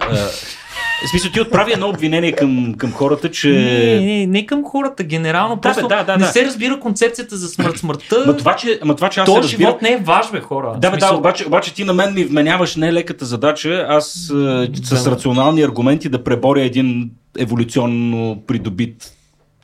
В 1.05 1.11
смисъл, 1.11 1.31
ти 1.31 1.41
отправи 1.41 1.73
едно 1.73 1.89
обвинение 1.89 2.33
към, 2.33 2.75
към 2.75 2.93
хората, 2.93 3.31
че... 3.31 3.49
Не, 3.49 4.01
не, 4.01 4.27
не 4.27 4.47
към 4.47 4.65
хората, 4.65 5.05
генерално. 5.05 5.61
Просто 5.61 5.89
да, 5.89 5.97
да, 5.97 6.05
да, 6.05 6.17
не 6.17 6.27
се 6.27 6.45
разбира 6.45 6.81
концепцията 6.81 7.37
за 7.37 7.49
смърт. 7.49 7.79
Смъртта. 7.79 8.25
Ма 8.27 8.37
това, 8.37 8.57
че, 8.57 8.81
ма 8.85 8.97
това, 8.97 9.09
че 9.09 9.21
аз 9.21 9.27
То 9.27 9.37
разбира... 9.37 9.69
живот 9.69 9.83
не 9.83 9.93
е 9.93 9.97
ваш, 9.97 10.31
бе, 10.31 10.41
хора. 10.41 10.75
Да, 10.79 10.91
бе, 10.91 10.97
да, 10.97 11.15
обаче, 11.15 11.47
обаче 11.47 11.75
ти 11.75 11.85
на 11.85 11.93
мен 11.93 12.15
ми 12.15 12.25
вменяваш 12.25 12.77
не 12.77 12.93
леката 12.93 13.25
задача, 13.25 13.87
аз 13.89 14.29
да. 14.33 14.69
с 14.83 15.07
рационални 15.07 15.63
аргументи 15.63 16.09
да 16.09 16.25
преборя 16.25 16.63
един 16.63 17.11
еволюционно 17.39 18.43
придобит 18.47 19.13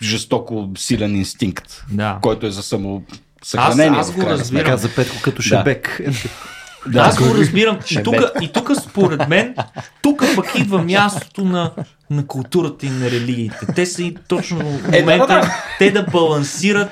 жестоко 0.02 0.68
силен 0.76 1.16
инстинкт, 1.16 1.84
да. 1.92 2.18
който 2.22 2.46
е 2.46 2.50
за 2.50 2.62
само 2.62 3.02
съхранение. 3.44 3.98
Аз, 3.98 4.08
аз 4.08 4.14
го 4.14 4.22
разбирам. 4.22 4.66
Каза 4.66 4.88
Петко 4.96 5.16
като 5.22 5.42
шебек. 5.42 6.00
Да. 6.04 6.12
Да, 6.86 7.00
аз 7.00 7.18
го 7.18 7.34
разбирам. 7.34 7.78
И 7.90 8.02
тук, 8.02 8.14
и 8.40 8.52
тук 8.52 8.70
според 8.80 9.28
мен, 9.28 9.54
тук 10.02 10.22
пък 10.36 10.46
идва 10.58 10.82
мястото 10.82 11.44
на, 11.44 11.72
на 12.10 12.26
културата 12.26 12.86
и 12.86 12.90
на 12.90 13.10
религиите. 13.10 13.66
Те 13.74 13.86
са 13.86 14.02
и 14.02 14.16
точно 14.28 14.58
в 14.58 14.82
момента, 14.82 15.08
е, 15.08 15.18
да, 15.18 15.26
да. 15.26 15.64
те 15.78 15.90
да 15.90 16.02
балансират. 16.02 16.90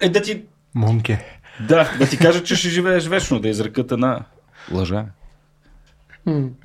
Е, 0.00 0.08
да 0.08 0.22
ти... 0.22 0.42
Монке. 0.74 1.24
Да, 1.68 1.90
да 1.98 2.08
ти 2.08 2.18
кажа, 2.18 2.44
че 2.44 2.56
ще 2.56 2.68
живееш 2.68 3.06
вечно, 3.06 3.40
да 3.40 3.48
изрекат 3.48 3.92
една 3.92 4.20
лъжа. 4.72 5.04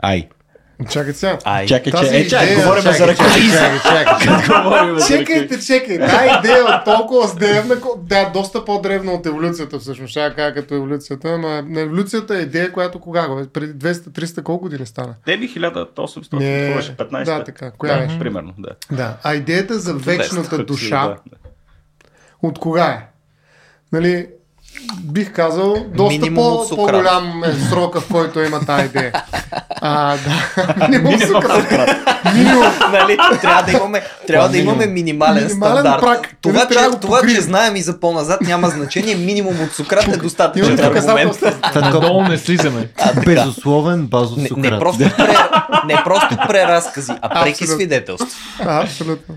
Ай. 0.02 0.30
Чакай 0.90 1.14
сега. 1.14 1.38
Ай, 1.44 1.68
чакай, 1.68 1.94
че, 1.94 2.18
е, 2.18 2.28
чакай, 2.28 2.56
говорим 2.56 2.82
за 2.82 3.08
ръка. 3.08 3.24
Чакай, 3.24 3.80
чакай, 3.82 5.08
Чекайте, 5.08 5.60
чекай. 5.66 6.00
Та 6.00 6.40
идея 6.40 6.64
от 6.66 6.86
толкова 6.86 7.28
с 7.28 7.36
древна, 7.36 7.76
да, 7.98 8.30
доста 8.30 8.66
по-древна 8.66 9.12
от 9.12 9.26
еволюцията 9.26 9.80
всъщност. 9.80 10.12
Ще 10.12 10.34
кажа 10.36 10.54
като 10.54 10.76
еволюцията, 10.76 11.30
ама 11.30 11.64
еволюцията 11.78 12.38
е 12.38 12.42
идея, 12.42 12.72
която 12.72 13.00
кога 13.00 13.28
го? 13.28 13.48
Преди 13.54 13.74
200-300 13.74 14.44
колко 14.44 14.64
години 14.64 14.86
стана? 14.86 15.16
Не 15.28 15.38
би 15.38 15.50
1800, 15.50 16.34
не, 16.34 16.76
беше 16.76 16.98
15. 16.98 17.24
Да, 17.24 17.44
така. 17.44 17.72
Коя 17.72 18.06
да, 18.06 18.20
Примерно, 18.20 18.54
да. 18.58 18.70
Да, 18.92 19.18
а 19.24 19.36
идеята 19.36 19.80
за 19.80 19.94
вечната 19.94 20.64
душа, 20.64 21.18
от 22.42 22.60
кога 22.60 22.86
е? 22.86 23.08
Нали, 23.92 24.28
бих 25.04 25.34
казал, 25.34 25.86
доста 25.96 26.34
по, 26.36 26.66
по-голям 26.70 27.44
е 27.44 27.54
срока, 27.70 28.02
в 28.02 28.08
който 28.12 28.40
има 28.40 28.66
тази 28.66 28.86
идея. 28.86 29.12
А, 29.82 30.18
да. 30.18 30.88
Минимум 30.90 31.20
Сократ. 31.20 31.90
Минимум. 32.34 32.64
нали, 32.92 33.18
трябва 33.42 33.64
да 33.64 33.72
имаме, 33.72 34.02
трябва 34.28 34.50
да 34.50 34.58
имаме 34.58 34.86
минимален, 34.86 35.44
минимален 35.44 35.82
стандарт. 35.84 36.02
Прак. 36.02 36.30
Това, 36.42 36.68
че, 36.68 36.74
да 36.74 37.00
това 37.00 37.22
че 37.22 37.42
знаем 37.42 37.76
и 37.76 37.82
за 37.82 38.00
по-назад 38.00 38.42
няма 38.42 38.70
значение. 38.70 39.16
Минимум 39.16 39.62
от 39.62 39.72
Сократ 39.72 40.08
е 40.08 40.18
достатъчен 40.18 40.80
аргумент. 40.80 41.44
Надолу 41.76 42.24
не 42.24 42.38
слизаме. 42.38 42.90
Безусловен 43.26 44.08
базов 44.08 44.38
не, 44.38 44.48
Сократ. 44.48 44.72
Не 44.72 44.80
просто, 44.80 45.04
пре, 45.18 45.36
не 45.88 46.02
просто 46.04 46.38
преразкази, 46.48 47.12
а 47.22 47.44
преки 47.44 47.68
свидетелства. 47.68 48.28
Абсолютно. 48.66 49.36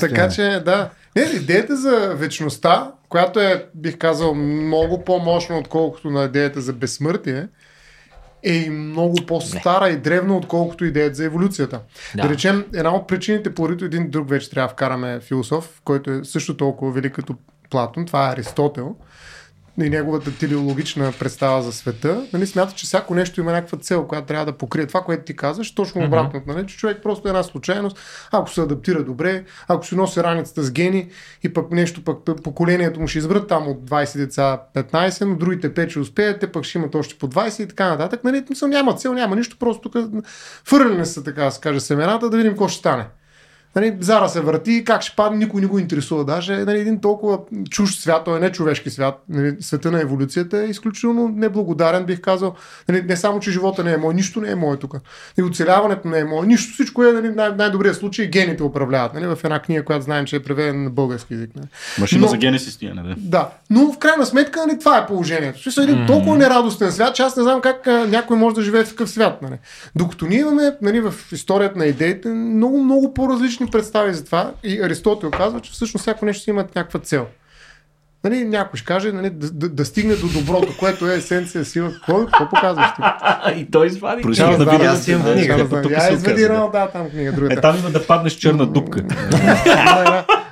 така 0.00 0.28
че, 0.28 0.62
да. 0.64 0.88
Не, 1.16 1.22
идеята 1.22 1.76
за 1.76 2.12
вечността, 2.14 2.90
която 3.08 3.40
е, 3.40 3.66
бих 3.74 3.98
казал, 3.98 4.34
много 4.34 5.04
по-мощна, 5.04 5.58
отколкото 5.58 6.10
на 6.10 6.24
идеята 6.24 6.60
за 6.60 6.72
безсмъртие, 6.72 7.48
е 8.42 8.52
и 8.52 8.70
много 8.70 9.16
по-стара 9.26 9.88
и 9.88 9.96
древна, 9.96 10.36
отколкото 10.36 10.84
идеята 10.84 11.14
за 11.14 11.24
еволюцията. 11.24 11.80
Да. 12.16 12.22
да 12.22 12.28
речем, 12.28 12.64
една 12.74 12.94
от 12.94 13.08
причините, 13.08 13.54
поради 13.54 13.84
един 13.84 14.10
друг 14.10 14.30
вече 14.30 14.50
трябва 14.50 14.68
да 14.68 14.72
вкараме 14.72 15.20
философ, 15.20 15.80
който 15.84 16.10
е 16.10 16.24
също 16.24 16.56
толкова 16.56 16.92
велик 16.92 17.14
като 17.14 17.34
Платон, 17.70 18.06
това 18.06 18.28
е 18.28 18.32
Аристотел, 18.32 18.96
и 19.84 19.90
неговата 19.90 20.38
телеологична 20.38 21.12
представа 21.18 21.62
за 21.62 21.72
света, 21.72 22.26
нали, 22.32 22.46
смята, 22.46 22.74
че 22.74 22.86
всяко 22.86 23.14
нещо 23.14 23.40
има 23.40 23.52
някаква 23.52 23.78
цел, 23.78 24.06
която 24.06 24.26
трябва 24.26 24.46
да 24.46 24.52
покрие. 24.52 24.86
Това, 24.86 25.00
което 25.00 25.24
ти 25.24 25.36
казваш, 25.36 25.74
точно 25.74 26.00
mm-hmm. 26.00 26.06
обратното, 26.06 26.52
нали, 26.52 26.66
че 26.66 26.76
човек 26.76 26.98
просто 27.02 27.28
е 27.28 27.30
една 27.30 27.42
случайност, 27.42 27.98
ако 28.32 28.50
се 28.50 28.60
адаптира 28.60 29.04
добре, 29.04 29.44
ако 29.68 29.86
си 29.86 29.94
носи 29.96 30.22
раницата 30.22 30.62
с 30.62 30.70
гени 30.70 31.08
и 31.42 31.52
пък 31.52 31.70
нещо, 31.70 32.04
пък 32.04 32.18
поколението 32.42 33.00
му 33.00 33.08
ще 33.08 33.18
избрат 33.18 33.48
там 33.48 33.68
от 33.68 33.90
20 33.90 34.16
деца 34.16 34.62
15, 34.74 35.24
но 35.24 35.36
другите 35.36 35.74
5 35.74 35.88
ще 35.88 35.98
успеят, 35.98 36.40
те 36.40 36.52
пък 36.52 36.64
ще 36.64 36.78
имат 36.78 36.94
още 36.94 37.18
по 37.18 37.28
20 37.28 37.62
и 37.62 37.68
така 37.68 37.88
нататък. 37.88 38.24
Нали, 38.24 38.44
мисъл, 38.50 38.68
няма 38.68 38.94
цел, 38.94 39.14
няма 39.14 39.36
нищо, 39.36 39.56
просто 39.58 39.90
тук 39.90 40.04
фърляне 40.64 41.04
са, 41.04 41.24
така 41.24 41.44
да 41.44 41.50
се 41.50 41.60
каже, 41.60 41.80
семената, 41.80 42.30
да 42.30 42.36
видим 42.36 42.52
какво 42.52 42.68
ще 42.68 42.78
стане. 42.78 43.06
Нали, 43.76 43.96
зара 44.00 44.28
се 44.28 44.40
върти, 44.40 44.84
как 44.84 45.02
ще 45.02 45.16
падне, 45.16 45.38
никой 45.38 45.60
не 45.60 45.66
го 45.66 45.78
интересува. 45.78 46.24
Даже 46.24 46.56
нали, 46.56 46.80
един 46.80 47.00
толкова 47.00 47.38
чуж 47.70 47.94
свят, 47.94 48.24
той 48.24 48.36
е 48.36 48.40
не 48.40 48.52
човешки 48.52 48.90
свят, 48.90 49.22
нали, 49.28 49.56
света 49.60 49.90
на 49.90 50.00
еволюцията 50.00 50.58
е 50.58 50.64
изключително 50.64 51.28
неблагодарен, 51.28 52.04
бих 52.04 52.20
казал. 52.20 52.54
Нали, 52.88 53.02
не 53.02 53.16
само, 53.16 53.40
че 53.40 53.50
живота 53.50 53.84
не 53.84 53.92
е 53.92 53.96
мой, 53.96 54.14
нищо 54.14 54.40
не 54.40 54.50
е 54.50 54.54
мое 54.54 54.76
тук. 54.76 54.96
И 55.38 55.42
оцеляването 55.42 56.08
не 56.08 56.18
е 56.18 56.24
мое, 56.24 56.46
нищо, 56.46 56.72
всичко 56.72 57.04
е 57.04 57.12
нали, 57.12 57.28
най- 57.28 57.54
най-добрият 57.58 57.96
случай, 57.96 58.26
гените 58.26 58.62
управляват. 58.62 59.14
Нали, 59.14 59.26
в 59.26 59.38
една 59.44 59.58
книга, 59.58 59.84
която 59.84 60.04
знаем, 60.04 60.24
че 60.24 60.36
е 60.36 60.42
преведена 60.42 60.82
на 60.82 60.90
български 60.90 61.34
язик. 61.34 61.50
Нали. 61.56 61.66
Машина 61.98 62.20
но, 62.20 62.28
за 62.28 62.36
гени 62.36 62.58
си 62.58 62.70
стоя, 62.70 62.94
нали? 62.94 63.14
Да, 63.18 63.48
но 63.70 63.92
в 63.92 63.98
крайна 63.98 64.26
сметка 64.26 64.66
нали, 64.66 64.78
това 64.78 64.98
е 64.98 65.06
положението. 65.06 65.70
Ще 65.70 65.82
един 65.82 65.96
mm-hmm. 65.96 66.06
толкова 66.06 66.36
нерадостен 66.36 66.92
свят, 66.92 67.14
че 67.14 67.22
аз 67.22 67.36
не 67.36 67.42
знам 67.42 67.60
как 67.60 67.86
а, 67.86 68.06
някой 68.08 68.36
може 68.36 68.54
да 68.54 68.62
живее 68.62 68.84
в 68.84 68.88
такъв 68.88 69.10
свят. 69.10 69.42
Нали. 69.42 69.58
Докато 69.96 70.26
ние 70.26 70.38
имаме 70.38 70.76
нали, 70.82 71.00
в 71.00 71.14
историята 71.32 71.78
на 71.78 71.86
идеите 71.86 72.28
много, 72.28 72.82
много 72.82 73.14
по-различни 73.14 73.65
различни 73.66 73.70
представи 73.70 74.14
за 74.14 74.24
това 74.24 74.52
и 74.64 74.80
Аристотел 74.80 75.30
казва, 75.30 75.60
че 75.60 75.72
всъщност 75.72 76.02
всяко 76.02 76.24
нещо 76.24 76.42
си 76.42 76.50
има 76.50 76.62
някаква 76.76 77.00
цел. 77.00 77.26
Нали, 78.24 78.44
някой 78.44 78.76
ще 78.76 78.86
каже 78.86 79.12
нали, 79.12 79.30
да, 79.30 79.50
да, 79.50 79.68
да, 79.68 79.84
стигне 79.84 80.16
до 80.16 80.28
доброто, 80.28 80.76
което 80.78 81.10
е 81.10 81.14
есенция, 81.14 81.64
сила. 81.64 81.92
Какво, 81.92 82.26
какво 82.26 82.48
показваш 82.48 82.86
ти? 82.96 83.02
и 83.60 83.70
той 83.70 83.86
извади 83.86 84.22
книга. 84.22 84.64
Да, 84.64 84.70
видя, 84.70 84.84
аз 84.84 85.08
имам 85.08 85.22
книга. 85.22 85.68
Я 85.90 86.12
извади 86.12 86.42
едно, 86.42 86.70
да, 86.72 86.88
там 86.88 87.10
книга. 87.10 87.32
Другата. 87.32 87.54
Е, 87.54 87.60
там 87.60 87.78
има 87.78 87.90
да 87.90 88.06
паднеш 88.06 88.32
черна 88.32 88.66
дупка. 88.66 89.02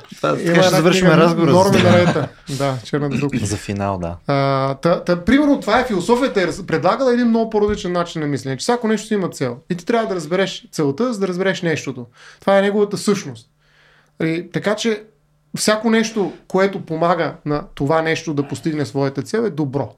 Така 0.47 0.63
ще 0.63 0.75
завършим 0.75 1.09
разговора. 1.09 1.53
Норми 1.53 1.83
нарета. 1.83 2.29
Да, 2.59 2.79
черната 2.85 3.17
дупка. 3.17 3.39
За 3.43 3.57
финал, 3.57 3.99
да. 3.99 4.17
А, 4.27 4.75
та, 4.75 5.05
та, 5.05 5.25
примерно 5.25 5.61
това 5.61 5.81
е 5.81 5.85
философията 5.85 6.43
е 6.43 6.47
предлагала 6.67 7.13
един 7.13 7.29
много 7.29 7.51
по-различен 7.51 7.93
начин 7.93 8.21
на 8.21 8.27
мислене, 8.27 8.57
че 8.57 8.63
всяко 8.63 8.89
нещо 8.89 9.07
си 9.07 9.15
има 9.15 9.29
цел. 9.29 9.57
И 9.71 9.75
ти 9.75 9.87
трябва 9.87 10.09
да 10.09 10.15
разбереш 10.15 10.69
целта, 10.73 11.13
за 11.13 11.21
да 11.21 11.29
разбереш 11.29 11.63
нещото. 11.63 12.07
Това 12.41 12.59
е 12.59 12.63
неговата 12.63 12.99
същност. 12.99 13.49
И, 14.23 14.49
така 14.53 14.75
че 14.75 15.03
всяко 15.57 15.91
нещо, 15.91 16.33
което 16.49 16.81
помага 16.81 17.35
на 17.45 17.65
това 17.75 18.03
нещо 18.03 18.35
да 18.35 18.49
постигне 18.49 18.87
своята 18.87 19.23
цел 19.23 19.41
е 19.41 19.51
добро 19.51 19.95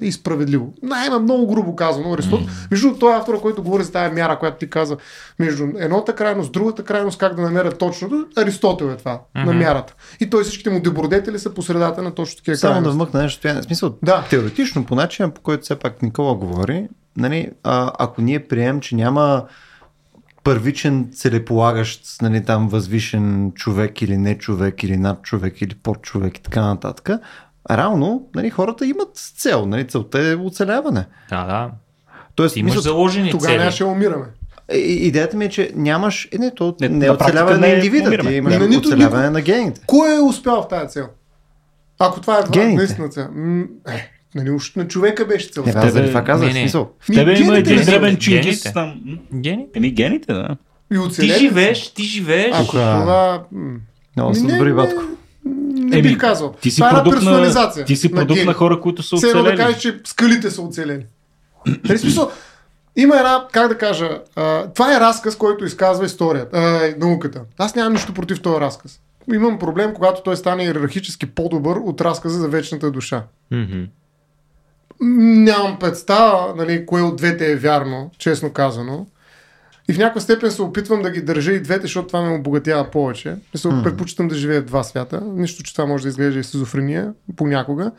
и 0.00 0.12
справедливо. 0.12 0.74
Най-ма 0.82 1.18
много 1.18 1.46
грубо 1.46 1.76
казано. 1.76 2.12
Аристот. 2.12 2.40
Mm. 2.40 2.70
Между 2.70 2.94
той 2.94 3.12
е 3.14 3.16
автора, 3.16 3.38
който 3.38 3.62
говори 3.62 3.84
за 3.84 3.92
тази 3.92 4.14
мяра, 4.14 4.38
която 4.38 4.58
ти 4.58 4.70
каза, 4.70 4.96
между 5.38 5.64
едната 5.78 6.14
крайност, 6.14 6.52
другата 6.52 6.84
крайност, 6.84 7.18
как 7.18 7.34
да 7.34 7.42
намерят 7.42 7.78
точното. 7.78 8.26
Аристотел 8.36 8.84
е 8.84 8.96
това, 8.96 9.20
mm-hmm. 9.36 9.44
на 9.44 9.52
мярата. 9.52 9.94
И 10.20 10.30
той 10.30 10.44
всичките 10.44 10.70
му 10.70 10.80
добродетели 10.80 11.38
са 11.38 11.54
по 11.54 11.62
средата 11.62 12.02
на 12.02 12.10
точно 12.10 12.36
такива 12.36 12.56
Само 12.56 12.82
да 12.82 12.90
вмъкна 12.90 13.22
нещо, 13.22 13.48
в 13.48 13.62
смисъл, 13.62 13.94
да. 14.02 14.24
теоретично 14.30 14.84
по 14.84 14.94
начин, 14.94 15.30
по 15.30 15.40
който 15.40 15.62
все 15.62 15.76
пак 15.76 16.02
Никола 16.02 16.34
говори, 16.34 16.88
нали, 17.16 17.50
а, 17.62 17.92
ако 17.98 18.22
ние 18.22 18.48
приемем, 18.48 18.80
че 18.80 18.94
няма 18.94 19.44
първичен 20.44 21.08
целеполагащ, 21.12 22.22
нали, 22.22 22.44
там 22.44 22.68
възвишен 22.68 23.52
човек 23.54 24.02
или 24.02 24.16
не 24.16 24.38
човек, 24.38 24.82
или 24.82 24.96
над 24.96 25.22
човек, 25.22 25.62
или 25.62 25.74
под 25.74 26.02
човек 26.02 26.38
и 26.38 26.42
така 26.42 26.66
нататък. 26.66 27.10
Реално, 27.70 28.28
нали, 28.34 28.50
хората 28.50 28.86
имат 28.86 29.08
цел. 29.14 29.66
Нали, 29.66 29.86
целта 29.86 30.18
е 30.22 30.34
оцеляване. 30.36 31.04
Да, 31.30 31.44
да. 31.44 31.70
Тоест, 32.34 32.54
Ти 32.54 32.60
имаш 32.60 32.70
мисля, 32.70 32.80
заложени 32.80 33.30
Тогава 33.30 33.70
цели. 33.70 33.78
да 33.78 33.86
умираме. 33.86 34.24
е, 34.68 34.76
идеята 34.78 35.36
ми 35.36 35.44
е, 35.44 35.48
че 35.48 35.70
нямаш... 35.74 36.28
Е, 36.32 36.38
не, 36.38 36.54
то 36.54 36.76
Не, 36.80 36.88
не, 36.88 36.96
на 36.98 37.06
е 37.06 37.10
оцеляване 37.10 37.58
на 37.58 37.66
не 37.66 37.72
индивида, 37.74 38.06
умираме. 38.08 38.30
ти 38.30 38.36
имаш 38.36 38.54
Не, 38.54 38.68
нито 38.68 38.88
оцеляване 38.88 39.30
на 39.30 39.40
гените. 39.40 39.80
Кой 39.86 40.16
е 40.16 40.20
успял 40.20 40.62
в 40.62 40.68
тази 40.68 40.88
цел? 40.88 41.06
Ако 41.98 42.20
това 42.20 42.38
е 42.38 42.44
това, 42.44 42.52
Гените. 42.52 42.76
наистина 42.76 43.08
цел. 43.08 43.28
Е, 43.88 44.10
нали, 44.34 44.50
уж 44.50 44.74
на 44.74 44.88
човека 44.88 45.26
беше 45.26 45.48
цел. 45.48 45.62
Не, 45.66 45.72
тебе- 45.72 45.86
аз 45.86 45.92
заради 45.92 46.08
това 46.08 46.24
казах, 46.24 46.46
не, 46.46 46.52
не. 46.52 46.60
смисъл. 46.60 46.90
В 47.00 47.06
тебе 47.06 47.32
Ми, 47.32 47.38
има 47.38 47.52
гените 47.52 47.72
един 47.72 47.84
дребен 47.84 48.16
чингис 48.16 48.44
Гените. 48.44 48.72
там. 48.72 49.00
М, 49.04 49.18
Гени? 49.34 49.66
Еми 49.74 49.90
гените, 49.90 50.32
да. 50.32 50.56
И 50.92 51.08
Ти 51.10 51.28
живееш, 51.28 51.94
ти 51.94 52.02
живееш. 52.02 52.50
Ако 52.54 52.70
това... 52.70 53.42
Много 54.16 54.32
не, 54.32 54.40
добри, 54.54 54.68
не, 54.68 54.74
батко. 54.74 55.02
Не 55.46 55.98
Еми, 55.98 56.02
бих 56.02 56.18
казал. 56.18 56.54
Ти 56.60 56.70
си 56.70 56.76
това 56.76 56.88
е 56.88 56.90
продукт 56.90 57.14
на, 57.14 57.20
персонализация. 57.20 57.84
ти 57.84 57.96
си 57.96 58.12
продукт 58.12 58.34
гени. 58.34 58.46
на 58.46 58.54
хора, 58.54 58.80
които 58.80 59.02
са 59.02 59.16
Все 59.16 59.28
едно 59.28 59.42
да 59.42 59.48
оцелели. 59.48 59.64
кажеш, 59.66 59.82
че 59.82 60.00
скалите 60.04 60.50
са 60.50 60.62
оцелени. 60.62 61.04
Нали, 61.84 61.98
смисъл, 61.98 62.30
има 62.96 63.16
една, 63.16 63.46
как 63.52 63.68
да 63.68 63.78
кажа, 63.78 64.20
а, 64.36 64.66
това 64.66 64.96
е 64.96 65.00
разказ, 65.00 65.36
който 65.36 65.64
изказва 65.64 66.04
историята, 66.06 66.56
а, 66.58 66.94
науката. 66.98 67.40
Аз 67.58 67.74
нямам 67.74 67.92
нищо 67.92 68.14
против 68.14 68.42
този 68.42 68.60
разказ. 68.60 69.00
Имам 69.34 69.58
проблем, 69.58 69.94
когато 69.94 70.22
той 70.22 70.36
стане 70.36 70.64
иерархически 70.64 71.26
по-добър 71.26 71.76
от 71.76 72.00
разказа 72.00 72.38
за 72.38 72.48
вечната 72.48 72.90
душа. 72.90 73.22
Мгм. 73.50 73.82
Нямам 75.00 75.78
представа, 75.78 76.54
нали, 76.56 76.86
кое 76.86 77.02
от 77.02 77.16
двете 77.16 77.52
е 77.52 77.56
вярно, 77.56 78.10
честно 78.18 78.52
казано. 78.52 79.06
И 79.88 79.92
в 79.92 79.98
някаква 79.98 80.20
степен 80.20 80.50
се 80.50 80.62
опитвам 80.62 81.02
да 81.02 81.10
ги 81.10 81.22
държа 81.22 81.52
и 81.52 81.60
двете, 81.60 81.82
защото 81.82 82.06
това 82.06 82.22
ме 82.22 82.34
обогатява 82.34 82.90
повече. 82.90 83.36
Мисля, 83.54 83.70
mm. 83.70 83.82
предпочитам 83.82 84.28
да 84.28 84.34
живея 84.34 84.62
в 84.62 84.64
два 84.64 84.82
свята. 84.82 85.22
Нищо, 85.24 85.62
че 85.62 85.74
това 85.74 85.86
може 85.86 86.02
да 86.02 86.08
изглежда 86.08 86.40
и 86.40 86.42
шизофрения 86.42 87.12
понякога. 87.36 87.90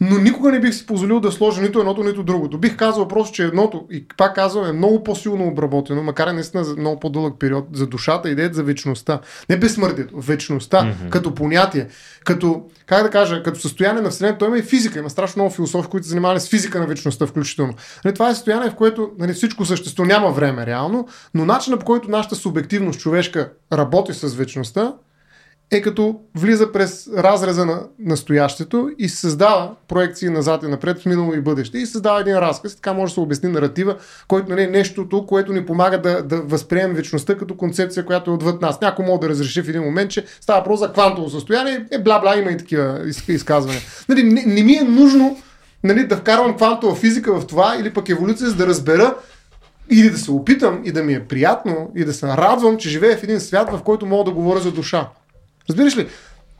Но 0.00 0.18
никога 0.18 0.52
не 0.52 0.60
бих 0.60 0.74
си 0.74 0.86
позволил 0.86 1.20
да 1.20 1.32
сложа 1.32 1.62
нито 1.62 1.78
едното, 1.78 2.04
нито 2.04 2.22
другото. 2.22 2.58
Бих 2.58 2.76
казал 2.76 3.08
просто, 3.08 3.34
че 3.34 3.44
едното, 3.44 3.86
и 3.90 4.06
пак 4.16 4.34
казвам, 4.34 4.66
е 4.66 4.72
много 4.72 5.04
по-силно 5.04 5.46
обработено, 5.46 6.02
макар 6.02 6.28
и 6.28 6.32
наистина 6.32 6.64
за 6.64 6.76
много 6.76 7.00
по-дълъг 7.00 7.34
период 7.38 7.66
за 7.72 7.86
душата, 7.86 8.30
идеята 8.30 8.54
за 8.54 8.62
вечността. 8.62 9.20
Не 9.50 9.56
безсмъртието, 9.56 10.20
вечността 10.20 10.78
mm-hmm. 10.78 11.08
като 11.08 11.34
понятие, 11.34 11.86
като, 12.24 12.62
как 12.86 13.02
да 13.02 13.10
кажа, 13.10 13.42
като 13.42 13.60
състояние 13.60 14.02
на 14.02 14.10
Вселената. 14.10 14.38
Той 14.38 14.48
има 14.48 14.58
и 14.58 14.62
физика, 14.62 14.98
има 14.98 15.10
страшно 15.10 15.42
много 15.42 15.54
философи, 15.54 15.88
които 15.88 16.04
се 16.04 16.10
занимавали 16.10 16.40
с 16.40 16.48
физика 16.48 16.80
на 16.80 16.86
вечността 16.86 17.26
включително. 17.26 17.74
Нали, 18.04 18.14
това 18.14 18.30
е 18.30 18.34
състояние, 18.34 18.70
в 18.70 18.74
което 18.74 19.10
нали, 19.18 19.32
всичко 19.32 19.64
същество 19.64 20.04
няма 20.04 20.30
време 20.30 20.66
реално, 20.66 21.08
но 21.34 21.44
начинът 21.44 21.80
по 21.80 21.86
който 21.86 22.10
нашата 22.10 22.34
субективност 22.34 23.00
човешка 23.00 23.50
работи 23.72 24.14
с 24.14 24.34
вечността 24.34 24.92
е 25.70 25.82
като 25.82 26.20
влиза 26.36 26.72
през 26.72 27.08
разреза 27.16 27.66
на 27.66 27.82
настоящето 27.98 28.90
и 28.98 29.08
създава 29.08 29.74
проекции 29.88 30.28
назад 30.28 30.62
и 30.62 30.66
напред 30.66 30.98
в 30.98 31.06
минало 31.06 31.34
и 31.34 31.40
бъдеще 31.40 31.78
и 31.78 31.86
създава 31.86 32.20
един 32.20 32.38
разказ. 32.38 32.74
Така 32.74 32.92
може 32.92 33.10
да 33.10 33.14
се 33.14 33.20
обясни 33.20 33.48
наратива, 33.48 33.96
който 34.28 34.50
нали, 34.50 34.62
е 34.62 34.66
нещото, 34.66 35.26
което 35.26 35.52
ни 35.52 35.66
помага 35.66 36.02
да, 36.02 36.22
да 36.22 36.42
възприемем 36.42 36.96
вечността 36.96 37.34
като 37.34 37.56
концепция, 37.56 38.06
която 38.06 38.30
е 38.30 38.34
отвъд 38.34 38.62
нас. 38.62 38.80
Някой 38.80 39.04
може 39.04 39.20
да 39.20 39.28
разреши 39.28 39.62
в 39.62 39.68
един 39.68 39.82
момент, 39.82 40.10
че 40.10 40.24
става 40.40 40.60
въпрос 40.60 40.80
за 40.80 40.92
квантово 40.92 41.30
състояние, 41.30 41.86
е 41.90 41.98
бла-бла, 41.98 42.38
има 42.40 42.50
и 42.50 42.56
такива 42.56 43.00
из- 43.06 43.28
изказвания. 43.28 43.82
Нали, 44.08 44.22
не, 44.22 44.42
не 44.46 44.62
ми 44.62 44.72
е 44.72 44.82
нужно 44.82 45.38
нали, 45.84 46.06
да 46.06 46.16
вкарвам 46.16 46.56
квантова 46.56 46.94
физика 46.94 47.40
в 47.40 47.46
това 47.46 47.76
или 47.80 47.92
пък 47.92 48.08
еволюция, 48.08 48.48
за 48.48 48.56
да 48.56 48.66
разбера 48.66 49.14
или 49.90 50.10
да 50.10 50.18
се 50.18 50.30
опитам 50.30 50.80
и 50.84 50.92
да 50.92 51.02
ми 51.02 51.14
е 51.14 51.24
приятно 51.24 51.90
и 51.96 52.04
да 52.04 52.12
се 52.12 52.26
радвам, 52.26 52.76
че 52.76 52.88
живея 52.88 53.16
в 53.16 53.22
един 53.22 53.40
свят, 53.40 53.70
в 53.72 53.82
който 53.82 54.06
мога 54.06 54.24
да 54.24 54.30
говоря 54.30 54.60
за 54.60 54.72
душа. 54.72 55.08
Разбираш 55.68 55.96
ли? 55.96 56.08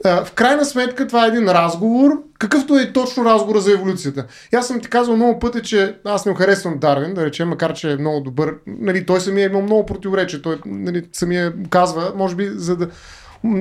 В 0.04 0.32
крайна 0.34 0.64
сметка 0.64 1.06
това 1.06 1.24
е 1.24 1.28
един 1.28 1.48
разговор, 1.48 2.22
какъвто 2.38 2.78
е 2.78 2.92
точно 2.92 3.24
разговора 3.24 3.60
за 3.60 3.72
еволюцията. 3.72 4.26
И 4.52 4.56
аз 4.56 4.66
съм 4.66 4.80
ти 4.80 4.88
казал 4.88 5.16
много 5.16 5.38
пъти, 5.38 5.62
че 5.62 5.96
аз 6.04 6.26
не 6.26 6.34
харесвам 6.34 6.78
Дарвин, 6.78 7.14
да 7.14 7.26
речем, 7.26 7.48
макар 7.48 7.74
че 7.74 7.92
е 7.92 7.96
много 7.96 8.20
добър. 8.20 8.54
Нали, 8.66 9.06
той 9.06 9.20
самия 9.20 9.44
е 9.44 9.50
имал 9.50 9.62
много 9.62 9.86
противоречие. 9.86 10.42
Той 10.42 10.58
нали, 10.66 11.08
самия 11.12 11.54
казва, 11.70 12.12
може 12.16 12.34
би, 12.36 12.50
за 12.54 12.76
да 12.76 12.88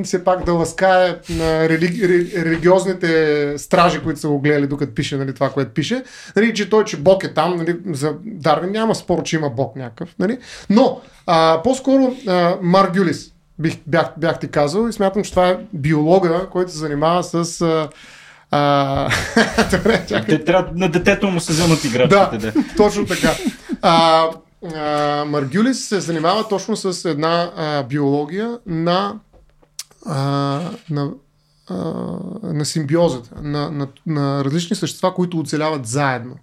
все 0.04 0.24
пак 0.24 0.46
да 0.46 0.54
ласкае 0.54 1.16
на 1.30 1.70
религи, 1.70 2.02
ре- 2.02 2.46
религиозните 2.46 3.54
стражи, 3.58 4.00
които 4.00 4.20
са 4.20 4.28
го 4.28 4.40
гледали 4.40 4.68
докато 4.68 4.94
пише 4.94 5.18
нали, 5.18 5.34
това, 5.34 5.50
което 5.50 5.74
пише. 5.74 6.04
Нали, 6.36 6.54
че 6.54 6.70
той, 6.70 6.86
че 6.86 6.98
Бог 6.98 7.24
е 7.24 7.34
там, 7.34 7.58
нали, 7.58 7.78
за 7.92 8.14
Дарвин 8.26 8.72
няма 8.72 8.96
спор, 8.96 9.24
че 9.24 9.36
има 9.36 9.50
Бог 9.50 9.76
някакъв. 9.76 10.16
Нали. 10.20 10.38
Но 10.70 11.02
а, 11.28 11.62
по-скоро 11.64 12.16
а, 12.28 12.58
Маргюлис 12.62 13.32
бих, 13.60 13.78
бях, 13.88 14.06
бях 14.18 14.40
ти 14.40 14.48
казал 14.48 14.88
и 14.88 14.94
смятам, 14.94 15.24
че 15.24 15.30
това 15.32 15.50
е 15.50 15.58
биолога, 15.74 16.48
който 16.52 16.72
се 16.72 16.78
занимава 16.78 17.24
с... 17.24 17.62
А, 17.62 17.90
а, 18.52 19.10
добре, 19.72 20.06
чакай. 20.08 20.38
Те 20.38 20.46
трябва 20.46 20.72
на 20.76 20.90
детето 20.92 21.28
му 21.28 21.40
се 21.40 21.54
вземат 21.54 21.84
играчките. 21.86 22.38
Да, 22.38 22.52
Да. 22.52 22.64
точно 22.78 23.06
така. 23.06 23.32
А, 23.82 24.26
а, 24.76 25.26
Маргюлис 25.26 25.86
се 25.88 26.00
занимава 26.00 26.48
точно 26.48 26.76
с 26.76 27.10
една 27.10 27.52
а, 27.58 27.84
биология 27.84 28.58
на, 28.68 29.16
а, 30.06 30.62
на, 30.90 31.12
а, 31.70 31.76
на 32.44 32.66
симбиозата, 32.66 33.30
на, 33.42 33.72
на, 33.72 33.88
на 34.06 34.46
различни 34.46 34.76
същества, 34.76 35.14
които 35.14 35.40
оцеляват 35.40 35.86
заедно. 35.86 36.36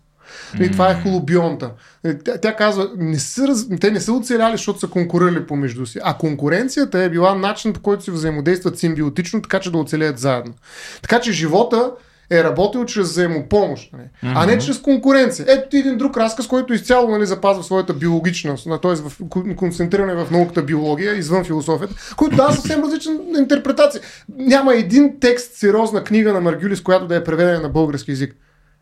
И 0.61 0.71
това 0.71 0.91
е 0.91 1.03
холобионта. 1.03 1.71
Е, 2.05 2.19
Тя, 2.19 2.39
тя 2.39 2.57
казва, 2.57 2.91
не 2.97 3.19
са, 3.19 3.47
те 3.81 3.91
не 3.91 4.01
са 4.01 4.13
оцеляли, 4.13 4.53
защото 4.53 4.79
са 4.79 4.89
конкурирали 4.89 5.47
помежду 5.47 5.87
си. 5.87 5.99
А 6.03 6.15
конкуренцията 6.15 6.99
е 6.99 7.11
била 7.11 7.35
начин, 7.35 7.73
по 7.73 7.81
който 7.81 8.05
си 8.05 8.11
взаимодействат 8.11 8.79
симбиотично, 8.79 9.43
така 9.43 9.61
че 9.61 9.71
да 9.71 9.79
оцелеят 9.79 10.19
заедно. 10.19 10.55
Така 11.03 11.21
че 11.21 11.33
живота 11.33 11.91
е 12.31 12.45
работил 12.45 12.85
чрез 12.85 13.09
взаимопомощ, 13.09 13.93
нали? 13.93 14.03
а 14.23 14.47
не 14.47 14.59
чрез 14.59 14.79
конкуренция. 14.79 15.47
Ето 15.49 15.69
ти 15.69 15.77
един 15.77 15.99
друг 15.99 16.17
разказ, 16.17 16.47
който 16.47 16.75
изцяло 16.75 17.11
нали, 17.11 17.27
запазва 17.27 17.63
своята 17.63 17.93
биологичност, 17.93 18.65
т.е. 18.83 18.95
в 18.95 19.19
кон- 19.19 19.55
концентриране 19.55 20.15
в 20.15 20.31
науката 20.31 20.63
биология, 20.63 21.17
извън 21.17 21.45
философията, 21.45 21.95
който 22.17 22.37
дава 22.37 22.53
съвсем 22.53 22.83
различна 22.83 23.13
интерпретация. 23.39 24.03
Няма 24.37 24.75
един 24.75 25.21
текст, 25.21 25.55
сериозна 25.55 26.05
книга 26.05 26.33
на 26.33 26.41
Маргюлис, 26.41 26.81
която 26.81 27.07
да 27.07 27.17
е 27.17 27.25
преведена 27.25 27.61
на 27.61 27.69
български 27.69 28.11
язик. 28.11 28.37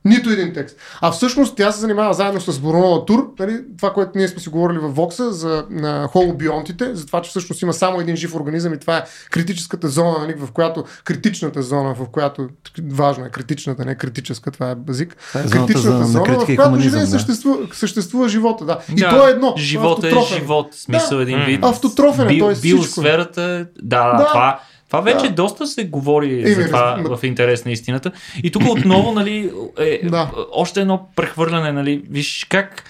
Нито 0.08 0.30
един 0.30 0.52
текст. 0.52 0.76
А 1.00 1.10
всъщност 1.10 1.56
тя 1.56 1.72
се 1.72 1.80
занимава 1.80 2.14
заедно 2.14 2.40
с 2.40 2.60
Бруно 2.60 3.04
Тур, 3.04 3.30
нали, 3.38 3.60
това, 3.78 3.92
което 3.92 4.10
ние 4.14 4.28
сме 4.28 4.40
си 4.40 4.48
говорили 4.48 4.78
в 4.78 4.88
Вокса 4.88 5.32
за 5.32 5.64
на 5.70 6.06
холобионтите, 6.06 6.94
за 6.94 7.06
това, 7.06 7.22
че 7.22 7.30
всъщност 7.30 7.62
има 7.62 7.72
само 7.72 8.00
един 8.00 8.16
жив 8.16 8.34
организъм 8.34 8.74
и 8.74 8.78
това 8.78 8.96
е 8.96 9.02
критическата 9.30 9.88
зона, 9.88 10.18
нали, 10.18 10.34
в 10.34 10.52
която, 10.52 10.84
критичната 11.04 11.62
зона, 11.62 11.94
в 11.94 12.06
която, 12.06 12.48
важно 12.84 13.24
е 13.24 13.30
критичната, 13.30 13.84
не 13.84 13.94
критическа, 13.94 14.50
това 14.50 14.70
е 14.70 14.74
базик, 14.74 15.16
Това 15.28 15.40
е 15.40 15.44
критичната 15.44 15.80
за- 15.80 15.94
на 15.94 16.06
зона, 16.06 16.24
в 16.36 16.46
която 16.46 16.80
живее, 16.80 17.00
да. 17.00 17.06
съществува, 17.06 17.58
съществува 17.72 18.28
живота. 18.28 18.64
Да. 18.64 18.78
И 18.88 18.94
Да, 18.94 19.10
то 19.10 19.28
е 19.28 19.30
едно. 19.30 19.54
Живот 19.56 20.04
е 20.04 20.10
живот, 20.28 20.74
смисъл 20.74 21.16
Да. 21.16 21.22
един 21.22 21.38
вид. 21.40 21.64
Автотрофен 21.64 22.28
е. 22.28 22.38
Биосферата, 22.62 23.42
е- 23.42 23.64
да, 23.82 24.04
да, 24.04 24.16
Да. 24.16 24.26
това, 24.26 24.60
това 24.88 25.00
вече 25.00 25.28
Да. 25.28 25.34
доста 25.34 25.66
се 25.66 25.84
говори 25.84 26.40
Еми, 26.42 26.54
за 26.54 26.66
това 26.66 26.92
разбира- 26.92 27.16
в 27.16 27.24
интерес 27.24 27.64
на 27.64 27.70
истината. 27.70 28.12
И 28.36 28.50
тук 28.50 28.62
отново, 28.64 29.12
нали, 29.12 29.52
е, 29.78 30.00
Да. 30.04 30.30
още 30.52 30.80
едно 30.80 31.08
прехвърляне, 31.16 31.72
нали, 31.72 32.04
виж 32.10 32.46
как 32.50 32.84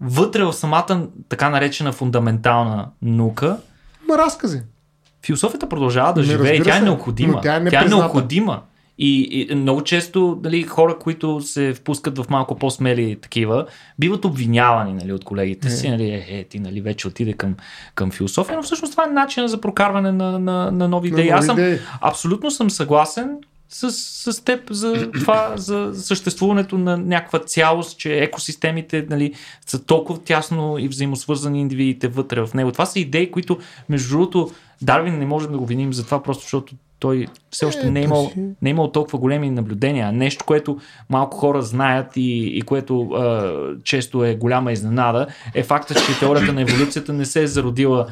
вътре 0.00 0.44
в 0.44 0.52
самата 0.52 1.00
така 1.28 1.50
наречена 1.50 1.92
фундаментална 1.92 2.88
наука, 3.02 3.56
Ма 4.08 4.18
разкази. 4.18 4.60
философията 5.22 5.68
продължава 5.68 6.12
да 6.12 6.20
Не, 6.20 6.26
живее 6.26 6.54
и 6.54 6.62
тя 6.62 6.76
е 6.76 6.80
необходима. 6.80 7.32
но 7.32 7.40
тя 7.40 7.56
е 7.56 7.64
тя 7.64 7.82
е 7.82 7.88
необходима. 7.88 8.62
И, 8.98 9.46
и 9.50 9.54
много 9.54 9.82
често 9.82 10.40
нали, 10.44 10.62
хора, 10.62 10.98
които 10.98 11.40
се 11.40 11.74
впускат 11.74 12.18
в 12.18 12.24
малко 12.30 12.58
по-смели 12.58 13.16
такива, 13.22 13.66
биват 13.98 14.24
обвинявани 14.24 14.92
нали, 14.92 15.12
от 15.12 15.24
колегите 15.24 15.70
си. 15.70 15.90
Нали, 15.90 16.04
е, 16.10 16.26
е, 16.28 16.44
ти 16.44 16.58
нали, 16.58 16.80
вече 16.80 17.08
отиде 17.08 17.32
към, 17.32 17.56
към 17.94 18.10
философия, 18.10 18.56
но 18.56 18.62
всъщност 18.62 18.92
това 18.92 19.04
е 19.04 19.12
начин 19.12 19.48
за 19.48 19.60
прокарване 19.60 20.12
на, 20.12 20.38
на, 20.38 20.70
на 20.70 20.88
нови 20.88 21.08
идеи. 21.08 21.28
Аз 21.28 21.46
съм 21.46 21.58
идеи. 21.58 21.78
абсолютно 22.00 22.50
съм 22.50 22.70
съгласен 22.70 23.38
с, 23.68 23.92
с 24.32 24.44
теб 24.44 24.70
за 24.70 25.10
това, 25.12 25.52
за 25.56 25.90
съществуването 25.94 26.78
на 26.78 26.96
някаква 26.96 27.38
цялост, 27.38 27.98
че 27.98 28.18
екосистемите 28.18 29.06
нали, 29.10 29.34
са 29.66 29.84
толкова 29.84 30.22
тясно 30.22 30.78
и 30.78 30.88
взаимосвързани 30.88 31.60
индивидите 31.60 32.08
вътре 32.08 32.46
в 32.46 32.54
него. 32.54 32.72
Това 32.72 32.86
са 32.86 33.00
идеи, 33.00 33.30
които, 33.30 33.58
между 33.88 34.08
другото, 34.08 34.50
Дарвин 34.82 35.18
не 35.18 35.26
можем 35.26 35.52
да 35.52 35.58
го 35.58 35.66
виним 35.66 35.92
за 35.92 36.04
това, 36.04 36.22
просто 36.22 36.42
защото 36.42 36.74
той 36.98 37.26
все 37.50 37.66
още 37.66 37.90
не 37.90 38.00
е 38.00 38.02
имал, 38.02 38.32
не 38.36 38.68
е 38.68 38.70
имал 38.70 38.92
толкова 38.92 39.18
големи 39.18 39.50
наблюдения. 39.50 40.12
Нещо, 40.12 40.44
което 40.44 40.78
малко 41.10 41.36
хора 41.36 41.62
знаят 41.62 42.16
и, 42.16 42.58
и 42.58 42.62
което 42.62 43.02
а, 43.02 43.52
често 43.84 44.24
е 44.24 44.34
голяма 44.34 44.72
изненада, 44.72 45.26
е 45.54 45.62
факта, 45.62 45.94
че 45.94 46.18
теорията 46.18 46.52
на 46.52 46.62
еволюцията 46.62 47.12
не 47.12 47.24
се 47.24 47.42
е 47.42 47.46
зародила 47.46 48.06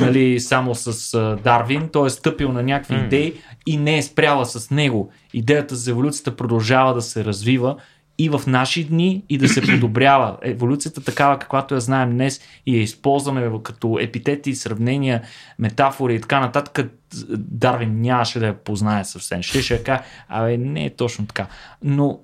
нали, 0.00 0.40
само 0.40 0.74
с 0.74 1.14
а, 1.14 1.36
Дарвин. 1.44 1.88
Той 1.92 2.06
е 2.06 2.10
стъпил 2.10 2.52
на 2.52 2.62
някакви 2.62 2.96
идеи 2.96 3.34
и 3.66 3.76
не 3.76 3.98
е 3.98 4.02
спряла 4.02 4.46
с 4.46 4.70
него. 4.70 5.10
Идеята 5.34 5.76
за 5.76 5.90
еволюцията 5.90 6.36
продължава 6.36 6.94
да 6.94 7.02
се 7.02 7.24
развива 7.24 7.76
и 8.18 8.28
в 8.28 8.42
наши 8.46 8.84
дни 8.84 9.24
и 9.28 9.38
да 9.38 9.48
се 9.48 9.60
подобрява. 9.72 10.38
Еволюцията 10.42 11.04
такава, 11.04 11.38
каквато 11.38 11.74
я 11.74 11.80
знаем 11.80 12.10
днес 12.10 12.40
и 12.66 12.76
я 12.76 12.82
използваме 12.82 13.50
като 13.62 13.98
епитети, 14.00 14.54
сравнения, 14.54 15.22
метафори 15.58 16.14
и 16.14 16.20
така 16.20 16.40
нататък, 16.40 16.92
Дарвин 17.38 18.00
нямаше 18.00 18.38
да 18.38 18.46
я 18.46 18.64
познае 18.64 19.04
съвсем. 19.04 19.42
Ще 19.42 19.62
ще 19.62 19.82
кажа, 19.82 20.02
абе 20.28 20.56
не 20.56 20.84
е 20.84 20.90
точно 20.90 21.26
така. 21.26 21.46
Но 21.82 22.20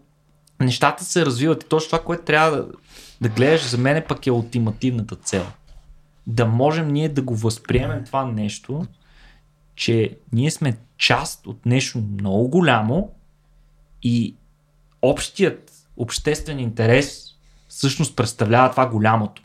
нещата 0.60 1.04
се 1.04 1.26
развиват 1.26 1.62
и 1.62 1.68
точно 1.68 1.86
това, 1.86 2.02
което 2.02 2.24
трябва 2.24 2.56
да, 2.56 2.66
да 3.20 3.28
гледаш 3.28 3.68
за 3.68 3.78
мен 3.78 4.02
пък 4.08 4.26
е 4.26 4.30
ултимативната 4.30 5.16
цел. 5.16 5.46
Да 6.26 6.46
можем 6.46 6.88
ние 6.88 7.08
да 7.08 7.22
го 7.22 7.36
възприемем 7.36 8.04
това 8.04 8.24
нещо, 8.24 8.86
че 9.76 10.16
ние 10.32 10.50
сме 10.50 10.76
част 10.98 11.46
от 11.46 11.66
нещо 11.66 11.98
много 11.98 12.48
голямо 12.48 13.10
и 14.02 14.34
общият 15.02 15.73
обществен 15.96 16.58
интерес 16.58 17.24
всъщност 17.68 18.16
представлява 18.16 18.70
това 18.70 18.86
голямото. 18.86 19.42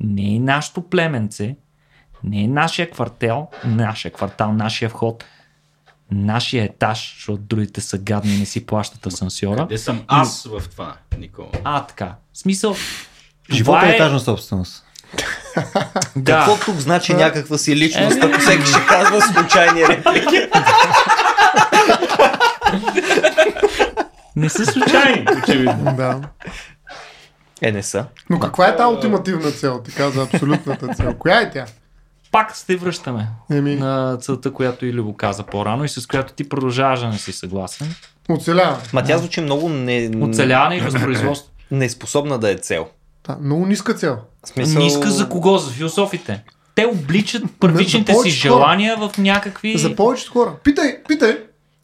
Не 0.00 0.34
е 0.34 0.38
нашето 0.38 0.82
племенце, 0.82 1.56
не 2.24 2.42
е 2.42 2.48
нашия 2.48 2.90
квартал, 2.90 3.50
нашия 3.64 4.12
квартал, 4.12 4.52
нашия 4.52 4.88
вход, 4.88 5.24
нашия 6.10 6.64
етаж, 6.64 7.14
защото 7.16 7.42
другите 7.42 7.80
са 7.80 7.98
гадни 7.98 8.34
и 8.34 8.38
не 8.38 8.46
си 8.46 8.66
плащат 8.66 9.06
асансьора. 9.06 9.60
Къде 9.60 9.78
съм 9.78 10.04
аз 10.06 10.44
в 10.44 10.62
това, 10.70 10.96
Никола? 11.18 11.48
А, 11.64 11.86
така. 11.86 12.14
В 12.32 12.38
смисъл, 12.38 12.76
Живота 13.52 13.78
това 13.78 13.88
е 13.88 13.94
етажна 13.94 14.20
собственост. 14.20 14.84
Да. 16.16 16.38
Какво 16.38 16.64
тук 16.64 16.80
значи 16.80 17.14
някаква 17.14 17.58
си 17.58 17.76
личност, 17.76 18.18
ако 18.22 18.40
всеки 18.40 18.66
ще 18.66 18.86
казва 18.86 19.22
случайни 19.22 19.88
реплики? 19.88 20.36
Не 24.38 24.48
са 24.48 24.66
случайни, 24.66 25.26
очевидно. 25.42 25.94
Да. 25.96 26.20
Е, 27.62 27.72
не 27.72 27.82
са. 27.82 28.04
Но 28.30 28.40
каква 28.40 28.68
е 28.68 28.76
тази 28.76 28.94
ултимативна 28.94 29.50
цел? 29.50 29.82
Ти 29.84 29.94
каза 29.94 30.22
абсолютната 30.22 30.94
цел. 30.94 31.14
Коя 31.18 31.40
е 31.40 31.50
тя? 31.50 31.66
Пак 32.32 32.56
се 32.56 32.76
връщаме 32.76 33.28
Еми, 33.50 33.76
на 33.76 34.16
целта, 34.20 34.52
която 34.52 34.86
и 34.86 34.92
го 34.92 35.16
каза 35.16 35.42
по-рано 35.42 35.84
и 35.84 35.88
с 35.88 36.06
която 36.06 36.32
ти 36.32 36.48
продължаваш 36.48 37.00
да 37.00 37.08
не 37.08 37.18
си 37.18 37.32
съгласен. 37.32 37.94
оцелява. 38.28 38.78
Ма 38.92 39.04
тя 39.04 39.18
звучи 39.18 39.40
много 39.40 39.68
не... 39.68 40.10
Оцеляване 40.20 40.76
и 40.76 40.80
възпроизводство. 40.80 41.52
неспособна 41.70 42.38
да 42.38 42.50
е 42.50 42.54
цел. 42.54 42.86
Да, 43.26 43.36
много 43.40 43.66
ниска 43.66 43.94
цел. 43.94 44.18
Смисъл... 44.44 44.82
Ниска 44.82 45.10
за 45.10 45.28
кого? 45.28 45.58
За 45.58 45.70
философите. 45.70 46.44
Те 46.74 46.86
обличат 46.86 47.42
първичните 47.60 48.12
си 48.12 48.18
хора. 48.18 48.30
желания 48.30 48.96
в 48.96 49.18
някакви... 49.18 49.78
За 49.78 49.96
повечето 49.96 50.32
хора. 50.32 50.54
Питай, 50.64 51.02
питай. 51.08 51.38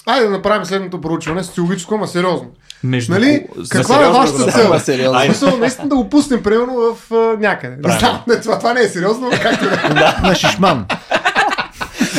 Айде 0.07 0.25
да 0.27 0.31
направим 0.31 0.65
следното 0.65 1.01
проучване, 1.01 1.45
социологическо, 1.45 1.95
ама 1.95 2.07
сериозно. 2.07 2.49
Между... 2.85 3.13
Нали? 3.13 3.47
Каква 3.71 4.07
е 4.07 4.09
вашата 4.09 4.53
цел? 4.53 4.79
сериозно. 4.79 5.21
Смисъл, 5.21 5.57
наистина 5.59 5.89
да 5.89 5.97
го 5.97 6.11
пуснем, 6.11 6.43
примерно, 6.43 6.75
в 6.75 7.13
а, 7.15 7.37
някъде. 7.41 7.77
Не 7.89 7.99
знам, 7.99 8.21
не, 8.29 8.41
това, 8.41 8.59
това 8.59 8.75
не 8.75 8.81
е 8.81 8.89
сериозно, 8.89 9.31
но 9.31 9.39
както 9.43 9.65
и 9.65 9.69
да 9.69 9.75
е. 9.75 10.29
На 10.29 10.35
шишман. 10.35 10.87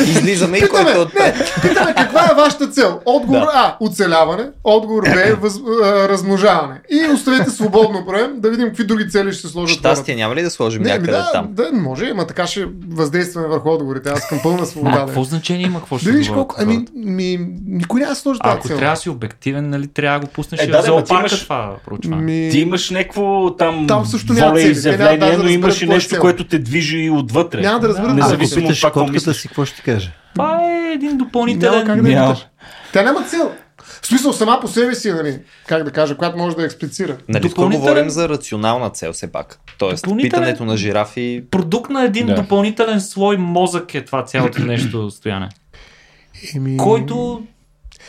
Излизаме 0.00 0.58
и 0.58 0.60
Питаме, 0.60 0.84
който 0.84 1.00
от 1.00 1.14
не, 1.14 1.34
питаме 1.62 1.94
каква 1.94 2.20
е 2.22 2.34
вашата 2.34 2.68
цел. 2.68 3.00
Отговор 3.04 3.40
Да. 3.40 3.50
А. 3.54 3.76
Оцеляване. 3.80 4.44
Отговор 4.64 5.02
Б. 5.04 5.36
Въз, 5.40 5.54
а, 5.84 6.08
размножаване. 6.08 6.80
И 6.90 7.12
оставете 7.14 7.50
свободно 7.50 8.06
проем 8.06 8.30
да 8.36 8.50
видим 8.50 8.66
какви 8.66 8.84
други 8.84 9.10
цели 9.10 9.32
ще 9.32 9.42
се 9.42 9.48
сложат. 9.48 9.78
щастие 9.78 10.16
няма 10.16 10.34
ли 10.34 10.42
да 10.42 10.50
сложим 10.50 10.82
Не, 10.82 10.88
някъде 10.88 11.12
да, 11.12 11.30
там? 11.32 11.46
да, 11.50 11.70
може, 11.72 12.06
ама 12.06 12.26
така 12.26 12.46
ще 12.46 12.66
въздействаме 12.88 13.48
върху 13.48 13.70
отговорите. 13.70 14.08
Аз 14.08 14.28
към 14.28 14.40
пълна 14.42 14.66
свобода. 14.66 14.90
Да. 14.92 15.06
какво 15.06 15.24
значение 15.24 15.66
има? 15.66 15.78
Какво 15.78 15.98
ще 15.98 16.04
Да 16.06 16.12
видиш 16.12 16.28
колко. 16.28 16.54
Ами, 16.58 16.74
хората? 16.74 16.92
ми, 16.94 17.38
никой 17.66 18.00
няма 18.00 18.10
да 18.10 18.16
сложи 18.16 18.40
А, 18.42 18.44
тази 18.44 18.58
ако 18.58 18.68
цел. 18.68 18.78
трябва 18.78 18.94
да 18.94 19.00
си 19.00 19.10
обективен, 19.10 19.70
нали, 19.70 19.86
трябва 19.86 20.20
да 20.20 20.26
го 20.26 20.32
пуснеш 20.32 20.60
Е, 20.60 20.64
и 20.64 20.70
да, 20.70 20.82
в 20.82 20.84
зоопарка 20.84 21.14
имаш- 21.20 21.42
това 21.42 21.74
проучване. 21.86 22.22
Ми... 22.22 22.48
Ти 22.50 22.58
имаш 22.60 22.90
някакво 22.90 23.50
там, 23.50 23.86
Там 23.86 24.06
също 24.06 24.32
няма 24.32 24.50
воля 24.50 24.60
изявление, 24.60 25.18
да 25.18 25.38
но 25.38 25.48
имаш 25.48 25.82
и 25.82 25.84
е 25.84 25.88
нещо, 25.88 26.20
което 26.20 26.44
те 26.44 26.58
движи 26.58 26.98
и 26.98 27.10
отвътре. 27.10 27.60
Няма 27.60 27.80
да 27.80 27.86
е 27.86 28.14
Независимо 28.14 28.68
от 28.68 28.74
това, 28.76 28.88
какво 28.88 29.00
котката 29.00 29.12
мислиш. 29.12 29.36
си, 29.36 29.48
какво 29.48 29.64
ще 29.64 29.82
ти 29.86 29.92
каже? 29.92 30.12
Това 30.34 30.62
е 30.64 30.92
един 30.92 31.08
Няма 31.08 31.18
допълнителен... 31.18 31.86
как 31.86 32.02
да 32.02 32.08
Няма. 32.08 32.36
Тя 32.92 33.02
няма 33.02 33.22
цел. 33.24 33.52
В 34.02 34.06
смисъл 34.06 34.32
сама 34.32 34.58
по 34.60 34.68
себе 34.68 34.94
си, 34.94 35.12
нали, 35.12 35.38
как 35.66 35.84
да 35.84 35.90
кажа, 35.90 36.16
която 36.16 36.38
може 36.38 36.56
да 36.56 36.64
експлицира. 36.64 37.16
Нали, 37.28 37.42
Допълнителен- 37.42 37.78
говорим 37.80 38.10
за 38.10 38.28
рационална 38.28 38.90
цел 38.90 39.12
все 39.12 39.32
пак. 39.32 39.58
Тоест, 39.78 40.04
Допълнителен- 40.04 40.22
питането 40.22 40.64
на 40.64 40.76
жирафи... 40.76 41.44
Продукт 41.50 41.90
на 41.90 42.02
един 42.02 42.26
Да. 42.26 42.34
допълнителен 42.34 43.00
слой 43.00 43.36
мозък 43.36 43.94
е 43.94 44.04
това 44.04 44.24
цялото 44.24 44.62
нещо 44.62 45.10
стояне. 45.10 45.48
Еми... 46.56 46.76
Който 46.76 47.42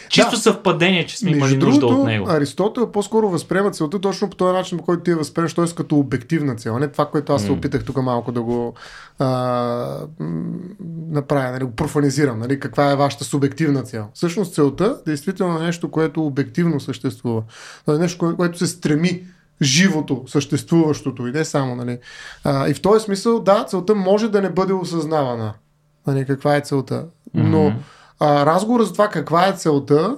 чисто 0.09 0.31
Да. 0.31 0.37
съвпадение, 0.37 1.05
че 1.05 1.17
сме 1.17 1.31
имали 1.31 1.57
нужда 1.57 1.79
другото, 1.79 2.01
от 2.01 2.07
него. 2.07 2.29
Аристотел 2.29 2.91
по-скоро 2.91 3.29
възприема 3.29 3.71
целта 3.71 3.99
точно 3.99 4.29
по 4.29 4.35
този 4.35 4.53
начин, 4.53 4.77
по 4.77 4.83
който 4.83 5.03
ти 5.03 5.11
я 5.11 5.17
възприемаш, 5.17 5.53
т.е. 5.53 5.65
като 5.65 5.95
обективна 5.95 6.55
цел, 6.55 6.75
а 6.75 6.79
не 6.79 6.87
това, 6.87 7.05
което 7.05 7.33
аз 7.33 7.43
се 7.43 7.51
опитах 7.51 7.83
тук 7.85 7.97
малко 7.97 8.31
да 8.31 8.41
го 8.41 8.73
а, 9.19 9.27
направя, 11.09 11.51
нали, 11.51 11.63
го 11.63 11.71
профанизирам, 11.71 12.39
нали, 12.39 12.59
каква 12.59 12.91
е 12.91 12.95
вашата 12.95 13.23
субективна 13.23 13.83
цел. 13.83 14.05
Всъщност 14.13 14.53
целта 14.53 14.97
действително 15.05 15.59
е 15.59 15.63
нещо, 15.63 15.91
което 15.91 16.25
обективно 16.25 16.79
съществува. 16.79 17.43
То 17.85 17.95
е 17.95 17.99
нещо, 17.99 18.25
кое- 18.25 18.35
което 18.35 18.57
се 18.57 18.67
стреми 18.67 19.23
живото, 19.61 20.23
съществуващото 20.27 21.27
и 21.27 21.31
не 21.31 21.45
само. 21.45 21.75
Нали. 21.75 21.99
А, 22.43 22.69
и 22.69 22.73
в 22.73 22.81
този 22.81 23.05
смисъл, 23.05 23.39
да, 23.39 23.63
целта 23.63 23.95
може 23.95 24.29
да 24.29 24.41
не 24.41 24.49
бъде 24.49 24.73
осъзнавана. 24.73 25.53
Нали, 26.07 26.25
каква 26.25 26.55
е 26.55 26.61
целта. 26.61 27.05
Но 27.33 27.73
а, 28.19 28.45
разговор 28.45 28.83
за 28.83 28.93
това 28.93 29.07
каква 29.07 29.47
е 29.47 29.53
целта 29.53 30.15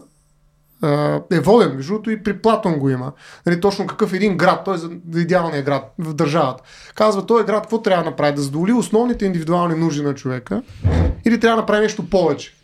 е 1.32 1.40
воден. 1.40 1.76
Между 1.76 1.92
другото 1.92 2.12
и 2.12 2.24
при 2.24 2.38
Платон 2.38 2.80
го 2.80 2.90
има. 2.90 3.12
Нали, 3.46 3.62
точно 3.62 3.88
какъв 3.88 4.14
един 4.14 4.38
град, 4.38 4.62
той 4.66 4.76
е 4.76 4.78
за 4.78 4.90
идеалния 5.16 5.64
град 5.64 5.94
в 6.00 6.14
държавата. 6.14 6.64
Казва, 6.96 7.26
този 7.26 7.46
град 7.46 7.62
какво 7.62 7.82
трябва 7.82 8.04
да 8.04 8.10
направи? 8.10 8.36
Да 8.36 8.42
задоволи 8.42 8.74
основните 8.74 9.26
индивидуални 9.26 9.76
нужди 9.76 10.02
на 10.02 10.16
човека 10.16 10.62
или 11.26 11.40
трябва 11.40 11.56
да 11.56 11.62
направи 11.62 11.82
нещо 11.82 12.10
повече? 12.10 12.56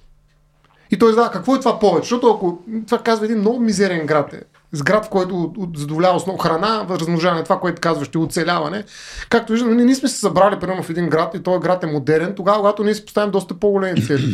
И 0.92 1.00
той 1.00 1.12
задава, 1.12 1.32
какво 1.32 1.56
е 1.56 1.60
това 1.60 1.80
повече? 1.80 2.06
Защото 2.06 2.30
ако 2.30 2.60
това 2.86 2.98
казва 2.98 3.26
един 3.26 3.40
много 3.40 3.60
мизерен 3.60 4.06
град 4.06 4.34
е, 4.34 4.42
с 4.72 4.84
град, 4.84 5.06
в 5.06 5.10
който 5.10 5.54
задоволява 5.76 6.16
основно 6.16 6.40
храна, 6.40 6.86
размножаване, 6.90 7.44
това, 7.44 7.60
което 7.60 7.82
казваш, 7.82 8.08
ти 8.08 8.18
оцеляване. 8.18 8.84
Както 9.30 9.54
виждам, 9.54 9.76
ние, 9.76 9.86
ние 9.86 9.96
сме 9.96 10.10
се 10.10 10.20
събрали 10.20 10.60
примерно 10.60 10.84
в 10.84 10.90
един 10.90 11.10
град 11.10 11.36
и 11.36 11.44
този 11.44 11.60
град 11.60 11.84
е 11.84 11.88
модерен, 11.88 12.34
тогава, 12.36 12.58
когато 12.58 12.84
ние 12.84 12.96
си 12.96 13.06
поставим 13.06 13.32
доста 13.32 13.54
по-големи 13.54 14.06
цели. 14.06 14.26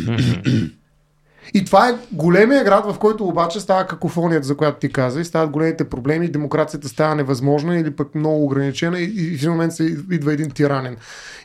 И 1.54 1.64
това 1.64 1.88
е 1.88 1.94
големия 2.12 2.64
град, 2.64 2.84
в 2.86 2.98
който 2.98 3.24
обаче 3.24 3.60
става 3.60 3.86
какофонията, 3.86 4.46
за 4.46 4.56
която 4.56 4.78
ти 4.78 4.92
каза, 4.92 5.20
и 5.20 5.24
стават 5.24 5.50
големите 5.50 5.88
проблеми, 5.88 6.28
демокрацията 6.28 6.88
става 6.88 7.14
невъзможна 7.14 7.78
или 7.78 7.90
пък 7.90 8.14
много 8.14 8.44
ограничена 8.44 9.00
и, 9.00 9.04
и 9.04 9.30
в 9.30 9.34
един 9.34 9.50
момент 9.50 9.72
се 9.72 9.84
идва 10.10 10.32
един 10.32 10.50
тиранен. 10.50 10.96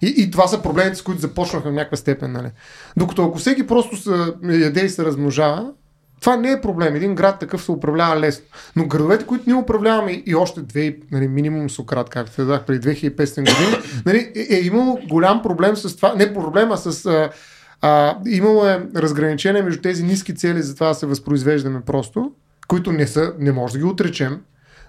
И, 0.01 0.13
и 0.17 0.31
това 0.31 0.47
са 0.47 0.61
проблемите, 0.61 0.95
с 0.95 1.01
които 1.01 1.21
започнаха 1.21 1.69
в 1.69 1.73
някаква 1.73 1.97
степен. 1.97 2.31
Нали? 2.31 2.51
Докато 2.97 3.25
ако 3.25 3.37
всеки 3.37 3.67
просто 3.67 3.97
се 3.97 4.33
яде 4.43 4.85
и 4.85 4.89
се 4.89 5.05
размножава, 5.05 5.71
това 6.21 6.37
не 6.37 6.51
е 6.51 6.61
проблем. 6.61 6.95
Един 6.95 7.15
град 7.15 7.39
такъв 7.39 7.63
се 7.63 7.71
управлява 7.71 8.19
лесно. 8.19 8.45
Но 8.75 8.87
градовете, 8.87 9.25
които 9.25 9.43
ние 9.47 9.55
управляваме 9.55 10.23
и 10.25 10.35
още 10.35 10.61
две, 10.61 10.95
нали, 11.11 11.27
минимум 11.27 11.69
Сократ, 11.69 12.09
както 12.09 12.35
те 12.35 12.43
дах 12.43 12.65
преди 12.65 12.89
2500 12.89 13.35
години, 13.39 13.83
нали, 14.05 14.31
е, 14.35 14.55
е 14.55 14.59
имало 14.59 14.99
голям 15.09 15.41
проблем 15.41 15.75
с 15.75 15.95
това. 15.95 16.13
Не 16.13 16.33
проблема 16.33 16.77
с. 16.77 17.29
А, 17.87 18.17
имало 18.27 18.65
е 18.65 18.87
разграничение 18.95 19.61
между 19.61 19.81
тези 19.81 20.03
ниски 20.03 20.35
цели 20.35 20.61
за 20.61 20.73
това 20.75 20.87
да 20.87 20.93
се 20.93 21.05
възпроизвеждаме 21.05 21.81
просто, 21.81 22.31
които 22.67 22.91
не 22.91 23.07
са, 23.07 23.33
не 23.39 23.51
може 23.51 23.73
да 23.73 23.79
ги 23.79 23.85
отречем, 23.85 24.41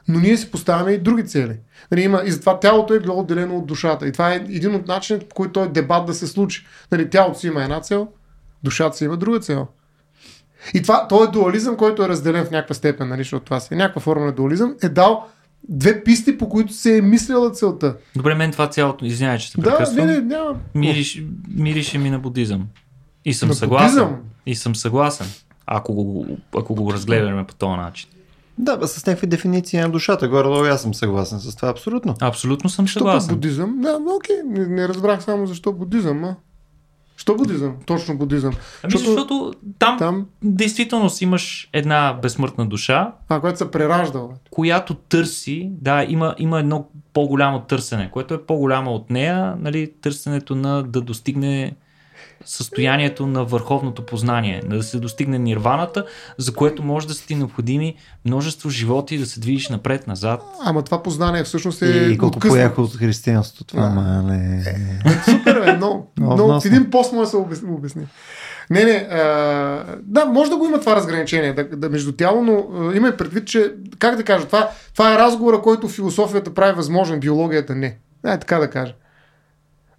но 0.09 0.19
ние 0.19 0.37
си 0.37 0.51
поставяме 0.51 0.93
и 0.93 0.99
други 0.99 1.27
цели. 1.27 1.57
Нали, 1.91 2.03
има, 2.03 2.23
и 2.27 2.31
затова 2.31 2.61
тялото 2.61 2.95
е 2.95 3.01
било 3.01 3.21
отделено 3.21 3.57
от 3.57 3.67
душата. 3.67 4.07
И 4.09 4.13
това 4.13 4.33
е 4.33 4.37
един 4.37 4.75
от 4.75 4.89
начините, 4.89 5.29
по 5.29 5.35
който 5.35 5.53
този 5.53 5.71
дебат 5.71 6.07
да 6.07 6.15
се 6.15 6.27
случи. 6.27 6.67
Нали, 6.93 7.11
тялото 7.11 7.39
си 7.39 7.47
има 7.47 7.63
една 7.63 7.81
цел, 7.81 8.09
душата 8.63 8.97
си 8.97 9.05
има 9.05 9.17
друга 9.17 9.41
цел. 9.41 9.67
И 10.75 10.83
това, 10.83 11.09
този 11.09 11.31
дуализъм, 11.31 11.77
който 11.77 12.03
е 12.03 12.09
разделен 12.09 12.45
в 12.45 12.51
някаква 12.51 12.75
степен, 12.75 13.09
нали, 13.09 13.21
защото 13.21 13.45
това 13.45 13.61
си 13.61 13.75
е 13.75 13.77
някаква 13.77 14.01
форма 14.01 14.27
на 14.27 14.33
дуализъм, 14.33 14.75
е 14.83 14.89
дал 14.89 15.27
две 15.69 16.05
писти, 16.05 16.39
по 16.39 16.49
които 16.49 16.73
се 16.73 16.99
е 16.99 17.01
мислила 17.01 17.51
целта. 17.51 17.97
Добре, 18.17 18.35
мен 18.35 18.53
това 18.53 18.69
цялото, 18.69 19.05
извинявай, 19.05 19.39
че 19.39 19.51
се 19.51 19.61
Да, 19.61 19.71
прекъсвам, 19.71 20.07
не, 20.07 20.13
не, 20.13 20.21
няма. 20.21 20.57
мириш, 20.75 21.23
мирише 21.55 21.99
ми 21.99 22.11
на 22.11 22.19
будизъм. 22.19 22.67
И 23.29 23.35
съм 23.35 23.53
съгласен. 23.53 24.17
И 24.47 24.55
съм 24.55 24.77
съгласен, 24.77 25.27
ако 25.67 25.95
го, 25.95 26.27
ако 26.57 26.75
го 26.75 26.93
разгледаме 26.93 27.45
по 27.45 27.55
този 27.55 27.77
начин. 27.77 28.09
Да, 28.59 28.77
бе, 28.77 28.87
с 28.87 29.07
някакви 29.07 29.27
дефиниции 29.27 29.81
на 29.81 29.89
душата, 29.89 30.29
горе-долу 30.29 30.65
аз 30.65 30.83
съм 30.83 30.95
съгласен 30.95 31.39
с 31.39 31.57
това, 31.57 31.69
абсолютно. 31.69 32.15
Абсолютно 32.21 32.71
съм 32.71 32.87
Що 32.87 33.01
пък 33.01 33.09
съгласен. 33.09 33.35
будизъм? 33.35 33.81
Да, 33.81 33.99
но 33.99 34.15
окей, 34.15 34.37
не, 34.45 34.67
не 34.67 34.89
разбрах 34.89 35.23
само 35.23 35.47
защо 35.47 35.73
будизъм, 35.73 36.25
а? 36.25 36.37
Що 37.17 37.35
будизъм? 37.35 37.77
Точно 37.87 38.19
будизъм. 38.19 38.53
Ами 38.83 38.91
защото 38.91 39.55
там, 39.79 39.99
там, 39.99 40.27
действително 40.43 41.11
си 41.11 41.25
имаш 41.25 41.71
една 41.73 42.19
безсмъртна 42.23 42.67
душа, 42.67 43.13
а, 43.29 43.41
което 43.41 43.59
се 43.59 43.71
прераждал. 43.71 44.33
която 44.51 44.95
търси, 44.95 45.71
да, 45.73 46.05
има, 46.09 46.35
има 46.39 46.61
едно 46.61 46.89
по-голямо 47.13 47.61
търсене, 47.61 48.11
което 48.11 48.35
е 48.35 48.43
по-голямо 48.43 48.91
от 48.91 49.11
нея, 49.11 49.57
нали, 49.59 49.93
търсенето 50.01 50.55
на 50.55 50.83
да 50.83 51.01
достигне 51.01 51.77
състоянието 52.45 53.27
на 53.27 53.45
върховното 53.45 54.07
познание, 54.07 54.63
да 54.67 54.83
се 54.83 54.99
достигне 54.99 55.39
нирваната, 55.39 56.05
за 56.39 56.55
което 56.55 56.83
може 56.83 57.07
да 57.07 57.15
са 57.15 57.27
ти 57.27 57.35
необходими 57.35 57.95
множество 58.25 58.71
животи 58.71 59.19
да 59.19 59.27
се 59.27 59.41
движиш 59.41 59.69
напред-назад. 59.69 60.43
Ама 60.65 60.83
това 60.83 61.03
познание 61.03 61.45
всъщност 61.45 61.83
е 61.83 61.87
И 61.87 62.19
колко 62.19 62.37
откъснато. 62.37 62.55
пояха 62.55 62.83
от 62.83 62.97
християнството 62.97 63.65
това, 63.65 63.83
Да. 63.83 63.91
мале. 63.91 64.63
Супер, 65.25 65.61
бе, 65.61 65.73
много, 65.77 66.13
Много 66.19 66.35
много, 66.35 66.61
в 66.61 66.65
един 66.65 66.91
пост 66.91 67.13
може 67.13 67.25
да 67.25 67.31
се 67.31 67.37
обясни. 67.37 67.71
обясни. 67.71 68.07
Не, 68.71 68.85
не, 68.85 69.09
а, 69.11 69.19
да, 69.99 70.25
може 70.25 70.51
да 70.51 70.57
го 70.57 70.65
има 70.65 70.81
това 70.81 70.97
разграничение 70.97 71.53
да, 71.53 71.65
да 71.67 71.89
между 71.91 72.13
тяло, 72.13 72.43
но 72.43 72.67
а, 72.75 72.97
има 72.97 73.09
и 73.09 73.17
предвид, 73.17 73.47
че, 73.47 73.71
как 73.99 74.17
да 74.17 74.25
кажа, 74.25 74.47
това, 74.47 74.71
това 74.93 75.15
е 75.15 75.19
разговора, 75.19 75.63
който 75.63 75.89
философията 75.89 76.55
прави 76.55 76.73
възможен, 76.73 77.21
биологията 77.21 77.75
не. 77.75 77.99
Не, 78.25 78.39
така 78.39 78.59
да 78.59 78.71
кажа. 78.71 78.95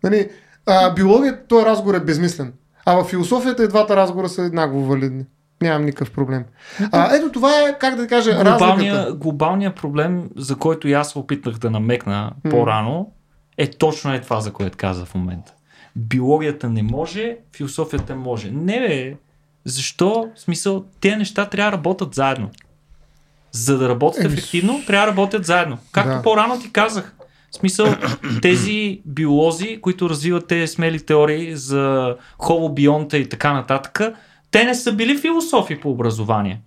Нали, 0.04 0.30
а, 0.70 0.94
биологията, 0.94 1.48
този 1.48 1.66
разговор 1.66 1.94
е 1.96 2.00
безмислен. 2.00 2.54
А 2.86 2.96
в 2.96 3.04
философията 3.04 3.64
и 3.64 3.68
двата 3.68 3.96
разговора 3.96 4.30
са 4.30 4.44
еднакво 4.44 4.80
валидни. 4.80 5.26
Нямам 5.62 5.86
никакъв 5.86 6.12
проблем. 6.12 6.46
А, 6.92 7.16
ето 7.16 7.32
това 7.32 7.52
е, 7.52 7.78
как 7.80 7.96
да 7.96 8.08
кажа, 8.08 8.34
Глобалния, 8.34 8.94
разликата. 8.94 9.18
глобалният 9.18 9.76
проблем, 9.76 10.30
за 10.36 10.56
който 10.56 10.88
и 10.88 10.94
аз 10.94 11.16
опитнах 11.16 11.58
да 11.58 11.72
намекна 11.72 12.32
по-рано, 12.50 13.12
е 13.58 13.72
точно 13.72 14.14
е 14.14 14.22
това, 14.22 14.40
за 14.42 14.54
което 14.54 14.78
каза 14.78 15.06
в 15.06 15.16
момента. 15.16 15.54
Биологията 15.96 16.70
не 16.70 16.84
може, 16.84 17.38
философията 17.56 18.16
може. 18.16 18.52
Не 18.52 18.80
бе, 18.80 19.16
защо? 19.66 20.30
В 20.36 20.40
смисъл, 20.42 20.86
тези 21.02 21.16
неща 21.16 21.46
трябва 21.46 21.72
да 21.72 21.78
работят 21.78 22.16
заедно. 22.16 22.50
За 23.52 23.78
да 23.78 23.90
работят 23.90 24.24
Еми, 24.24 24.34
ефективно, 24.34 24.82
трябва 24.88 25.06
да 25.06 25.12
работят 25.12 25.46
заедно. 25.46 25.78
Както 25.92 26.10
да. 26.12 26.22
по-рано 26.22 26.60
ти 26.60 26.72
казах. 26.72 27.16
В 27.52 27.56
смисъл, 27.56 27.96
тези 28.42 29.02
биолози, 29.06 29.80
които 29.82 30.10
развиват 30.10 30.48
тези 30.48 30.68
смели 30.68 31.00
теории 31.00 31.56
за 31.56 32.16
холобионта 32.38 33.18
и 33.18 33.30
така 33.30 33.54
нататък, 33.54 34.00
те 34.52 34.64
не 34.64 34.76
са 34.76 34.94
били 34.94 35.18
философи 35.18 35.80
по 35.80 35.90
образование. 35.92 36.62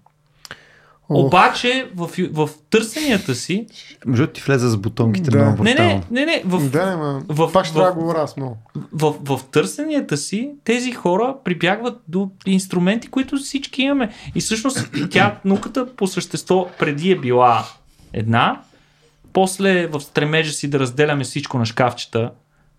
Ох. 1.08 1.26
Обаче 1.26 1.88
в, 1.94 2.10
в 2.32 2.48
търсенията 2.70 3.34
си, 3.34 3.66
Между 4.06 4.26
ти 4.26 4.40
влезе 4.40 4.68
с 4.68 4.76
бутонките 4.76 5.30
Да. 5.30 5.38
много 5.38 5.62
не, 5.64 5.74
не, 5.74 6.02
не, 6.10 6.26
не, 6.26 6.42
в, 6.44 6.70
Да, 6.70 6.86
не, 6.86 6.96
ма, 6.96 7.22
в- 7.28 7.52
пак 7.52 7.64
ще 7.64 7.74
трябва 7.74 7.90
да 7.90 7.96
говоря 7.96 8.18
аз 8.18 8.36
много. 8.36 8.56
в, 8.92 9.14
в, 9.22 9.36
в 9.36 9.44
търсенията 9.44 10.16
си 10.16 10.50
тези 10.64 10.92
хора 10.92 11.34
прибягват 11.44 12.00
до 12.08 12.30
инструменти, 12.46 13.08
които 13.08 13.36
всички 13.36 13.82
имаме. 13.82 14.10
И 14.34 14.40
всъщност 14.40 14.90
тя, 15.10 15.38
науката 15.44 15.86
по 15.86 16.06
същество 16.06 16.68
преди 16.78 17.10
е 17.10 17.18
била 17.18 17.64
една, 18.12 18.60
после 19.32 19.86
в 19.86 20.00
стремежа 20.00 20.52
си 20.52 20.70
да 20.70 20.78
разделяме 20.78 21.24
всичко 21.24 21.58
на 21.58 21.66
шкафчета, 21.66 22.30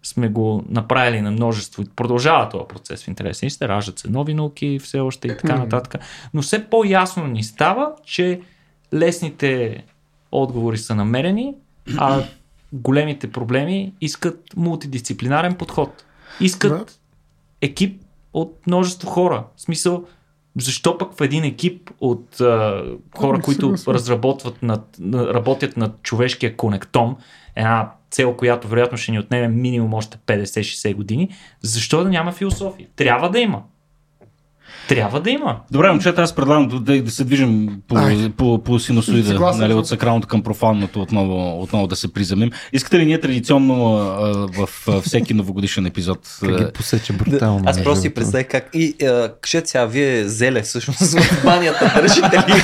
сме 0.04 0.30
го 0.30 0.64
направили 0.70 1.22
на 1.22 1.32
множество 1.32 1.82
и 1.82 1.86
продължава 1.96 2.50
този 2.50 2.66
процес 2.70 3.04
в 3.04 3.08
интерес. 3.08 3.44
И 3.44 3.50
се 3.50 3.68
раждат 3.68 4.00
се 4.00 4.10
нови 4.10 4.34
науки 4.34 4.80
все 4.80 5.00
още 5.00 5.28
и 5.28 5.38
така 5.38 5.56
нататък. 5.56 5.96
Но 6.34 6.42
все 6.42 6.70
по-ясно 6.70 7.28
ни 7.28 7.44
става, 7.44 7.92
че 8.06 8.42
лесните 8.94 9.84
отговори 10.32 10.78
са 10.78 10.96
намерени, 10.96 11.56
а 11.98 12.24
големите 12.74 13.32
проблеми 13.32 13.94
искат 14.02 14.40
мултидисциплинарен 14.56 15.56
подход. 15.56 16.06
Искат 16.40 17.00
екип 17.62 18.02
от 18.34 18.68
множество 18.68 19.10
хора. 19.10 19.44
В 19.56 19.62
смисъл, 19.62 20.06
защо 20.60 20.98
пък 20.98 21.14
в 21.18 21.22
един 21.22 21.44
екип 21.44 21.90
от 22.02 22.42
а, 22.42 22.84
хора, 23.18 23.40
които 23.42 23.68
разработват 23.94 24.64
над, 24.64 24.96
на- 25.00 25.34
работят 25.34 25.78
над 25.78 26.02
човешкия 26.04 26.58
конектом, 26.58 27.16
една 27.56 27.92
цел, 28.12 28.34
която 28.38 28.68
вероятно 28.68 28.98
ще 28.98 29.12
ни 29.12 29.20
отнеме 29.20 29.48
минимум 29.48 29.94
още 29.94 30.18
50-60 30.18 30.96
години, 30.96 31.30
защо 31.62 32.04
да 32.04 32.10
няма 32.10 32.32
философия? 32.32 32.88
Трябва 32.96 33.30
да 33.30 33.40
има. 33.40 33.64
Трябва 34.88 35.22
да 35.22 35.30
има. 35.30 35.55
Добре, 35.72 35.91
момчета, 35.91 36.22
аз 36.22 36.35
предлагам 36.35 36.68
да, 36.68 36.80
да, 36.80 37.01
да 37.01 37.11
се 37.11 37.23
движим 37.23 37.69
по, 37.88 37.97
Ай. 37.97 38.31
по, 38.38 38.64
по 38.64 38.80
синусоида, 38.80 39.27
Съгласен 39.27 39.61
нали, 39.61 39.73
от 39.73 39.88
сакралното 39.88 40.27
към 40.27 40.43
профанното 40.43 41.01
отново, 41.01 41.61
отново 41.61 41.88
да 41.88 41.95
се 41.95 42.14
приземим. 42.14 42.51
Искате 42.73 42.99
ли 42.99 43.05
ние 43.05 43.19
традиционно 43.19 43.95
а, 43.95 44.47
в 44.47 44.69
а, 44.88 45.01
всеки 45.01 45.34
новогодишен 45.34 45.85
епизод? 45.85 46.19
Как 46.39 46.57
ги 46.57 46.65
посече 46.73 47.14
брутално. 47.14 47.64
Аз 47.65 47.76
между 47.76 47.84
просто 47.84 48.01
си 48.01 48.10
представя 48.10 48.43
как. 48.43 48.69
И 48.73 48.95
кажете 49.41 49.69
сега, 49.69 49.85
вие 49.85 50.27
зеле 50.27 50.61
всъщност 50.61 50.99
в 50.99 51.43
банята 51.43 51.91
държите 51.95 52.38
ли? 52.38 52.53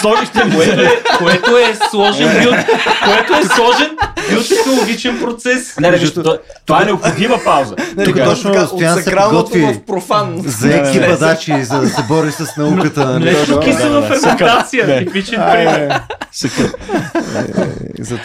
Сложихте 0.00 0.40
Което 0.40 0.80
е, 0.80 1.02
което 1.18 1.56
е 1.56 1.74
сложен 1.90 2.28
което 3.04 3.34
е 3.34 3.44
сложен 3.44 3.96
биотехнологичен 4.30 5.20
процес. 5.20 5.76
Не, 5.80 5.90
не, 5.90 5.96
виж, 5.96 6.14
това, 6.14 6.38
това 6.66 6.82
е 6.82 6.84
необходима 6.84 7.38
пауза. 7.44 7.76
Нали, 7.96 8.12
Тук 8.12 8.24
точно 8.24 8.52
така, 8.52 8.66
Стоян 8.66 8.92
от 8.92 8.98
се 8.98 9.04
сакралното 9.04 9.58
в 9.58 9.84
профан. 9.86 10.42
За 10.46 10.76
екипа 10.76 11.16
дачи, 11.16 11.64
за 11.64 11.80
да 11.80 11.88
се 11.88 12.02
бори 12.02 12.32
с 12.32 12.56
науката. 12.56 13.06
нали? 13.06 13.24
Нещо 13.24 13.60
кисела 13.60 14.00
да, 14.00 14.08
да. 14.08 14.14
ферментация, 14.14 14.86
Да. 14.86 14.98
типичен 14.98 15.42
пример. 15.52 16.00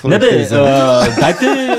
Не, 0.04 0.20
ще 0.20 0.20
бе, 0.20 0.36
изяда. 0.36 0.70
а, 0.70 1.20
дайте, 1.20 1.78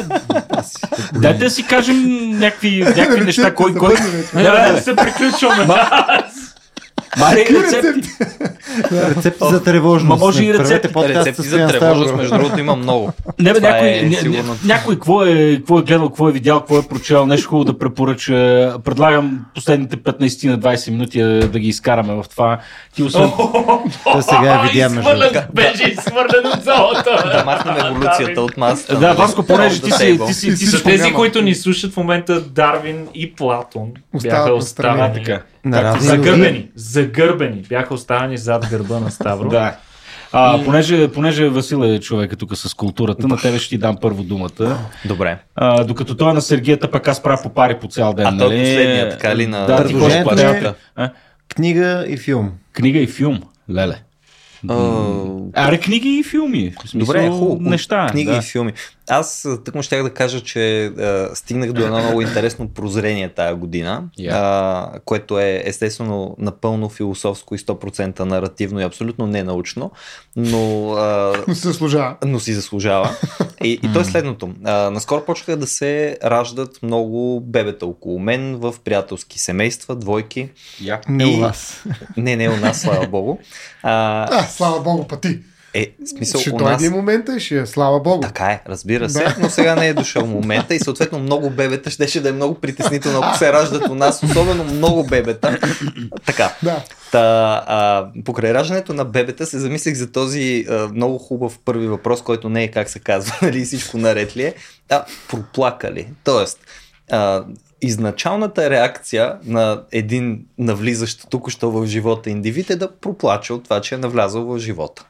дайте 1.13 1.45
да 1.45 1.51
си 1.51 1.67
кажем 1.67 2.31
някакви, 2.39 2.85
някакви 2.97 3.25
неща, 3.25 3.55
кой, 3.55 3.75
кой... 3.75 3.95
Не, 4.35 4.43
Да, 4.43 4.53
не, 4.53 4.67
да 4.67 4.73
не, 4.73 4.81
се 4.81 4.97
приключваме. 4.97 5.67
Мари, 7.21 7.47
рецепти. 7.65 8.11
Рецепти 8.93 9.45
за 9.51 9.63
тревожност. 9.63 10.21
Ма 10.21 10.27
може 10.27 10.45
и 10.45 10.55
рецепти. 10.55 10.89
Рецепти 10.97 11.43
за 11.43 11.67
тревожност, 11.67 12.15
между 12.17 12.35
другото, 12.35 12.61
има 12.61 12.77
много. 12.77 13.13
Не, 13.39 13.53
бе, 13.53 13.61
някой, 13.61 13.89
е 13.89 14.11
някой 14.65 14.95
какво 14.95 15.25
е, 15.25 15.57
какво 15.57 15.79
е 15.79 15.83
гледал, 15.83 16.09
какво 16.09 16.29
е 16.29 16.33
видял, 16.33 16.61
какво 16.61 16.79
е 16.79 16.83
прочел, 16.83 17.27
нещо 17.27 17.49
хубаво 17.49 17.65
да 17.65 17.79
препоръча. 17.79 18.75
Предлагам 18.85 19.41
последните 19.55 19.97
15 19.97 20.49
на 20.49 20.59
20 20.59 20.91
минути 20.91 21.21
а, 21.21 21.49
да 21.49 21.59
ги 21.59 21.69
изкараме 21.69 22.15
в 22.15 22.25
това. 22.31 22.59
Ти 22.95 23.03
освен... 23.03 23.31
Той 24.13 24.23
сега 24.23 24.47
я 24.47 24.63
видя 24.63 24.89
между 24.89 25.11
беше 25.55 25.91
изхвърлен 25.91 26.47
от 26.55 26.63
залата. 26.63 27.31
Да 27.37 27.45
махнем 27.45 27.87
еволюцията 27.87 28.43
от 28.43 28.57
масата. 28.57 28.99
Да? 28.99 29.13
Васко, 29.13 29.43
понеже 29.43 29.83
ти 29.83 29.91
си, 29.91 30.19
ти 30.27 30.35
си, 30.35 30.85
тези, 30.85 31.13
които 31.13 31.43
ни 31.43 31.55
слушат 31.55 31.93
в 31.93 31.97
момента, 31.97 32.41
Дарвин 32.41 33.09
и 33.15 33.35
Платон 33.35 33.89
бяха 34.23 34.51
настрани. 34.51 35.25
Така. 35.63 35.77
Наравни 35.77 36.07
Загърбени, 36.07 36.69
загърбени. 36.75 37.63
Бяха 37.69 37.95
оставени 37.95 38.39
зад 38.39 38.67
гърба 38.71 38.99
на 38.99 39.11
Ставро. 39.11 39.49
Да. 39.51 39.77
А, 40.33 40.65
понеже, 40.65 41.09
понеже 41.09 41.49
Васил 41.49 41.85
е 41.85 42.01
човека 42.01 42.37
тук 42.37 42.57
с 42.57 42.75
културата, 42.75 43.29
на 43.29 43.37
тебе 43.37 43.59
ще 43.59 43.69
ти 43.69 43.79
дам 43.79 43.97
първо 44.01 44.23
думата. 44.23 44.79
Добре. 45.05 45.39
А, 45.57 45.85
докато 45.85 46.17
той 46.17 46.31
е 46.31 46.35
на 46.35 46.41
Сергията, 46.41 46.91
пък 46.91 47.09
аз 47.09 47.23
правя 47.23 47.43
по 47.43 47.49
пари 47.49 47.79
по 47.81 47.89
цял 47.89 48.13
ден. 48.13 48.27
А 48.27 48.39
той 48.39 48.47
е 48.47 48.59
нали? 48.59 48.61
последният, 48.61 49.11
така 49.11 49.37
ли, 49.37 49.47
на 49.47 49.67
да, 49.67 49.87
ти 49.87 49.95
е-? 49.95 50.75
А? 50.97 51.11
Книга 51.49 52.05
и 52.09 52.17
филм. 52.17 52.53
Книга 52.73 52.99
и 52.99 53.07
филм. 53.07 53.41
Леле. 53.71 54.03
О, 54.69 55.41
Аре, 55.55 55.79
книги 55.79 56.09
и 56.09 56.23
филми. 56.25 56.73
В 56.85 56.89
смисъл, 56.89 57.15
Добре, 57.15 57.29
хубаво. 57.29 57.71
неща. 57.71 58.07
Книги 58.11 58.31
да. 58.31 58.37
и 58.37 58.43
филми. 58.43 58.73
Аз 59.11 59.49
тъкмо 59.65 59.83
щях 59.83 60.03
да 60.03 60.11
кажа, 60.11 60.41
че 60.41 60.85
а, 60.87 61.31
стигнах 61.35 61.73
до 61.73 61.83
едно 61.83 61.99
много 61.99 62.21
интересно 62.21 62.69
прозрение 62.69 63.29
тая 63.29 63.55
година, 63.55 64.05
Я. 64.19 64.33
а, 64.35 64.93
което 65.05 65.39
е 65.39 65.63
естествено 65.65 66.37
напълно 66.39 66.89
философско 66.89 67.55
и 67.55 67.59
100% 67.59 68.21
наративно 68.21 68.81
и 68.81 68.85
абсолютно 68.85 69.27
ненаучно, 69.27 69.91
но, 70.37 70.93
а, 70.93 71.35
Но 71.49 71.55
се 71.55 71.69
заслужава. 71.69 72.17
но 72.25 72.41
си 72.41 72.53
заслужава. 72.53 73.11
И, 73.65 73.71
и 73.73 73.93
то 73.93 74.01
е 74.01 74.05
следното. 74.05 74.51
А, 74.65 74.91
наскоро 74.91 75.25
почнаха 75.25 75.57
да 75.57 75.67
се 75.67 76.19
раждат 76.25 76.79
много 76.83 77.11
бебета 77.41 77.87
около 77.87 78.19
мен 78.19 78.57
в 78.57 78.75
приятелски 78.85 79.39
семейства, 79.39 79.97
двойки. 79.97 80.49
Я. 80.81 81.01
Не 81.09 81.25
И- 81.25 81.37
у 81.37 81.41
вас. 81.41 81.85
Не, 82.17 82.37
не 82.37 82.49
у 82.49 82.57
нас, 82.57 82.81
слава 82.81 83.07
богу. 83.07 83.39
А, 83.83 84.27
А, 84.33 84.43
слава 84.43 84.81
богу, 84.81 85.05
пъти. 85.05 85.39
Е, 85.75 85.93
смисъл, 86.07 86.41
Ще 86.41 86.51
у 86.51 86.57
дойде 86.57 86.73
нас... 86.73 86.85
и 86.85 86.89
момента 86.89 87.37
и 87.37 87.41
ще 87.41 87.59
е, 87.59 87.67
слава 87.67 88.01
богу. 88.01 88.21
Така 88.21 88.45
е, 88.45 88.63
разбира 88.69 89.11
се, 89.11 89.25
Да. 89.25 89.37
но 89.41 89.51
сега 89.51 89.75
не 89.75 89.89
е 89.89 89.95
дошъл 89.95 90.27
момента 90.27 90.75
и 90.75 90.79
съответно 90.79 91.19
много 91.19 91.51
бебета 91.51 91.91
щеше 91.91 92.21
да 92.21 92.29
е 92.29 92.33
много 92.33 92.55
притеснително, 92.55 93.21
ако 93.23 93.39
се 93.39 93.53
раждат 93.53 93.89
у 93.89 93.95
нас, 93.95 94.23
особено 94.23 94.65
много 94.65 95.05
бебета. 95.07 95.59
Така. 96.27 96.55
Да. 96.63 96.85
Та, 97.13 97.65
а, 97.67 98.07
покрай 98.25 98.55
раждането 98.55 98.95
на 98.95 99.05
бебета 99.05 99.47
се 99.47 99.59
замислих 99.59 99.95
за 99.95 100.13
този 100.13 100.67
а, 100.71 100.89
много 100.89 101.19
хубав 101.19 101.59
първи 101.65 101.89
въпрос, 101.89 102.23
който 102.23 102.49
не 102.49 102.65
е 102.65 102.71
как 102.71 102.91
се 102.91 102.99
казва, 102.99 103.35
нали 103.43 103.65
всичко 103.65 103.99
наред 103.99 104.37
ли 104.37 104.43
е, 104.43 104.55
а 104.91 105.05
проплака 105.29 105.93
ли? 105.93 106.09
Тоест, 106.25 106.59
а, 107.11 107.45
изначалната 107.83 108.71
реакция 108.71 109.39
на 109.45 109.83
един 109.93 110.45
навлизащ 110.59 111.31
току-що 111.31 111.71
в 111.71 111.87
живота 111.87 112.31
индивид 112.31 112.71
е 112.71 112.77
да 112.77 112.93
проплаче 112.93 113.53
от 113.53 113.65
това, 113.65 113.81
че 113.81 113.95
е 113.95 113.99
навлязъл 113.99 114.45
в 114.45 114.59
живота. 114.59 115.07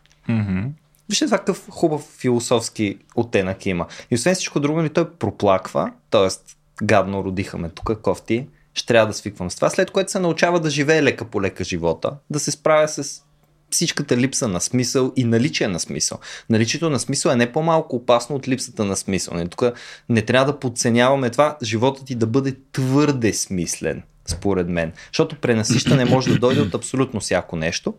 Вижте 1.08 1.24
това 1.24 1.38
какъв 1.38 1.68
хубав 1.70 2.02
философски 2.18 2.98
оттенък 3.16 3.66
има. 3.66 3.86
И 4.10 4.14
освен 4.14 4.34
всичко 4.34 4.60
друго, 4.60 4.78
нали, 4.78 4.88
той 4.88 5.10
проплаква, 5.10 5.92
т.е. 6.10 6.54
гадно 6.84 7.24
родиха 7.24 7.58
ме 7.58 7.68
тук, 7.68 8.00
кофти, 8.02 8.46
ще 8.74 8.86
трябва 8.86 9.06
да 9.06 9.14
свиквам 9.14 9.50
с 9.50 9.56
това, 9.56 9.70
след 9.70 9.90
което 9.90 10.10
се 10.10 10.18
научава 10.18 10.60
да 10.60 10.70
живее 10.70 11.02
лека 11.02 11.24
по 11.24 11.42
лека 11.42 11.64
живота, 11.64 12.10
да 12.30 12.40
се 12.40 12.50
справя 12.50 12.88
с 12.88 13.22
всичката 13.70 14.16
липса 14.16 14.48
на 14.48 14.60
смисъл 14.60 15.12
и 15.16 15.24
наличие 15.24 15.68
на 15.68 15.80
смисъл. 15.80 16.18
Наличието 16.50 16.90
на 16.90 17.00
смисъл 17.00 17.30
е 17.30 17.36
не 17.36 17.52
по-малко 17.52 17.96
опасно 17.96 18.36
от 18.36 18.48
липсата 18.48 18.84
на 18.84 18.96
смисъл. 18.96 19.34
Не, 19.34 19.48
тук 19.48 19.62
не 20.08 20.22
трябва 20.22 20.52
да 20.52 20.58
подценяваме 20.58 21.30
това, 21.30 21.56
животът 21.62 22.06
ти 22.06 22.14
да 22.14 22.26
бъде 22.26 22.56
твърде 22.72 23.32
смислен, 23.32 24.02
според 24.26 24.68
мен. 24.68 24.92
Защото 25.06 25.36
пренасищане 25.36 26.04
може 26.04 26.32
да 26.32 26.38
дойде 26.38 26.60
от 26.60 26.74
абсолютно 26.74 27.20
всяко 27.20 27.56
нещо. 27.56 27.94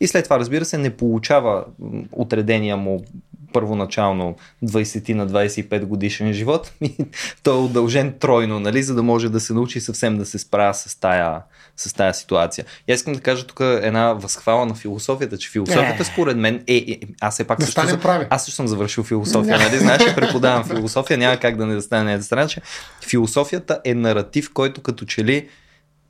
И 0.00 0.06
след 0.06 0.24
това, 0.24 0.38
разбира 0.38 0.64
се, 0.64 0.78
не 0.78 0.96
получава 0.96 1.64
отредения 2.12 2.76
му 2.76 3.04
първоначално 3.52 4.36
20 4.64 5.14
на 5.14 5.28
25 5.28 5.84
годишен 5.84 6.32
живот. 6.32 6.72
И 6.80 6.96
той 7.42 7.56
е 7.56 7.60
удължен 7.60 8.14
тройно, 8.20 8.60
нали, 8.60 8.82
за 8.82 8.94
да 8.94 9.02
може 9.02 9.28
да 9.28 9.40
се 9.40 9.52
научи 9.52 9.80
съвсем 9.80 10.18
да 10.18 10.26
се 10.26 10.38
справя 10.38 10.74
с 10.74 11.00
тая, 11.00 11.42
с 11.76 11.92
тая 11.92 12.14
ситуация. 12.14 12.64
И 12.88 12.92
аз 12.92 12.98
искам 12.98 13.14
да 13.14 13.20
кажа 13.20 13.46
тук 13.46 13.60
една 13.60 14.12
възхвала 14.12 14.66
на 14.66 14.74
философията, 14.74 15.38
че 15.38 15.50
философията 15.50 16.04
според 16.04 16.36
мен 16.36 16.64
е, 16.66 16.76
е 16.76 16.98
аз 17.20 17.34
все 17.34 17.44
пак 17.44 17.58
Да 17.58 17.64
също, 17.64 17.80
стане 17.80 18.00
прави. 18.00 18.26
аз 18.30 18.44
също 18.44 18.56
съм 18.56 18.66
завършил 18.66 19.04
философия, 19.04 19.58
нали, 19.58 19.78
знаеш, 19.78 20.04
че 20.04 20.14
преподавам 20.16 20.64
философия, 20.64 21.18
няма 21.18 21.36
как 21.36 21.56
да 21.56 21.66
не 21.66 21.74
да 21.74 21.82
стане 21.82 22.16
да 22.16 22.22
страна, 22.22 22.48
че 22.48 22.60
философията 23.08 23.80
е 23.84 23.94
наратив, 23.94 24.50
който 24.52 24.80
като 24.80 25.04
че 25.04 25.24
ли 25.24 25.48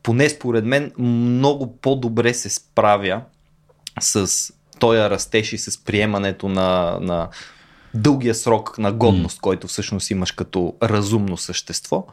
поне 0.03 0.29
според 0.29 0.65
мен 0.65 0.93
много 0.99 1.77
по-добре 1.77 2.35
се 2.35 2.49
справя 2.49 3.23
с 4.01 4.53
този 4.79 4.99
растеж 4.99 5.53
и 5.53 5.59
с 5.59 5.85
приемането 5.85 6.49
на, 6.49 6.99
на 7.01 7.29
дългия 7.95 8.35
срок 8.35 8.79
на 8.79 8.93
годност, 8.93 9.39
mm. 9.39 9.41
който 9.41 9.69
всъщност 9.69 10.11
имаш 10.11 10.33
като 10.33 10.75
разумно 10.83 11.37
същество, 11.37 12.07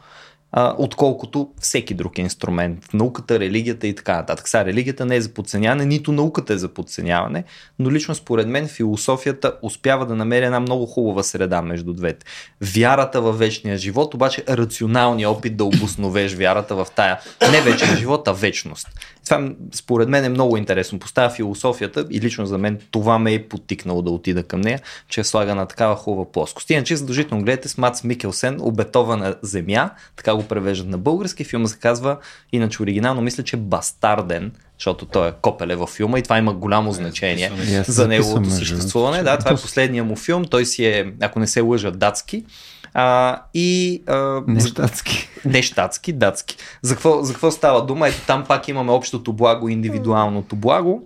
отколкото 0.78 1.48
всеки 1.60 1.94
друг 1.94 2.18
инструмент. 2.18 2.88
Науката, 2.94 3.40
религията 3.40 3.86
и 3.86 3.94
така 3.94 4.16
нататък. 4.16 4.48
Сега 4.48 4.64
религията 4.64 5.06
не 5.06 5.16
е 5.16 5.20
за 5.20 5.28
подценяване, 5.28 5.84
нито 5.84 6.12
науката 6.12 6.52
е 6.52 6.58
за 6.58 6.68
подценяване, 6.68 7.44
но 7.78 7.90
лично 7.90 8.14
според 8.14 8.48
мен 8.48 8.68
философията 8.68 9.52
успява 9.62 10.06
да 10.06 10.14
намери 10.14 10.44
една 10.44 10.60
много 10.60 10.86
хубава 10.86 11.22
среда 11.22 11.62
между 11.62 11.92
двете. 11.92 12.26
Вярата 12.60 13.20
във 13.20 13.38
вечния 13.38 13.78
живот, 13.78 14.14
обаче 14.14 14.44
рационалният 14.48 15.32
опит 15.32 15.56
да 15.56 15.64
обосновеш 15.64 16.34
вярата 16.34 16.74
в 16.74 16.86
тая 16.96 17.20
не 17.50 17.60
вечен 17.60 17.96
живот, 17.96 18.28
а 18.28 18.32
вечност. 18.32 18.88
Това 19.24 19.50
според 19.72 20.08
мен 20.08 20.24
е 20.24 20.28
много 20.28 20.56
интересно. 20.56 20.98
Поставя 20.98 21.30
философията 21.30 22.06
и 22.10 22.20
лично 22.20 22.46
за 22.46 22.58
мен 22.58 22.78
това 22.90 23.18
ме 23.18 23.34
е 23.34 23.48
потикнало 23.48 24.02
да 24.02 24.10
отида 24.10 24.42
към 24.42 24.60
нея, 24.60 24.80
че 25.08 25.20
я 25.20 25.24
слага 25.24 25.54
на 25.54 25.66
такава 25.66 25.96
хубава 25.96 26.32
плоскост. 26.32 26.70
Иначе 26.70 26.96
задължително 26.96 27.44
гледате 27.44 27.68
с 27.68 27.78
Мац 27.78 28.04
Микелсен 28.04 28.58
Обетована 28.60 29.34
земя, 29.42 29.90
така 30.16 30.34
го 30.34 30.43
превеждат 30.48 30.88
на 30.88 30.98
български. 30.98 31.44
Филма 31.44 31.68
се 31.68 31.78
казва, 31.78 32.16
иначе 32.52 32.82
оригинално 32.82 33.22
мисля, 33.22 33.42
че 33.42 33.56
Бастарден, 33.56 34.52
защото 34.78 35.06
той 35.06 35.28
е 35.28 35.32
копеле 35.42 35.76
във 35.76 35.90
филма 35.90 36.18
и 36.18 36.22
това 36.22 36.38
има 36.38 36.54
голямо 36.54 36.92
значение 36.92 37.52
И 37.70 37.74
аз 37.74 37.90
за 37.90 38.08
неговото 38.08 38.50
съществуване. 38.50 39.22
Да, 39.22 39.38
това 39.38 39.50
е 39.50 39.54
последния 39.54 40.04
му 40.04 40.16
филм. 40.16 40.44
Той 40.44 40.66
си 40.66 40.86
е, 40.86 41.12
ако 41.20 41.38
не 41.38 41.46
се 41.46 41.60
лъжа, 41.60 41.90
датски. 41.90 42.44
А, 42.94 43.40
и 43.54 44.02
а, 44.06 44.42
Не 44.46 44.60
щатски. 44.60 45.28
не 45.44 45.62
щатски, 45.62 46.12
датски. 46.12 46.56
За 46.82 46.94
какво, 46.94 47.22
за 47.22 47.32
какво 47.32 47.50
става 47.50 47.86
дума? 47.86 48.08
Ето 48.08 48.20
там 48.26 48.44
пак 48.48 48.68
имаме 48.68 48.92
общото 48.92 49.32
благо, 49.32 49.68
индивидуалното 49.68 50.56
благо. 50.56 51.02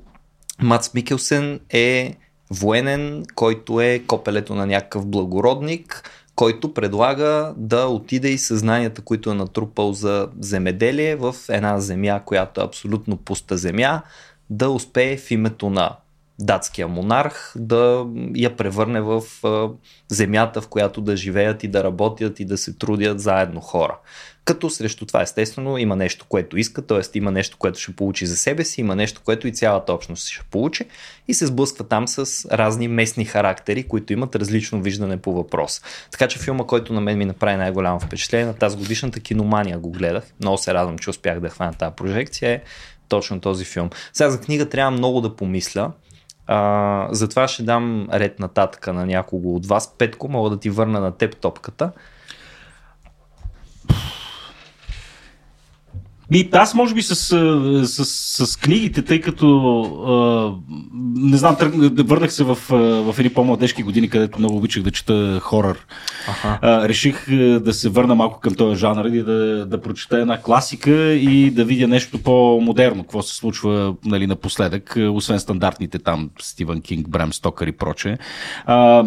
Мац 0.63 0.95
Микелсен 0.95 1.61
е 1.71 2.15
военен, 2.51 3.25
който 3.35 3.81
е 3.81 3.99
копелето 4.07 4.55
на 4.55 4.67
някакъв 4.67 5.07
благородник, 5.07 6.11
който 6.39 6.75
предлага 6.75 7.55
да 7.57 7.87
отиде 7.87 8.29
и 8.29 8.39
съзнанията, 8.39 9.03
които 9.03 9.31
е 9.31 9.35
натрупал 9.35 9.93
за 9.93 10.29
земеделие 10.41 11.17
в 11.17 11.35
една 11.49 11.81
земя, 11.81 12.21
която 12.25 12.61
е 12.61 12.65
абсолютно 12.65 13.17
пуста 13.17 13.57
земя, 13.57 14.03
да 14.51 14.71
успее 14.71 15.17
в 15.17 15.31
името 15.31 15.71
на 15.71 15.97
датския 16.39 16.89
монарх 16.89 17.53
да 17.57 18.07
я 18.35 18.57
превърне 18.57 19.01
в 19.01 19.23
земята, 20.09 20.61
в 20.61 20.69
която 20.69 21.01
да 21.01 21.17
живеят 21.17 21.65
и 21.65 21.69
да 21.69 21.85
работят 21.85 22.41
и 22.41 22.45
да 22.45 22.59
се 22.59 22.73
трудят 22.73 23.21
заедно 23.21 23.61
хора. 23.61 23.99
Като 24.45 24.71
срещу 24.71 25.07
това 25.07 25.23
естествено 25.23 25.79
има 25.79 25.97
нещо, 25.97 26.27
което 26.29 26.57
иска, 26.59 26.87
т.е. 26.87 27.19
има 27.19 27.31
нещо, 27.31 27.57
което 27.59 27.79
ще 27.79 27.97
получи 27.97 28.27
за 28.27 28.37
себе 28.37 28.65
си, 28.65 28.81
има 28.81 28.97
нещо, 28.97 29.21
което 29.25 29.49
и 29.49 29.53
цялата 29.53 29.93
общност 29.93 30.29
ще 30.29 30.45
получи 30.51 30.85
и 31.29 31.35
се 31.35 31.47
сблъсква 31.47 31.85
там 31.85 32.09
с 32.09 32.49
разни 32.53 32.89
местни 32.89 33.25
характери, 33.25 33.83
които 33.83 34.13
имат 34.13 34.37
различно 34.37 34.83
виждане 34.83 35.17
по 35.17 35.33
въпрос. 35.33 35.83
Така 36.11 36.29
че 36.29 36.39
филма, 36.39 36.65
който 36.65 36.93
на 36.93 37.01
мен 37.01 37.19
ми 37.19 37.25
направи 37.25 37.57
най-голямо 37.57 38.01
впечатление, 38.01 38.47
на 38.47 38.55
тази 38.55 38.77
годишната 38.77 39.21
киномания 39.21 39.79
го 39.79 39.91
гледах. 39.91 40.25
Много 40.41 40.59
се 40.59 40.75
радвам, 40.75 40.99
че 40.99 41.11
успях 41.11 41.41
да 41.41 41.49
хвана 41.49 41.73
тази 41.73 41.95
прожекция. 41.97 42.51
Е 42.51 42.63
точно 43.09 43.41
този 43.41 43.65
филм. 43.65 43.91
Сега 44.13 44.31
за 44.31 44.41
книга 44.41 44.69
трябва 44.69 44.91
много 44.91 45.21
да 45.21 45.37
помисля. 45.37 45.93
А, 46.49 47.09
затова 47.11 47.49
ще 47.49 47.63
дам 47.63 48.09
ред 48.13 48.39
нататък 48.39 48.87
на 48.87 49.07
някого 49.07 49.57
от 49.57 49.67
вас. 49.67 49.95
Петко, 49.99 50.29
мога 50.29 50.51
да 50.51 50.59
ти 50.59 50.71
върна 50.71 51.01
на 51.01 51.13
теб 51.13 51.37
топката. 51.37 51.93
И 56.33 56.49
аз 56.53 56.75
може 56.75 56.95
би 56.95 57.03
с, 57.03 57.17
с, 57.17 58.05
с, 58.05 58.47
с 58.47 58.57
книгите, 58.57 59.03
тъй 59.03 59.21
като 59.21 59.81
а, 60.07 60.73
не 61.15 61.37
знам, 61.37 61.57
тръг, 61.57 61.75
върнах 62.09 62.33
се 62.33 62.45
в, 62.45 62.59
в 63.05 63.15
едни 63.19 63.33
по-младежки 63.33 63.83
години, 63.83 64.09
където 64.09 64.39
много 64.39 64.57
обичах 64.57 64.83
да 64.83 64.91
чета 64.91 65.41
хорър. 65.43 65.87
Аха. 66.29 66.59
А, 66.63 66.89
реших 66.89 67.31
да 67.61 67.75
се 67.75 67.89
върна 67.89 68.15
малко 68.15 68.41
към 68.41 68.55
този 68.55 68.81
жанр 68.81 69.05
и 69.05 69.23
да, 69.23 69.67
да 69.67 69.81
прочета 69.81 70.19
една 70.19 70.43
класика 70.43 71.13
и 71.13 71.51
да 71.51 71.65
видя 71.65 71.89
нещо 71.89 72.23
по-модерно, 72.23 73.03
какво 73.03 73.23
се 73.23 73.37
случва 73.37 73.95
нали, 74.05 74.27
напоследък, 74.27 74.99
освен 75.11 75.41
стандартните 75.41 75.99
там 75.99 76.31
Стивън 76.41 76.81
Кинг, 76.81 77.09
Брем 77.09 77.33
Стокър 77.33 77.67
и 77.67 77.73
прочее. 77.73 78.17
А, 78.67 79.05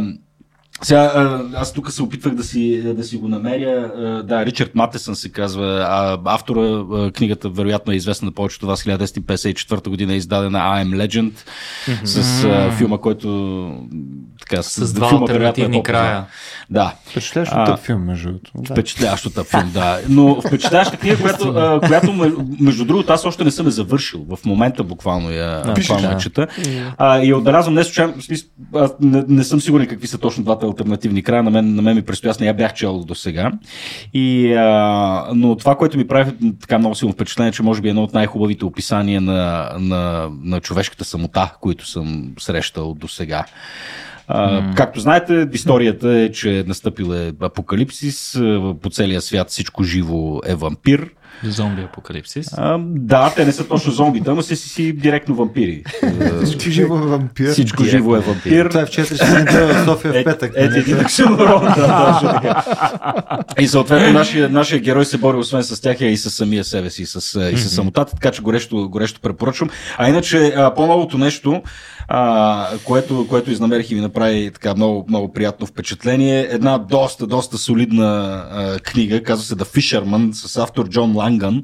сега, 0.84 1.40
аз 1.56 1.74
тук 1.74 1.92
се 1.92 2.04
опитвах 2.04 2.36
да 2.36 2.44
си, 2.44 2.82
да 2.96 3.04
си 3.04 3.18
го 3.18 3.28
намеря. 3.28 3.92
Да, 4.28 4.46
Ричард 4.46 4.76
Матесън 4.76 5.16
се 5.16 5.32
казва. 5.32 5.86
А, 5.90 6.18
автора, 6.26 6.84
книгата 7.12 7.50
вероятно 7.50 7.94
е 7.94 7.96
известна 7.96 8.26
на 8.26 8.32
повечето 8.32 8.68
вас. 8.68 8.84
1954 8.84 9.90
година 9.90 10.14
е 10.14 10.18
издадена 10.18 10.60
I 10.60 10.86
Am 10.86 11.08
Legend 11.08 11.32
с 12.06 12.44
а, 12.44 12.72
филма, 12.72 12.98
който 12.98 13.28
така, 14.40 14.64
С 14.64 14.94
два 14.94 15.10
филма, 15.10 15.22
альтернативни 15.22 15.78
е 15.78 15.84
края. 15.84 16.26
Да. 16.70 16.94
Впечатляващ 17.06 17.52
А, 17.56 17.66
тъп 17.66 17.80
филм, 17.80 18.04
между 18.04 18.30
другото. 18.30 18.52
Да. 18.56 18.74
Впечатляващата 18.74 19.44
филм, 19.44 19.72
да. 19.74 20.00
Но 20.10 20.42
впечатляваща 20.42 20.98
книга, 20.98 21.18
която, 21.22 21.50
а, 21.50 21.80
която 21.88 22.14
ме- 22.14 22.32
между 22.60 22.86
другото, 22.86 23.14
аз 23.14 23.26
още 23.26 23.44
не 23.44 23.52
съм 23.52 23.66
я 23.66 23.72
завършил. 23.72 24.26
В 24.30 24.46
момента 24.46 24.84
буквално 24.84 25.32
я, 25.32 25.64
буквално 25.76 26.08
я 26.08 26.14
да. 26.14 26.18
чета. 26.18 26.48
А, 26.98 27.24
и 27.24 27.34
отбелязвам 27.34 27.74
не 27.74 27.84
случайно, 27.84 28.14
не, 29.02 29.24
не 29.28 29.44
съм 29.44 29.62
сигурен 29.62 29.88
какви 29.88 30.08
са 30.08 30.18
точно 30.18 30.44
двата 30.44 30.68
альтернативни 30.72 31.24
края. 31.24 31.44
На 31.44 31.52
мен, 31.52 31.76
на 31.76 31.82
мен 31.82 31.96
ми 31.96 32.02
предстои, 32.02 32.30
аз 32.30 32.40
не 32.40 32.48
я 32.48 32.54
бях 32.54 32.74
чел 32.74 33.00
до 33.00 33.16
сега. 33.16 33.52
И, 34.14 34.54
а, 34.54 35.28
но 35.36 35.56
това, 35.56 35.76
което 35.76 35.98
ми 35.98 36.08
прави 36.08 36.32
така 36.62 36.80
много 36.80 36.96
силно 36.96 37.14
впечатление, 37.14 37.52
че 37.52 37.64
може 37.64 37.82
би 37.82 37.88
е 37.88 37.90
едно 37.90 38.04
от 38.04 38.14
най-хубавите 38.14 38.66
описания 38.66 39.22
на, 39.22 39.72
на, 39.80 40.30
на 40.44 40.60
човешката 40.60 41.06
самота, 41.06 41.54
които 41.62 41.88
съм 41.88 42.32
срещал 42.40 42.94
до 42.94 43.08
сега. 43.08 43.46
Uh, 44.30 44.76
както 44.76 45.00
знаете, 45.00 45.48
историята 45.54 46.10
е, 46.10 46.32
че 46.32 46.60
е 46.60 46.64
настъпил 46.64 47.14
е 47.14 47.32
апокалипсис, 47.42 48.42
по 48.82 48.90
целия 48.90 49.22
свят 49.22 49.50
всичко 49.50 49.84
живо 49.84 50.40
е 50.46 50.56
вампир. 50.56 51.10
Зомби 51.44 51.82
апокалипсис. 51.82 52.48
А, 52.58 52.78
да, 52.82 53.34
те 53.36 53.46
не 53.46 53.52
са 53.52 53.68
точно 53.68 53.92
зомбита, 53.92 54.36
но 54.36 54.42
са 54.42 54.56
си, 54.56 54.70
си 54.70 54.94
директно 54.94 55.36
вампири. 55.36 55.84
Всичко 56.46 56.70
живо 56.70 56.98
е 56.98 57.02
вампир. 57.02 57.52
всичко 57.52 57.84
живо 57.84 58.16
е 58.16 58.20
вампир. 58.20 58.70
Това 58.70 58.82
е 58.82 58.86
в 58.86 58.90
4 58.90 59.04
сутринта 59.04 59.68
в 59.68 59.86
София 59.86 60.14
в 60.14 60.24
петък. 60.24 60.52
Ето 60.56 60.78
един 60.78 61.00
оксиморон, 61.00 61.64
да, 61.64 62.14
точно 62.14 62.30
така. 62.30 62.64
И 63.60 63.68
съответно 63.68 64.14
нашия, 64.14 64.50
нашия 64.50 64.80
герой 64.80 65.06
се 65.06 65.18
бори 65.18 65.38
освен 65.38 65.64
с 65.64 65.82
тях 65.82 66.02
и 66.02 66.18
с 66.18 66.30
самия 66.30 66.64
себе 66.64 66.90
си, 66.90 67.02
и 67.02 67.06
с, 67.06 67.50
и 67.54 67.58
с 67.58 67.70
самотата, 67.70 68.12
така 68.12 68.32
че 68.32 68.42
горещо, 68.42 68.90
горещо 68.90 69.20
препоръчвам. 69.22 69.70
А 69.98 70.10
иначе 70.10 70.54
а, 70.58 70.74
по-новото 70.74 71.18
нещо, 71.18 71.62
а, 72.14 72.68
което, 72.86 73.28
което 73.28 73.52
изнамерих 73.52 73.92
и 73.92 73.96
ми 73.96 74.02
направи 74.02 74.52
така 74.54 74.76
много, 74.76 75.06
много 75.08 75.34
приятно 75.34 75.68
впечатление, 75.68 76.48
една 76.50 76.78
доста, 76.78 77.28
доста 77.28 77.58
солидна 77.58 78.06
а, 78.52 78.80
книга, 78.80 79.24
казва 79.24 79.46
се 79.46 79.56
The 79.56 79.64
Fisherman, 79.64 80.32
с 80.32 80.58
автор 80.58 80.90
Джон 80.90 81.16
Ланган. 81.16 81.64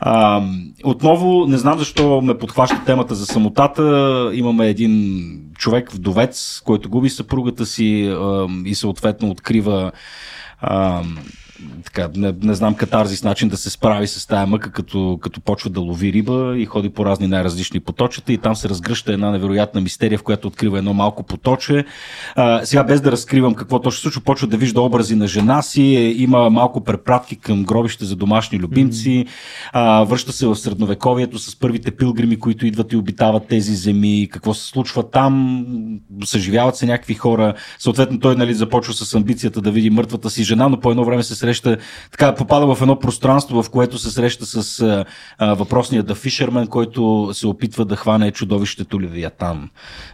А, 0.00 0.42
отново, 0.84 1.46
не 1.46 1.58
знам 1.58 1.78
защо 1.78 2.20
ме 2.20 2.38
подхваща 2.38 2.84
темата 2.86 3.14
за 3.14 3.26
самотата. 3.26 4.30
Имаме 4.34 4.68
един 4.68 5.22
човек, 5.58 5.92
вдовец, 5.92 6.60
който 6.64 6.90
губи 6.90 7.10
съпругата 7.10 7.66
си 7.66 8.06
а, 8.06 8.46
и 8.64 8.74
съответно 8.74 9.30
открива 9.30 9.92
а, 10.60 11.02
така, 11.84 12.08
не, 12.16 12.34
не 12.42 12.54
знам 12.54 12.74
катарзис 12.74 13.24
начин 13.24 13.48
да 13.48 13.56
се 13.56 13.70
справи 13.70 14.06
с 14.06 14.26
тая 14.26 14.46
мъка, 14.46 14.72
като, 14.72 15.18
като 15.22 15.40
почва 15.40 15.70
да 15.70 15.80
лови 15.80 16.12
риба 16.12 16.54
и 16.58 16.64
ходи 16.64 16.90
по 16.90 17.04
разни 17.04 17.26
най-различни 17.26 17.80
поточета 17.80 18.32
и 18.32 18.38
там 18.38 18.56
се 18.56 18.68
разгръща 18.68 19.12
една 19.12 19.30
невероятна 19.30 19.80
мистерия, 19.80 20.18
в 20.18 20.22
която 20.22 20.48
открива 20.48 20.78
едно 20.78 20.94
малко 20.94 21.22
поточе. 21.22 21.84
А, 22.36 22.66
сега 22.66 22.84
без 22.84 23.00
да 23.00 23.12
разкривам 23.12 23.54
какво 23.54 23.78
точно 23.78 23.96
се 23.96 24.02
случва, 24.02 24.20
почва 24.20 24.46
да 24.46 24.56
вижда 24.56 24.80
образи 24.80 25.14
на 25.14 25.26
жена 25.26 25.62
си, 25.62 25.82
е, 25.82 26.10
има 26.10 26.50
малко 26.50 26.84
препратки 26.84 27.36
към 27.36 27.64
гробище 27.64 28.04
за 28.04 28.16
домашни 28.16 28.58
любимци, 28.58 29.26
а, 29.72 30.04
връща 30.04 30.32
се 30.32 30.46
в 30.46 30.56
средновековието 30.56 31.38
с 31.38 31.58
първите 31.58 31.90
пилгрими, 31.90 32.38
които 32.38 32.66
идват 32.66 32.92
и 32.92 32.96
обитават 32.96 33.46
тези 33.46 33.74
земи, 33.74 34.28
какво 34.32 34.54
се 34.54 34.68
случва 34.68 35.10
там, 35.10 35.64
съживяват 36.24 36.76
се 36.76 36.86
някакви 36.86 37.14
хора, 37.14 37.54
съответно 37.78 38.20
той 38.20 38.36
нали, 38.36 38.54
започва 38.54 38.92
с 38.94 39.14
амбицията 39.14 39.60
да 39.60 39.70
види 39.70 39.90
мъртвата 39.90 40.30
си 40.30 40.44
жена, 40.44 40.68
но 40.68 40.80
по 40.80 40.90
едно 40.90 41.04
време 41.04 41.22
се 41.22 41.34
среща, 41.44 41.76
така 42.10 42.34
попада 42.34 42.74
в 42.74 42.82
едно 42.82 42.98
пространство, 42.98 43.62
в 43.62 43.70
което 43.70 43.98
се 43.98 44.10
среща 44.10 44.46
с 44.46 44.80
а, 44.80 45.04
а, 45.38 45.54
въпросния 45.54 46.04
The 46.04 46.14
Fisherman, 46.14 46.68
който 46.68 47.30
се 47.32 47.46
опитва 47.46 47.84
да 47.84 47.96
хване 47.96 48.30
чудовището 48.30 49.00
Левиатан, 49.00 49.70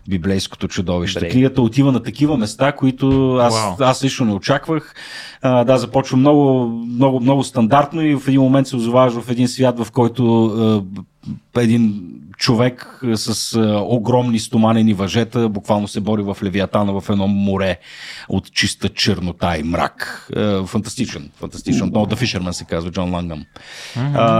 библейското 0.08 0.68
чудовище. 0.68 1.20
Добре. 1.20 1.30
Книгата 1.30 1.62
отива 1.62 1.92
на 1.92 2.02
такива 2.02 2.36
места, 2.36 2.72
които 2.72 3.34
аз, 3.34 3.80
аз 3.80 4.04
лично 4.04 4.26
не 4.26 4.32
очаквах. 4.32 4.94
А, 5.42 5.64
да, 5.64 5.78
започва 5.78 6.16
много, 6.16 6.66
много, 6.68 7.20
много 7.20 7.44
стандартно 7.44 8.02
и 8.02 8.14
в 8.14 8.28
един 8.28 8.40
момент 8.40 8.66
се 8.66 8.76
озоваваш 8.76 9.12
в 9.12 9.30
един 9.30 9.48
свят, 9.48 9.78
в 9.78 9.90
който 9.90 10.44
а, 10.44 10.82
един 11.56 12.10
човек 12.36 13.00
а, 13.04 13.16
с 13.16 13.54
а, 13.56 13.80
огромни 13.80 14.38
стоманени 14.38 14.94
въжета 14.94 15.48
буквално 15.48 15.88
се 15.88 16.00
бори 16.00 16.22
в 16.22 16.36
Левиатана 16.42 17.00
в 17.00 17.10
едно 17.10 17.26
море 17.26 17.78
от 18.28 18.52
чиста 18.52 18.88
чернота 18.88 19.56
и 19.58 19.62
мрак. 19.62 20.28
А, 20.36 20.64
фантастичен, 20.66 21.30
фантастичен. 21.36 21.90
No, 21.90 22.14
The 22.14 22.14
Fisherman 22.14 22.50
се 22.50 22.64
казва, 22.64 22.90
Джон 22.90 23.14
Лангъм. 23.14 23.44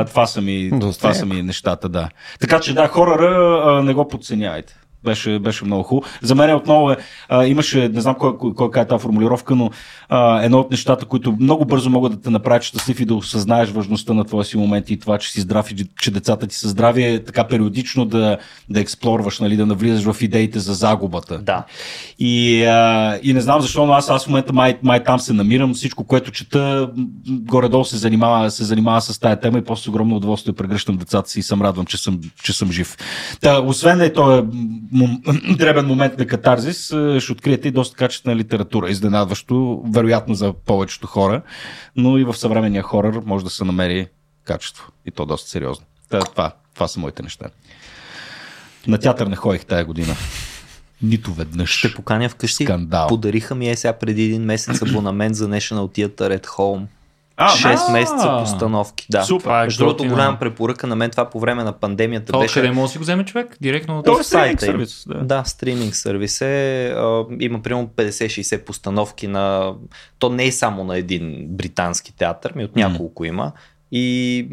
Това, 0.07 0.27
са 0.27 0.41
ми, 0.41 0.71
това 0.81 1.15
са 1.15 1.27
ми 1.27 1.43
нещата, 1.43 1.89
да. 1.89 2.09
Така 2.41 2.61
че 2.61 2.75
да, 2.75 2.89
хорора 2.89 3.83
не 3.83 3.95
го 3.95 4.09
подценявайте. 4.09 4.80
Беше, 5.05 5.39
беше 5.39 5.65
много 5.65 5.83
хубаво. 5.83 6.13
За 6.23 6.35
мен 6.35 6.55
отново 6.55 6.91
е, 6.91 6.97
а, 7.29 7.47
имаше, 7.47 7.89
не 7.89 8.01
знам 8.01 8.15
кой, 8.15 8.39
кой, 8.39 8.55
кой 8.55 8.83
е 8.83 8.87
тази 8.87 9.03
формулировка, 9.03 9.55
но 9.55 9.71
а, 10.09 10.43
едно 10.43 10.59
от 10.59 10.71
нещата, 10.71 11.07
които 11.07 11.37
много 11.41 11.65
бързо 11.65 11.91
могат 11.91 12.13
да 12.13 12.21
те 12.21 12.31
направят 12.31 12.63
щастлив 12.63 13.01
и 13.01 13.05
да 13.05 13.15
осъзнаеш 13.15 13.71
важността 13.71 14.15
на 14.15 14.25
твоя 14.25 14.45
си 14.45 14.59
момент 14.59 14.91
и 14.91 14.99
това, 14.99 15.19
че 15.19 15.31
си 15.31 15.41
здрав 15.41 15.71
и 15.71 15.87
че 16.01 16.11
децата 16.11 16.47
ти 16.47 16.55
са 16.55 16.69
здрави, 16.69 17.05
е 17.05 17.25
така 17.25 17.45
периодично 17.45 18.05
да, 18.05 18.39
да 18.71 18.81
експлорваш, 18.81 19.41
нали, 19.41 19.57
да 19.57 19.67
навлизаш 19.67 20.13
в 20.13 20.23
идеите 20.23 20.59
за 20.59 20.75
загубата. 20.75 21.39
Да. 21.39 21.65
И, 22.19 22.65
а, 22.65 23.19
и 23.23 23.33
не 23.33 23.41
знам 23.41 23.61
защо, 23.61 23.87
но 23.87 23.93
аз, 23.93 24.11
аз 24.11 24.25
в 24.25 24.29
момента 24.29 24.53
май, 24.53 24.79
май 24.83 25.05
там 25.05 25.19
се 25.19 25.33
намирам. 25.33 25.75
Всичко, 25.75 26.05
което 26.05 26.31
чета, 26.31 26.91
горе-долу 27.29 27.85
се 27.85 27.97
занимава, 27.97 28.51
се 28.51 28.65
занимава 28.65 29.01
с 29.01 29.19
тая 29.19 29.41
тема 29.41 29.59
и 29.59 29.65
после 29.65 29.83
с 29.83 29.89
огромно 29.89 30.17
удоволствие 30.17 30.55
прегръщам 30.55 30.97
децата 30.97 31.31
си 31.31 31.39
и 31.39 31.43
съм 31.43 31.63
радвам, 31.63 31.87
че 31.87 31.97
съм, 31.97 32.21
че 32.43 32.53
съм 32.53 32.73
жив. 32.73 32.97
Та, 33.41 33.61
освен 33.61 34.01
е 34.01 34.13
този 34.13 34.43
м- 34.93 35.21
дребен 35.57 35.87
момент 35.87 36.19
на 36.19 36.27
катарзис, 36.27 36.91
е, 36.91 37.21
ще 37.21 37.33
откриете 37.33 37.69
и 37.69 37.71
доста 37.71 37.97
качествена 37.97 38.37
литература. 38.37 38.91
Изненадващо, 38.91 39.83
вероятно 39.87 40.35
за 40.35 40.53
повечето 40.53 41.07
хора, 41.07 41.43
но 41.97 42.19
и 42.19 42.25
в 42.25 42.35
съвременния 42.35 42.83
хорър 42.83 43.21
може 43.25 43.45
да 43.45 43.51
се 43.51 43.65
намери 43.65 44.09
качество. 44.45 44.93
И 45.07 45.11
то 45.11 45.27
доста 45.27 45.51
сериозно. 45.51 45.87
Та, 46.09 46.21
това, 46.21 46.53
това 46.75 46.89
са 46.89 47.01
моите 47.01 47.23
неща. 47.23 47.47
На 48.87 48.99
театър 48.99 49.27
не 49.27 49.37
ходих 49.37 49.65
тая 49.65 49.85
година. 49.85 50.15
Нито 51.03 51.33
веднъж. 51.33 51.71
Ще 51.71 51.95
поканя 51.95 52.29
вкъщи. 52.29 52.65
Скандал. 52.65 53.09
Подариха 53.09 53.55
ми 53.55 53.71
е 53.71 53.77
сега 53.77 53.93
преди 53.93 54.25
един 54.25 54.43
месец 54.43 54.83
абонамент 54.83 55.35
за 55.35 55.49
National 55.49 55.99
Theatre 55.99 56.39
at 56.39 56.47
Home. 56.47 56.87
А, 57.41 57.49
6 57.49 57.89
а, 57.89 57.93
месеца 57.93 58.37
постановки. 58.41 59.07
Да. 59.11 59.23
Супер. 59.23 59.61
Е 59.61 59.63
Между 59.63 59.85
другото, 59.85 60.05
голяма 60.05 60.39
препоръка 60.39 60.87
на 60.87 60.97
мен 60.97 61.11
това 61.11 61.31
по 61.31 61.41
време 61.41 61.65
на 61.65 61.73
пандемията 61.73 62.33
То 62.33 62.41
беше. 62.41 62.55
къде 62.55 62.71
може 62.71 62.89
да 62.89 62.93
си 62.93 62.99
го 62.99 63.03
вземе 63.03 63.25
човек? 63.25 63.57
Директно 63.61 63.99
от... 63.99 64.07
В 64.07 64.21
е 64.21 64.25
стриминг 64.25 64.61
сайта 64.61 64.65
сервис, 64.65 65.05
да. 65.09 65.19
Да, 65.19 65.45
стриминг 65.45 65.97
сервис 65.97 66.41
е. 66.41 66.87
А, 66.97 67.25
има 67.41 67.63
примерно 67.63 67.89
50-60 67.89 68.65
постановки 68.65 69.27
на... 69.27 69.75
То 70.19 70.31
не 70.31 70.47
е 70.47 70.53
само 70.53 70.85
на 70.85 70.99
един 70.99 71.47
британски 71.49 72.17
театър, 72.17 72.53
ми 72.57 72.65
от 72.65 72.77
няколко 72.77 73.25
има. 73.25 73.53
И 73.93 74.49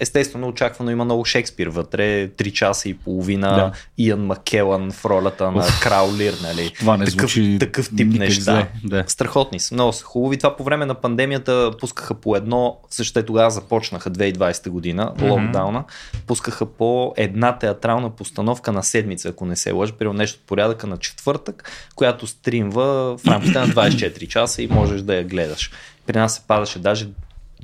естествено 0.00 0.48
очаквано 0.48 0.90
има 0.90 1.04
много 1.04 1.24
Шекспир 1.24 1.66
вътре, 1.66 2.28
3 2.28 2.52
часа 2.52 2.88
и 2.88 2.94
половина, 2.94 3.54
Да. 3.54 3.72
Иан 3.98 4.26
Макелан 4.26 4.90
в 4.92 5.04
ролята 5.04 5.50
на 5.50 5.66
Крал 5.82 6.10
Лир, 6.16 6.34
нали? 6.42 6.72
Това 6.78 6.96
не 6.96 7.04
такъв, 7.04 7.30
звучи 7.30 7.56
такъв 7.60 7.88
тип 7.96 8.12
неща. 8.12 8.42
зле, 8.42 8.66
да. 8.84 9.04
Страхотни 9.06 9.60
са, 9.60 9.74
много 9.74 9.92
са 9.92 10.04
хубави. 10.04 10.36
Това 10.36 10.56
по 10.56 10.64
време 10.64 10.86
на 10.86 10.94
пандемията 10.94 11.70
пускаха 11.80 12.14
по 12.14 12.36
едно, 12.36 12.78
също 12.90 13.14
те 13.14 13.22
тогава 13.22 13.50
започнаха 13.50 14.10
2020 14.10 14.68
година, 14.68 15.12
Мгм. 15.16 15.26
локдауна, 15.26 15.84
пускаха 16.26 16.66
по 16.66 17.14
една 17.16 17.58
театрална 17.58 18.10
постановка 18.10 18.72
на 18.72 18.82
седмица, 18.82 19.28
ако 19.28 19.46
не 19.46 19.56
се 19.56 19.72
лъжа, 19.72 19.92
примерно 19.92 20.18
нещо 20.18 20.38
от 20.40 20.46
порядъка 20.46 20.86
на 20.86 20.96
четвъртък, 20.96 21.70
която 21.94 22.26
стримва 22.26 22.84
в 23.18 23.26
рамките 23.26 23.58
на 23.58 23.68
24 23.68 24.26
часа 24.26 24.62
и 24.62 24.66
можеш 24.66 25.02
да 25.02 25.14
я 25.14 25.24
гледаш. 25.24 25.70
При 26.06 26.18
нас 26.18 26.34
се 26.34 26.40
падаше 26.40 26.78
даже 26.78 27.08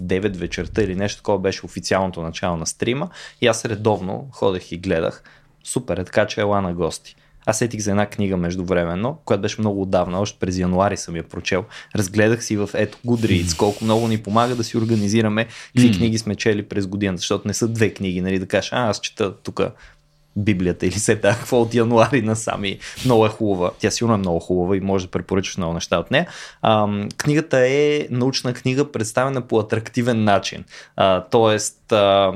9 0.02 0.36
вечерта 0.36 0.82
или 0.82 0.94
нещо 0.94 1.16
такова 1.16 1.38
беше 1.38 1.66
официалното 1.66 2.22
начало 2.22 2.56
на 2.56 2.66
стрима 2.66 3.08
и 3.40 3.46
аз 3.46 3.64
редовно 3.64 4.28
ходех 4.32 4.72
и 4.72 4.76
гледах. 4.78 5.22
Супер, 5.64 5.96
е 5.96 6.04
така 6.04 6.26
че 6.26 6.40
ела 6.40 6.60
на 6.60 6.74
гости. 6.74 7.16
Аз 7.46 7.58
сетих 7.58 7.80
за 7.80 7.90
една 7.90 8.06
книга 8.06 8.36
междувременно, 8.36 9.18
която 9.24 9.42
беше 9.42 9.60
много 9.60 9.82
отдавна, 9.82 10.20
още 10.20 10.38
през 10.38 10.58
януари 10.58 10.96
съм 10.96 11.16
я 11.16 11.22
прочел. 11.22 11.64
Разгледах 11.96 12.44
си 12.44 12.56
в 12.56 12.70
ето 12.74 12.98
Goodreads, 13.06 13.56
колко 13.56 13.84
много 13.84 14.08
ни 14.08 14.18
помага 14.18 14.54
да 14.54 14.64
си 14.64 14.78
организираме 14.78 15.44
какви 15.44 15.88
М. 15.88 15.94
книги 15.94 16.18
сме 16.18 16.34
чели 16.34 16.62
през 16.62 16.86
годината, 16.86 17.18
защото 17.18 17.48
не 17.48 17.54
са 17.54 17.68
две 17.68 17.94
книги, 17.94 18.20
нали, 18.20 18.38
да 18.38 18.46
кажеш, 18.46 18.72
а, 18.72 18.88
аз 18.88 19.00
чета 19.00 19.36
тук 19.36 19.60
Библията 20.36 20.86
или 20.86 20.94
се 20.94 21.16
така, 21.16 21.38
какво 21.38 21.60
от 21.60 21.74
януари 21.74 22.22
насами. 22.22 22.78
Много 23.04 23.26
е 23.26 23.28
хубава. 23.28 23.70
Тя 23.78 23.90
сигурно 23.90 24.14
е 24.14 24.18
много 24.18 24.40
хубава 24.40 24.76
и 24.76 24.80
може 24.80 25.04
да 25.04 25.10
препоръчаш 25.10 25.56
много 25.56 25.74
неща 25.74 25.98
от 25.98 26.10
нея. 26.10 26.26
Ам, 26.62 27.08
книгата 27.16 27.58
е 27.68 28.06
научна 28.10 28.54
книга, 28.54 28.92
представена 28.92 29.40
по 29.40 29.58
атрактивен 29.58 30.24
начин. 30.24 30.64
А, 30.96 31.24
тоест, 31.24 31.92
а, 31.92 32.32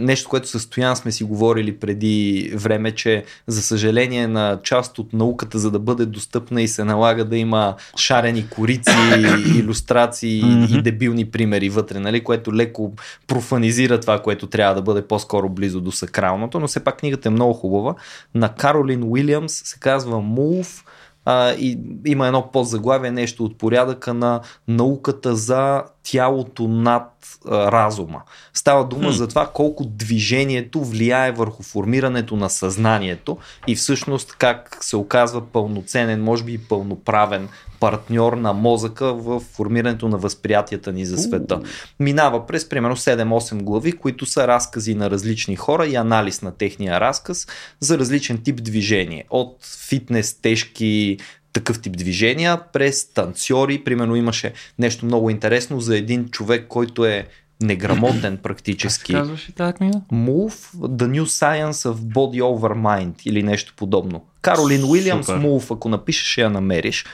нещо, 0.00 0.28
което 0.28 0.48
със 0.48 0.62
Стоян 0.62 0.96
сме 0.96 1.12
си 1.12 1.24
говорили 1.24 1.76
преди 1.76 2.52
време, 2.54 2.92
че 2.92 3.24
за 3.46 3.62
съжаление 3.62 4.28
на 4.28 4.58
част 4.62 4.98
от 4.98 5.12
науката, 5.12 5.58
за 5.58 5.70
да 5.70 5.78
бъде 5.78 6.06
достъпна 6.06 6.62
и 6.62 6.68
се 6.68 6.84
налага 6.84 7.24
да 7.24 7.36
има 7.36 7.74
шарени 7.96 8.48
корици, 8.48 8.90
иллюстрации 9.56 10.42
и 10.70 10.82
дебилни 10.82 11.24
примери 11.24 11.68
вътре, 11.68 12.00
нали, 12.00 12.24
което 12.24 12.54
леко 12.54 12.92
профанизира 13.26 14.00
това, 14.00 14.22
което 14.22 14.46
трябва 14.46 14.74
да 14.74 14.82
бъде 14.82 15.02
по-скоро 15.02 15.48
близо 15.48 15.80
до 15.80 15.92
сакралното, 15.92 16.60
но 16.60 16.66
все 16.66 16.84
пак 16.84 16.96
книгата 16.96 17.28
е 17.28 17.32
много 17.32 17.52
хубава. 17.52 17.94
На 18.34 18.54
Каролин 18.54 19.04
Уилямс 19.04 19.52
се 19.64 19.78
казва 19.80 20.16
Move 20.16 20.82
а, 21.24 21.52
и 21.52 21.78
има 22.06 22.26
едно 22.26 22.50
подзаглавие, 22.52 23.10
нещо 23.10 23.44
от 23.44 23.58
порядъка 23.58 24.14
на 24.14 24.40
науката 24.68 25.36
за 25.36 25.82
тялото 26.10 26.68
над 26.68 27.12
а, 27.48 27.72
разума. 27.72 28.22
Става 28.54 28.84
дума 28.84 29.12
за 29.12 29.28
това 29.28 29.50
колко 29.54 29.84
движението 29.84 30.84
влияе 30.84 31.32
върху 31.32 31.62
формирането 31.62 32.36
на 32.36 32.50
съзнанието 32.50 33.38
и 33.66 33.76
всъщност 33.76 34.36
как 34.38 34.78
се 34.80 34.96
оказва 34.96 35.46
пълноценен, 35.46 36.22
може 36.22 36.44
би 36.44 36.52
и 36.52 36.58
пълноправен 36.58 37.48
партньор 37.80 38.32
на 38.32 38.52
мозъка 38.52 39.14
в 39.14 39.40
формирането 39.40 40.08
на 40.08 40.18
възприятията 40.18 40.92
ни 40.92 41.06
за 41.06 41.18
света. 41.18 41.60
Минава 42.00 42.46
през 42.46 42.68
примерно 42.68 42.96
7-8 42.96 43.62
глави, 43.62 43.92
които 43.92 44.26
са 44.26 44.48
разкази 44.48 44.94
на 44.94 45.10
различни 45.10 45.56
хора 45.56 45.86
и 45.86 45.96
анализ 45.96 46.42
на 46.42 46.52
техния 46.52 47.00
разказ 47.00 47.46
за 47.80 47.98
различен 47.98 48.42
тип 48.42 48.62
движение. 48.62 49.24
От 49.30 49.56
фитнес, 49.88 50.40
тежки 50.40 51.18
такъв 51.56 51.80
тип 51.80 51.96
движения, 51.96 52.60
през 52.72 53.12
танцори. 53.12 53.84
Примерно 53.84 54.16
имаше 54.16 54.52
нещо 54.78 55.06
много 55.06 55.30
интересно 55.30 55.80
за 55.80 55.96
един 55.96 56.28
човек, 56.28 56.66
който 56.68 57.04
е 57.04 57.26
неграмотен 57.62 58.36
практически. 58.36 59.12
Как 59.12 59.22
казваш 59.22 59.48
и 59.48 59.52
тази 59.52 59.72
книга? 59.72 60.00
Move, 60.12 60.76
The 60.76 61.06
New 61.06 61.24
Science 61.24 61.92
of 61.92 61.94
Body 61.94 62.42
Over 62.42 62.74
Mind 62.74 63.14
или 63.24 63.42
нещо 63.42 63.74
подобно. 63.76 64.24
Каролин 64.42 64.84
Уилямс. 64.84 65.26
Move, 65.26 65.74
ако 65.74 65.88
напишеш, 65.88 66.26
ще 66.26 66.40
я 66.40 66.50
намериш. 66.50 67.04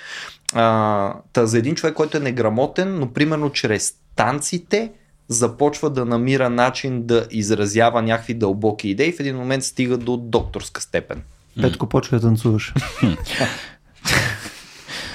А, 0.55 1.15
та 1.33 1.47
за 1.47 1.59
един 1.59 1.75
човек, 1.75 1.95
който 1.95 2.17
е 2.17 2.21
неграмотен, 2.21 2.99
но 2.99 3.13
примерно 3.13 3.51
чрез 3.51 3.95
танците 4.17 4.91
започва 5.29 5.91
да 5.91 6.05
намира 6.05 6.51
начин 6.51 7.03
да 7.03 7.27
изразява 7.31 8.03
някакви 8.03 8.35
дълбоки 8.35 8.89
идеи, 8.89 9.13
в 9.13 9.21
един 9.21 9.37
момент 9.37 9.65
стига 9.65 9.99
до 9.99 10.17
докторска 10.17 10.81
степен. 10.81 11.23
Петко, 11.61 11.89
почва 11.89 12.17
да 12.17 12.27
танцуваш. 12.27 12.75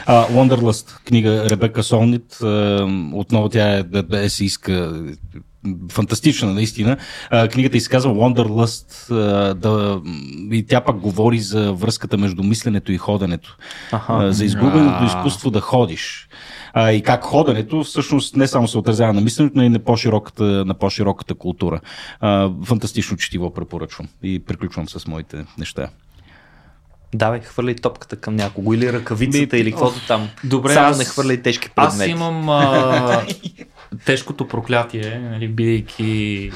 А, 0.10 0.28
Wanderlust, 0.28 1.04
книга 1.06 1.50
Ребека 1.50 1.84
Солнит. 1.84 2.38
Отново 3.14 3.50
тя 3.50 3.78
е, 3.78 3.84
е 4.14 4.24
есийска 4.24 5.04
фантастична 5.92 6.54
наистина. 6.54 6.98
А, 7.30 7.48
книгата 7.48 7.78
изказва 7.78 8.12
Wanderlust 8.12 9.12
а, 9.12 9.54
да, 9.54 10.02
и 10.52 10.66
тя 10.66 10.82
пак 10.82 11.00
говори 11.00 11.40
за 11.40 11.74
връзката 11.74 12.18
между 12.18 12.44
мисленето 12.44 12.92
и 12.92 12.98
ходенето. 12.98 13.58
А, 13.92 14.32
за 14.32 14.46
изгубеното 14.46 15.04
изкуство 15.04 15.52
да 15.52 15.62
ходиш. 15.62 16.30
А, 16.74 16.92
и 16.92 17.02
как 17.02 17.24
ходенето 17.24 17.84
всъщност 17.84 18.36
не 18.36 18.48
само 18.48 18.68
се 18.68 18.78
отразява 18.78 19.14
на 19.14 19.22
мисленето, 19.22 19.58
но 19.58 19.64
и 19.64 19.70
на 19.70 19.80
по-широката, 19.80 20.44
на 20.44 20.74
по-широката 20.74 21.36
култура. 21.36 21.80
А, 22.20 22.52
фантастично 22.64 23.18
четиво 23.18 23.54
препоръчвам 23.54 24.08
и 24.24 24.40
приключвам 24.40 24.90
с 24.90 25.08
моите 25.08 25.46
неща. 25.58 25.90
Давай, 27.14 27.40
хвърляй 27.40 27.76
топката 27.76 28.16
към 28.16 28.36
някого 28.36 28.74
или 28.74 28.94
ръкавицата 28.94 29.56
Ми, 29.56 29.62
или 29.62 29.72
каквото 29.72 30.08
там. 30.08 30.30
Добре, 30.44 30.74
Само 30.74 30.90
аз- 30.90 30.98
не 30.98 31.06
хвърляй 31.06 31.42
тежки 31.42 31.70
предмети. 31.70 32.04
Аз 32.04 32.08
имам 32.08 32.50
а, 32.50 33.22
тежкото 34.06 34.48
проклятие, 34.48 35.20
нали, 35.32 35.48
бидейки 35.48 36.52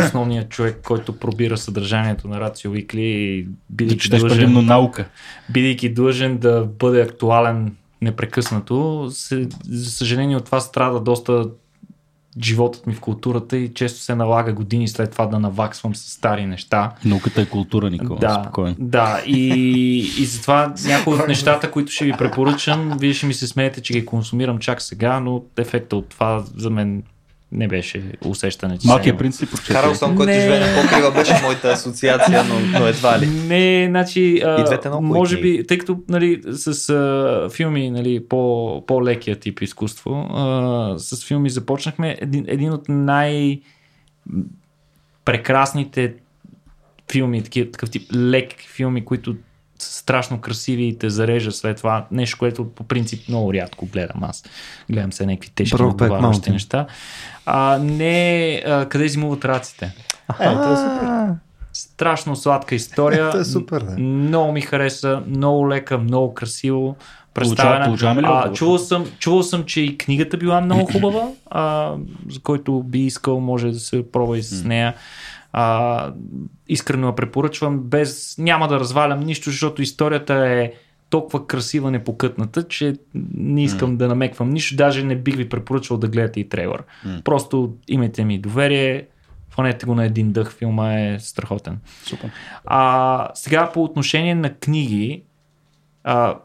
основният 0.00 0.48
човек, 0.48 0.80
който 0.84 1.18
пробира 1.18 1.56
съдържанието 1.56 2.28
на 2.28 2.40
Рацио 2.40 2.72
Weekly 2.72 2.98
и 2.98 3.42
Да 3.42 3.50
бидейки 3.70 4.02
четеш 4.02 4.20
длъжен, 4.20 4.66
наука. 4.66 5.04
бидейки 5.50 5.94
длъжен 5.94 6.38
да 6.38 6.68
бъде 6.78 7.02
актуален 7.02 7.76
непрекъснато, 8.02 9.08
се, 9.10 9.48
за 9.68 9.90
съжаление 9.90 10.36
от 10.36 10.44
това 10.44 10.60
страда 10.60 11.00
доста 11.00 11.48
животът 12.42 12.86
ми 12.86 12.94
в 12.94 13.00
културата 13.00 13.56
и 13.56 13.74
често 13.74 14.00
се 14.00 14.14
налага 14.14 14.52
години 14.52 14.88
след 14.88 15.10
това 15.10 15.26
да 15.26 15.38
наваксвам 15.38 15.94
с 15.94 16.10
стари 16.10 16.46
неща. 16.46 16.92
Науката 17.04 17.40
е 17.40 17.46
култура, 17.46 17.90
Никола. 17.90 18.18
Да, 18.20 18.40
Спокойно. 18.44 18.76
да 18.78 19.22
и, 19.26 19.98
и 20.18 20.24
затова 20.24 20.74
някои 20.86 21.14
от 21.14 21.28
нещата, 21.28 21.70
които 21.70 21.92
ще 21.92 22.04
ви 22.04 22.12
препоръчам, 22.12 22.96
вие 23.00 23.14
ще 23.14 23.26
ми 23.26 23.34
се 23.34 23.46
смеете, 23.46 23.80
че 23.80 23.92
ги 23.92 24.06
консумирам 24.06 24.58
чак 24.58 24.82
сега, 24.82 25.20
но 25.20 25.42
ефекта 25.56 25.96
от 25.96 26.08
това 26.08 26.44
за 26.56 26.70
мен 26.70 27.02
не 27.52 27.68
беше 27.68 28.02
усещане, 28.24 28.78
че 28.78 28.86
Малкият 28.88 29.08
съм- 29.08 29.18
принц 29.18 29.36
си 29.38 29.46
прочете. 29.46 29.72
Карлсон, 29.72 30.16
който 30.16 30.32
Не. 30.32 30.40
живее 30.40 30.60
на 30.60 30.82
покрива, 30.82 31.12
беше 31.12 31.42
моята 31.42 31.68
асоциация, 31.68 32.44
но, 32.44 32.78
но 32.80 32.86
едва 32.86 33.18
ли. 33.18 33.26
Не, 33.26 33.86
значи, 33.88 34.40
а, 34.40 34.60
И 34.60 34.64
двете 34.64 34.88
много 34.88 35.04
може 35.04 35.40
книги. 35.40 35.58
би, 35.58 35.66
тъй 35.66 35.78
като 35.78 35.98
нали, 36.08 36.40
с 36.46 36.88
а, 36.88 37.48
филми, 37.50 37.90
нали, 37.90 38.24
по, 38.24 38.84
по-лекия 38.86 39.36
тип 39.36 39.62
изкуство, 39.62 40.26
а, 40.30 40.94
с 40.98 41.24
филми 41.24 41.50
започнахме. 41.50 42.16
Един, 42.20 42.44
един 42.48 42.72
от 42.72 42.88
най- 42.88 43.60
прекрасните 45.24 46.14
филми, 47.12 47.42
такива, 47.42 47.70
такъв 47.70 47.90
тип 47.90 48.02
лек 48.14 48.46
филми, 48.68 49.04
които 49.04 49.36
страшно 49.78 50.40
красиви 50.40 50.86
и 50.86 50.98
те 50.98 51.10
зарежа 51.10 51.52
след 51.52 51.76
това. 51.76 52.06
Нещо, 52.10 52.38
което 52.38 52.70
по 52.70 52.84
принцип 52.84 53.28
много 53.28 53.54
рядко 53.54 53.86
гледам 53.86 54.24
аз. 54.24 54.44
Гледам 54.90 55.12
се 55.12 55.26
някакви 55.26 55.50
тежки 55.50 55.82
отговарящи 55.82 56.50
неща. 56.50 56.86
А, 57.46 57.78
не 57.78 58.62
а, 58.66 58.86
къде 58.88 59.08
зимуват 59.08 59.44
раците. 59.44 59.94
Е, 60.40 60.52
това 60.52 60.72
е 60.72 60.76
супер. 60.76 61.34
Страшно 61.72 62.36
сладка 62.36 62.74
история. 62.74 63.26
Това 63.30 63.40
е 63.40 63.44
супер, 63.44 63.80
да. 63.82 63.98
Много 63.98 64.52
ми 64.52 64.60
хареса, 64.60 65.22
много 65.26 65.68
лека, 65.68 65.98
много 65.98 66.34
красиво. 66.34 66.96
Представена. 67.34 67.84
получаваме 67.84 68.22
ли 68.22 68.26
а, 68.28 68.52
чувал, 68.52 68.78
съм, 68.78 69.06
чувал 69.18 69.42
съм, 69.42 69.64
че 69.64 69.80
и 69.80 69.98
книгата 69.98 70.36
била 70.36 70.60
много 70.60 70.92
хубава, 70.92 71.28
а, 71.50 71.94
за 72.28 72.40
който 72.40 72.82
би 72.82 73.00
искал, 73.00 73.40
може 73.40 73.70
да 73.70 73.78
се 73.78 74.12
пробва 74.12 74.38
и 74.38 74.42
с 74.42 74.64
нея. 74.64 74.94
А, 75.58 76.12
искрено 76.68 77.06
я 77.06 77.14
препоръчвам, 77.14 77.78
без, 77.78 78.38
няма 78.38 78.68
да 78.68 78.80
развалям 78.80 79.20
нищо, 79.20 79.50
защото 79.50 79.82
историята 79.82 80.34
е 80.34 80.72
толкова 81.10 81.46
красива, 81.46 81.90
непокътната, 81.90 82.62
че 82.62 82.94
не 83.34 83.64
искам 83.64 83.96
да 83.96 84.08
намеквам 84.08 84.50
нищо, 84.50 84.76
даже 84.76 85.04
не 85.04 85.16
бих 85.16 85.36
ви 85.36 85.48
препоръчвал 85.48 85.98
да 85.98 86.08
гледате 86.08 86.40
и 86.40 86.48
трейлър. 86.48 86.82
Просто 87.24 87.74
имайте 87.88 88.24
ми 88.24 88.38
доверие, 88.38 89.06
фанете 89.50 89.86
го 89.86 89.94
на 89.94 90.04
един 90.04 90.32
дъх, 90.32 90.52
филма 90.52 91.00
е 91.00 91.18
страхотен. 91.20 91.78
Супер. 92.04 92.30
А, 92.64 93.28
сега 93.34 93.70
по 93.72 93.84
отношение 93.84 94.34
на 94.34 94.54
книги, 94.54 95.22
а, 96.04 96.38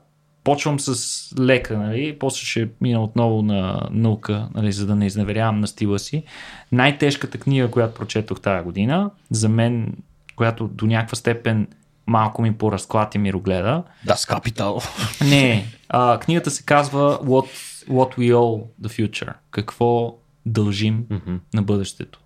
почвам 0.43 0.79
с 0.79 0.95
лека, 1.39 1.77
нали? 1.77 2.19
после 2.19 2.45
ще 2.45 2.69
мина 2.81 3.03
отново 3.03 3.41
на 3.41 3.87
наука, 3.91 4.49
нали? 4.55 4.71
за 4.71 4.85
да 4.85 4.95
не 4.95 5.05
изневерявам 5.05 5.59
на 5.59 5.67
стила 5.67 5.99
си. 5.99 6.23
Най-тежката 6.71 7.37
книга, 7.37 7.71
която 7.71 7.93
прочетох 7.93 8.39
тази 8.41 8.63
година, 8.63 9.11
за 9.31 9.49
мен, 9.49 9.93
която 10.35 10.67
до 10.67 10.85
някаква 10.85 11.15
степен 11.15 11.67
малко 12.07 12.41
ми 12.41 12.53
поразклати 12.53 13.17
мирогледа, 13.17 13.83
Да, 14.05 14.15
с 14.15 14.25
капитал. 14.25 14.81
не, 15.29 15.65
а, 15.89 16.19
книгата 16.19 16.51
се 16.51 16.63
казва 16.63 17.19
What, 17.23 17.47
What 17.89 18.17
We 18.17 18.33
Owe 18.33 18.63
the 18.81 18.87
Future. 19.09 19.33
Какво 19.51 20.15
дължим 20.45 21.05
Мгм. 21.09 21.35
на 21.53 21.61
бъдещето. 21.61 22.19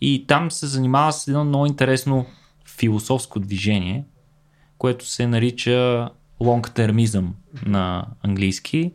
И 0.00 0.24
там 0.28 0.50
се 0.50 0.66
занимава 0.66 1.12
с 1.12 1.28
едно 1.28 1.44
много 1.44 1.66
интересно 1.66 2.26
философско 2.78 3.40
движение, 3.40 4.04
което 4.78 5.06
се 5.06 5.26
нарича 5.26 6.08
long-termism 6.40 7.26
на 7.66 8.06
английски. 8.22 8.92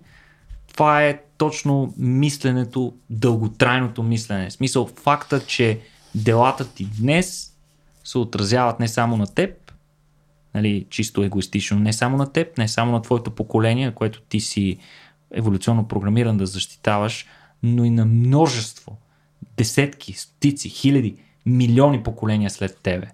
Това 0.73 1.03
е 1.03 1.21
точно 1.37 1.93
мисленето, 1.97 2.93
дълготрайното 3.09 4.03
мислене. 4.03 4.49
В 4.49 4.53
смисъл 4.53 4.87
факта, 4.87 5.45
че 5.45 5.79
делата 6.15 6.73
ти 6.73 6.87
днес 6.99 7.53
се 8.03 8.17
отразяват 8.17 8.79
не 8.79 8.87
само 8.87 9.17
на 9.17 9.27
теб, 9.27 9.71
нали, 10.55 10.85
чисто 10.89 11.23
егоистично, 11.23 11.79
не 11.79 11.93
само 11.93 12.17
на 12.17 12.31
теб, 12.31 12.57
не 12.57 12.67
само 12.67 12.91
на 12.91 13.01
твоето 13.01 13.31
поколение, 13.31 13.91
което 13.91 14.21
ти 14.21 14.39
си 14.39 14.77
еволюционно 15.31 15.87
програмиран 15.87 16.37
да 16.37 16.45
защитаваш, 16.45 17.25
но 17.63 17.85
и 17.85 17.89
на 17.89 18.05
множество, 18.05 18.97
десетки, 19.57 20.13
стотици, 20.13 20.69
хиляди, 20.69 21.15
милиони 21.45 22.03
поколения 22.03 22.49
след 22.49 22.79
тебе. 22.83 23.07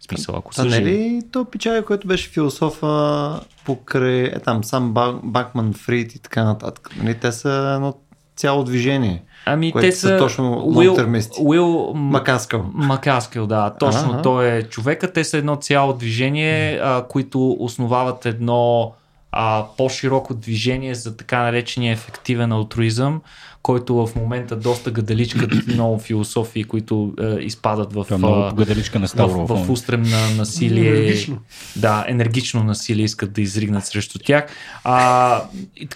Смисъл, 0.00 0.34
ако 0.36 0.54
Та 0.54 0.62
са 0.62 0.68
не 0.68 0.80
ли 0.80 1.22
то 1.32 1.44
пичага, 1.44 1.84
който 1.84 2.06
беше 2.06 2.28
философа 2.30 3.40
покрай, 3.64 4.22
е 4.22 4.38
там, 4.38 4.64
сам 4.64 4.92
Бак, 4.92 5.16
Бакман, 5.24 5.72
Фрид 5.72 6.14
и 6.14 6.18
така 6.18 6.44
нататък. 6.44 6.90
Нали, 7.02 7.14
те 7.14 7.32
са 7.32 7.72
едно 7.76 7.94
цяло 8.36 8.64
движение. 8.64 9.22
Ами 9.46 9.72
те 9.80 9.92
са 9.92 10.08
са 10.08 10.18
точно 10.18 10.62
Уил. 10.64 10.96
Уил 11.40 11.92
М- 11.94 12.00
Макаскал. 12.00 12.70
Макаскел, 12.74 13.46
да, 13.46 13.74
точно 13.80 14.10
Ага. 14.12 14.22
той 14.22 14.48
е 14.48 14.62
човека. 14.62 15.12
Те 15.12 15.24
са 15.24 15.38
едно 15.38 15.56
цяло 15.56 15.92
движение, 15.92 16.80
а, 16.82 17.06
които 17.08 17.56
основават 17.60 18.26
едно 18.26 18.92
а, 19.32 19.66
по-широко 19.76 20.34
движение 20.34 20.94
за 20.94 21.16
така 21.16 21.42
наречения 21.42 21.92
ефективен 21.92 22.52
алтруизъм, 22.52 23.22
който 23.62 24.06
в 24.06 24.16
момента 24.16 24.56
доста 24.56 24.90
гадаличкат 24.90 25.52
много 25.66 25.98
философии, 25.98 26.64
които 26.64 27.14
е, 27.20 27.24
изпадат 27.24 27.92
в, 27.92 28.06
е 28.10 28.18
на 28.18 28.28
в, 28.28 29.08
Ставро. 29.08 29.46
в 29.46 29.70
устрем 29.70 30.02
на 30.02 30.30
насилие. 30.36 30.88
Енергично. 30.88 31.38
Да, 31.76 32.04
енергично 32.08 32.64
насилие 32.64 33.04
искат 33.04 33.32
да 33.32 33.40
изригнат 33.40 33.86
срещу 33.86 34.18
тях, 34.18 34.46
а, 34.84 35.42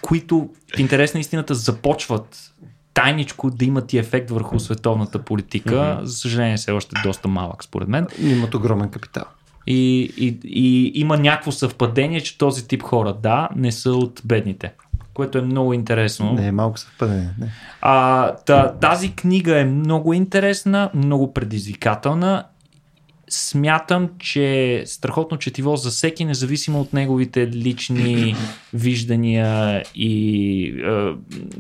които 0.02 0.48
в 0.76 0.78
интерес 0.78 1.14
на 1.14 1.20
истината 1.20 1.54
започват 1.54 2.50
тайничко 2.94 3.50
да 3.50 3.64
имат 3.64 3.92
и 3.92 3.98
ефект 3.98 4.30
върху 4.30 4.60
световната 4.60 5.18
политика. 5.18 6.00
За 6.02 6.16
съжаление, 6.16 6.56
все 6.56 6.72
още 6.72 6.96
доста 7.04 7.28
малък, 7.28 7.64
според 7.64 7.88
мен. 7.88 8.06
Имат 8.22 8.54
огромен 8.54 8.88
капитал. 8.88 9.24
И, 9.66 10.12
и, 10.16 10.38
и 10.44 10.92
има 11.00 11.16
някакво 11.16 11.52
съвпадение, 11.52 12.20
че 12.20 12.38
този 12.38 12.68
тип 12.68 12.82
хора, 12.82 13.16
да, 13.22 13.48
не 13.56 13.72
са 13.72 13.92
от 13.92 14.22
бедните. 14.24 14.72
Което 15.14 15.38
е 15.38 15.42
много 15.42 15.72
интересно. 15.72 16.32
Не 16.32 16.46
е 16.46 16.52
малко 16.52 16.78
съвпадение. 16.78 17.30
Не. 17.38 17.48
А, 17.80 18.30
та, 18.34 18.72
тази 18.72 19.12
книга 19.12 19.60
е 19.60 19.64
много 19.64 20.12
интересна, 20.12 20.90
много 20.94 21.32
предизвикателна. 21.32 22.44
Смятам, 23.28 24.10
че 24.18 24.74
е 24.74 24.86
страхотно 24.86 25.38
четиво 25.38 25.76
за 25.76 25.90
всеки, 25.90 26.24
независимо 26.24 26.80
от 26.80 26.92
неговите 26.92 27.48
лични 27.48 28.36
виждания 28.74 29.82
и 29.94 30.68
е, 30.68 31.14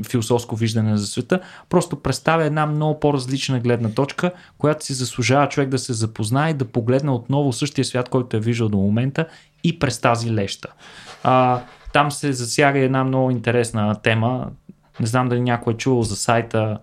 философско 0.08 0.56
виждане 0.56 0.96
за 0.96 1.06
света. 1.06 1.40
Просто 1.68 1.96
представя 1.96 2.44
една 2.44 2.66
много 2.66 3.00
по-различна 3.00 3.60
гледна 3.60 3.90
точка, 3.90 4.32
която 4.58 4.84
си 4.84 4.92
заслужава 4.92 5.48
човек 5.48 5.68
да 5.68 5.78
се 5.78 5.92
запознае 5.92 6.50
и 6.50 6.54
да 6.54 6.64
погледне 6.64 7.10
отново 7.10 7.52
същия 7.52 7.84
свят, 7.84 8.08
който 8.08 8.36
е 8.36 8.40
виждал 8.40 8.68
до 8.68 8.78
момента 8.78 9.26
и 9.64 9.78
през 9.78 10.00
тази 10.00 10.34
леща. 10.34 10.68
А, 11.22 11.62
там 11.92 12.10
се 12.10 12.32
засяга 12.32 12.78
една 12.78 13.04
много 13.04 13.30
интересна 13.30 13.96
тема. 14.02 14.50
Не 15.00 15.06
знам 15.06 15.28
дали 15.28 15.40
някой 15.40 15.72
е 15.72 15.76
чувал 15.76 16.02
за 16.02 16.16
сайта 16.16 16.78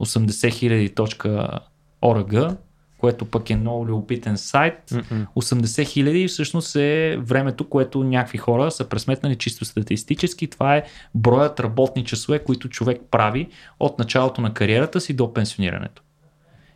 80.000.org, 0.00 2.56
което 3.04 3.24
пък 3.24 3.50
е 3.50 3.56
много 3.56 3.86
любопитен 3.86 4.36
сайт. 4.36 4.90
80 4.90 5.04
000 5.36 6.28
всъщност 6.28 6.76
е 6.76 7.16
времето, 7.20 7.68
което 7.68 8.04
някакви 8.04 8.38
хора 8.38 8.70
са 8.70 8.84
пресметнали 8.84 9.36
чисто 9.36 9.64
статистически. 9.64 10.46
Това 10.46 10.76
е 10.76 10.82
броят 11.14 11.60
работни 11.60 12.04
часове, 12.04 12.38
които 12.38 12.68
човек 12.68 13.00
прави 13.10 13.48
от 13.80 13.98
началото 13.98 14.40
на 14.40 14.54
кариерата 14.54 15.00
си 15.00 15.12
до 15.12 15.32
пенсионирането. 15.32 16.02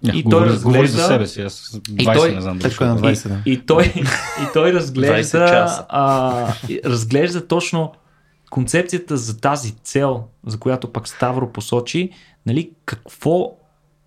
И 0.04 0.18
И 0.18 0.22
той 0.22 0.30
той 0.30 0.46
разглежда 0.46 0.86
за 0.88 1.02
разглежда- 1.02 1.06
себе 1.08 1.26
си. 1.26 1.42
Аз 1.42 1.80
20 1.90 2.14
той- 2.14 2.34
не 2.34 2.40
знам 2.40 2.58
го- 2.58 2.62
20, 2.62 3.28
да. 3.28 3.42
И, 3.46 3.52
и, 3.52 3.58
той, 3.58 3.84
и 3.84 4.04
той 4.52 4.70
20 4.70 4.74
разглежда, 4.74 5.86
а, 5.88 6.54
и 6.68 6.80
разглежда 6.84 7.46
точно 7.46 7.92
концепцията 8.50 9.16
за 9.16 9.40
тази 9.40 9.70
цел, 9.72 10.24
за 10.46 10.58
която 10.58 10.92
пък 10.92 11.08
Ставро 11.08 11.52
посочи, 11.52 12.10
нали, 12.46 12.70
какво 12.84 13.54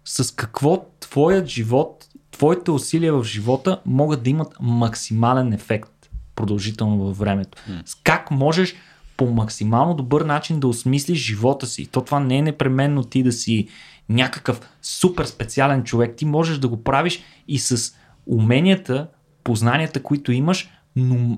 с 0.05 0.35
какво 0.35 0.85
твоят 0.99 1.47
живот, 1.47 2.05
твоите 2.41 2.71
усилия 2.71 3.13
в 3.13 3.23
живота 3.23 3.81
могат 3.85 4.23
да 4.23 4.29
имат 4.29 4.55
максимален 4.61 5.53
ефект 5.53 6.09
продължително 6.35 6.97
във 6.97 7.17
времето. 7.17 7.57
С 7.85 7.95
Как 7.95 8.31
можеш 8.31 8.75
по 9.17 9.31
максимално 9.31 9.93
добър 9.93 10.21
начин 10.21 10.59
да 10.59 10.67
осмислиш 10.67 11.19
живота 11.19 11.67
си. 11.67 11.85
То 11.85 12.01
това 12.01 12.19
не 12.19 12.37
е 12.37 12.41
непременно 12.41 13.03
ти 13.03 13.23
да 13.23 13.31
си 13.31 13.67
някакъв 14.09 14.61
супер 14.81 15.25
специален 15.25 15.83
човек. 15.83 16.15
Ти 16.15 16.25
можеш 16.25 16.57
да 16.57 16.67
го 16.67 16.83
правиш 16.83 17.23
и 17.47 17.59
с 17.59 17.95
уменията, 18.25 19.07
познанията, 19.43 20.03
които 20.03 20.31
имаш, 20.31 20.69
но 20.95 21.37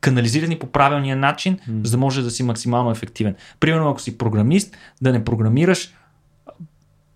канализирани 0.00 0.58
по 0.58 0.66
правилния 0.66 1.16
начин, 1.16 1.56
mm. 1.56 1.84
за 1.84 1.90
да 1.90 1.98
може 1.98 2.22
да 2.22 2.30
си 2.30 2.42
максимално 2.42 2.90
ефективен. 2.90 3.34
Примерно, 3.60 3.90
ако 3.90 4.00
си 4.00 4.18
програмист, 4.18 4.76
да 5.02 5.12
не 5.12 5.24
програмираш 5.24 5.94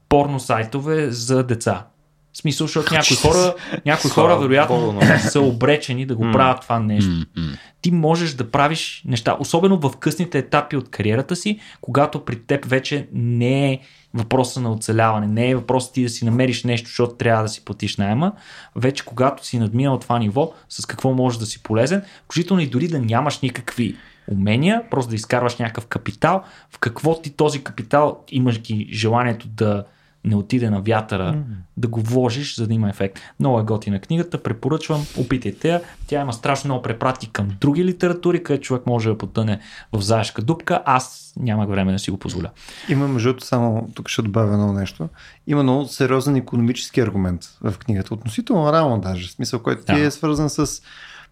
порно 0.08 0.40
сайтове 0.40 1.10
за 1.10 1.42
деца. 1.42 1.86
В 2.32 2.38
смисъл, 2.38 2.66
защото 2.66 2.94
някои 2.94 3.16
хора, 3.16 3.54
някои 3.86 4.10
хора 4.10 4.38
вероятно 4.38 5.00
са 5.18 5.40
обречени 5.40 6.06
да 6.06 6.16
го 6.16 6.22
правят 6.32 6.62
това 6.62 6.80
нещо. 6.80 7.26
Ти 7.82 7.90
можеш 7.90 8.34
да 8.34 8.50
правиш 8.50 9.02
неща, 9.06 9.36
особено 9.40 9.80
в 9.80 9.96
късните 9.96 10.38
етапи 10.38 10.76
от 10.76 10.90
кариерата 10.90 11.36
си, 11.36 11.60
когато 11.80 12.24
при 12.24 12.40
теб 12.40 12.64
вече 12.64 13.08
не 13.12 13.72
е 13.72 13.78
въпроса 14.14 14.60
на 14.60 14.72
оцеляване, 14.72 15.26
не 15.26 15.50
е 15.50 15.54
въпросът 15.54 15.94
ти 15.94 16.02
да 16.02 16.08
си 16.08 16.24
намериш 16.24 16.64
нещо, 16.64 16.88
защото 16.88 17.14
трябва 17.14 17.42
да 17.42 17.48
си 17.48 17.64
платиш 17.64 17.96
найема. 17.96 18.32
Вече 18.76 19.04
когато 19.04 19.46
си 19.46 19.58
надминал 19.58 19.98
това 19.98 20.18
ниво, 20.18 20.52
с 20.68 20.86
какво 20.86 21.12
можеш 21.12 21.38
да 21.38 21.46
си 21.46 21.62
полезен, 21.62 22.02
включително 22.24 22.62
и 22.62 22.66
дори 22.66 22.88
да 22.88 22.98
нямаш 22.98 23.40
никакви 23.40 23.96
умения, 24.28 24.82
просто 24.90 25.10
да 25.10 25.16
изкарваш 25.16 25.56
някакъв 25.56 25.86
капитал, 25.86 26.42
в 26.70 26.78
какво 26.78 27.20
ти 27.20 27.30
този 27.30 27.64
капитал 27.64 28.24
имаш 28.28 28.60
ги 28.60 28.88
желанието 28.92 29.48
да 29.48 29.84
не 30.24 30.36
отиде 30.36 30.70
на 30.70 30.80
вятъра, 30.80 31.32
mm-hmm. 31.32 31.44
да 31.76 31.88
го 31.88 32.00
вложиш, 32.00 32.56
за 32.56 32.66
да 32.66 32.74
има 32.74 32.90
ефект. 32.90 33.18
Много 33.40 33.60
е 33.60 33.62
готина 33.62 34.00
книгата, 34.00 34.42
препоръчвам, 34.42 35.06
опитайте 35.18 35.68
я. 35.68 35.82
Тя 36.06 36.20
има 36.20 36.32
страшно 36.32 36.68
много 36.68 36.82
препрати 36.82 37.30
към 37.30 37.48
други 37.60 37.84
литератури, 37.84 38.42
където 38.42 38.64
човек 38.64 38.86
може 38.86 39.08
да 39.08 39.18
потъне 39.18 39.60
в 39.92 40.00
заешка 40.00 40.42
дупка. 40.42 40.82
Аз 40.84 41.32
нямах 41.36 41.68
време 41.68 41.92
да 41.92 41.98
си 41.98 42.10
го 42.10 42.16
позволя. 42.16 42.50
Има, 42.88 43.08
между 43.08 43.34
само 43.40 43.88
тук 43.94 44.08
ще 44.08 44.22
добавя 44.22 44.52
едно 44.52 44.72
нещо. 44.72 45.08
Има 45.46 45.62
много 45.62 45.84
сериозен 45.84 46.36
економически 46.36 47.00
аргумент 47.00 47.42
в 47.60 47.74
книгата. 47.78 48.14
Относително 48.14 48.72
рано 48.72 49.00
даже. 49.00 49.28
В 49.28 49.32
смисъл, 49.32 49.62
който 49.62 49.84
да. 49.84 50.00
е 50.00 50.10
свързан 50.10 50.50
с 50.50 50.82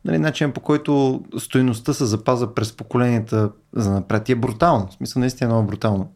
нали, 0.05 0.19
начин 0.19 0.53
по 0.53 0.61
който 0.61 1.23
стоеността 1.39 1.93
се 1.93 2.05
запазва 2.05 2.55
през 2.55 2.73
поколенията 2.73 3.51
за 3.73 3.91
напред. 3.91 4.29
И 4.29 4.33
е 4.33 4.35
брутално. 4.35 4.87
В 4.87 4.93
смисъл, 4.93 5.21
наистина 5.21 5.51
е 5.51 5.53
много 5.53 5.69
брутално 5.69 6.13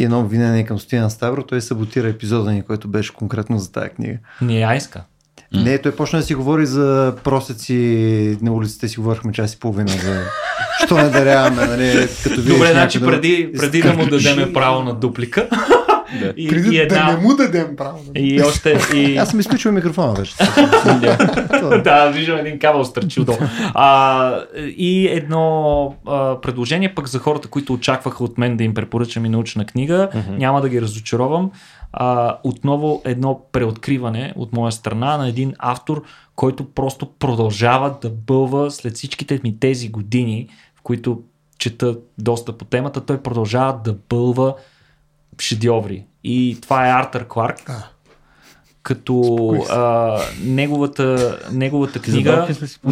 и 0.00 0.04
едно 0.04 0.20
обвинение 0.20 0.64
към 0.64 0.78
Стоян 0.78 1.10
Ставро, 1.10 1.42
той 1.42 1.60
саботира 1.60 2.08
епизода 2.08 2.52
ни, 2.52 2.62
който 2.62 2.88
беше 2.88 3.14
конкретно 3.14 3.58
за 3.58 3.72
тази 3.72 3.88
книга. 3.88 4.18
Не 4.42 4.60
я 4.60 4.74
иска. 4.74 5.04
Не, 5.52 5.78
той 5.78 5.92
почна 5.92 6.18
да 6.18 6.24
си 6.24 6.34
говори 6.34 6.66
за 6.66 7.14
просеци 7.24 8.38
на 8.42 8.52
улиците, 8.52 8.88
си 8.88 8.96
говорихме 8.96 9.32
час 9.32 9.54
и 9.54 9.58
половина 9.58 9.88
за 9.88 10.24
що 10.84 10.96
не 10.96 11.08
даряваме, 11.08 11.66
нали, 11.66 12.08
като 12.22 12.42
Добре, 12.42 12.72
значи 12.72 13.00
преди, 13.00 13.52
преди 13.58 13.82
да 13.82 13.92
му 13.92 14.06
дадем 14.06 14.52
право 14.52 14.82
на 14.82 14.94
дуплика, 14.94 15.48
да. 16.18 16.34
И, 16.36 16.48
Преди 16.48 16.76
и 16.76 16.78
една... 16.78 17.06
да 17.06 17.12
не 17.12 17.22
му 17.22 17.34
дадем 17.34 17.76
право. 17.76 17.98
И 18.16 18.42
още... 18.42 18.78
И... 18.94 19.16
Аз 19.18 19.30
съм 19.30 19.40
изключил 19.40 19.72
микрофона 19.72 20.12
вече. 20.12 20.34
да, 21.84 22.10
виждам 22.14 22.38
един 22.38 22.58
кабел 22.58 22.84
стърчи 22.84 23.24
долу. 23.24 23.38
А, 23.74 24.40
и 24.76 25.08
едно 25.08 25.94
а, 26.06 26.40
предложение 26.40 26.94
пък 26.94 27.08
за 27.08 27.18
хората, 27.18 27.48
които 27.48 27.72
очакваха 27.72 28.24
от 28.24 28.38
мен 28.38 28.56
да 28.56 28.64
им 28.64 28.74
препоръчам 28.74 29.24
и 29.24 29.28
научна 29.28 29.66
книга. 29.66 30.08
Mm-hmm. 30.14 30.38
Няма 30.38 30.60
да 30.60 30.68
ги 30.68 30.82
разочаровам. 30.82 31.50
А, 31.92 32.38
отново 32.44 33.02
едно 33.04 33.40
преоткриване 33.52 34.32
от 34.36 34.52
моя 34.52 34.72
страна 34.72 35.16
на 35.16 35.28
един 35.28 35.54
автор, 35.58 36.02
който 36.36 36.64
просто 36.64 37.06
продължава 37.18 37.94
да 38.02 38.10
бълва 38.10 38.70
след 38.70 38.94
всичките 38.94 39.40
ми 39.44 39.60
тези 39.60 39.88
години, 39.88 40.48
в 40.76 40.82
които 40.82 41.22
чета 41.58 41.96
доста 42.18 42.58
по 42.58 42.64
темата, 42.64 43.00
той 43.00 43.22
продължава 43.22 43.80
да 43.84 43.96
бълва 44.08 44.54
шедьоври. 45.40 46.04
И 46.24 46.58
това 46.62 46.88
е 46.88 46.92
Артър 46.92 47.26
Кларк. 47.28 47.66
Да. 47.66 47.88
Като 48.82 49.48
а, 49.70 50.18
неговата, 50.42 51.38
неговата 51.52 52.00
книга 52.00 52.48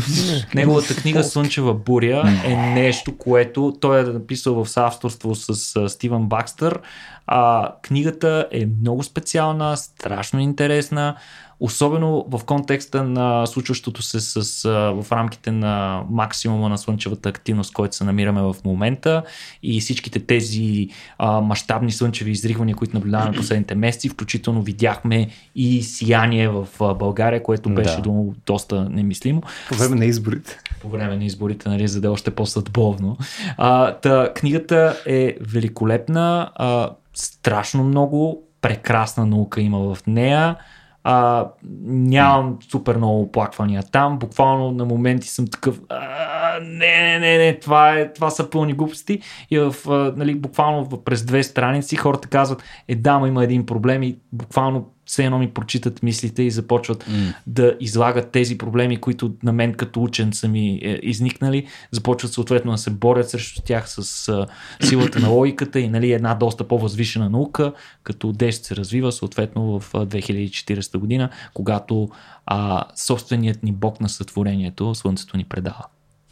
неговата 0.55 0.97
книга 0.97 1.25
Слънчева 1.25 1.75
буря 1.75 2.23
е 2.45 2.57
нещо, 2.57 3.19
което 3.19 3.77
той 3.81 4.01
е 4.01 4.03
написал 4.03 4.65
в 4.65 4.69
съавторство 4.69 5.35
с 5.35 5.77
а, 5.77 5.89
Стивън 5.89 6.27
Бакстър. 6.27 6.81
А, 7.27 7.73
книгата 7.83 8.49
е 8.51 8.67
много 8.81 9.03
специална, 9.03 9.77
страшно 9.77 10.41
интересна 10.41 11.17
особено 11.61 12.27
в 12.29 12.45
контекста 12.45 13.05
на 13.05 13.47
случващото 13.47 14.03
се 14.03 14.21
с, 14.21 14.69
в 14.69 15.07
рамките 15.13 15.51
на 15.51 16.03
максимума 16.11 16.69
на 16.69 16.79
слънчевата 16.79 17.29
активност, 17.29 17.73
който 17.73 17.97
се 17.97 18.05
намираме 18.05 18.43
в 18.43 18.57
момента 18.65 19.23
и 19.63 19.81
всичките 19.81 20.19
тези 20.21 20.89
а, 21.19 21.41
мащабни 21.41 21.93
слънчеви 21.93 22.31
изригвания, 22.31 22.77
които 22.77 22.97
наблюдаваме 22.97 23.37
последните 23.37 23.75
месеци, 23.75 24.09
включително 24.09 24.63
видяхме 24.63 25.29
и 25.55 25.83
сияние 25.83 26.49
в 26.49 26.69
България, 26.99 27.43
което 27.43 27.71
беше 27.71 27.97
да. 27.97 28.03
до, 28.03 28.35
доста 28.47 28.89
немислимо. 28.91 29.43
По 29.69 29.75
време 29.75 29.97
на 29.97 30.05
изборите. 30.05 30.59
По 30.81 30.89
време 30.89 31.17
на 31.17 31.25
изборите, 31.25 31.69
нали, 31.69 31.89
за 31.89 32.01
да 32.01 32.07
е 32.09 32.11
още 32.11 32.31
по-съдбовно. 32.31 33.17
А, 33.57 33.93
та, 33.95 34.33
книгата 34.35 34.97
е 35.07 35.37
великолепна, 35.41 36.51
а, 36.55 36.91
страшно 37.15 37.85
много 37.85 38.43
прекрасна 38.61 39.27
наука 39.27 39.61
има 39.61 39.95
в 39.95 40.07
нея. 40.07 40.57
А, 41.05 41.49
нямам 41.85 42.59
супер 42.71 42.97
много 42.97 43.21
оплаквания 43.21 43.83
там. 43.93 44.19
Буквално 44.19 44.71
на 44.71 44.85
моменти 44.85 45.29
съм 45.29 45.47
такъв. 45.47 45.81
А, 45.89 46.61
не, 46.63 47.03
не, 47.03 47.19
не, 47.19 47.39
не, 47.39 47.59
това, 47.59 47.95
е, 47.95 48.13
това 48.13 48.31
са 48.31 48.51
пълни 48.51 48.73
глупости. 48.73 49.21
И 49.51 49.59
в, 49.59 49.75
а, 49.89 50.13
нали, 50.17 50.35
буквално 50.35 50.89
през 51.05 51.25
две 51.25 51.43
страници 51.43 51.97
хората 51.97 52.29
казват, 52.29 52.63
е 52.89 52.95
да, 52.95 53.25
има 53.27 53.45
един 53.45 53.67
проблем 53.67 54.03
и 54.03 54.19
буквално 54.33 54.91
все 55.09 55.25
едно 55.25 55.39
ми 55.39 55.51
прочитат 55.51 56.03
мислите 56.03 56.43
и 56.43 56.51
започват 56.51 57.05
mm. 57.05 57.35
да 57.47 57.77
излагат 57.81 58.31
тези 58.31 58.59
проблеми, 58.59 58.97
които 58.97 59.35
на 59.43 59.53
мен 59.53 59.75
като 59.75 60.03
учен 60.03 60.33
са 60.33 60.49
ми 60.49 60.81
е, 60.83 61.01
изникнали, 61.03 61.67
започват 61.91 62.33
съответно 62.33 62.73
да 62.73 62.79
се 62.79 62.91
борят 62.91 63.31
срещу 63.31 63.63
тях 63.63 63.91
с 63.91 64.29
а, 64.29 64.47
силата 64.87 65.21
на 65.21 65.29
логиката 65.29 65.81
и 65.81 65.89
нали, 65.89 66.13
една 66.13 66.35
доста 66.35 66.69
по-възвишена 66.69 67.31
наука, 67.31 67.73
като 68.03 68.33
ДЕС 68.33 68.61
се 68.63 68.77
развива 68.77 69.13
съответно 69.13 69.81
в 69.81 69.93
2040 69.93 70.99
година, 70.99 71.31
когато 71.55 72.09
а, 72.47 72.85
собственият 72.97 73.63
ни 73.63 73.73
бог 73.73 74.01
на 74.01 74.09
сътворението, 74.09 74.95
Слънцето 74.95 75.37
ни 75.37 75.45
предава. 75.45 75.85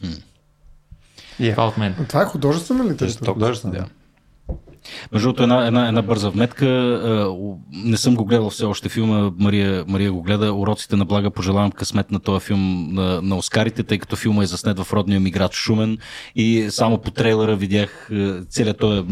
Mm. 0.05 0.23
Yeah. 1.40 1.51
Това 1.51 1.66
от 1.66 1.77
мен. 1.77 1.94
Това 2.09 2.23
е 2.23 2.24
художествена 2.24 2.85
литература. 2.85 3.32
Художествена, 3.32 3.74
да. 3.74 3.86
Между 5.12 5.28
другото, 5.28 5.42
една, 5.42 5.66
една, 5.66 5.88
една 5.88 6.02
бърза 6.02 6.30
вметка. 6.30 6.66
Не 7.72 7.96
съм 7.96 8.14
го 8.14 8.24
гледал 8.24 8.50
все 8.50 8.64
още 8.64 8.88
филма. 8.88 9.30
Мария, 9.38 9.84
Мария 9.88 10.12
го 10.12 10.22
гледа. 10.22 10.52
Уроците 10.52 10.96
на 10.96 11.04
блага 11.04 11.30
пожелавам 11.30 11.70
късмет 11.70 12.10
на 12.10 12.20
този 12.20 12.46
филм 12.46 12.88
на, 12.92 13.22
на 13.22 13.36
Оскарите, 13.36 13.82
тъй 13.82 13.98
като 13.98 14.16
филма 14.16 14.42
е 14.42 14.46
заснет 14.46 14.78
в 14.78 14.92
родния 14.92 15.20
ми 15.20 15.30
град 15.30 15.52
Шумен. 15.52 15.98
И 16.36 16.66
само 16.70 16.98
по 16.98 17.10
трейлера 17.10 17.56
видях 17.56 18.10
целият 18.48 18.78
този 18.78 19.02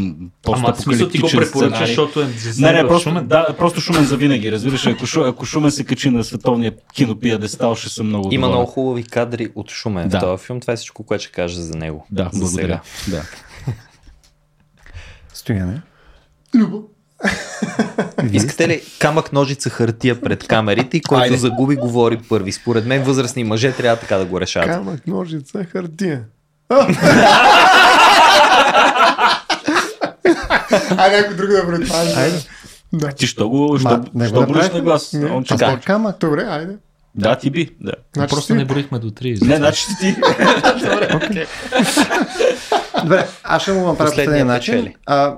Ама 0.52 0.76
смисъл 0.76 1.09
ти 1.09 1.18
го 1.18 1.28
препоръчаш, 1.28 1.88
защото 1.88 2.20
е 2.20 2.26
не, 2.59 2.72
не, 2.72 2.88
просто, 2.88 3.09
Шумен? 3.09 3.26
Да, 3.26 3.46
просто 3.59 3.80
Шумен 3.80 4.05
за 4.05 4.16
винаги. 4.16 4.52
Разбираш, 4.52 4.86
ако, 4.86 5.06
шу, 5.06 5.20
ако 5.20 5.44
Шумен 5.44 5.70
се 5.70 5.84
качи 5.84 6.10
на 6.10 6.24
световния 6.24 6.72
кинопиадестал, 6.94 7.74
ще 7.74 7.88
съм 7.88 8.06
много 8.06 8.28
Има 8.32 8.48
много 8.48 8.66
хубави 8.66 9.02
кадри 9.02 9.48
от 9.55 9.70
Шумен 9.70 10.09
да. 10.09 10.18
в 10.18 10.20
този 10.20 10.44
филм. 10.44 10.60
Това 10.60 10.72
е 10.72 10.76
всичко, 10.76 11.02
което 11.02 11.24
ще 11.24 11.32
кажа 11.32 11.60
за 11.60 11.78
него. 11.78 12.06
Да, 12.10 12.30
за 12.32 12.38
благодаря. 12.40 12.80
Сега. 12.84 13.16
Да. 13.16 13.24
Стояне. 15.44 15.82
Любо. 16.54 16.82
Искате 18.32 18.68
ли 18.68 18.82
камък, 18.98 19.32
ножица, 19.32 19.70
хартия 19.70 20.20
пред 20.20 20.46
камерите 20.46 20.96
и 20.96 21.00
който 21.00 21.22
Айде. 21.22 21.36
загуби, 21.36 21.76
говори 21.76 22.18
първи? 22.28 22.52
Според 22.52 22.86
мен 22.86 23.02
възрастни 23.02 23.44
мъже 23.44 23.72
трябва 23.72 23.96
така 23.96 24.16
да 24.16 24.24
го 24.24 24.40
решават. 24.40 24.68
Камък, 24.68 25.06
ножица, 25.06 25.64
хартия. 25.64 26.22
Айде, 30.96 31.16
някой 31.20 31.36
друг 31.36 31.50
да 31.50 31.66
предпази. 31.66 32.14
Айде. 32.16 32.38
Да. 32.92 33.08
Ти 33.08 33.26
що 33.26 33.48
го, 33.48 33.78
що, 33.78 34.04
Ма, 34.14 34.26
що 34.26 34.42
броиш 34.42 34.72
на 34.72 34.80
глас? 34.80 35.12
Не, 35.12 35.30
Он 35.30 35.44
така. 35.44 35.80
Камък, 35.84 36.18
добре, 36.20 36.46
айде. 36.50 36.76
Да, 37.14 37.38
ти 37.38 37.50
би. 37.50 37.70
Да. 37.80 37.92
Значи 38.14 38.30
Просто 38.30 38.46
ти... 38.46 38.54
не 38.58 38.64
броихме 38.64 38.98
до 38.98 39.10
3. 39.10 39.46
Не, 39.46 39.56
значи 39.56 39.86
ти. 40.00 40.16
Добре. 40.82 41.46
Добре, 43.05 43.26
аз 43.44 43.62
ще 43.62 43.72
му 43.72 43.86
направя 43.86 44.10
последния 44.10 44.44
начин. 44.44 44.94
А, 45.06 45.36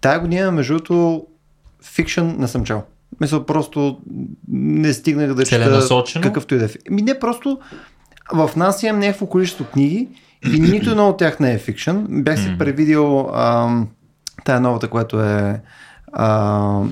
тая 0.00 0.20
година, 0.20 0.52
между 0.52 0.74
другото, 0.74 1.26
фикшън 1.82 2.36
не 2.38 2.48
съм 2.48 2.64
чел. 2.64 2.82
Мисля, 3.20 3.46
просто 3.46 3.98
не 4.48 4.92
стигнах 4.92 5.34
да 5.34 5.44
чета 5.44 6.20
какъвто 6.20 6.54
и 6.54 6.58
да 6.58 6.64
е. 6.64 6.68
Ми 6.90 7.02
не, 7.02 7.18
просто 7.18 7.58
в 8.32 8.50
нас 8.56 8.82
имам 8.82 9.00
някакво 9.00 9.26
количество 9.26 9.64
книги 9.64 10.08
и 10.54 10.60
нито 10.72 10.90
едно 10.90 11.08
от 11.08 11.18
тях 11.18 11.40
не 11.40 11.52
е 11.52 11.58
фикшън. 11.58 12.06
Бях 12.10 12.40
си 12.40 12.56
превидил 12.58 13.30
ам, 13.34 13.88
тая 14.44 14.60
новата, 14.60 14.88
която 14.88 15.20
е 15.22 15.60
а, 16.12 16.28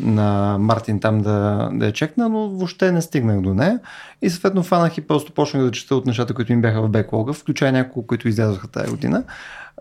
на 0.02 0.56
Мартин 0.60 1.00
там 1.00 1.20
да, 1.20 1.68
да 1.72 1.86
я 1.86 1.92
чекна, 1.92 2.28
но 2.28 2.48
въобще 2.48 2.92
не 2.92 3.02
стигнах 3.02 3.40
до 3.40 3.54
нея. 3.54 3.80
И 4.22 4.30
съответно 4.30 4.62
фанах 4.62 4.98
и 4.98 5.00
просто 5.00 5.32
почнах 5.32 5.62
да 5.62 5.70
чета 5.70 5.96
от 5.96 6.06
нещата, 6.06 6.34
които 6.34 6.52
ми 6.52 6.60
бяха 6.60 6.82
в 6.82 6.88
беклога, 6.88 7.32
включая 7.32 7.72
няколко, 7.72 8.06
които 8.06 8.28
излязоха 8.28 8.68
тази 8.68 8.90
година. 8.90 9.24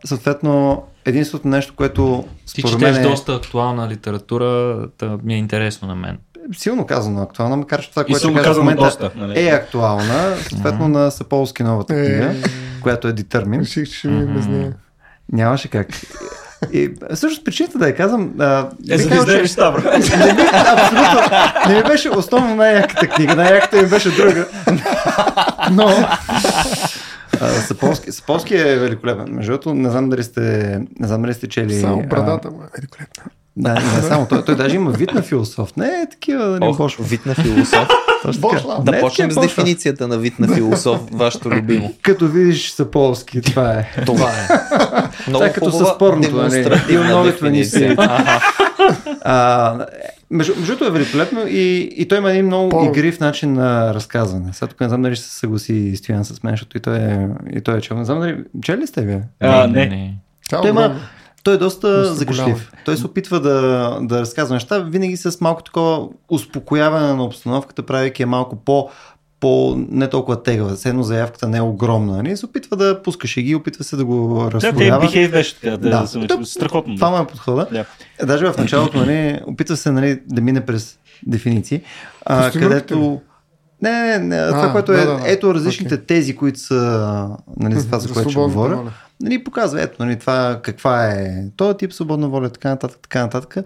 Съответно, 0.05 0.83
единственото 1.05 1.47
нещо, 1.47 1.73
което 1.75 2.23
Ти 2.45 2.61
според 2.61 2.73
четеш 2.73 2.93
мен 2.93 3.05
е 3.05 3.09
доста 3.09 3.33
актуална 3.33 3.87
литература, 3.87 4.79
та 4.97 5.17
ми 5.23 5.33
е 5.33 5.37
интересно 5.37 5.87
на 5.87 5.95
мен. 5.95 6.17
силно 6.53 6.85
казано 6.85 7.21
актуална, 7.21 7.57
макар 7.57 7.81
че 7.81 7.89
това, 7.89 8.05
И 8.07 8.11
което 8.11 8.33
кажа 8.33 8.53
в 8.53 8.57
момента 8.57 8.83
доста, 8.83 9.11
нали? 9.15 9.39
е 9.39 9.51
актуална, 9.51 10.35
съответно 10.49 10.87
на 10.87 11.11
Саполски 11.11 11.63
новата 11.63 11.93
Е. 11.95 12.05
книга, 12.05 12.33
която 12.81 13.07
е 13.07 13.13
Determined. 13.13 13.59
Реших, 13.61 13.89
че 13.89 13.97
ще 13.97 14.07
ми 14.07 14.21
е 14.21 14.25
без 14.25 14.45
нея. 14.47 14.73
Нямаше 15.31 15.67
как. 15.67 15.87
И 16.73 16.91
всъщност 17.13 17.45
причината 17.45 17.77
да 17.77 17.87
я 17.87 17.95
казвам, 17.95 18.33
а, 18.39 18.67
Е, 18.89 18.97
за 18.97 19.09
да 19.09 19.15
издадеш 19.15 19.49
Ставро. 19.49 19.81
не 19.83 20.33
ми, 20.33 20.41
абсолютно, 20.67 21.21
не 21.67 21.75
ми 21.75 21.83
беше 21.83 22.09
основно 22.09 22.55
най-яката 22.55 23.07
книга, 23.07 23.35
най-яката 23.35 23.77
ми 23.77 23.87
беше 23.87 24.09
друга. 24.11 24.45
Но 25.71 26.07
Саполски, 27.67 28.11
Саполски 28.11 28.55
е 28.55 28.79
великолепен. 28.79 29.35
Между 29.35 29.51
другото, 29.51 29.73
не 29.73 29.89
знам 29.89 30.09
дали 30.09 30.23
сте, 30.23 30.41
не 30.99 31.07
знам 31.07 31.21
дали 31.21 31.33
сте 31.33 31.47
чели... 31.47 31.73
Само 31.73 32.03
брадата 32.03 32.51
му 32.51 32.57
е 32.57 32.67
великолепна. 32.77 33.23
Да, 33.57 33.73
не 33.73 34.01
само. 34.01 34.25
Той, 34.27 34.45
той 34.45 34.55
даже 34.55 34.75
има 34.75 34.91
вид 34.91 35.13
на 35.13 35.21
философ. 35.21 35.75
Не 35.75 35.87
е 35.87 36.09
такива, 36.11 36.45
нали, 36.45 36.63
Ох, 36.63 36.77
Бошо. 36.77 37.03
вид 37.03 37.25
на 37.25 37.35
философ. 37.35 37.87
Да 38.83 38.91
Не 38.91 38.97
е 38.97 39.01
почнем 39.01 39.31
с 39.31 39.35
такива 39.35 39.47
Бошо. 39.47 39.55
дефиницията 39.61 40.07
на 40.07 40.17
вид 40.17 40.39
на 40.39 40.55
философ, 40.55 40.99
вашето 41.11 41.49
любимо. 41.49 41.93
Като 42.01 42.27
видиш 42.27 42.71
Саполски, 42.71 43.41
това 43.41 43.71
е. 43.73 44.03
Това 44.05 44.29
е. 44.29 44.47
Много 45.27 45.39
Това 45.39 45.45
е 45.45 45.53
като 45.53 45.71
със 45.71 45.89
спорното, 45.89 46.35
нали? 46.35 46.49
демонстративна 46.49 47.05
И 47.05 47.09
новите 47.09 47.49
ни 47.49 47.59
дефиниция. 47.59 47.95
А, 49.21 49.85
между, 50.35 50.53
между 50.59 50.85
е 50.85 50.89
великолепно 50.89 51.47
и, 51.47 51.89
и 51.97 52.07
той 52.07 52.17
има 52.17 52.31
един 52.31 52.45
много 52.45 52.69
По- 52.69 52.85
игрив 52.85 53.19
начин 53.19 53.53
на 53.53 53.93
разказване. 53.93 54.53
Сега 54.53 54.67
тук 54.67 54.81
не 54.81 54.87
знам 54.87 55.01
дали 55.01 55.15
ще 55.15 55.25
се 55.25 55.39
съгласи 55.39 55.95
Стоян 55.95 56.25
с 56.25 56.43
мен, 56.43 56.53
защото 56.53 56.77
и 56.77 56.79
той 56.79 56.97
е, 56.97 57.27
и 57.53 57.61
той 57.61 57.77
е 57.77 57.81
чел. 57.81 57.97
Не 57.97 58.05
знам 58.05 58.19
дали... 58.19 58.43
Чели 58.61 58.81
ли 58.81 58.87
сте 58.87 59.01
вие? 59.01 59.21
А, 59.39 59.67
не. 59.67 60.13
Тя 60.49 60.57
е 60.57 60.61
Той 60.61 60.69
има, 60.69 60.95
той 61.43 61.53
е 61.53 61.57
доста 61.57 61.99
Доста 61.99 62.15
закашлив. 62.15 62.71
Той 62.85 62.97
се 62.97 63.05
опитва 63.05 63.39
да, 63.39 63.97
да 64.01 64.21
разказва 64.21 64.53
неща, 64.53 64.79
винаги 64.79 65.17
с 65.17 65.41
малко 65.41 65.63
такова 65.63 66.07
успокояване 66.29 67.13
на 67.13 67.23
обстановката, 67.23 67.83
правейки 67.83 68.21
я 68.21 68.27
малко 68.27 68.55
по, 68.55 68.89
по 69.45 69.75
не 69.89 70.09
толкова 70.09 70.43
тегава. 70.43 70.75
Седно 70.77 71.03
заявката 71.03 71.47
не 71.47 71.57
е 71.57 71.61
огромна. 71.61 72.17
Нали? 72.17 72.37
Се 72.37 72.45
опитва 72.45 72.77
да 72.77 73.01
пуска 73.03 73.27
шеги, 73.27 73.55
опитва 73.55 73.83
се 73.83 73.95
да 73.95 74.05
го 74.05 74.43
Да, 74.43 74.59
те 74.59 74.67
разходява. 74.67 75.01
бихейв 75.01 75.31
беше 75.31 75.55
така, 75.55 75.69
да, 75.69 75.89
Да. 75.89 76.01
да. 76.01 76.07
съм 76.07 76.45
страхотно. 76.45 76.95
Това 76.95 77.09
му 77.09 77.17
е 77.17 77.27
подхода. 77.27 77.67
Да. 77.71 77.85
Даже 78.25 78.45
в 78.45 78.57
началото, 78.57 78.97
нали, 78.97 79.39
опитва 79.47 79.77
се 79.77 79.91
нали, 79.91 80.21
да 80.27 80.41
мине 80.41 80.65
през 80.65 80.97
дефиниции, 81.27 81.81
а, 82.25 82.51
където... 82.51 83.21
Не, 83.81 83.91
не, 83.91 84.19
не, 84.19 84.47
това, 84.47 84.67
А, 84.67 84.71
което 84.71 84.91
е, 84.91 84.95
да, 84.95 85.05
да, 85.05 85.17
да. 85.17 85.31
ето 85.31 85.53
различните 85.53 85.97
тези, 85.97 86.35
които 86.35 86.59
са, 86.59 87.29
нали, 87.59 87.75
за 87.75 87.85
това, 87.85 87.99
за 87.99 88.07
За 88.07 88.13
което 88.13 88.29
ще 88.29 88.39
говоря. 88.39 88.91
Нали, 89.21 89.43
показва, 89.43 89.81
ето, 89.81 90.05
нали, 90.05 90.19
това 90.19 90.59
каква 90.63 91.05
е 91.05 91.43
този 91.57 91.77
тип 91.77 91.93
свободна 91.93 92.29
воля, 92.29 92.49
така 92.49 92.69
нататък, 92.69 92.99
така 93.01 93.21
нататък. 93.21 93.57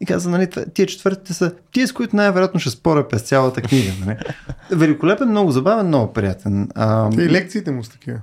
И 0.00 0.06
казва, 0.06 0.30
нали, 0.30 0.48
тия 0.74 0.86
четвъртите 0.86 1.34
са 1.34 1.52
тия, 1.72 1.88
с 1.88 1.92
които 1.92 2.16
най-вероятно 2.16 2.60
ще 2.60 2.70
споря 2.70 3.08
през 3.08 3.22
цялата 3.22 3.62
книга. 3.62 3.92
Нали. 4.06 4.16
Великолепен, 4.70 5.28
много 5.28 5.50
забавен, 5.50 5.86
много 5.86 6.12
приятен. 6.12 6.68
А, 6.74 7.10
и 7.12 7.28
лекциите 7.28 7.70
му 7.70 7.84
са 7.84 7.90
такива. 7.90 8.20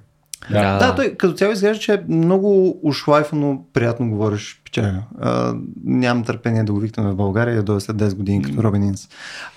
Да. 0.50 0.78
да, 0.78 0.96
той 0.96 1.16
като 1.16 1.34
цяло 1.34 1.54
изглежда, 1.54 1.82
че 1.82 1.94
е 1.94 2.04
много 2.08 2.80
ушлайфано, 2.84 3.66
приятно 3.74 4.10
говориш 4.10 4.62
печага. 4.66 5.04
А, 5.20 5.56
нямам 5.84 6.24
търпение 6.24 6.64
да 6.64 6.74
го 6.74 6.80
викнем 6.80 7.06
в 7.06 7.16
България 7.16 7.54
и 7.54 7.56
да 7.56 7.64
дойде 7.64 7.80
след 7.80 7.98
10 7.98 8.16
години 8.16 8.44
като 8.44 8.64
Робин 8.64 8.84
Инс. 8.84 9.10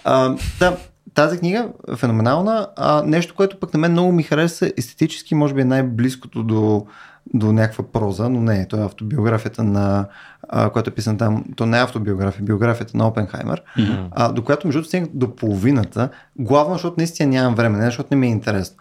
А, 0.05 0.37
да, 0.59 0.77
тази 1.15 1.39
книга 1.39 1.69
е 1.93 1.97
феноменална. 1.97 2.69
А, 2.77 3.03
нещо, 3.07 3.35
което 3.35 3.61
пък 3.61 3.75
на 3.75 3.81
мен 3.81 3.93
много 3.93 4.13
ми 4.13 4.23
хареса 4.23 4.73
естетически, 4.77 5.35
може 5.35 5.55
би 5.55 5.61
е 5.61 5.65
най-близкото 5.65 6.43
до, 6.43 6.87
до 7.35 7.53
някаква 7.53 7.85
проза, 7.93 8.29
но 8.29 8.41
не, 8.41 8.69
то 8.69 8.77
е 8.77 8.85
автобиографията 8.85 9.65
на, 9.65 10.07
а, 10.49 10.71
която 10.71 10.91
е 10.91 10.95
писана 10.95 11.19
там, 11.19 11.45
то 11.57 11.67
не 11.67 11.79
е 11.79 11.83
автобиография, 11.83 12.45
биографията 12.45 12.97
на 12.97 13.09
Опенхаймер, 13.09 13.63
mm-hmm. 13.79 14.09
а, 14.11 14.33
до 14.33 14.45
която 14.45 14.67
между 14.67 14.85
стигнах 14.85 15.11
до 15.15 15.37
половината, 15.37 16.09
главно, 16.39 16.75
защото 16.75 16.95
наистина 16.99 17.31
нямам 17.31 17.55
време, 17.55 17.79
не 17.79 17.85
защото 17.85 18.09
не 18.11 18.17
ми 18.17 18.27
е 18.27 18.31
интересно. 18.31 18.77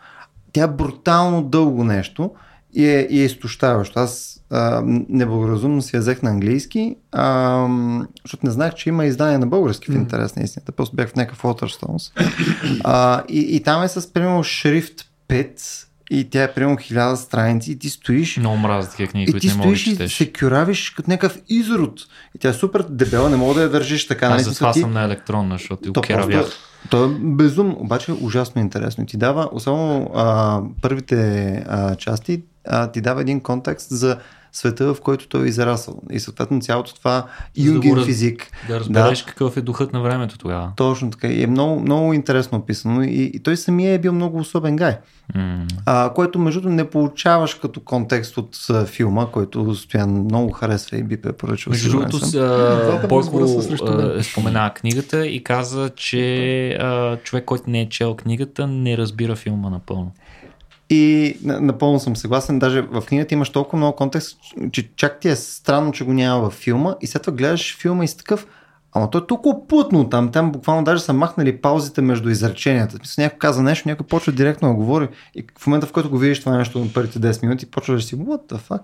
Тя 0.51 0.63
е 0.63 0.67
брутално 0.67 1.43
дълго 1.43 1.83
нещо 1.83 2.31
и 2.73 2.85
е, 2.85 3.07
и 3.09 3.21
е 3.21 3.25
изтощаващо. 3.25 3.99
Аз 3.99 4.41
а, 4.49 4.81
неблагоразумно 5.09 5.81
си 5.81 5.95
я 5.95 5.99
взех 5.99 6.21
на 6.21 6.29
английски, 6.29 6.95
а, 7.11 7.67
защото 8.23 8.45
не 8.45 8.51
знаех, 8.51 8.73
че 8.73 8.89
има 8.89 9.05
издание 9.05 9.37
на 9.37 9.47
български 9.47 9.91
в 9.91 9.95
интерес 9.95 10.35
на 10.35 10.43
истината. 10.43 10.71
Просто 10.71 10.95
бях 10.95 11.09
в 11.09 11.15
някакъв 11.15 11.41
Waterstones. 11.41 12.11
А, 12.83 13.23
и, 13.29 13.39
и 13.55 13.63
там 13.63 13.83
е 13.83 13.87
с, 13.87 14.13
примерно, 14.13 14.43
шрифт 14.43 15.01
5 15.29 15.85
и 16.13 16.29
тя 16.29 16.43
е, 16.43 16.53
примерно, 16.53 16.77
1000 16.77 17.15
страници 17.15 17.71
и 17.71 17.79
ти 17.79 17.89
стоиш 17.89 18.37
Много 18.37 18.57
мразя 18.57 18.89
такива 18.89 19.07
книги, 19.09 19.29
и 19.29 19.31
които 19.31 19.47
не 19.47 19.53
мога 19.53 19.63
да 19.63 19.77
стоиш 19.77 19.87
и 19.87 19.91
четеш. 19.91 20.13
се 20.13 20.31
кюравиш 20.33 20.89
като 20.89 21.11
някакъв 21.11 21.39
изрод. 21.49 21.99
И 22.35 22.39
тя 22.39 22.49
е 22.49 22.53
супер 22.53 22.85
дебела, 22.89 23.29
не 23.29 23.35
мога 23.35 23.53
да 23.53 23.61
я 23.61 23.69
държиш 23.69 24.07
така. 24.07 24.29
нали? 24.29 24.39
Аз 24.39 24.45
затова 24.45 24.71
ти- 24.71 24.79
съм 24.79 24.91
на 24.93 25.03
електронна, 25.03 25.55
защото 25.55 25.91
то 25.93 25.99
океравях. 25.99 26.45
то 26.89 27.05
е 27.05 27.09
безумно, 27.19 27.75
обаче 27.79 28.11
е 28.11 28.15
ужасно 28.15 28.61
интересно. 28.61 29.03
И 29.03 29.07
Ти 29.07 29.17
дава, 29.17 29.49
особено 29.51 30.11
а, 30.15 30.59
първите 30.81 31.17
а, 31.67 31.95
части, 31.95 32.41
а, 32.67 32.87
ти 32.87 33.01
дава 33.01 33.21
един 33.21 33.39
контекст 33.39 33.87
за 33.89 34.17
света, 34.53 34.93
в 34.93 35.01
който 35.01 35.27
той 35.27 35.45
е 35.45 35.47
израсъл. 35.47 36.01
И 36.11 36.19
съответно 36.19 36.61
цялото 36.61 36.95
това 36.95 37.25
да 37.57 37.63
юнген 37.63 37.93
раз- 37.93 38.05
физик. 38.05 38.51
Да 38.67 38.79
разбереш 38.79 39.23
какъв 39.23 39.57
е 39.57 39.61
духът 39.61 39.93
на 39.93 40.01
времето 40.01 40.37
тогава. 40.37 40.71
Точно 40.75 41.11
така. 41.11 41.27
И 41.27 41.43
е 41.43 41.47
много, 41.47 41.79
много 41.79 42.13
интересно 42.13 42.57
описано. 42.57 43.03
И, 43.03 43.31
и 43.33 43.39
той 43.39 43.57
самия 43.57 43.93
е 43.93 43.99
бил 43.99 44.13
много 44.13 44.37
особен 44.37 44.75
гай. 44.75 44.97
М. 45.35 45.65
А, 45.85 46.13
което 46.13 46.39
между 46.39 46.61
другото 46.61 46.75
не 46.75 46.89
получаваш 46.89 47.53
като 47.53 47.79
контекст 47.79 48.37
от 48.37 48.57
а, 48.69 48.85
филма, 48.85 49.25
който 49.25 49.75
Стоян 49.75 50.09
много 50.09 50.51
харесва 50.51 50.97
и 50.97 51.03
би 51.03 51.21
препоръчал. 51.21 51.71
Между 51.71 51.89
другото, 51.89 52.17
Двата 52.17 53.07
Бойко 53.07 53.61
спомена 54.23 54.71
книгата 54.75 55.27
и 55.27 55.43
каза, 55.43 55.89
че 55.95 56.69
а, 56.69 57.17
човек, 57.17 57.45
който 57.45 57.69
не 57.69 57.81
е 57.81 57.89
чел 57.89 58.15
книгата, 58.15 58.67
не 58.67 58.97
разбира 58.97 59.35
филма 59.35 59.69
напълно. 59.69 60.11
И 60.93 61.37
на- 61.43 61.61
напълно 61.61 61.99
съм 61.99 62.15
съгласен. 62.15 62.59
Даже 62.59 62.81
в 62.81 63.01
книгата 63.01 63.33
имаш 63.33 63.49
толкова 63.49 63.77
много 63.77 63.95
контекст, 63.95 64.37
че 64.71 64.95
чак 64.95 65.19
ти 65.19 65.29
е 65.29 65.35
странно, 65.35 65.91
че 65.91 66.03
го 66.03 66.13
няма 66.13 66.41
във 66.41 66.53
филма. 66.53 66.95
И 67.01 67.07
след 67.07 67.21
това 67.21 67.37
гледаш 67.37 67.77
филма 67.77 68.03
и 68.03 68.07
си 68.07 68.17
такъв. 68.17 68.47
Ама 68.93 69.09
то 69.09 69.17
е 69.17 69.27
толкова 69.27 69.67
плътно 69.67 70.09
там. 70.09 70.31
Там 70.31 70.51
буквално 70.51 70.83
даже 70.83 71.03
са 71.03 71.13
махнали 71.13 71.61
паузите 71.61 72.01
между 72.01 72.29
изреченията. 72.29 72.97
Смисъл, 72.97 73.23
някой 73.23 73.39
каза 73.39 73.63
нещо, 73.63 73.89
някой 73.89 74.07
почва 74.07 74.31
директно 74.31 74.67
да 74.67 74.73
говори. 74.73 75.07
И 75.35 75.45
в 75.59 75.67
момента, 75.67 75.87
в 75.87 75.91
който 75.91 76.09
го 76.09 76.17
видиш 76.17 76.39
това 76.39 76.57
нещо 76.57 76.79
на 76.79 76.93
първите 76.93 77.19
10 77.19 77.43
минути, 77.43 77.71
почваш 77.71 78.01
да 78.01 78.07
си 78.07 78.15
what 78.15 78.53
the 78.53 78.59
fuck. 78.69 78.79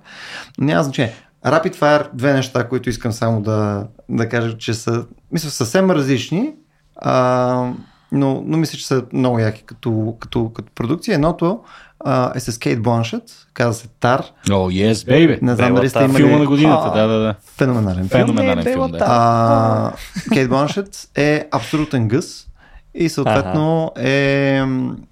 Няма 0.58 0.84
значение. 0.84 1.14
Rapid 1.46 1.76
Fire, 1.76 2.08
две 2.14 2.34
неща, 2.34 2.68
които 2.68 2.90
искам 2.90 3.12
само 3.12 3.42
да, 3.42 3.88
да 4.10 4.30
кажа, 4.30 4.58
че 4.58 4.74
са 4.74 5.06
мисля, 5.32 5.50
съвсем 5.50 5.92
различни, 5.92 6.54
а, 6.96 7.72
но, 8.12 8.44
но 8.46 8.58
мисля, 8.58 8.78
че 8.78 8.88
са 8.88 9.04
много 9.14 9.40
яки 9.40 9.64
като, 9.64 10.16
като, 10.20 10.50
като 10.56 10.72
продукция. 10.76 11.16
Едното 11.16 11.60
а, 12.06 12.32
е 12.36 12.40
с 12.40 12.60
Кейт 12.60 12.82
Бланшет, 12.82 13.24
казва 13.54 13.74
се 13.74 13.88
Тар. 14.00 14.24
О, 14.50 14.54
yes, 14.54 14.94
baby. 14.94 15.42
Не 15.42 15.56
знам 15.56 15.76
дали 15.76 15.90
сте 15.90 16.04
имали... 16.04 16.16
Филма 16.24 16.38
на 16.38 16.46
годината, 16.46 16.88
А, 16.94 16.98
да, 16.98 17.08
да, 17.08 17.20
да. 17.20 17.36
Феноменален 17.58 18.10
филм. 18.10 18.22
Феноменален 18.22 18.64
филм, 18.64 18.92
да. 18.92 18.98
А, 19.02 19.92
Кейт 20.34 20.50
Бланшет 20.50 21.10
е 21.16 21.48
абсолютен 21.52 22.08
гъс 22.08 22.48
и 22.94 23.10
съответно 23.10 23.92
е 23.98 24.62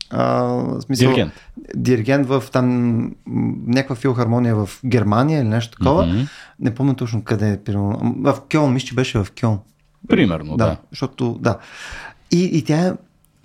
а, 0.10 0.60
смисъл, 0.82 1.08
Диригент. 1.08 1.34
диригент 1.76 2.28
в 2.28 2.44
там 2.52 3.02
някаква 3.68 3.96
филхармония 3.96 4.56
в 4.56 4.70
Германия 4.86 5.42
или 5.42 5.48
нещо 5.48 5.78
такова. 5.78 6.06
Мгм. 6.06 6.22
Не 6.60 6.76
помня 6.76 6.96
точно 6.96 7.24
къде 7.24 7.50
е. 7.68 7.72
В 8.22 8.38
Кьон, 8.52 8.74
мисля, 8.74 8.88
че 8.88 8.96
беше 8.96 9.18
в 9.18 9.28
Кьон. 9.42 9.60
Примерно, 10.08 10.58
Да, 10.58 10.66
да. 10.66 10.78
защото, 10.92 11.38
да. 11.40 11.58
И, 12.32 12.44
и 12.44 12.64
тя 12.64 12.80
е 12.88 12.94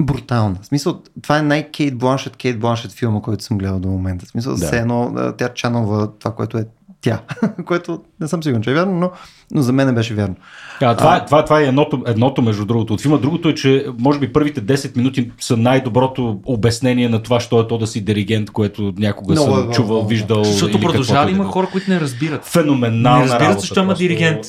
брутална. 0.03 0.57
В 0.63 0.67
смисъл, 0.67 1.03
това 1.23 1.39
е 1.39 1.43
най-Кейт 1.43 1.99
Бланшет, 1.99 2.37
Кейт 2.37 2.61
Бланшет 2.61 2.93
филма, 2.93 3.21
който 3.21 3.45
съм 3.45 3.59
гледал 3.59 3.81
до 3.81 3.89
момента. 3.89 4.27
В 4.27 4.29
смисъл, 4.29 4.57
Да. 4.57 4.67
все 4.67 4.79
едно 4.79 5.15
тя 5.39 5.49
чанова 5.49 6.11
това, 6.19 6.35
което 6.35 6.59
е 6.59 6.67
тя. 7.03 7.21
което 7.67 8.01
не 8.21 8.29
съм 8.29 8.43
сигурен, 8.43 8.63
че 8.63 8.71
е 8.71 8.75
вярно, 8.75 8.93
но, 8.93 9.11
но 9.51 9.63
за 9.63 9.73
мен 9.73 9.87
не 9.87 9.93
беше 9.93 10.15
вярно. 10.15 10.35
А, 10.81 10.97
това, 10.97 11.17
е, 11.17 11.25
това, 11.25 11.45
това 11.45 11.61
е 11.61 11.65
едното, 11.65 12.03
едното, 12.07 12.43
между 12.43 12.65
другото, 12.65 12.95
от 12.95 13.01
филма. 13.01 13.17
Другото 13.19 13.49
е, 13.49 13.55
че 13.55 13.87
може 13.99 14.19
би 14.19 14.33
първите 14.33 14.63
10 14.63 14.97
минути 14.97 15.31
са 15.41 15.57
най-доброто 15.57 16.41
обяснение 16.45 17.09
на 17.09 17.23
това, 17.23 17.41
що 17.41 17.61
е 17.61 17.69
то 17.69 17.79
да 17.79 17.87
си 17.87 18.01
диригент, 18.05 18.51
което 18.51 18.93
някога 18.99 19.33
Много, 19.33 19.51
съм 19.51 19.59
много, 19.59 19.73
чувал, 19.73 19.93
много. 19.93 20.09
виждал. 20.09 20.45
Защото 20.45 20.81
продължава 20.81 21.31
има 21.31 21.45
да 21.45 21.49
е. 21.49 21.53
хора, 21.53 21.67
които 21.73 21.91
не 21.91 22.01
разбират. 22.01 22.45
Феноменална 22.45 23.19
не 23.19 23.25
разбират, 23.25 23.43
работа, 23.43 23.61
защо 23.61 23.81
има 23.81 23.95
диригент. 23.95 24.45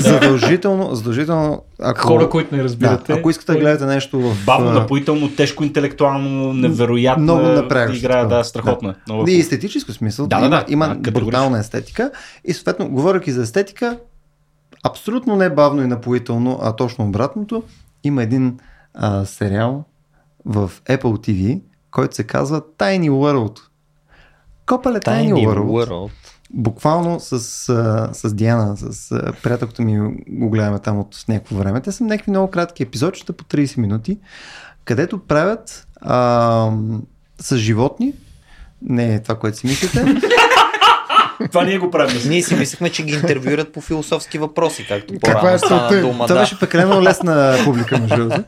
Задължително, 0.00 0.94
задължително, 0.94 1.62
ако, 1.82 2.00
Хора, 2.08 2.28
които 2.28 2.54
не 2.54 2.58
да, 2.58 2.64
разбирате. 2.64 3.12
ако 3.12 3.30
искате 3.30 3.52
да 3.52 3.58
гледате 3.58 3.86
нещо 3.86 4.20
в... 4.20 4.44
Бавно, 4.46 4.70
а, 4.70 4.72
напоително, 4.72 5.30
тежко, 5.30 5.64
интелектуално, 5.64 6.52
невероятно. 6.52 7.22
Много 7.22 7.40
напрягащо 7.46 7.98
Играе, 7.98 8.22
такова. 8.22 8.36
да, 8.38 8.44
страхотно. 8.44 8.88
е. 8.88 8.94
Много 9.08 9.28
И 9.30 9.40
естетическо 9.40 9.92
смисъл. 9.92 10.26
Да, 10.26 10.40
да, 10.40 10.46
има, 10.46 10.56
да. 10.56 10.64
има 10.68 10.88
Да, 10.88 10.94
категорично. 10.94 11.26
брутална 11.30 11.58
естетика. 11.58 11.93
И 12.44 12.52
съответно, 12.52 12.90
говоряки 12.90 13.32
за 13.32 13.42
естетика, 13.42 13.98
абсолютно 14.84 15.36
не 15.36 15.50
бавно 15.50 15.82
и 15.82 15.86
напоително, 15.86 16.58
а 16.62 16.76
точно 16.76 17.04
обратното, 17.04 17.62
има 18.04 18.22
един 18.22 18.58
а, 18.94 19.24
сериал 19.24 19.84
в 20.44 20.72
Apple 20.84 21.02
TV, 21.02 21.60
който 21.90 22.14
се 22.14 22.24
казва 22.24 22.62
Tiny 22.78 23.10
World. 23.10 23.60
Копале 24.66 25.00
Tiny, 25.00 25.32
Tiny 25.32 25.46
World. 25.46 25.86
World. 25.86 26.10
Буквално 26.50 27.20
с, 27.20 27.40
с 28.12 28.34
Диана, 28.34 28.76
с 28.76 29.08
приятелката 29.42 29.82
ми 29.82 30.24
го 30.28 30.50
гледаме 30.50 30.78
там 30.78 30.98
от 30.98 31.24
някакво 31.28 31.56
време. 31.56 31.80
Те 31.80 31.92
са 31.92 32.04
някакви 32.04 32.30
много 32.30 32.50
кратки 32.50 32.82
епизодчета 32.82 33.32
по 33.32 33.44
30 33.44 33.78
минути, 33.78 34.18
където 34.84 35.18
правят 35.18 35.86
а, 36.00 36.70
с 37.40 37.56
животни, 37.56 38.12
не 38.82 39.14
е 39.14 39.22
това, 39.22 39.38
което 39.38 39.58
си 39.58 39.66
мислите, 39.66 40.04
Това 41.50 41.64
ние 41.64 41.78
го 41.78 41.90
правим. 41.90 42.20
Ние 42.28 42.42
си 42.42 42.54
мислехме, 42.54 42.90
че 42.90 43.02
ги 43.02 43.12
интервюират 43.12 43.72
по 43.72 43.80
философски 43.80 44.38
въпроси, 44.38 44.86
както 44.88 45.14
по-рано 45.14 45.48
е 45.48 45.58
стана 45.58 46.00
дума. 46.00 46.12
Това 46.12 46.26
да. 46.26 46.40
беше 46.40 46.58
прекалено 46.58 47.02
лесна 47.02 47.56
публика, 47.64 47.98
между 47.98 48.16
другото. 48.16 48.44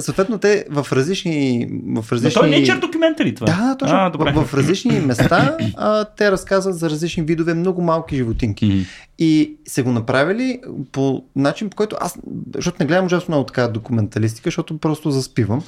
Съответно, 0.00 0.38
те 0.38 0.64
в 0.70 0.86
различни... 0.92 1.68
В 1.96 2.12
различни... 2.12 2.32
Но 2.36 2.40
той 2.40 2.50
не 2.50 2.56
е 2.56 2.76
документари 2.76 3.34
това. 3.34 3.46
Да, 3.46 3.76
точно. 3.78 3.96
А, 3.96 4.10
добре. 4.10 4.32
В, 4.32 4.44
в 4.44 4.54
различни 4.54 5.00
места 5.00 5.56
а, 5.76 6.04
те 6.04 6.30
разказват 6.30 6.78
за 6.78 6.90
различни 6.90 7.22
видове 7.22 7.54
много 7.54 7.82
малки 7.82 8.16
животинки. 8.16 8.66
Mm-hmm. 8.66 8.86
И 9.18 9.56
се 9.66 9.82
го 9.82 9.92
направили 9.92 10.60
по 10.92 11.24
начин, 11.36 11.70
по 11.70 11.76
който 11.76 11.96
аз, 12.00 12.18
защото 12.54 12.76
не 12.80 12.86
гледам 12.86 13.06
ужасно 13.06 13.32
много 13.32 13.46
така 13.46 13.68
документалистика, 13.68 14.46
защото 14.46 14.78
просто 14.78 15.10
заспивам. 15.10 15.62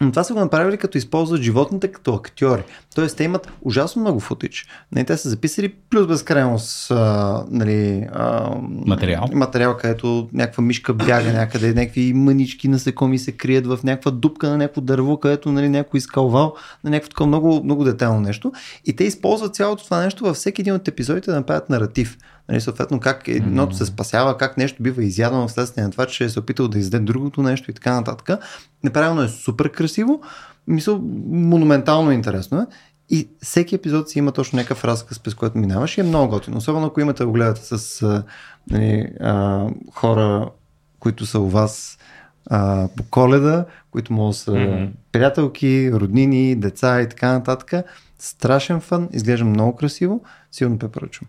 Но 0.00 0.10
това 0.10 0.24
са 0.24 0.34
го 0.34 0.40
направили 0.40 0.76
като 0.76 0.98
използват 0.98 1.42
животните 1.42 1.88
като 1.88 2.14
актьори. 2.14 2.62
Тоест 2.94 3.16
те 3.16 3.24
имат 3.24 3.52
ужасно 3.62 4.02
много 4.02 4.20
футич. 4.20 4.66
Нали, 4.92 5.04
те 5.04 5.16
са 5.16 5.28
записали 5.28 5.74
плюс 5.90 6.06
безкрайно 6.06 6.58
с 6.58 6.90
а, 6.90 7.44
нали, 7.50 8.08
а, 8.12 8.50
материал. 8.86 9.28
материал, 9.32 9.76
където 9.76 10.28
някаква 10.32 10.62
мишка 10.62 10.94
бяга 10.94 11.32
някъде, 11.32 11.74
някакви 11.74 12.12
мънички 12.12 12.68
насекоми 12.68 13.18
се 13.18 13.32
крият 13.32 13.66
в 13.66 13.78
някаква 13.84 14.10
дупка 14.10 14.48
на 14.48 14.56
някакво 14.56 14.80
дърво, 14.80 15.16
където 15.16 15.52
нали, 15.52 15.68
някой 15.68 15.98
изкалвал 15.98 16.54
на 16.84 16.90
някакво 16.90 17.08
такова 17.08 17.26
много, 17.26 17.60
много 17.64 17.84
детайлно 17.84 18.20
нещо. 18.20 18.52
И 18.84 18.96
те 18.96 19.04
използват 19.04 19.54
цялото 19.54 19.84
това 19.84 20.02
нещо 20.02 20.24
във 20.24 20.36
всеки 20.36 20.60
един 20.60 20.74
от 20.74 20.88
епизодите 20.88 21.30
да 21.30 21.36
направят 21.36 21.70
наратив. 21.70 22.18
Нали, 22.48 22.60
съответно, 22.60 23.00
как 23.00 23.28
едното 23.28 23.76
се 23.76 23.86
спасява, 23.86 24.38
как 24.38 24.56
нещо 24.56 24.82
бива 24.82 25.04
изядано 25.04 25.48
вследствие 25.48 25.84
на 25.84 25.90
това, 25.90 26.06
че 26.06 26.28
се 26.28 26.38
е 26.38 26.42
опитал 26.42 26.68
да 26.68 26.78
изяде 26.78 26.98
другото 26.98 27.42
нещо 27.42 27.70
и 27.70 27.74
така 27.74 27.94
нататък. 27.94 28.40
Направено 28.84 29.22
е 29.22 29.28
супер 29.28 29.72
красиво, 29.72 30.22
мисъл, 30.66 31.00
монументално 31.28 32.12
интересно 32.12 32.58
е. 32.58 32.66
И 33.10 33.28
всеки 33.42 33.74
епизод 33.74 34.10
си 34.10 34.18
има 34.18 34.32
точно 34.32 34.56
някакъв 34.56 34.84
разказ, 34.84 35.18
през 35.18 35.34
който 35.34 35.58
минаваш 35.58 35.98
и 35.98 36.00
е 36.00 36.04
много 36.04 36.28
готино. 36.28 36.56
Особено 36.56 36.86
ако 36.86 37.00
имате 37.00 37.24
го 37.24 37.32
гледате 37.32 37.60
с 37.64 38.22
нали, 38.70 39.08
а, 39.20 39.66
хора, 39.94 40.50
които 40.98 41.26
са 41.26 41.40
у 41.40 41.48
вас 41.48 41.98
а, 42.46 42.88
по 42.96 43.02
коледа, 43.10 43.64
които 43.90 44.12
могат 44.12 44.30
да 44.30 44.38
са 44.38 44.50
mm-hmm. 44.50 44.90
приятелки, 45.12 45.92
роднини, 45.92 46.56
деца 46.56 47.02
и 47.02 47.08
така 47.08 47.32
нататък. 47.32 47.84
Страшен 48.18 48.80
фан, 48.80 49.08
изглежда 49.12 49.44
много 49.44 49.76
красиво, 49.76 50.22
силно 50.50 50.78
препоръчвам. 50.78 51.28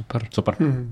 Супер, 0.00 0.28
супер. 0.34 0.56
Mm-hmm. 0.56 0.84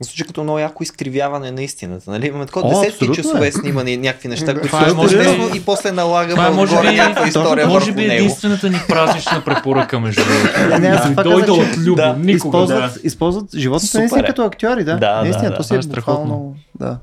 Звучи 0.00 0.24
като 0.24 0.42
много 0.42 0.58
яко 0.58 0.82
изкривяване 0.82 1.50
на 1.50 1.62
истината. 1.62 2.10
Нали? 2.10 2.26
Имаме 2.26 2.46
такова 2.46 2.68
десетки 2.68 3.08
часове 3.14 3.46
е. 3.46 3.52
снимани 3.52 3.96
някакви 3.96 4.28
неща, 4.28 4.54
които 4.54 4.76
са 4.76 4.96
интересно 5.02 5.56
и 5.56 5.64
после 5.64 5.92
налагаме 5.92 6.50
може 6.50 6.80
би, 6.80 6.86
някаква 6.86 7.28
история 7.28 7.66
Може 7.66 7.92
би 7.92 8.04
единствената 8.04 8.70
ни 8.70 8.80
празнична 8.88 9.44
препоръка 9.44 10.00
между 10.00 10.22
другото. 10.24 11.22
Дойде 11.22 11.50
от 11.50 11.78
Любо. 11.78 12.14
Никога. 12.18 12.90
Използват 13.02 13.56
животните 13.56 13.98
наистина 13.98 14.24
като 14.24 14.44
актьори, 14.44 14.84
да. 14.84 14.96
Да, 14.96 15.22
наистина, 15.22 15.54
то 15.56 15.62
си 15.62 15.74
е 15.74 15.78
буквално. 15.78 16.54
Да. 16.80 16.98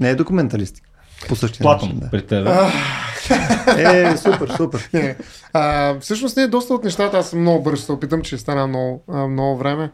Не 0.00 0.10
е 0.10 0.14
документалистика. 0.14 0.88
По 1.28 1.36
същия 1.36 1.62
Платон, 1.62 1.88
начин, 1.88 2.00
да. 2.00 2.10
при 2.10 2.26
теб. 2.26 2.48
е, 3.78 4.16
супер, 4.16 4.48
супер. 4.56 4.88
Не. 4.92 5.16
А, 5.52 5.94
всъщност 6.00 6.36
не 6.36 6.42
е 6.42 6.46
доста 6.46 6.74
от 6.74 6.84
нещата, 6.84 7.18
аз 7.18 7.30
съм 7.30 7.40
много 7.40 7.62
бързо 7.62 7.82
се 7.82 7.92
опитам, 7.92 8.22
че 8.22 8.38
стана 8.38 8.66
много, 8.66 9.02
много 9.28 9.56
време. 9.56 9.90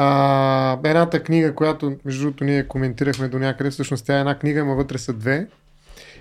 А, 0.00 0.78
едната 0.84 1.22
книга, 1.22 1.54
която 1.54 1.96
между 2.04 2.22
другото 2.22 2.44
ние 2.44 2.68
коментирахме 2.68 3.28
до 3.28 3.38
някъде, 3.38 3.70
всъщност 3.70 4.06
тя 4.06 4.16
е 4.16 4.20
една 4.20 4.38
книга, 4.38 4.60
ама 4.60 4.74
вътре 4.74 4.98
са 4.98 5.12
две. 5.12 5.46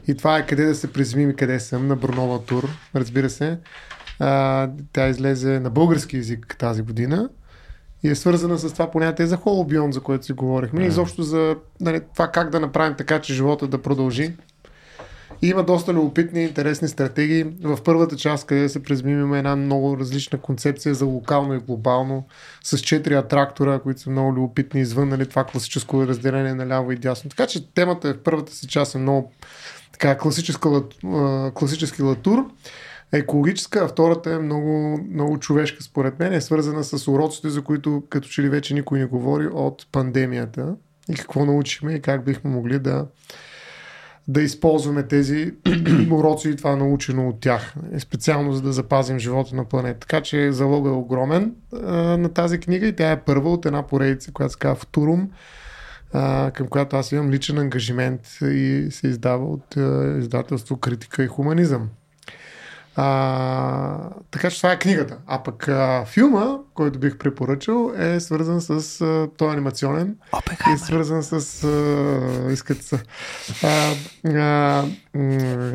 И 0.07 0.17
това 0.17 0.37
е 0.37 0.45
къде 0.45 0.65
да 0.65 0.75
се 0.75 0.93
приземим 0.93 1.29
и 1.29 1.35
къде 1.35 1.59
съм, 1.59 1.87
на 1.87 1.95
Брунова 1.95 2.45
тур, 2.45 2.69
разбира 2.95 3.29
се. 3.29 3.57
А, 4.19 4.69
тя 4.93 5.07
излезе 5.07 5.59
на 5.59 5.69
български 5.69 6.17
язик 6.17 6.55
тази 6.59 6.81
година 6.81 7.29
и 8.03 8.09
е 8.09 8.15
свързана 8.15 8.57
с 8.57 8.73
това 8.73 8.91
понятие 8.91 9.25
за 9.25 9.37
холобион, 9.37 9.91
за 9.91 10.01
което 10.01 10.25
си 10.25 10.33
говорихме. 10.33 10.81
Mm. 10.81 10.87
Изобщо 10.87 11.23
за 11.23 11.55
нали, 11.81 12.01
това 12.13 12.27
как 12.27 12.49
да 12.49 12.59
направим 12.59 12.95
така, 12.97 13.19
че 13.19 13.33
живота 13.33 13.67
да 13.67 13.81
продължи. 13.81 14.33
Има 15.41 15.63
доста 15.63 15.93
любопитни 15.93 16.41
и 16.41 16.43
интересни 16.43 16.87
стратегии. 16.87 17.43
В 17.43 17.83
първата 17.83 18.15
част, 18.15 18.47
къде 18.47 18.69
се 18.69 18.83
презмим, 18.83 19.21
има 19.21 19.37
една 19.37 19.55
много 19.55 19.97
различна 19.97 20.37
концепция 20.37 20.95
за 20.95 21.05
локално 21.05 21.53
и 21.53 21.59
глобално, 21.59 22.27
с 22.63 22.77
четири 22.77 23.13
атрактора, 23.13 23.79
които 23.79 24.01
са 24.01 24.09
много 24.09 24.33
любопитни 24.33 24.81
извън 24.81 25.09
нали, 25.09 25.29
това 25.29 25.43
класическо 25.43 26.07
разделение 26.07 26.53
на 26.53 26.67
ляво 26.67 26.91
и 26.91 26.95
дясно. 26.95 27.29
Така 27.29 27.47
че 27.47 27.73
темата 27.73 28.13
в 28.13 28.23
първата 28.23 28.53
си 28.53 28.67
част 28.67 28.95
е 28.95 28.97
много 28.97 29.31
така, 29.91 30.17
класическа, 30.17 30.83
класически 31.53 32.01
латур 32.01 32.45
екологическа, 33.11 33.79
а 33.79 33.87
втората 33.87 34.31
е 34.31 34.39
много, 34.39 34.99
много 35.11 35.39
човешка 35.39 35.83
според 35.83 36.19
мен, 36.19 36.33
е 36.33 36.41
свързана 36.41 36.83
с 36.83 37.07
уроците, 37.07 37.49
за 37.49 37.61
които 37.61 38.03
като 38.09 38.27
че 38.27 38.41
ли 38.41 38.49
вече 38.49 38.73
никой 38.73 38.99
не 38.99 39.05
говори 39.05 39.47
от 39.47 39.87
пандемията 39.91 40.75
и 41.09 41.15
какво 41.15 41.45
научихме 41.45 41.93
и 41.93 42.01
как 42.01 42.25
бихме 42.25 42.49
могли 42.49 42.79
да, 42.79 43.05
да 44.27 44.41
използваме 44.41 45.03
тези 45.03 45.53
уроци 46.11 46.49
и 46.49 46.55
това 46.55 46.75
научено 46.75 47.29
от 47.29 47.39
тях, 47.39 47.75
специално 47.99 48.53
за 48.53 48.61
да 48.61 48.73
запазим 48.73 49.19
живота 49.19 49.55
на 49.55 49.65
планета. 49.65 49.99
Така 49.99 50.21
че 50.21 50.51
залога 50.51 50.89
е 50.89 50.93
огромен 50.93 51.55
а, 51.73 51.93
на 52.17 52.29
тази 52.29 52.59
книга 52.59 52.87
и 52.87 52.95
тя 52.95 53.11
е 53.11 53.21
първа 53.21 53.51
от 53.51 53.65
една 53.65 53.87
поредица, 53.87 54.31
която 54.31 54.53
се 54.53 54.59
казва 54.59 54.75
Футурум, 54.75 55.29
а, 56.13 56.51
към 56.51 56.67
която 56.67 56.95
аз 56.95 57.11
имам 57.11 57.31
личен 57.31 57.57
ангажимент 57.57 58.21
и 58.41 58.87
се 58.91 59.07
издава 59.07 59.45
от 59.45 59.77
а, 59.77 60.15
издателство 60.19 60.77
Критика 60.77 61.23
и 61.23 61.27
хуманизъм. 61.27 61.89
А, 62.99 64.09
така 64.31 64.49
че 64.49 64.57
това 64.57 64.71
е 64.71 64.79
книгата. 64.79 65.17
А 65.27 65.43
пък 65.43 65.67
а, 65.67 66.05
филма, 66.05 66.57
който 66.73 66.99
бих 66.99 67.17
препоръчал, 67.17 67.93
е 67.97 68.19
свързан 68.19 68.61
с... 68.61 69.01
А, 69.01 69.27
той 69.37 69.49
е 69.49 69.53
анимационен. 69.53 70.15
И 70.69 70.73
е 70.73 70.77
свързан 70.77 71.23
с... 71.23 71.63
А, 71.63 72.51
искат 72.51 72.83
са. 72.83 72.99
А, 73.63 73.93
а, 74.25 74.83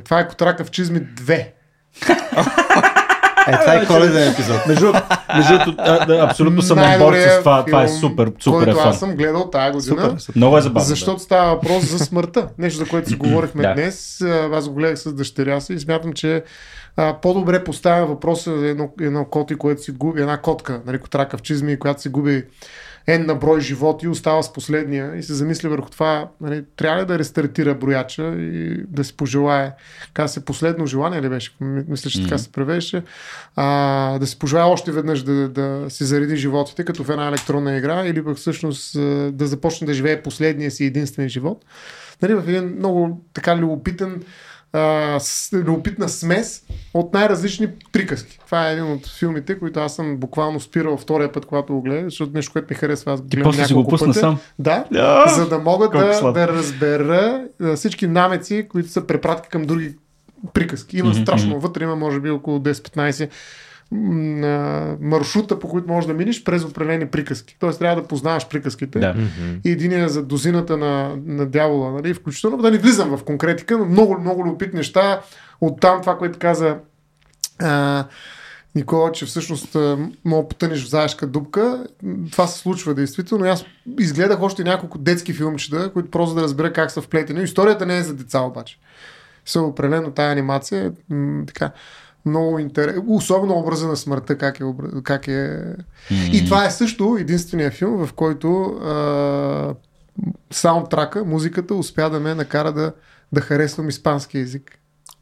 това 0.04 0.20
е 0.20 0.28
Котрака 0.28 0.64
в 0.64 0.70
чизми 0.70 1.00
2. 1.00 1.48
Е, 3.48 3.60
това 3.60 3.74
е 3.74 3.86
коледен 3.86 4.32
епизод. 4.32 4.66
Между, 4.66 4.92
между 5.36 5.72
абсолютно 6.20 6.62
съм 6.62 6.78
на 6.78 6.98
борт 6.98 7.16
с 7.16 7.38
това. 7.38 7.64
Това 7.64 7.82
е 7.82 7.88
супер, 7.88 8.32
супер 8.40 8.64
който 8.64 8.80
аз 8.88 8.98
съм 8.98 9.16
гледал 9.16 9.50
тази 9.50 9.72
година. 9.72 10.02
Супер, 10.02 10.18
супер. 10.18 10.38
Много 10.38 10.58
е 10.58 10.60
забавно. 10.60 10.88
Защото 10.88 11.16
да. 11.16 11.22
става 11.22 11.54
въпрос 11.54 11.84
за 11.84 11.98
смъртта. 11.98 12.48
Нещо, 12.58 12.78
за 12.78 12.90
което 12.90 13.08
си 13.08 13.14
говорихме 13.14 13.62
да. 13.62 13.74
днес. 13.74 14.20
Аз 14.52 14.68
го 14.68 14.74
гледах 14.74 14.98
с 14.98 15.12
дъщеря 15.12 15.60
си 15.60 15.72
и 15.72 15.78
смятам, 15.78 16.12
че 16.12 16.42
а, 16.96 17.20
по-добре 17.22 17.64
поставя 17.64 18.06
въпроса 18.06 18.58
за 18.58 18.66
едно, 18.66 18.90
едно 19.00 19.24
коти, 19.24 19.54
което 19.54 19.82
си 19.82 19.90
губи, 19.92 20.20
една 20.20 20.36
котка, 20.36 20.80
нали, 20.86 20.98
котрака 20.98 21.38
в 21.38 21.42
чизми, 21.42 21.78
която 21.78 22.02
си 22.02 22.08
губи 22.08 22.44
ен 23.06 23.26
на 23.26 23.34
брой 23.34 23.60
животи, 23.60 24.08
остава 24.08 24.42
с 24.42 24.52
последния 24.52 25.16
и 25.16 25.22
се 25.22 25.34
замисли 25.34 25.68
върху 25.68 25.90
това, 25.90 26.28
нали, 26.40 26.64
трябва 26.76 27.02
ли 27.02 27.06
да 27.06 27.18
рестартира 27.18 27.74
брояча 27.74 28.34
и 28.34 28.84
да 28.88 29.04
си 29.04 29.16
пожелае, 29.16 29.72
каза 30.14 30.32
се 30.32 30.44
последно 30.44 30.86
желание 30.86 31.22
ли 31.22 31.28
беше, 31.28 31.52
мисля, 31.60 32.10
че 32.10 32.18
mm-hmm. 32.18 32.24
така 32.24 32.38
се 32.38 32.52
превеше, 32.52 33.02
а, 33.56 34.18
да 34.18 34.26
си 34.26 34.38
пожелая 34.38 34.66
още 34.66 34.92
веднъж 34.92 35.22
да, 35.22 35.48
да 35.48 35.86
си 35.88 36.04
зареди 36.04 36.36
животите, 36.36 36.84
като 36.84 37.04
в 37.04 37.10
една 37.10 37.28
електронна 37.28 37.76
игра, 37.76 38.06
или 38.06 38.24
пък 38.24 38.36
всъщност 38.36 38.92
да 39.32 39.46
започне 39.46 39.86
да 39.86 39.94
живее 39.94 40.22
последния 40.22 40.70
си 40.70 40.84
единствен 40.84 41.28
живот. 41.28 41.64
Нали, 42.22 42.34
в 42.34 42.48
един 42.48 42.76
много 42.76 43.20
така 43.32 43.56
любопитен 43.56 44.22
а, 44.72 45.20
с, 45.20 45.52
любопитна 45.52 46.08
смес 46.08 46.62
от 46.94 47.14
най-различни 47.14 47.68
приказки. 47.92 48.38
Това 48.46 48.68
е 48.68 48.72
един 48.72 48.92
от 48.92 49.06
филмите, 49.18 49.58
които 49.58 49.80
аз 49.80 49.96
съм 49.96 50.16
буквално 50.16 50.60
спирал 50.60 50.96
втория 50.96 51.32
път, 51.32 51.46
когато 51.46 51.74
го 51.74 51.82
гледам, 51.82 52.04
защото 52.04 52.32
нещо, 52.34 52.52
което 52.52 52.66
ми 52.70 52.76
харесва, 52.76 53.12
аз 53.12 53.20
го 53.20 53.28
гледам 53.28 53.50
няколко 53.50 53.66
си 53.66 53.74
го 53.74 53.86
пусна 53.86 54.14
сам? 54.14 54.38
Да, 54.58 54.84
yeah. 54.92 55.34
за 55.34 55.48
да 55.48 55.58
мога 55.58 55.88
да, 55.88 56.32
да 56.32 56.48
разбера 56.48 57.44
всички 57.76 58.06
намеци, 58.06 58.66
които 58.68 58.88
са 58.88 59.06
препратки 59.06 59.48
към 59.48 59.62
други 59.62 59.94
приказки. 60.52 60.98
Има 60.98 61.14
mm-hmm. 61.14 61.22
страшно, 61.22 61.60
вътре 61.60 61.84
има 61.84 61.96
може 61.96 62.20
би 62.20 62.30
около 62.30 62.58
10-15 62.58 63.30
маршрута, 65.00 65.58
по 65.58 65.68
който 65.68 65.88
можеш 65.88 66.08
да 66.08 66.14
минеш 66.14 66.44
през 66.44 66.64
определени 66.64 67.06
приказки. 67.06 67.56
Тоест 67.58 67.78
трябва 67.78 68.02
да 68.02 68.08
познаваш 68.08 68.48
приказките. 68.48 68.98
Да. 68.98 69.14
И 69.64 69.70
един 69.70 69.92
е 69.92 70.08
за 70.08 70.22
дозината 70.22 70.76
на, 70.76 71.16
на 71.26 71.46
дявола, 71.46 71.90
нали? 71.90 72.14
включително 72.14 72.56
да 72.56 72.70
не 72.70 72.78
влизам 72.78 73.16
в 73.16 73.24
конкретика, 73.24 73.78
но 73.78 73.84
много, 73.84 74.20
много 74.20 74.44
любопитни 74.44 74.76
неща. 74.76 75.20
Оттам 75.60 76.00
това, 76.00 76.18
което 76.18 76.38
каза 76.38 76.76
а, 77.58 78.04
Никола, 78.74 79.12
че 79.12 79.26
всъщност 79.26 79.76
мога 80.24 80.48
потънеш 80.48 80.84
в 80.84 80.88
заешка 80.88 81.26
дупка. 81.26 81.86
Това 82.32 82.46
се 82.46 82.58
случва 82.58 82.94
действително. 82.94 83.44
И 83.44 83.48
Аз 83.48 83.64
изгледах 84.00 84.42
още 84.42 84.64
няколко 84.64 84.98
детски 84.98 85.32
филмчета, 85.32 85.92
които 85.92 86.10
просто 86.10 86.34
да 86.34 86.42
разбера 86.42 86.72
как 86.72 86.90
са 86.90 87.00
вплетени. 87.00 87.42
Историята 87.42 87.86
не 87.86 87.98
е 87.98 88.02
за 88.02 88.14
деца 88.14 88.40
обаче. 88.40 88.78
Са 89.44 89.62
определено 89.62 90.10
тая 90.10 90.32
анимация 90.32 90.86
е 90.86 91.14
м- 91.14 91.44
така 91.46 91.70
много 92.26 92.58
интересно. 92.58 93.04
Особено 93.08 93.54
образа 93.54 93.88
на 93.88 93.96
смъртта, 93.96 94.38
как 94.38 94.60
е, 94.60 94.64
как 95.02 95.28
е... 95.28 95.60
И 96.32 96.44
това 96.44 96.64
е 96.66 96.70
също 96.70 97.16
единствения 97.20 97.70
филм, 97.70 98.06
в 98.06 98.12
който 98.12 98.62
а, 98.64 99.74
саундтрака, 100.50 101.24
музиката 101.24 101.74
успя 101.74 102.10
да 102.10 102.20
ме 102.20 102.34
накара 102.34 102.72
да, 102.72 102.92
да 103.32 103.40
харесвам 103.40 103.88
испански 103.88 104.38
язик. 104.38 104.78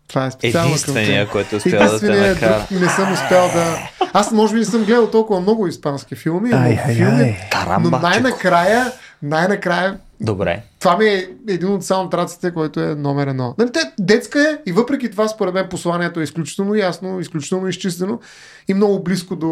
Това 0.09 0.27
е 0.27 0.31
специално 0.31 0.69
към 0.69 0.73
Единствения, 0.73 1.25
тях. 1.25 1.33
който 1.33 1.57
успява 1.57 1.91
да 1.91 2.01
те 2.01 2.29
накара. 2.29 2.67
друг 2.71 2.81
не 2.81 2.89
съм 2.89 3.13
успял 3.13 3.51
да... 3.55 3.79
Аз 4.13 4.33
може 4.33 4.53
би 4.53 4.59
не 4.59 4.65
съм 4.65 4.85
гледал 4.85 5.11
толкова 5.11 5.41
много 5.41 5.67
испански 5.67 6.15
филми, 6.15 6.51
но 6.51 6.57
Ай, 6.57 6.79
ай, 6.87 6.95
филми... 6.95 7.23
ай. 7.23 7.39
Но 7.41 7.61
Карамба, 7.61 7.99
най-накрая, 7.99 8.93
най-накрая 9.23 9.99
Добре. 10.21 10.63
това 10.81 10.97
ми 10.97 11.05
е 11.05 11.29
един 11.49 11.69
от 11.69 11.85
саундтраците, 11.85 12.55
който 12.55 12.81
е 12.81 12.95
номер 12.95 13.27
едно. 13.27 13.55
Нали, 13.59 13.73
те, 13.73 13.81
детска 13.99 14.41
е 14.41 14.59
и 14.67 14.73
въпреки 14.73 15.11
това, 15.11 15.29
според 15.29 15.55
мен, 15.55 15.69
посланието 15.71 16.21
е 16.21 16.23
изключително 16.23 16.75
ясно, 16.75 17.21
изключително 17.21 17.69
изчистено 17.69 18.21
и 18.69 18.75
много 18.75 19.03
близко 19.03 19.37
до... 19.37 19.47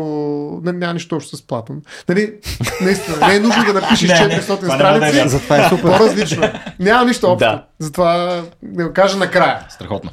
Нали, 0.64 0.76
няма 0.76 0.94
нищо 0.94 1.16
общо 1.16 1.36
с 1.36 1.46
Платон. 1.46 1.82
Нали, 2.08 2.34
наистина, 2.80 3.28
не 3.28 3.36
е 3.36 3.40
нужно 3.40 3.64
да 3.64 3.72
напишеш 3.72 4.10
Не, 4.20 4.26
не, 4.26 4.40
400 4.40 4.60
това 4.60 4.76
няма 4.76 4.98
да 4.98 5.06
е 5.06 5.10
страници. 5.10 5.28
Затова 5.28 5.66
е 5.66 5.68
супер. 5.68 5.82
По-различно. 5.82 6.44
е. 6.44 6.52
Няма 6.78 7.04
нищо 7.04 7.26
общо. 7.26 7.48
Да. 7.48 7.64
Затова 7.78 8.42
да 8.62 8.86
го 8.86 8.92
кажа 8.92 9.16
накрая. 9.16 9.66
Страхотно. 9.70 10.10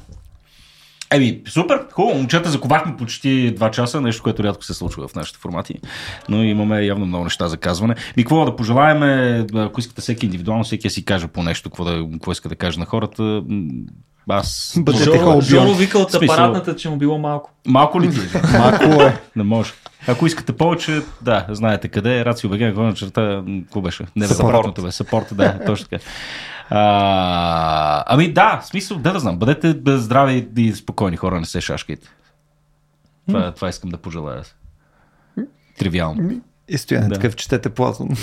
Еми, 1.11 1.41
супер, 1.47 1.87
хубаво. 1.91 2.17
Момчета, 2.17 2.49
заковахме 2.49 2.97
почти 2.97 3.55
2 3.55 3.71
часа, 3.71 4.01
нещо, 4.01 4.23
което 4.23 4.43
рядко 4.43 4.63
се 4.63 4.73
случва 4.73 5.07
в 5.07 5.15
нашите 5.15 5.39
формати. 5.39 5.73
Но 6.29 6.43
имаме 6.43 6.85
явно 6.85 7.05
много 7.05 7.23
неща 7.23 7.47
за 7.47 7.57
казване. 7.57 7.95
И 8.17 8.23
какво 8.23 8.45
да 8.45 8.55
пожелаем, 8.55 9.01
ако 9.55 9.79
искате 9.79 10.01
всеки 10.01 10.25
индивидуално, 10.25 10.63
всеки 10.63 10.89
си 10.89 11.05
каже 11.05 11.27
по 11.27 11.43
нещо, 11.43 11.69
какво, 11.69 11.83
да, 11.83 12.07
какво 12.13 12.31
иска 12.31 12.49
да 12.49 12.55
каже 12.55 12.79
на 12.79 12.85
хората. 12.85 13.43
Аз. 14.29 14.73
Бъдете 14.77 15.03
Жоро-. 15.03 15.41
Жоро 15.41 15.73
вика 15.73 15.99
от 15.99 16.13
апаратната, 16.13 16.75
че 16.75 16.89
му 16.89 16.97
било 16.97 17.17
малко. 17.17 17.51
Малко 17.67 18.01
ли 18.01 18.11
ти? 18.13 18.19
е? 18.19 18.57
Малко 18.57 19.01
е. 19.03 19.21
Не 19.35 19.43
може. 19.43 19.73
Ако 20.07 20.25
искате 20.25 20.53
повече, 20.53 21.01
да, 21.21 21.45
знаете 21.49 21.87
къде 21.87 22.19
е. 22.19 22.25
Рацио 22.25 22.49
БГ, 22.49 22.59
на 22.77 22.93
черта, 22.93 23.43
м, 23.47 23.61
какво 23.63 23.81
беше? 23.81 24.05
Не, 24.15 24.27
бе, 24.27 24.33
Съпорт. 24.33 24.83
бе. 24.83 24.91
Съпорт, 24.91 25.27
да, 25.31 25.59
точно 25.65 25.87
така. 25.87 26.03
А, 26.69 28.03
ами 28.07 28.33
да, 28.33 28.59
в 28.63 28.65
смисъл, 28.65 28.97
да 28.97 29.13
да 29.13 29.19
знам, 29.19 29.37
бъдете 29.37 29.75
здрави 29.97 30.47
и 30.57 30.73
спокойни 30.73 31.17
хора, 31.17 31.39
не 31.39 31.45
се 31.45 31.61
шашкайте. 31.61 32.07
Това, 33.27 33.51
това 33.51 33.69
искам 33.69 33.89
да 33.89 33.97
пожелая. 33.97 34.43
Тривиално. 35.77 36.41
И 36.69 36.77
стояне 36.77 37.07
Да. 37.07 37.15
такъв, 37.15 37.35
четете 37.35 37.69
Платон. 37.69 38.09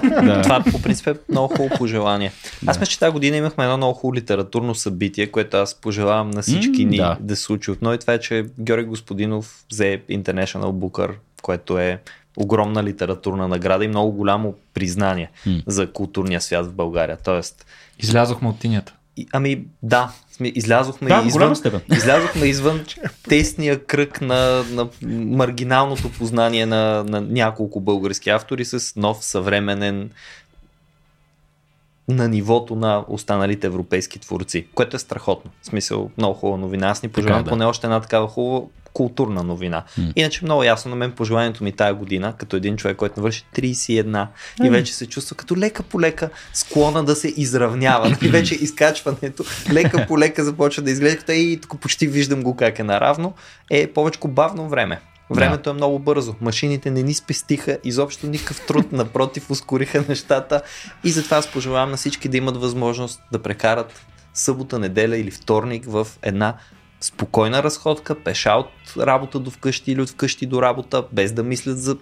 Да. 0.00 0.42
Това 0.42 0.64
по 0.72 0.82
принцип 0.82 1.06
е 1.06 1.14
много 1.28 1.48
хубаво 1.48 1.78
пожелание. 1.78 2.32
Аз 2.66 2.80
мисля, 2.80 2.90
че 2.90 2.98
тази 2.98 3.12
година 3.12 3.36
имахме 3.36 3.64
едно 3.64 3.76
много 3.76 3.94
хубаво 3.94 4.14
литературно 4.14 4.74
събитие, 4.74 5.26
което 5.26 5.56
аз 5.56 5.74
пожелавам 5.74 6.30
на 6.30 6.42
всички 6.42 6.84
М, 6.84 6.90
ни 6.90 6.96
да. 6.96 7.16
да. 7.20 7.36
се 7.36 7.42
случи 7.42 7.70
отново. 7.70 7.94
И 7.94 7.98
това 7.98 8.12
е, 8.12 8.20
че 8.20 8.46
Георги 8.60 8.86
Господинов 8.86 9.64
взе 9.70 10.02
International 10.10 10.72
Booker, 10.72 11.10
което 11.42 11.78
е 11.78 12.00
огромна 12.36 12.84
литературна 12.84 13.48
награда 13.48 13.84
и 13.84 13.88
много 13.88 14.12
голямо 14.12 14.54
признание 14.74 15.30
за 15.66 15.92
културния 15.92 16.40
свят 16.40 16.66
в 16.66 16.72
България. 16.72 17.16
Тоест, 17.24 17.66
Излязохме 17.98 18.48
от 18.48 18.58
тинята. 18.58 18.94
Ами 19.32 19.64
да, 19.82 20.12
сме, 20.32 20.52
излязохме 20.54 21.08
Да, 21.08 21.22
извън, 21.26 21.54
излязохме 21.92 22.46
извън 22.46 22.84
тесния 23.28 23.84
кръг 23.84 24.20
на, 24.20 24.64
на 24.70 24.88
маргиналното 25.36 26.12
познание 26.12 26.66
на, 26.66 27.04
на 27.08 27.20
няколко 27.20 27.80
български 27.80 28.30
автори 28.30 28.64
с 28.64 28.96
нов 28.96 29.24
съвременен 29.24 30.10
на 32.08 32.28
нивото 32.28 32.76
на 32.76 33.04
останалите 33.08 33.66
европейски 33.66 34.18
творци, 34.18 34.66
което 34.74 34.96
е 34.96 34.98
страхотно. 34.98 35.50
В 35.62 35.66
смисъл, 35.66 36.10
много 36.18 36.34
хубава 36.34 36.58
новина. 36.58 36.88
Аз 36.88 37.02
ни 37.02 37.08
пожелавам 37.08 37.44
да. 37.44 37.50
поне 37.50 37.64
още 37.64 37.86
една 37.86 38.00
такава 38.00 38.28
хубава 38.28 38.66
културна 38.92 39.42
новина. 39.42 39.84
М. 39.98 40.12
Иначе 40.16 40.44
много 40.44 40.62
ясно 40.62 40.88
на 40.90 40.96
мен 40.96 41.12
пожеланието 41.12 41.64
ми 41.64 41.72
тая 41.72 41.94
година, 41.94 42.34
като 42.38 42.56
един 42.56 42.76
човек, 42.76 42.96
който 42.96 43.20
навърши 43.20 43.44
31 43.56 44.26
и 44.64 44.70
вече 44.70 44.94
се 44.94 45.06
чувства 45.06 45.36
като 45.36 45.56
лека 45.56 45.82
по 45.82 46.00
лека 46.00 46.30
склона 46.52 47.04
да 47.04 47.16
се 47.16 47.34
изравнява. 47.36 48.16
И 48.22 48.28
вече 48.28 48.54
изкачването 48.54 49.44
лека 49.72 50.06
по 50.06 50.18
лека 50.18 50.44
започва 50.44 50.82
да 50.82 50.90
изглежда 50.90 51.18
като 51.18 51.32
и 51.32 51.58
тук 51.62 51.80
почти 51.80 52.06
виждам 52.06 52.42
го 52.42 52.56
как 52.56 52.78
е 52.78 52.82
наравно, 52.82 53.34
е 53.70 53.86
повече 53.86 54.18
бавно 54.24 54.68
време. 54.68 55.00
Времето 55.30 55.70
е 55.70 55.72
много 55.72 55.98
бързо. 55.98 56.34
Машините 56.40 56.90
не 56.90 57.02
ни 57.02 57.14
спестиха 57.14 57.78
изобщо 57.84 58.26
никакъв 58.26 58.66
труд, 58.66 58.92
напротив, 58.92 59.50
ускориха 59.50 60.04
нещата. 60.08 60.62
И 61.04 61.10
затова 61.10 61.36
аз 61.36 61.52
пожелавам 61.52 61.90
на 61.90 61.96
всички 61.96 62.28
да 62.28 62.36
имат 62.36 62.56
възможност 62.56 63.20
да 63.32 63.42
прекарат 63.42 64.06
събота, 64.34 64.78
неделя 64.78 65.16
или 65.16 65.30
вторник 65.30 65.84
в 65.86 66.06
една 66.22 66.56
спокойна 67.00 67.62
разходка, 67.62 68.14
пеша 68.14 68.50
от 68.50 68.96
работа 68.96 69.38
до 69.38 69.50
вкъщи 69.50 69.92
или 69.92 70.00
от 70.00 70.10
вкъщи 70.10 70.46
до 70.46 70.62
работа, 70.62 71.04
без 71.12 71.32
да 71.32 71.42
мислят 71.42 71.82
за 71.82 71.96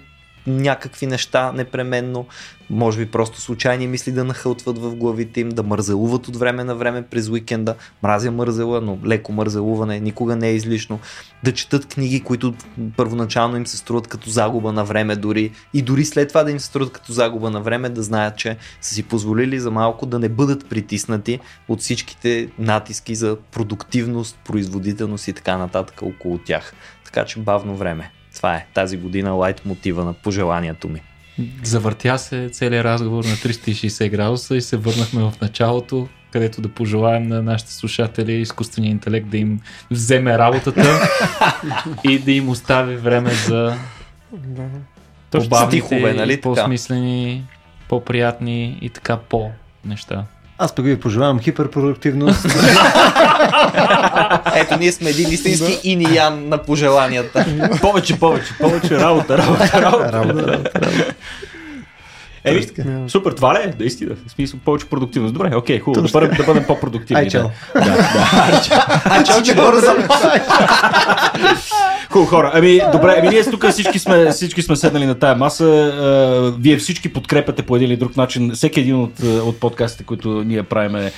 някакви 0.49 1.07
неща 1.07 1.53
непременно, 1.53 2.27
може 2.71 2.99
би 2.99 3.11
просто 3.11 3.41
случайни 3.41 3.87
мисли 3.87 4.13
да 4.13 4.25
нахълтват 4.25 4.79
в 4.79 4.97
главите 4.97 5.41
им, 5.41 5.49
да 5.49 5.63
мързелуват 5.63 6.29
от 6.29 6.37
време 6.37 6.65
на 6.65 6.75
време 6.75 7.03
през 7.03 7.29
уикенда. 7.29 7.75
Мразя 8.03 8.31
мързела, 8.31 8.81
но 8.81 8.99
леко 9.07 9.33
мързелуване 9.33 10.01
никога 10.01 10.37
не 10.37 10.49
е 10.49 10.55
излишно. 10.55 11.01
Да 11.45 11.53
четат 11.53 11.87
книги, 11.87 12.21
които 12.21 12.55
първоначално 12.97 13.57
им 13.57 13.67
се 13.67 13.77
струват 13.77 14.07
като 14.07 14.31
загуба 14.31 14.73
на 14.73 14.85
време 14.85 15.17
дори 15.17 15.53
и 15.75 15.83
дори 15.83 16.05
след 16.05 16.29
това 16.29 16.45
да 16.45 16.51
им 16.51 16.61
се 16.61 16.67
струват 16.67 16.93
като 16.93 17.13
загуба 17.13 17.51
на 17.51 17.61
време, 17.61 17.89
да 17.89 18.03
знаят, 18.03 18.37
че 18.37 18.57
са 18.81 18.95
си 18.95 19.03
позволили 19.03 19.61
за 19.61 19.71
малко 19.71 20.07
да 20.07 20.19
не 20.19 20.29
бъдат 20.29 20.69
притиснати 20.69 21.41
от 21.69 21.81
всичките 21.81 22.49
натиски 22.59 23.15
за 23.15 23.37
продуктивност, 23.53 24.39
производителност 24.45 25.29
и 25.29 25.33
така 25.33 25.59
нататък 25.59 26.03
около 26.03 26.39
тях. 26.39 26.73
Така 27.05 27.25
че 27.25 27.41
бавно 27.41 27.77
време. 27.77 28.11
Това 28.39 28.55
е 28.55 28.67
тази 28.75 28.97
година 28.97 29.31
лайт 29.31 29.63
мотива 29.65 30.05
на 30.05 30.13
пожеланието 30.13 30.89
ми. 30.89 31.01
Завъртя 31.63 32.19
се 32.19 32.49
целият 32.53 32.85
разговор 32.85 33.25
на 33.25 33.31
360 33.31 34.11
градуса 34.11 34.57
и 34.57 34.61
се 34.61 34.77
върнахме 34.77 35.23
в 35.23 35.33
началото, 35.43 36.09
където 36.31 36.61
да 36.61 36.69
пожелаем 36.69 37.29
на 37.29 37.43
нашите 37.43 37.73
слушатели 37.73 38.33
изкуствения 38.33 38.91
интелект 38.91 39.29
да 39.29 39.37
им 39.37 39.61
вземе 39.91 40.39
работата 40.39 41.09
и 42.05 42.19
да 42.19 42.33
им 42.33 42.49
остави 42.49 42.97
време 42.97 43.31
за 43.31 43.77
по-бавните, 45.31 46.13
нали 46.13 46.41
по-смислени, 46.41 47.45
по-приятни 47.89 48.79
и 48.81 48.91
така 48.91 49.17
по 49.17 49.51
неща. 49.85 50.25
Аз 50.59 50.75
пък 50.75 50.85
ви 50.85 51.01
пожелавам 51.01 51.41
хиперпродуктивност. 51.41 52.47
Ето, 54.61 54.79
ние 54.79 54.93
сме 54.93 55.11
един 55.11 55.33
истински 55.33 55.81
иниян 55.85 56.49
на 56.49 56.59
пожеланията. 56.59 57.47
повече, 57.81 58.19
повече, 58.19 58.53
повече 58.61 59.01
работа, 59.01 59.39
работа, 59.39 59.83
работа. 59.83 60.13
работа, 60.13 60.47
работа. 60.47 61.15
Еми, 62.45 62.67
супер, 63.09 63.33
това 63.33 63.55
ли 63.55 63.59
е? 63.59 63.75
Наистина. 63.81 64.15
В 64.27 64.31
смисъл, 64.31 64.61
повече 64.65 64.87
продуктивност. 64.87 65.35
Добре, 65.35 65.57
окей, 65.57 65.81
хубаво. 65.81 66.07
Да 66.07 66.13
бъдем, 66.13 66.37
да 66.37 66.45
бъдем 66.45 66.65
по-продуктивни. 66.65 67.21
Ай, 67.21 67.29
чао. 67.29 67.49
Да, 67.75 67.81
да, 67.81 67.91
да. 67.91 69.03
А 69.05 69.25
чао, 69.25 69.43
че 69.43 69.55
бързам. 69.55 69.97
Хубаво 72.11 72.31
хора. 72.31 72.51
Ами, 72.55 72.81
добре, 72.93 73.17
ами 73.19 73.29
ние 73.29 73.45
тук 73.45 73.69
всички 73.69 73.99
сме, 73.99 74.31
всички 74.31 74.63
сме 74.63 74.77
седнали 74.77 75.07
на 75.07 75.15
тая 75.15 75.37
маса. 75.37 75.65
А, 75.65 76.61
вие 76.61 76.77
всички 76.77 77.13
подкрепяте 77.13 77.63
по 77.63 77.77
един 77.77 77.89
или 77.89 77.97
друг 77.97 78.17
начин 78.17 78.51
всеки 78.55 78.81
един 78.81 78.97
от, 78.97 79.21
от 79.23 79.61
подкастите, 79.61 80.05
които 80.05 80.45
ние 80.45 80.63
правиме 80.63 81.13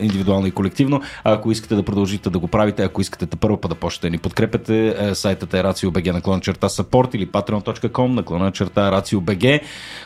индивидуално 0.00 0.46
и 0.46 0.50
колективно. 0.50 1.00
А 1.24 1.32
ако 1.32 1.50
искате 1.50 1.74
да 1.74 1.82
продължите 1.82 2.30
да 2.30 2.38
го 2.38 2.48
правите, 2.48 2.82
ако 2.82 3.00
искате 3.00 3.26
да 3.26 3.36
първо 3.36 3.56
път 3.56 3.68
да 3.68 3.74
почнете 3.74 4.06
да 4.06 4.10
ни 4.10 4.18
подкрепяте, 4.18 4.96
сайтът 5.14 5.54
е 5.54 5.62
RACIO.BG 5.62 6.12
наклона 6.12 6.40
черта 6.40 6.68
support 6.68 7.14
или 7.14 7.26
patreon.com 7.26 8.06
наклона 8.06 8.52
черта 8.52 8.90
RACIO.BG. 8.90 9.60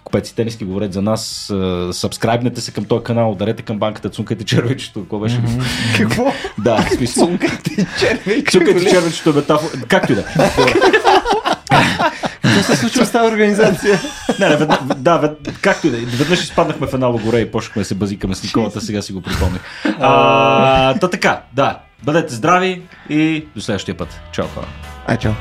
Купеци 0.04 0.34
тениски 0.38 0.64
говорят 0.64 0.92
за 0.92 1.02
нас. 1.02 1.50
а, 1.50 1.88
Сабскрайбнете 1.92 2.60
се 2.60 2.72
към 2.72 2.84
този 2.84 3.04
канал, 3.04 3.32
ударете 3.32 3.62
към 3.62 3.78
банката, 3.78 4.10
цункайте 4.10 4.44
червичето. 4.44 5.00
Какво 5.00 5.18
беше? 5.18 5.40
Какво? 5.96 6.32
Да, 6.58 6.86
смисъл. 6.96 7.26
Цункайте 7.26 7.86
червей. 8.00 8.44
Цукайте 8.44 8.90
червичето 8.90 9.30
е 9.30 9.32
метафора. 9.32 9.82
Както 9.88 10.12
и 10.12 10.14
да. 10.14 10.20
е. 10.20 10.24
Какво 12.42 12.62
се 12.62 12.76
случва 12.76 13.06
с 13.06 13.12
тази 13.12 13.32
организация? 13.32 14.00
Не, 14.40 14.48
не, 14.48 14.56
ведна, 14.56 14.78
да, 14.96 15.18
вед, 15.18 15.38
както 15.62 15.86
и 15.86 15.90
да 15.90 15.96
е. 15.96 16.00
Веднъж 16.00 16.42
изпаднахме 16.42 16.86
в 16.86 16.94
една 16.94 17.06
логоре 17.06 17.40
и 17.40 17.50
почнахме 17.50 17.82
да 17.82 17.86
се 17.86 17.94
базикаме 17.94 18.34
с 18.34 18.42
Николата, 18.42 18.80
сега 18.80 19.02
си 19.02 19.12
го 19.12 19.20
припомних. 19.20 19.60
А, 20.00 20.94
та 20.94 21.10
така, 21.10 21.42
да. 21.52 21.78
Бъдете 22.02 22.34
здрави 22.34 22.82
и 23.08 23.44
до 23.56 23.62
следващия 23.62 23.96
път. 23.96 24.20
Чао 24.32 24.46
хора. 24.46 24.66
Ай, 25.06 25.18
чао. 25.18 25.32